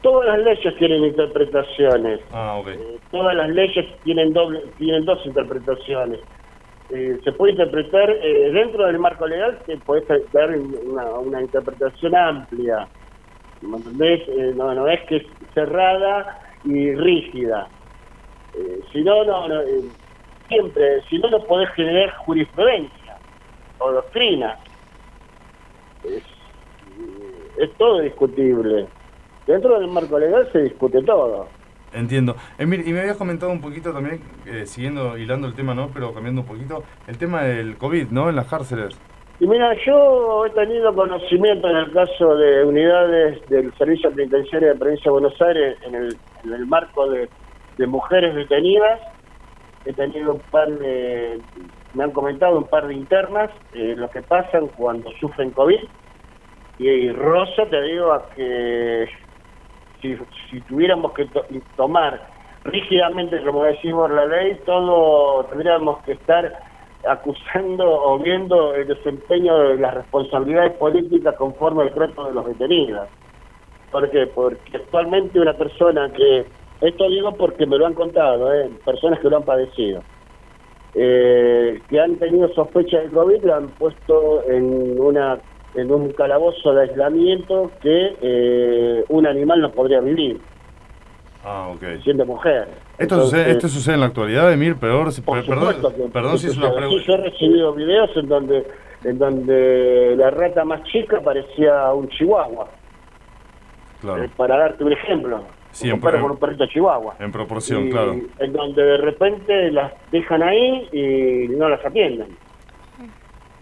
Todas 0.00 0.26
las 0.28 0.38
leyes 0.38 0.76
tienen 0.78 1.04
interpretaciones. 1.04 2.20
Ah, 2.32 2.58
ok. 2.60 2.68
Eh, 2.68 3.00
todas 3.10 3.34
las 3.34 3.48
leyes 3.50 4.02
tienen 4.02 4.32
doble, 4.32 4.60
tienen 4.76 5.04
dos 5.04 5.24
interpretaciones. 5.26 6.20
Eh, 6.90 7.18
se 7.22 7.32
puede 7.32 7.52
interpretar 7.52 8.10
eh, 8.10 8.50
dentro 8.52 8.86
del 8.86 8.98
marco 8.98 9.26
legal, 9.26 9.60
se 9.66 9.76
puede 9.78 10.04
dar 10.32 10.50
una, 10.58 11.10
una 11.18 11.42
interpretación 11.42 12.14
amplia. 12.14 12.88
¿Me 13.60 13.76
entendés? 13.76 14.20
Eh, 14.28 14.52
no, 14.54 14.74
no 14.74 14.88
es 14.88 15.00
que 15.08 15.16
es 15.16 15.26
cerrada 15.52 16.40
y 16.64 16.94
rígida. 16.94 17.68
Eh, 18.54 18.80
si 18.92 19.02
no, 19.02 19.24
no, 19.24 19.48
no, 19.48 19.60
siempre, 20.48 21.02
si 21.10 21.18
no, 21.18 21.28
no 21.30 21.44
podés 21.44 21.70
generar 21.70 22.10
jurisprudencia. 22.24 23.18
o 23.78 23.92
doctrinas. 23.92 24.58
Es, 26.04 26.24
es 27.58 27.76
todo 27.76 28.00
discutible. 28.00 28.88
Dentro 29.48 29.80
del 29.80 29.88
marco 29.88 30.18
legal 30.18 30.46
se 30.52 30.58
discute 30.58 31.02
todo. 31.02 31.48
Entiendo. 31.94 32.36
Emir, 32.58 32.86
y 32.86 32.92
me 32.92 33.00
habías 33.00 33.16
comentado 33.16 33.50
un 33.50 33.62
poquito 33.62 33.94
también, 33.94 34.20
eh, 34.44 34.66
siguiendo, 34.66 35.16
hilando 35.16 35.46
el 35.46 35.54
tema, 35.54 35.74
¿no? 35.74 35.88
Pero 35.88 36.12
cambiando 36.12 36.42
un 36.42 36.46
poquito, 36.46 36.84
el 37.06 37.16
tema 37.16 37.44
del 37.44 37.78
COVID, 37.78 38.10
¿no? 38.10 38.28
En 38.28 38.36
las 38.36 38.46
cárceles. 38.46 39.00
Y 39.40 39.46
mira, 39.46 39.74
yo 39.86 40.44
he 40.44 40.50
tenido 40.50 40.94
conocimiento 40.94 41.66
en 41.70 41.76
el 41.76 41.92
caso 41.94 42.36
de 42.36 42.62
unidades 42.62 43.48
del 43.48 43.72
Servicio 43.78 44.10
Penitenciario 44.10 44.68
de 44.68 44.74
la 44.74 44.80
Provincia 44.80 45.04
de 45.04 45.10
Buenos 45.12 45.40
Aires 45.40 45.78
en 45.86 45.94
el, 45.94 46.16
en 46.44 46.52
el 46.52 46.66
marco 46.66 47.08
de, 47.08 47.30
de 47.78 47.86
mujeres 47.86 48.34
detenidas. 48.34 49.00
He 49.86 49.94
tenido 49.94 50.34
un 50.34 50.40
par 50.50 50.68
de, 50.68 51.40
me 51.94 52.04
han 52.04 52.10
comentado 52.10 52.58
un 52.58 52.68
par 52.68 52.86
de 52.86 52.92
internas, 52.92 53.50
eh, 53.72 53.94
lo 53.96 54.10
que 54.10 54.20
pasan 54.20 54.66
cuando 54.76 55.10
sufren 55.12 55.52
COVID. 55.52 55.80
Y, 56.80 57.10
Rosa, 57.12 57.64
te 57.70 57.80
digo 57.82 58.12
a 58.12 58.28
que 58.36 59.08
si, 60.00 60.16
si 60.50 60.60
tuviéramos 60.62 61.12
que 61.12 61.26
to- 61.26 61.46
tomar 61.76 62.20
rígidamente, 62.64 63.42
como 63.44 63.64
decimos 63.64 64.10
la 64.10 64.26
ley, 64.26 64.60
todo 64.66 65.44
tendríamos 65.46 66.02
que 66.04 66.12
estar 66.12 66.52
acusando 67.06 67.84
o 67.88 68.18
viendo 68.18 68.74
el 68.74 68.86
desempeño 68.88 69.56
de 69.58 69.76
las 69.78 69.94
responsabilidades 69.94 70.72
políticas 70.72 71.34
conforme 71.36 71.82
al 71.82 71.94
resto 71.94 72.24
de 72.26 72.34
los 72.34 72.46
detenidos. 72.46 73.08
¿Por 73.90 74.10
qué? 74.10 74.26
Porque 74.26 74.76
actualmente 74.76 75.40
una 75.40 75.54
persona 75.56 76.12
que, 76.12 76.46
esto 76.80 77.08
digo 77.08 77.36
porque 77.36 77.66
me 77.66 77.78
lo 77.78 77.86
han 77.86 77.94
contado, 77.94 78.52
¿eh? 78.52 78.70
personas 78.84 79.20
que 79.20 79.30
lo 79.30 79.38
han 79.38 79.44
padecido, 79.44 80.04
eh, 80.94 81.82
que 81.88 82.00
han 82.00 82.18
tenido 82.18 82.48
sospecha 82.50 83.00
de 83.00 83.10
COVID, 83.10 83.44
lo 83.44 83.54
han 83.54 83.70
puesto 83.72 84.44
en 84.48 85.00
una 85.00 85.40
en 85.74 85.90
un 85.92 86.12
calabozo 86.12 86.72
de 86.72 86.82
aislamiento 86.82 87.70
que 87.82 88.16
eh, 88.20 89.04
un 89.08 89.26
animal 89.26 89.60
no 89.60 89.70
podría 89.70 90.00
vivir, 90.00 90.40
Ah, 91.44 91.68
ok. 91.74 92.02
siendo 92.02 92.26
mujer. 92.26 92.68
Esto, 92.98 93.14
Entonces, 93.14 93.30
sucede, 93.30 93.50
esto 93.52 93.68
sucede 93.68 93.94
en 93.94 94.00
la 94.00 94.06
actualidad, 94.06 94.52
Emir, 94.52 94.76
peor, 94.76 95.08
por 95.24 95.44
perdón, 95.46 95.74
que- 95.80 96.02
perdón 96.12 96.38
si 96.38 96.48
es 96.48 96.56
una 96.56 96.70
Sí, 96.70 96.76
pregunta. 96.76 97.04
yo 97.06 97.14
he 97.14 97.16
recibido 97.18 97.72
videos 97.74 98.10
en 98.16 98.28
donde 98.28 98.66
en 99.04 99.16
donde 99.16 100.14
la 100.16 100.28
rata 100.30 100.64
más 100.64 100.82
chica 100.84 101.20
parecía 101.20 101.92
un 101.92 102.08
chihuahua. 102.08 102.68
Claro. 104.00 104.24
Eh, 104.24 104.30
para 104.36 104.56
darte 104.58 104.82
un 104.82 104.92
ejemplo. 104.92 105.40
Sí, 105.70 105.92
un 105.92 106.00
perro 106.00 106.22
con 106.22 106.30
un 106.32 106.36
perrito 106.38 106.66
chihuahua. 106.66 107.14
en 107.20 107.30
proporción, 107.30 107.86
Y 107.86 107.90
claro. 107.90 108.16
En 108.40 108.52
donde 108.52 108.82
de 108.82 108.96
repente 108.96 109.70
las 109.70 109.92
dejan 110.10 110.42
ahí 110.42 110.88
y 110.92 111.48
no 111.56 111.68
las 111.68 111.84
atienden. 111.86 112.36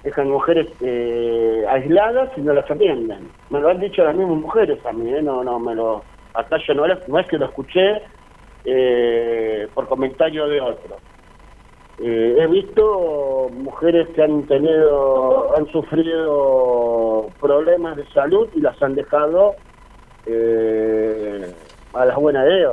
Dejan 0.07 0.31
mujeres 0.31 0.69
eh, 0.83 1.65
aisladas 1.69 2.31
y 2.37 2.41
no 2.41 2.53
las 2.53 2.70
atienden. 2.70 3.28
Me 3.51 3.59
lo 3.59 3.70
han 3.70 3.81
dicho 3.81 4.05
las 4.05 4.15
mismas 4.15 4.39
mujeres 4.39 4.78
a 4.87 4.93
mí, 4.93 5.12
¿eh? 5.12 5.20
no, 5.20 5.43
no, 5.43 5.59
me 5.59 5.74
lo, 5.74 6.05
acá 6.33 6.59
yo 6.65 6.74
no, 6.74 6.87
no 6.87 7.19
es 7.19 7.27
que 7.27 7.39
lo 7.39 7.47
escuché 7.47 8.03
eh, 8.65 9.66
por 9.74 9.89
comentario 9.89 10.47
de 10.47 10.61
otro. 10.61 10.97
Eh, 11.99 12.37
he 12.39 12.47
visto 12.47 13.49
mujeres 13.51 14.07
que 14.15 14.23
han 14.23 14.47
tenido, 14.47 15.57
han 15.57 15.66
sufrido 15.73 17.27
problemas 17.41 17.97
de 17.97 18.07
salud 18.11 18.49
y 18.55 18.61
las 18.61 18.81
han 18.81 18.95
dejado 18.95 19.57
eh, 20.27 21.53
a 21.95 22.05
las 22.05 22.16
buenas 22.16 22.45
de. 22.45 22.69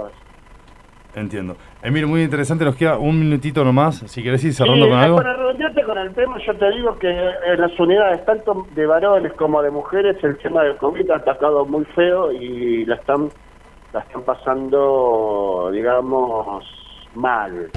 Entiendo. 1.16 1.56
Emir, 1.86 2.08
muy 2.08 2.24
interesante, 2.24 2.64
nos 2.64 2.78
queda 2.78 2.98
un 2.98 3.20
minutito 3.20 3.62
nomás, 3.62 3.98
si 4.10 4.24
querés 4.24 4.42
ir 4.46 4.54
cerrando 4.54 4.86
Sí, 4.86 4.90
con 4.90 5.00
eh, 5.00 5.04
algo. 5.04 5.18
Para 5.18 5.34
redondearte 5.34 5.84
con 5.84 5.98
el 5.98 6.14
tema, 6.14 6.38
yo 6.48 6.56
te 6.56 6.72
digo 6.72 6.98
que 6.98 7.10
en 7.10 7.60
las 7.60 7.78
unidades, 7.78 8.24
tanto 8.24 8.66
de 8.74 8.86
varones 8.86 9.34
como 9.34 9.62
de 9.62 9.70
mujeres, 9.70 10.16
el 10.24 10.38
tema 10.38 10.64
del 10.64 10.78
COVID 10.78 11.12
ha 11.12 11.18
atacado 11.18 11.66
muy 11.66 11.84
feo 11.94 12.32
y 12.32 12.86
la 12.86 12.96
están, 12.96 13.28
la 13.92 14.00
están 14.00 14.22
pasando, 14.22 15.72
digamos, 15.74 16.64
mal. 17.16 17.70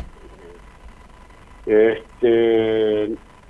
Este, 1.67 3.07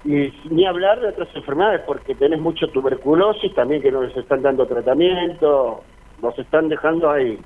y 0.07 0.33
ni 0.49 0.65
hablar 0.65 1.01
de 1.01 1.09
otras 1.09 1.28
enfermedades, 1.37 1.83
porque 1.87 2.15
tenés 2.15 2.41
mucha 2.41 2.66
tuberculosis 2.69 3.55
también 3.55 3.83
que 3.83 3.93
no 3.93 4.01
les 4.01 4.16
están 4.16 4.41
dando 4.41 4.66
tratamiento, 4.66 5.83
nos 6.23 6.39
están 6.39 6.70
dejando 6.70 7.11
ahí 7.11 7.39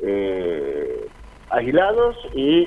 eh, 0.00 1.06
aislados 1.50 2.16
y 2.34 2.62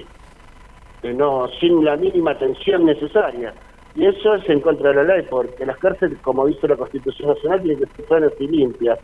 eh, 1.03 1.14
no 1.14 1.47
sin 1.60 1.84
la 1.84 1.95
mínima 1.97 2.31
atención 2.31 2.85
necesaria. 2.85 3.53
Y 3.95 4.05
eso 4.05 4.35
es 4.35 4.49
en 4.49 4.61
contra 4.61 4.89
de 4.89 4.95
la 4.95 5.15
ley, 5.15 5.27
porque 5.30 5.65
las 5.65 5.77
cárceles, 5.77 6.19
como 6.22 6.47
dice 6.47 6.68
la 6.68 6.77
Constitución 6.77 7.30
Nacional, 7.30 7.61
tienen 7.61 7.80
que 7.80 7.95
ser 7.95 8.07
sanas 8.07 8.34
y 8.39 8.47
limpias. 8.47 8.99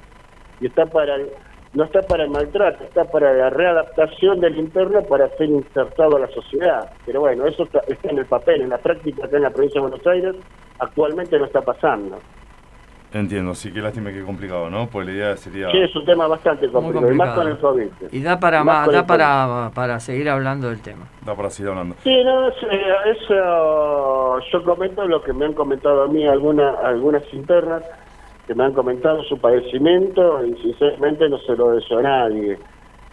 Y 0.60 0.68
está 0.68 0.86
para 0.88 1.16
el- 1.16 1.30
no 1.74 1.84
está 1.84 2.02
para 2.02 2.24
el 2.24 2.32
maltrato, 2.32 2.84
está 2.84 3.06
para 3.06 3.32
la 3.34 3.50
readaptación 3.52 4.40
del 4.40 4.58
interno 4.58 5.04
para 5.08 5.30
ser 5.38 5.50
insertado 5.50 6.18
a 6.18 6.20
la 6.22 6.28
sociedad. 6.30 6.90
Pero 7.06 7.20
bueno, 7.22 7.46
eso 7.46 7.64
está, 7.64 7.84
está 7.88 8.10
en 8.10 8.18
el 8.18 8.26
papel, 8.26 8.62
en 8.62 8.70
la 8.70 8.80
práctica 8.80 9.26
acá 9.26 9.38
en 9.38 9.44
la 9.44 9.52
provincia 9.52 9.80
de 9.80 9.88
Buenos 9.88 10.08
Aires, 10.08 10.36
actualmente 10.80 11.38
no 11.38 11.46
está 11.46 11.62
pasando. 11.62 12.20
Entiendo, 13.12 13.56
sí, 13.56 13.72
qué 13.72 13.82
lástima 13.82 14.12
y 14.12 14.14
qué 14.14 14.24
complicado, 14.24 14.70
¿no? 14.70 14.88
Pues 14.88 15.08
la 15.08 15.14
idea 15.14 15.38
sería... 15.38 15.72
Sí, 15.72 15.80
es 15.80 15.96
un 15.96 16.06
tema 16.06 16.28
bastante 16.28 16.68
Muy 16.68 16.94
complicado, 16.94 17.12
y 17.12 17.18
más 17.18 17.36
con 17.36 17.48
el 17.48 17.58
complicado. 17.58 17.98
COVID. 18.00 18.14
Y 18.14 18.22
da 18.22 18.40
para 18.40 18.64
Más 18.64 18.92
da 18.92 19.08
para, 19.08 19.72
para 19.74 20.00
seguir 20.00 20.30
hablando 20.30 20.70
del 20.70 20.82
tema. 20.82 21.08
Da 21.26 21.36
para 21.36 21.50
seguir 21.50 21.72
hablando. 21.72 21.96
Sí, 22.04 22.24
no, 22.24 22.50
es, 22.50 22.56
eh, 22.70 22.94
eso 23.18 24.40
yo 24.52 24.64
comento 24.64 25.08
lo 25.08 25.24
que 25.24 25.34
me 25.34 25.46
han 25.46 25.54
comentado 25.54 26.04
a 26.04 26.08
mí 26.08 26.28
alguna, 26.28 26.72
algunas 26.84 27.24
internas 27.34 27.84
que 28.46 28.54
me 28.54 28.64
han 28.66 28.74
comentado 28.74 29.24
su 29.24 29.40
padecimiento 29.40 30.46
y 30.46 30.56
sinceramente 30.62 31.30
no 31.30 31.40
se 31.40 31.56
lo 31.56 31.72
deseo 31.72 32.00
a 32.00 32.04
nadie. 32.04 32.60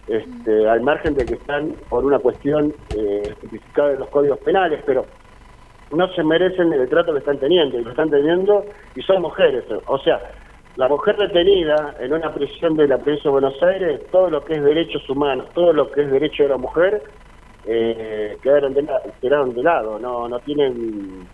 Este, 0.07 0.69
al 0.69 0.81
margen 0.81 1.15
de 1.15 1.25
que 1.25 1.33
están 1.33 1.73
por 1.89 2.05
una 2.05 2.19
cuestión 2.19 2.73
eh, 2.95 3.23
especificada 3.23 3.91
en 3.93 3.99
los 3.99 4.09
códigos 4.09 4.39
penales, 4.39 4.81
pero 4.85 5.05
no 5.91 6.07
se 6.13 6.23
merecen 6.23 6.73
el 6.73 6.89
trato 6.89 7.13
que 7.13 7.19
están 7.19 7.39
teniendo 7.39 7.79
y 7.79 7.83
lo 7.83 7.91
están 7.91 8.09
teniendo 8.09 8.67
y 8.95 9.01
son 9.03 9.21
mujeres. 9.21 9.65
O 9.85 9.97
sea, 9.99 10.21
la 10.75 10.87
mujer 10.89 11.17
detenida 11.17 11.95
en 11.99 12.13
una 12.13 12.33
prisión 12.33 12.75
de 12.75 12.87
la 12.87 12.97
provincia 12.99 13.29
de 13.29 13.31
Buenos 13.31 13.61
Aires, 13.63 14.01
todo 14.11 14.29
lo 14.29 14.43
que 14.45 14.55
es 14.55 14.63
derechos 14.63 15.07
humanos, 15.09 15.51
todo 15.53 15.73
lo 15.73 15.91
que 15.91 16.03
es 16.03 16.11
derecho 16.11 16.43
de 16.43 16.49
la 16.49 16.57
mujer, 16.57 17.01
eh, 17.63 18.39
quedaron 18.41 18.73
de, 18.73 18.83
la- 18.83 19.01
quedaron 19.21 19.53
de 19.53 19.63
lado, 19.63 19.99
no, 19.99 20.27
no 20.29 20.39
tienen 20.41 21.29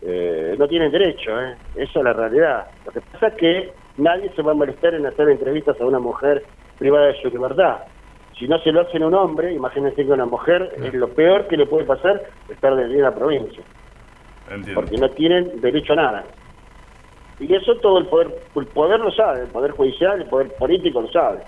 eh, 0.00 0.56
no 0.58 0.68
tienen 0.68 0.92
derecho, 0.92 1.40
¿eh? 1.40 1.58
esa 1.74 1.98
es 2.00 2.04
la 2.04 2.12
realidad. 2.12 2.66
Lo 2.84 2.92
que 2.92 3.00
pasa 3.10 3.28
es 3.28 3.34
que 3.36 3.74
nadie 3.96 4.32
se 4.34 4.42
va 4.42 4.52
a 4.52 4.54
molestar 4.54 4.94
en 4.94 5.06
hacer 5.06 5.28
entrevistas 5.30 5.80
a 5.80 5.86
una 5.86 5.98
mujer 6.00 6.46
privada 6.78 7.06
de 7.08 7.20
su 7.22 7.28
libertad. 7.30 7.78
Si 8.38 8.48
no 8.48 8.58
se 8.60 8.72
lo 8.72 8.80
hacen 8.82 9.02
a 9.02 9.06
un 9.06 9.14
hombre, 9.14 9.52
imagínense 9.52 10.04
que 10.04 10.10
una 10.12 10.26
mujer 10.26 10.72
es 10.82 10.92
lo 10.94 11.08
peor 11.08 11.46
que 11.46 11.56
le 11.56 11.66
puede 11.66 11.84
pasar 11.84 12.20
estar 12.48 12.72
en 12.72 13.00
la 13.02 13.14
provincia, 13.14 13.62
Entiendo. 14.50 14.80
porque 14.80 14.96
no 14.98 15.08
tienen 15.10 15.60
derecho 15.60 15.92
a 15.92 15.96
nada. 15.96 16.24
Y 17.38 17.52
eso 17.54 17.76
todo 17.76 17.98
el 17.98 18.06
poder, 18.06 18.34
el 18.56 18.66
poder 18.66 19.00
lo 19.00 19.10
sabe, 19.12 19.42
el 19.42 19.48
poder 19.48 19.72
judicial, 19.72 20.20
el 20.22 20.28
poder 20.28 20.52
político 20.56 21.00
lo 21.02 21.08
sabe. 21.08 21.40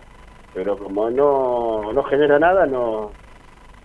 Pero 0.55 0.77
como 0.77 1.11
no, 1.11 1.93
no 1.93 2.03
genera 2.05 2.39
nada, 2.39 2.67
no, 2.67 3.11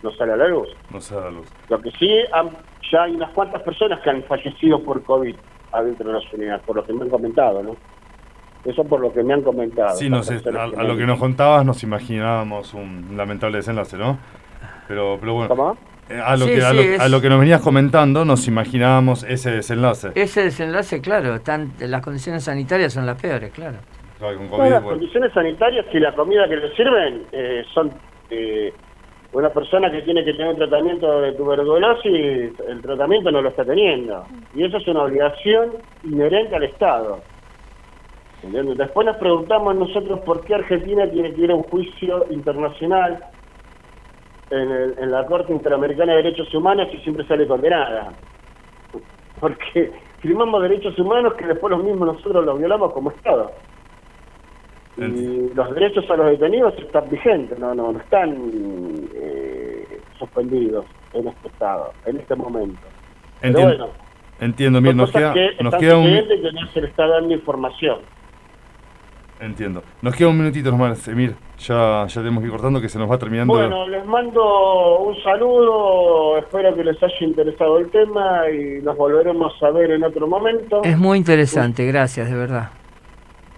no 0.02 0.12
sale 0.14 0.34
a 0.34 0.38
la 0.38 0.48
luz. 0.48 0.70
No 0.92 1.02
se 1.02 1.16
da 1.16 1.30
luz. 1.30 1.52
Lo 1.70 1.80
que 1.82 1.92
sí, 1.92 2.10
han- 2.34 2.56
ya 2.92 3.04
hay 3.04 3.16
unas 3.16 3.32
cuantas 3.32 3.62
personas 3.64 4.00
que 4.02 4.10
han 4.10 4.24
fallecido 4.24 4.80
por 4.84 5.04
COVID 5.04 5.36
adentro 5.72 6.08
de 6.08 6.14
las 6.14 6.34
unidades, 6.34 6.62
por 6.64 6.76
lo 6.76 6.86
que 6.86 6.94
me 6.94 7.04
han 7.04 7.10
comentado, 7.10 7.62
¿no? 7.64 7.76
Eso 8.64 8.84
por 8.84 9.00
lo 9.00 9.12
que 9.12 9.24
me 9.24 9.34
han 9.34 9.42
comentado. 9.42 9.96
Sí, 9.96 10.10
no 10.10 10.22
sé, 10.22 10.40
a, 10.58 10.84
lo 10.84 10.96
que 10.96 11.06
nos 11.06 11.20
contabas 11.20 11.66
nos 11.66 11.82
imaginábamos 11.84 12.74
un 12.74 13.16
lamentable 13.18 13.58
desenlace, 13.58 13.98
¿no? 13.98 14.20
Pero, 14.88 15.18
pero 15.20 15.34
bueno. 15.34 15.50
¿Cómo? 15.50 15.78
Eh, 16.10 16.20
A 16.24 16.36
lo, 16.36 16.46
Sí, 16.46 16.56
que, 16.56 16.62
a, 16.64 16.70
sí, 16.72 16.76
lo, 16.76 16.82
es- 16.82 17.00
a 17.00 17.08
lo 17.10 17.22
que 17.22 17.30
nos 17.30 17.40
venías 17.40 17.62
comentando 17.62 18.26
nos 18.26 18.48
imaginábamos 18.48 19.24
ese 19.24 19.50
desenlace. 19.52 20.10
Ese 20.16 20.44
desenlace, 20.44 21.02
claro, 21.02 21.36
están, 21.36 21.72
las 21.80 22.02
condiciones 22.02 22.44
sanitarias 22.44 22.94
son 22.94 23.06
las 23.06 23.20
peores, 23.20 23.52
claro. 23.52 23.78
Bueno, 24.20 24.42
las 24.70 24.84
bueno. 24.84 25.00
condiciones 25.00 25.34
sanitarias 25.34 25.86
y 25.92 26.00
la 26.00 26.14
comida 26.14 26.48
que 26.48 26.58
le 26.58 26.76
sirven 26.76 27.24
eh, 27.32 27.64
son 27.74 27.92
eh, 28.30 28.72
una 29.34 29.50
persona 29.50 29.90
que 29.90 30.02
tiene 30.04 30.24
que 30.24 30.34
tener 30.34 30.50
un 30.50 30.58
tratamiento 30.58 31.22
de 31.22 31.32
tuberculosis, 31.34 32.52
el 32.68 32.82
tratamiento 32.84 33.32
no 33.32 33.42
lo 33.42 33.50
está 33.50 33.66
teniendo. 33.66 34.24
Y 34.54 34.66
eso 34.66 34.78
es 34.78 34.88
una 34.88 35.04
obligación 35.04 35.72
inherente 36.04 36.56
al 36.56 36.64
Estado. 36.64 37.24
¿Entiendes? 38.44 38.78
Después 38.78 39.06
nos 39.06 39.18
preguntamos 39.18 39.76
nosotros 39.76 40.20
por 40.22 40.44
qué 40.44 40.56
Argentina 40.56 41.08
tiene 41.10 41.34
que 41.34 41.42
ir 41.42 41.52
a 41.52 41.56
un 41.56 41.64
juicio 41.64 42.26
internacional 42.32 43.24
en, 44.50 44.72
el- 44.72 44.96
en 45.00 45.12
la 45.12 45.26
Corte 45.28 45.54
Interamericana 45.54 46.14
de 46.14 46.24
Derechos 46.24 46.54
Humanos 46.54 46.88
y 46.92 46.98
siempre 47.00 47.26
sale 47.28 47.46
condenada. 47.48 48.14
Porque 49.40 49.92
firmamos 50.20 50.62
derechos 50.64 50.98
humanos 51.00 51.34
que 51.36 51.46
después 51.46 51.72
los 51.72 51.84
mismos 51.84 52.16
nosotros 52.16 52.44
los 52.46 52.58
violamos 52.60 52.92
como 52.94 53.12
Estado. 53.12 53.52
Y 54.98 55.54
los 55.54 55.74
derechos 55.74 56.10
a 56.10 56.16
los 56.18 56.26
detenidos 56.28 56.74
están 56.78 57.10
vigentes, 57.10 57.58
no, 57.58 57.74
no, 57.74 57.92
no 57.94 58.00
están 58.00 58.36
eh, 59.16 60.02
suspendidos 60.20 60.86
en 61.14 61.28
este 61.30 61.48
estado, 61.48 61.94
en 62.06 62.18
este 62.18 62.36
momento. 62.36 62.80
Pero 63.40 63.60
Entiendo. 63.60 63.86
bueno, 63.88 63.94
Entiendo, 64.42 64.82
Mir, 64.82 64.92
Son 64.92 64.98
nos 64.98 65.12
queda, 65.12 65.34
que 65.34 65.64
nos 65.64 65.76
queda 65.76 65.98
un... 65.98 66.06
que 66.06 66.52
no 66.54 66.68
se 66.74 66.82
le 66.82 66.88
está 66.88 67.08
dando 67.08 67.34
información. 67.34 68.00
Entiendo. 69.42 69.82
Nos 70.04 70.16
queda 70.16 70.30
un 70.30 70.38
minutito 70.38 70.70
nomás, 70.72 71.08
Emir. 71.08 71.36
Ya, 71.58 72.06
ya 72.08 72.22
tenemos 72.22 72.40
que 72.42 72.46
ir 72.46 72.52
cortando 72.52 72.80
que 72.80 72.88
se 72.88 73.00
nos 73.00 73.10
va 73.10 73.18
terminando. 73.18 73.52
Bueno, 73.54 73.88
les 73.88 74.06
mando 74.06 75.00
un 75.00 75.16
saludo, 75.24 76.38
espero 76.38 76.76
que 76.76 76.84
les 76.84 77.02
haya 77.02 77.16
interesado 77.26 77.80
el 77.80 77.90
tema 77.90 78.44
y 78.50 78.82
nos 78.84 78.96
volveremos 78.96 79.52
a 79.64 79.72
ver 79.72 79.92
en 79.92 80.04
otro 80.04 80.28
momento. 80.28 80.82
Es 80.84 80.96
muy 80.98 81.18
interesante, 81.18 81.86
gracias, 81.88 82.30
de 82.30 82.38
verdad. 82.38 82.70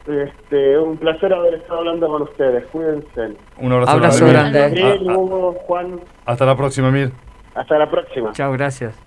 Este, 0.07 0.77
un 0.77 0.97
placer 0.97 1.33
haber 1.33 1.55
estado 1.55 1.79
hablando 1.79 2.07
con 2.07 2.21
ustedes, 2.23 2.65
cuídense. 2.67 3.37
Un 3.57 3.71
abrazo, 3.71 3.91
Abrazo 3.91 4.27
grande. 4.27 4.59
grande. 4.59 4.81
Gabriel, 4.81 5.07
Ah, 5.09 5.13
ah, 5.13 5.17
Hugo, 5.17 5.53
Juan, 5.65 5.99
hasta 6.25 6.45
la 6.45 6.55
próxima, 6.57 6.87
Emir. 6.89 7.11
hasta 7.55 7.77
la 7.77 7.89
próxima. 7.89 8.31
Chao, 8.33 8.51
gracias. 8.53 8.97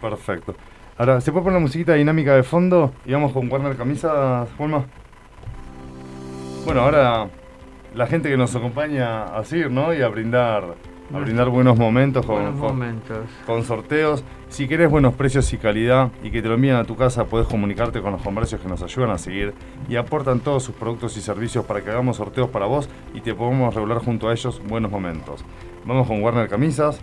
Perfecto. 0.00 0.54
Ahora, 0.98 1.20
¿se 1.20 1.32
puede 1.32 1.44
poner 1.44 1.58
la 1.58 1.62
musiquita 1.62 1.94
dinámica 1.94 2.34
de 2.34 2.42
fondo? 2.42 2.92
Y 3.06 3.12
vamos 3.12 3.32
con 3.32 3.50
Warner 3.50 3.76
Camisas, 3.76 4.48
Juanma. 4.56 4.84
Bueno, 6.64 6.82
ahora 6.82 7.28
la 7.94 8.06
gente 8.06 8.28
que 8.28 8.36
nos 8.36 8.54
acompaña 8.54 9.24
a 9.24 9.44
seguir, 9.44 9.70
¿no? 9.70 9.92
Y 9.94 10.02
a 10.02 10.08
brindar, 10.08 10.74
a 11.12 11.18
brindar 11.18 11.48
buenos 11.48 11.76
momentos 11.78 12.24
con, 12.24 12.36
Buenos 12.36 12.60
con- 12.60 12.68
momentos. 12.78 13.18
con 13.46 13.64
sorteos. 13.64 14.24
Si 14.48 14.68
querés 14.68 14.90
buenos 14.90 15.14
precios 15.14 15.52
y 15.52 15.58
calidad 15.58 16.10
y 16.22 16.30
que 16.30 16.42
te 16.42 16.48
lo 16.48 16.54
envíen 16.54 16.76
a 16.76 16.84
tu 16.84 16.96
casa, 16.96 17.24
puedes 17.24 17.46
comunicarte 17.48 18.00
con 18.00 18.12
los 18.12 18.22
comercios 18.22 18.60
que 18.60 18.68
nos 18.68 18.82
ayudan 18.82 19.10
a 19.10 19.18
seguir 19.18 19.54
y 19.88 19.96
aportan 19.96 20.40
todos 20.40 20.62
sus 20.62 20.74
productos 20.74 21.16
y 21.16 21.20
servicios 21.20 21.64
para 21.64 21.82
que 21.82 21.90
hagamos 21.90 22.16
sorteos 22.16 22.48
para 22.50 22.66
vos 22.66 22.88
y 23.14 23.20
te 23.20 23.34
podamos 23.34 23.74
regular 23.74 23.98
junto 23.98 24.28
a 24.28 24.32
ellos 24.32 24.60
buenos 24.68 24.90
momentos. 24.90 25.44
Vamos 25.84 26.06
con 26.06 26.22
Warner 26.22 26.48
Camisas. 26.48 27.00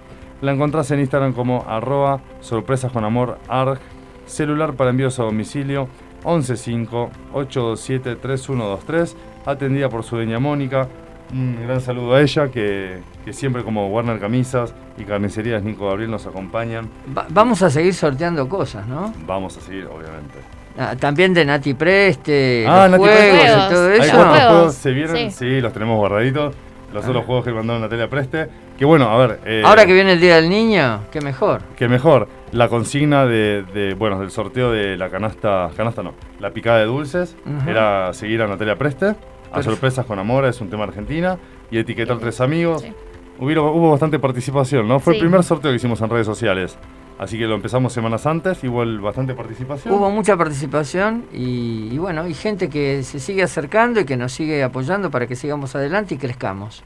La 0.42 0.52
encontrás 0.52 0.90
en 0.90 1.00
Instagram 1.00 1.32
como 1.32 1.64
arroba 1.66 2.20
sorpresas 2.40 2.92
con 2.92 3.04
amor 3.04 3.38
arg. 3.48 3.78
Celular 4.26 4.74
para 4.74 4.90
envíos 4.90 5.18
a 5.20 5.24
domicilio 5.24 5.88
115-827-3123. 6.24 9.14
Atendida 9.46 9.88
por 9.88 10.02
su 10.04 10.16
dueña 10.16 10.38
Mónica. 10.38 10.88
Un 11.32 11.56
gran 11.62 11.80
saludo 11.80 12.14
a 12.14 12.20
ella 12.20 12.50
que, 12.50 13.00
que 13.24 13.32
siempre 13.32 13.64
como 13.64 13.88
Warner 13.88 14.20
Camisas 14.20 14.74
y 14.98 15.04
Carnicerías 15.04 15.62
Nico 15.62 15.86
Gabriel 15.88 16.10
nos 16.10 16.26
acompañan. 16.26 16.88
Va- 17.16 17.26
vamos 17.30 17.62
a 17.62 17.70
seguir 17.70 17.94
sorteando 17.94 18.48
cosas, 18.48 18.86
¿no? 18.86 19.12
Vamos 19.26 19.56
a 19.56 19.60
seguir, 19.60 19.86
obviamente. 19.86 20.38
Ah, 20.76 20.96
también 20.98 21.32
de 21.34 21.44
Nati 21.44 21.74
Preste, 21.74 22.64
Ah, 22.68 22.88
los 22.88 22.98
Nati 22.98 23.02
juegos 23.04 23.18
Preste. 23.18 23.44
y 23.44 23.70
todo 23.70 23.88
¿Hay 23.88 23.98
eso. 24.00 24.16
cuántos 24.16 24.36
Juegos, 24.38 24.48
juegos 24.48 24.74
se 24.74 24.90
vieron? 24.90 25.16
sí. 25.16 25.30
Sí. 25.30 25.60
los 25.60 25.72
tenemos 25.72 25.96
guardaditos. 25.98 26.54
Los 26.92 27.04
otros 27.06 27.24
juegos 27.24 27.44
que 27.44 27.52
mandaron 27.52 27.82
Natalia 27.82 28.08
Preste. 28.08 28.46
Que 28.78 28.84
bueno, 28.84 29.08
a 29.08 29.16
ver. 29.18 29.40
eh, 29.44 29.62
Ahora 29.64 29.84
que 29.86 29.92
viene 29.92 30.12
el 30.12 30.20
Día 30.20 30.36
del 30.36 30.48
Niño, 30.48 31.00
qué 31.12 31.20
mejor. 31.20 31.62
que 31.76 31.88
mejor, 31.88 32.28
la 32.52 32.68
consigna 32.68 33.24
de, 33.24 33.64
de, 33.74 33.94
bueno, 33.94 34.18
del 34.20 34.30
sorteo 34.30 34.70
de 34.72 34.96
la 34.96 35.08
canasta, 35.10 35.70
canasta 35.76 36.02
no, 36.04 36.14
la 36.40 36.50
picada 36.50 36.78
de 36.78 36.84
dulces, 36.86 37.36
era 37.68 38.12
seguir 38.12 38.42
a 38.42 38.46
Natalia 38.48 38.76
Preste, 38.76 39.14
a 39.52 39.62
sorpresas 39.62 40.06
con 40.06 40.18
Amora, 40.18 40.48
es 40.48 40.60
un 40.60 40.70
tema 40.70 40.84
argentina, 40.84 41.36
y 41.70 41.78
etiquetar 41.78 42.18
tres 42.18 42.40
amigos. 42.40 42.82
Sí. 42.82 42.92
Hubieron- 43.40 43.68
hubo 43.76 43.90
bastante 43.90 44.18
participación, 44.20 44.86
¿no? 44.86 44.98
Fue 45.00 45.14
Sí. 45.14 45.18
el 45.20 45.24
primer 45.26 45.42
sorteo 45.44 45.70
que 45.72 45.76
hicimos 45.76 46.00
en 46.00 46.10
redes 46.10 46.26
sociales. 46.26 46.76
Así 47.24 47.38
que 47.38 47.46
lo 47.46 47.54
empezamos 47.54 47.92
semanas 47.92 48.26
antes, 48.26 48.62
igual 48.64 49.00
bastante 49.00 49.34
participación. 49.34 49.94
Hubo 49.94 50.10
mucha 50.10 50.36
participación 50.36 51.24
y, 51.32 51.88
y 51.90 51.98
bueno, 51.98 52.26
y 52.28 52.34
gente 52.34 52.68
que 52.68 53.02
se 53.02 53.18
sigue 53.18 53.42
acercando 53.42 54.00
y 54.00 54.04
que 54.04 54.16
nos 54.16 54.32
sigue 54.32 54.62
apoyando 54.62 55.10
para 55.10 55.26
que 55.26 55.34
sigamos 55.34 55.74
adelante 55.74 56.14
y 56.14 56.18
crezcamos. 56.18 56.84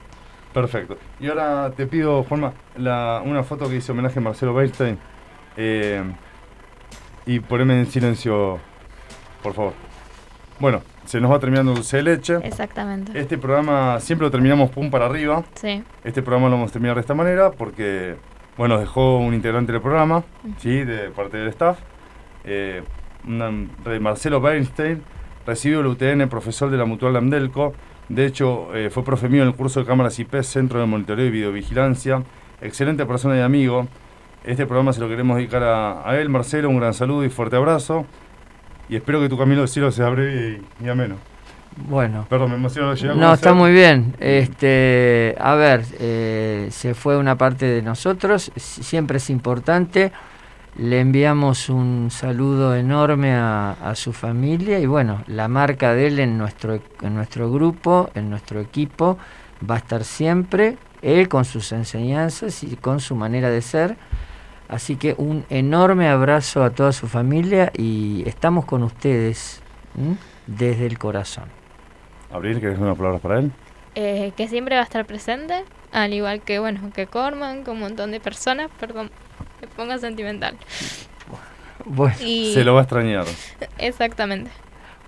Perfecto. 0.54 0.96
Y 1.20 1.26
ahora 1.28 1.72
te 1.76 1.86
pido, 1.86 2.22
Juanma, 2.22 2.52
la, 2.76 3.20
una 3.24 3.42
foto 3.42 3.68
que 3.68 3.76
hizo 3.76 3.92
homenaje 3.92 4.20
a 4.20 4.22
Marcelo 4.22 4.54
Weinstein. 4.54 4.96
eh, 5.56 6.02
y 7.26 7.40
poneme 7.40 7.78
en 7.80 7.86
silencio, 7.86 8.58
por 9.42 9.52
favor. 9.52 9.72
Bueno, 10.60 10.80
se 11.04 11.20
nos 11.20 11.30
va 11.30 11.38
terminando 11.38 11.74
dulce 11.74 11.98
de 11.98 12.02
leche. 12.04 12.36
Exactamente. 12.42 13.18
Este 13.18 13.36
programa 13.38 14.00
siempre 14.00 14.26
lo 14.26 14.30
terminamos 14.30 14.70
pum 14.70 14.90
para 14.90 15.06
arriba. 15.06 15.44
Sí. 15.54 15.82
Este 16.04 16.22
programa 16.22 16.48
lo 16.48 16.56
vamos 16.56 16.70
a 16.70 16.72
terminar 16.72 16.94
de 16.94 17.00
esta 17.02 17.14
manera 17.14 17.50
porque, 17.50 18.16
bueno, 18.58 18.78
dejó 18.78 19.18
un 19.18 19.32
integrante 19.34 19.72
del 19.72 19.80
programa, 19.80 20.24
¿sí? 20.58 20.84
De 20.84 21.08
parte 21.10 21.38
del 21.38 21.48
staff. 21.48 21.78
Eh, 22.44 22.82
una- 23.26 23.50
Marcelo 24.00 24.38
Weinstein, 24.40 25.02
recibió 25.46 25.80
el 25.80 25.86
UTN, 25.86 26.28
profesor 26.28 26.70
de 26.70 26.76
la 26.76 26.84
Mutual 26.84 27.12
de 27.14 27.18
Amdelco. 27.20 27.72
De 28.08 28.26
hecho, 28.26 28.74
eh, 28.74 28.90
fue 28.90 29.04
profe 29.04 29.28
mío 29.28 29.42
en 29.42 29.48
el 29.48 29.54
curso 29.54 29.80
de 29.80 29.86
cámaras 29.86 30.18
IP, 30.18 30.42
Centro 30.42 30.80
de 30.80 30.86
Monitoreo 30.86 31.26
y 31.26 31.30
Videovigilancia. 31.30 32.22
Excelente 32.60 33.06
persona 33.06 33.36
y 33.36 33.40
amigo. 33.40 33.86
Este 34.44 34.66
programa 34.66 34.92
se 34.92 35.00
lo 35.00 35.08
queremos 35.08 35.36
dedicar 35.36 35.62
a, 35.62 36.08
a 36.08 36.18
él, 36.18 36.28
Marcelo. 36.28 36.68
Un 36.70 36.78
gran 36.78 36.94
saludo 36.94 37.24
y 37.24 37.28
fuerte 37.28 37.56
abrazo. 37.56 38.06
Y 38.88 38.96
espero 38.96 39.20
que 39.20 39.28
tu 39.28 39.36
camino 39.36 39.60
del 39.60 39.68
cielo 39.68 39.90
sea 39.92 40.08
breve 40.08 40.60
y, 40.80 40.84
y 40.86 40.88
ameno. 40.88 41.16
Bueno. 41.86 42.26
Perdón, 42.28 42.50
me 42.50 42.56
emociono. 42.56 42.94
No, 43.14 43.32
está 43.34 43.52
muy 43.54 43.72
bien. 43.72 44.14
Este, 44.18 45.36
a 45.38 45.54
ver, 45.54 45.84
eh, 46.00 46.68
se 46.70 46.94
fue 46.94 47.16
una 47.16 47.36
parte 47.36 47.66
de 47.66 47.82
nosotros, 47.82 48.50
si- 48.56 48.82
siempre 48.82 49.18
es 49.18 49.30
importante. 49.30 50.12
Le 50.76 51.00
enviamos 51.00 51.68
un 51.70 52.08
saludo 52.10 52.74
enorme 52.76 53.32
a, 53.34 53.72
a 53.72 53.94
su 53.94 54.12
familia 54.12 54.78
y 54.78 54.86
bueno, 54.86 55.22
la 55.26 55.48
marca 55.48 55.92
de 55.94 56.06
él 56.06 56.18
en 56.20 56.38
nuestro, 56.38 56.78
en 57.02 57.14
nuestro 57.14 57.50
grupo, 57.50 58.10
en 58.14 58.30
nuestro 58.30 58.60
equipo, 58.60 59.18
va 59.68 59.76
a 59.76 59.78
estar 59.78 60.04
siempre, 60.04 60.76
él 61.02 61.28
con 61.28 61.44
sus 61.44 61.72
enseñanzas 61.72 62.62
y 62.62 62.76
con 62.76 63.00
su 63.00 63.16
manera 63.16 63.50
de 63.50 63.60
ser. 63.62 63.96
Así 64.68 64.96
que 64.96 65.14
un 65.18 65.44
enorme 65.50 66.08
abrazo 66.08 66.62
a 66.62 66.70
toda 66.70 66.92
su 66.92 67.08
familia 67.08 67.72
y 67.76 68.22
estamos 68.26 68.64
con 68.64 68.82
ustedes 68.84 69.62
¿m? 69.96 70.16
desde 70.46 70.86
el 70.86 70.98
corazón. 70.98 71.44
Abril, 72.32 72.60
¿querés 72.60 72.78
unas 72.78 72.96
palabras 72.96 73.20
para 73.20 73.38
él? 73.40 73.50
Eh, 73.94 74.32
que 74.36 74.48
siempre 74.48 74.74
va 74.76 74.82
a 74.82 74.84
estar 74.84 75.04
presente, 75.06 75.64
al 75.92 76.12
igual 76.12 76.42
que, 76.42 76.58
bueno, 76.58 76.80
que 76.94 77.06
Corman, 77.06 77.64
con 77.64 77.74
un 77.76 77.80
montón 77.80 78.10
de 78.10 78.20
personas, 78.20 78.68
perdón, 78.78 79.10
me 79.60 79.66
pongo 79.68 79.96
sentimental. 79.98 80.56
Bueno. 81.84 82.14
Y- 82.20 82.52
Se 82.54 82.64
lo 82.64 82.74
va 82.74 82.80
a 82.80 82.82
extrañar. 82.82 83.24
Exactamente. 83.78 84.50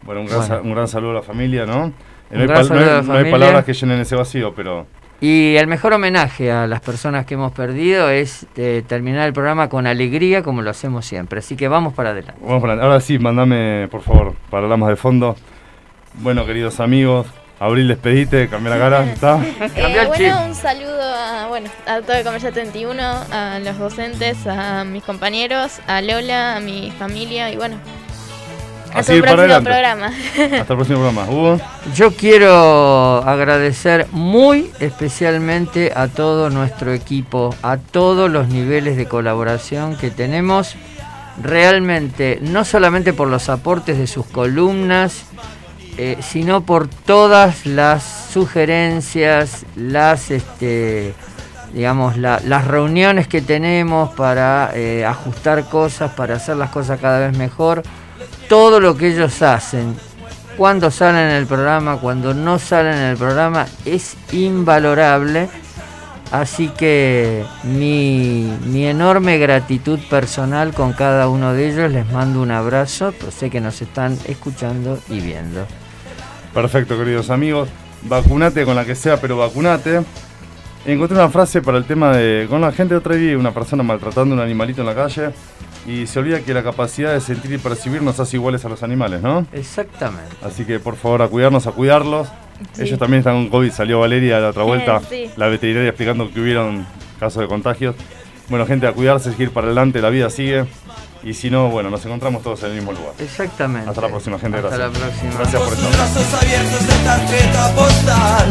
Bueno, 0.03 0.23
un 0.23 0.27
gran, 0.29 0.47
Bueno. 0.49 0.63
un 0.63 0.71
gran 0.73 0.89
saludo 0.89 1.11
a 1.11 1.15
la 1.15 1.23
familia, 1.23 1.67
¿no? 1.67 1.87
Eh, 1.87 1.93
no, 2.31 2.41
hay 2.41 2.47
no 2.69 2.75
hay- 2.75 3.03
no 3.05 3.13
hay 3.15 3.31
palabras 3.31 3.65
que 3.65 3.73
llenen 3.75 4.01
ese 4.01 4.17
vacío, 4.17 4.55
pero 4.55 4.87
Y 5.21 5.57
el 5.57 5.67
mejor 5.67 5.93
homenaje 5.93 6.51
a 6.51 6.67
las 6.67 6.81
personas 6.81 7.27
que 7.27 7.35
hemos 7.35 7.53
perdido 7.53 8.09
es 8.09 8.47
eh, 8.57 8.83
terminar 8.87 9.27
el 9.27 9.35
programa 9.35 9.69
con 9.69 9.87
alegría 9.87 10.43
como 10.43 10.63
lo 10.63 10.71
hacemos 10.71 11.05
siempre. 11.05 11.41
Así 11.41 11.57
que 11.57 11.69
vamos 11.69 11.93
para 11.93 12.11
adelante. 12.11 12.41
vamos 12.43 12.63
para 12.63 12.83
Ahora 12.83 13.01
sí, 13.01 13.19
mandame, 13.19 13.87
por 13.91 14.01
favor, 14.01 14.35
para 14.49 14.75
más 14.79 14.89
de 14.89 14.97
fondo. 14.97 15.37
Bueno, 16.15 16.45
queridos 16.45 16.81
amigos, 16.81 17.27
Abril, 17.59 17.89
despedite, 17.89 18.49
cambia 18.49 18.71
la 18.71 18.79
cara, 18.79 19.05
¿está? 19.05 19.39
Eh, 19.77 20.07
bueno, 20.07 20.47
un 20.47 20.55
saludo 20.55 21.03
a, 21.03 21.47
bueno, 21.49 21.71
a 21.87 22.01
todo 22.01 22.17
el 22.17 22.25
Comercio 22.25 22.53
31, 22.53 23.03
a 23.03 23.59
los 23.63 23.79
docentes, 23.79 24.47
a 24.47 24.85
mis 24.85 25.05
compañeros, 25.05 25.81
a 25.87 26.03
Lola, 26.03 26.57
a 26.57 26.61
mi 26.61 26.91
familia 26.99 27.51
y 27.51 27.57
bueno, 27.57 27.77
Hasta 28.93 29.13
el 29.13 29.23
próximo 29.23 29.63
programa. 29.63 30.07
Hasta 30.07 30.57
el 30.57 30.65
próximo 30.65 30.99
programa. 30.99 31.25
Hugo. 31.31 31.61
Yo 31.95 32.13
quiero 32.13 33.19
agradecer 33.25 34.07
muy 34.11 34.71
especialmente 34.81 35.93
a 35.95 36.09
todo 36.09 36.51
nuestro 36.51 36.93
equipo, 36.93 37.55
a 37.63 37.77
todos 37.77 38.31
los 38.31 38.49
niveles 38.49 38.97
de 38.97 39.07
colaboración 39.07 39.97
que 39.97 40.11
tenemos. 40.11 40.77
Realmente, 41.43 42.39
no 42.43 42.65
solamente 42.65 43.13
por 43.13 43.29
los 43.29 43.49
aportes 43.49 43.97
de 43.97 44.07
sus 44.07 44.27
columnas, 44.27 45.25
eh, 46.03 46.17
sino 46.23 46.63
por 46.63 46.89
todas 46.89 47.67
las 47.67 48.03
sugerencias, 48.33 49.67
las 49.77 50.31
este, 50.31 51.13
digamos, 51.75 52.17
las 52.17 52.67
reuniones 52.67 53.29
que 53.29 53.43
tenemos 53.43 54.09
para 54.15 54.71
eh, 54.73 55.05
ajustar 55.05 55.69
cosas, 55.69 56.13
para 56.13 56.37
hacer 56.37 56.57
las 56.57 56.71
cosas 56.71 56.99
cada 57.01 57.29
vez 57.29 57.37
mejor, 57.37 57.83
todo 58.49 58.81
lo 58.81 58.97
que 58.97 59.09
ellos 59.09 59.43
hacen, 59.43 59.95
cuando 60.57 60.91
salen 60.91 61.29
en 61.29 61.37
el 61.37 61.47
programa, 61.47 61.99
cuando 61.99 62.33
no 62.33 62.59
salen 62.59 62.95
en 62.95 63.05
el 63.05 63.19
programa, 63.19 63.67
es 63.85 64.17
invalorable. 64.33 65.51
Así 66.33 66.69
que 66.69 67.45
mi, 67.63 68.51
mi 68.65 68.87
enorme 68.87 69.37
gratitud 69.37 69.99
personal 70.09 70.73
con 70.73 70.95
cada 70.95 71.29
uno 71.29 71.53
de 71.53 71.69
ellos, 71.69 71.93
les 71.93 72.11
mando 72.11 72.41
un 72.41 72.53
abrazo, 72.53 73.13
pues 73.21 73.35
sé 73.35 73.51
que 73.51 73.61
nos 73.61 73.83
están 73.83 74.17
escuchando 74.27 74.99
y 75.11 75.21
viendo. 75.21 75.67
Perfecto, 76.55 76.99
queridos 76.99 77.31
amigos. 77.31 77.69
Vacunate 78.03 78.65
con 78.65 78.75
la 78.75 78.85
que 78.85 78.95
sea, 78.95 79.21
pero 79.21 79.37
vacunate. 79.37 80.03
Encontré 80.85 81.17
una 81.17 81.29
frase 81.29 81.63
para 81.63 81.79
el 81.79 81.85
tema 81.85 82.17
de. 82.17 82.47
Con 82.49 82.61
la 82.61 82.73
gente 82.73 82.95
otra 82.95 83.15
vez 83.15 83.37
una 83.37 83.53
persona 83.53 83.83
maltratando 83.83 84.35
a 84.35 84.39
un 84.39 84.43
animalito 84.43 84.81
en 84.81 84.87
la 84.87 84.95
calle 84.95 85.31
y 85.87 86.07
se 86.07 86.19
olvida 86.19 86.41
que 86.41 86.53
la 86.55 86.63
capacidad 86.63 87.13
de 87.13 87.21
sentir 87.21 87.53
y 87.53 87.59
percibir 87.59 88.03
nos 88.03 88.19
hace 88.21 88.37
iguales 88.37 88.65
a 88.65 88.69
los 88.69 88.83
animales, 88.83 89.23
¿no? 89.23 89.47
Exactamente. 89.53 90.37
Así 90.43 90.65
que 90.65 90.79
por 90.81 90.97
favor 90.97 91.23
a 91.23 91.29
cuidarnos, 91.29 91.67
a 91.67 91.73
cuidarlos. 91.73 92.29
Ellos 92.79 92.99
también 92.99 93.21
están 93.21 93.35
con 93.35 93.49
COVID, 93.49 93.71
salió 93.73 94.01
Valeria 94.01 94.37
a 94.37 94.41
la 94.41 94.49
otra 94.51 94.65
vuelta, 94.65 95.01
la 95.37 95.47
veterinaria 95.47 95.89
explicando 95.89 96.31
que 96.31 96.41
hubieron 96.41 96.87
casos 97.19 97.43
de 97.43 97.49
contagios. 97.49 97.97
Bueno, 98.49 98.67
gente, 98.67 98.87
a 98.87 98.93
cuidarse, 98.93 99.31
seguir 99.31 99.51
para 99.51 99.69
adelante, 99.69 100.03
la 100.03 100.11
vida 100.11 100.29
sigue. 100.29 100.67
Y 101.23 101.35
si 101.35 101.51
no, 101.51 101.69
bueno, 101.69 101.91
nos 101.91 102.05
encontramos 102.07 102.43
todos 102.43 102.63
en 102.63 102.71
el 102.71 102.77
mismo 102.77 102.93
lugar. 102.93 103.13
Exactamente. 103.19 103.89
Hasta 103.91 104.01
la 104.01 104.09
próxima, 104.09 104.39
gente. 104.39 104.59
Hasta 104.59 104.77
gracias. 104.77 105.01
la 105.01 105.07
próxima. 105.07 105.35
Gracias 105.35 105.63
por 105.63 105.73
estar. 105.75 105.93
brazos 105.93 106.35
abiertos 106.35 106.87
de 106.87 106.95
tarjeta 107.05 107.75
postal, 107.75 108.49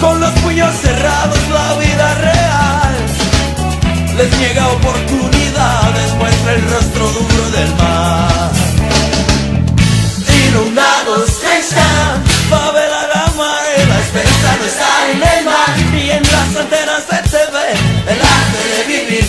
con 0.00 0.20
los 0.20 0.30
puños 0.40 0.74
cerrados 0.76 1.38
la 1.52 1.74
vida 1.78 2.14
real. 2.14 2.94
Les 4.16 4.38
niega 4.38 4.68
oportunidades, 4.68 6.14
muestra 6.14 6.54
el 6.54 6.70
rostro 6.70 7.06
duro 7.08 7.50
del 7.50 7.74
mar. 7.76 8.50
Inundados 10.48 11.28
están, 11.28 12.24
favela 12.48 13.06
la 13.14 13.26
mar, 13.36 13.62
la 13.88 13.98
esperanza 14.00 14.56
no 14.58 14.64
está 14.64 15.10
en 15.10 15.38
el 15.38 15.44
mar, 15.44 15.78
y 15.94 16.10
en 16.10 16.22
las 16.22 16.56
antenas 16.56 17.04
se 17.08 17.30
te 17.30 17.52
ve 17.52 17.68
el 18.12 18.20
arte 18.20 18.27
de 18.27 18.27
vivir 18.27 18.27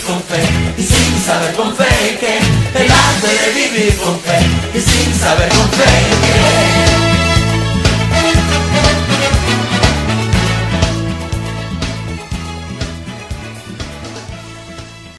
con 0.09 0.23
fe 0.23 0.41
y 0.75 0.81
sin 0.81 1.23
saber 1.23 1.53
con 1.53 1.75
fe 1.75 2.17
que 2.19 2.37
el 2.83 2.91
arte 2.91 3.27
de 3.27 3.49
vivir 3.53 3.95
con 3.97 4.19
fe 4.21 4.39
y 4.73 4.81
sin 4.81 5.13
saber 5.13 5.49
con 5.49 5.69
fe 5.69 5.85
que 6.23 7.08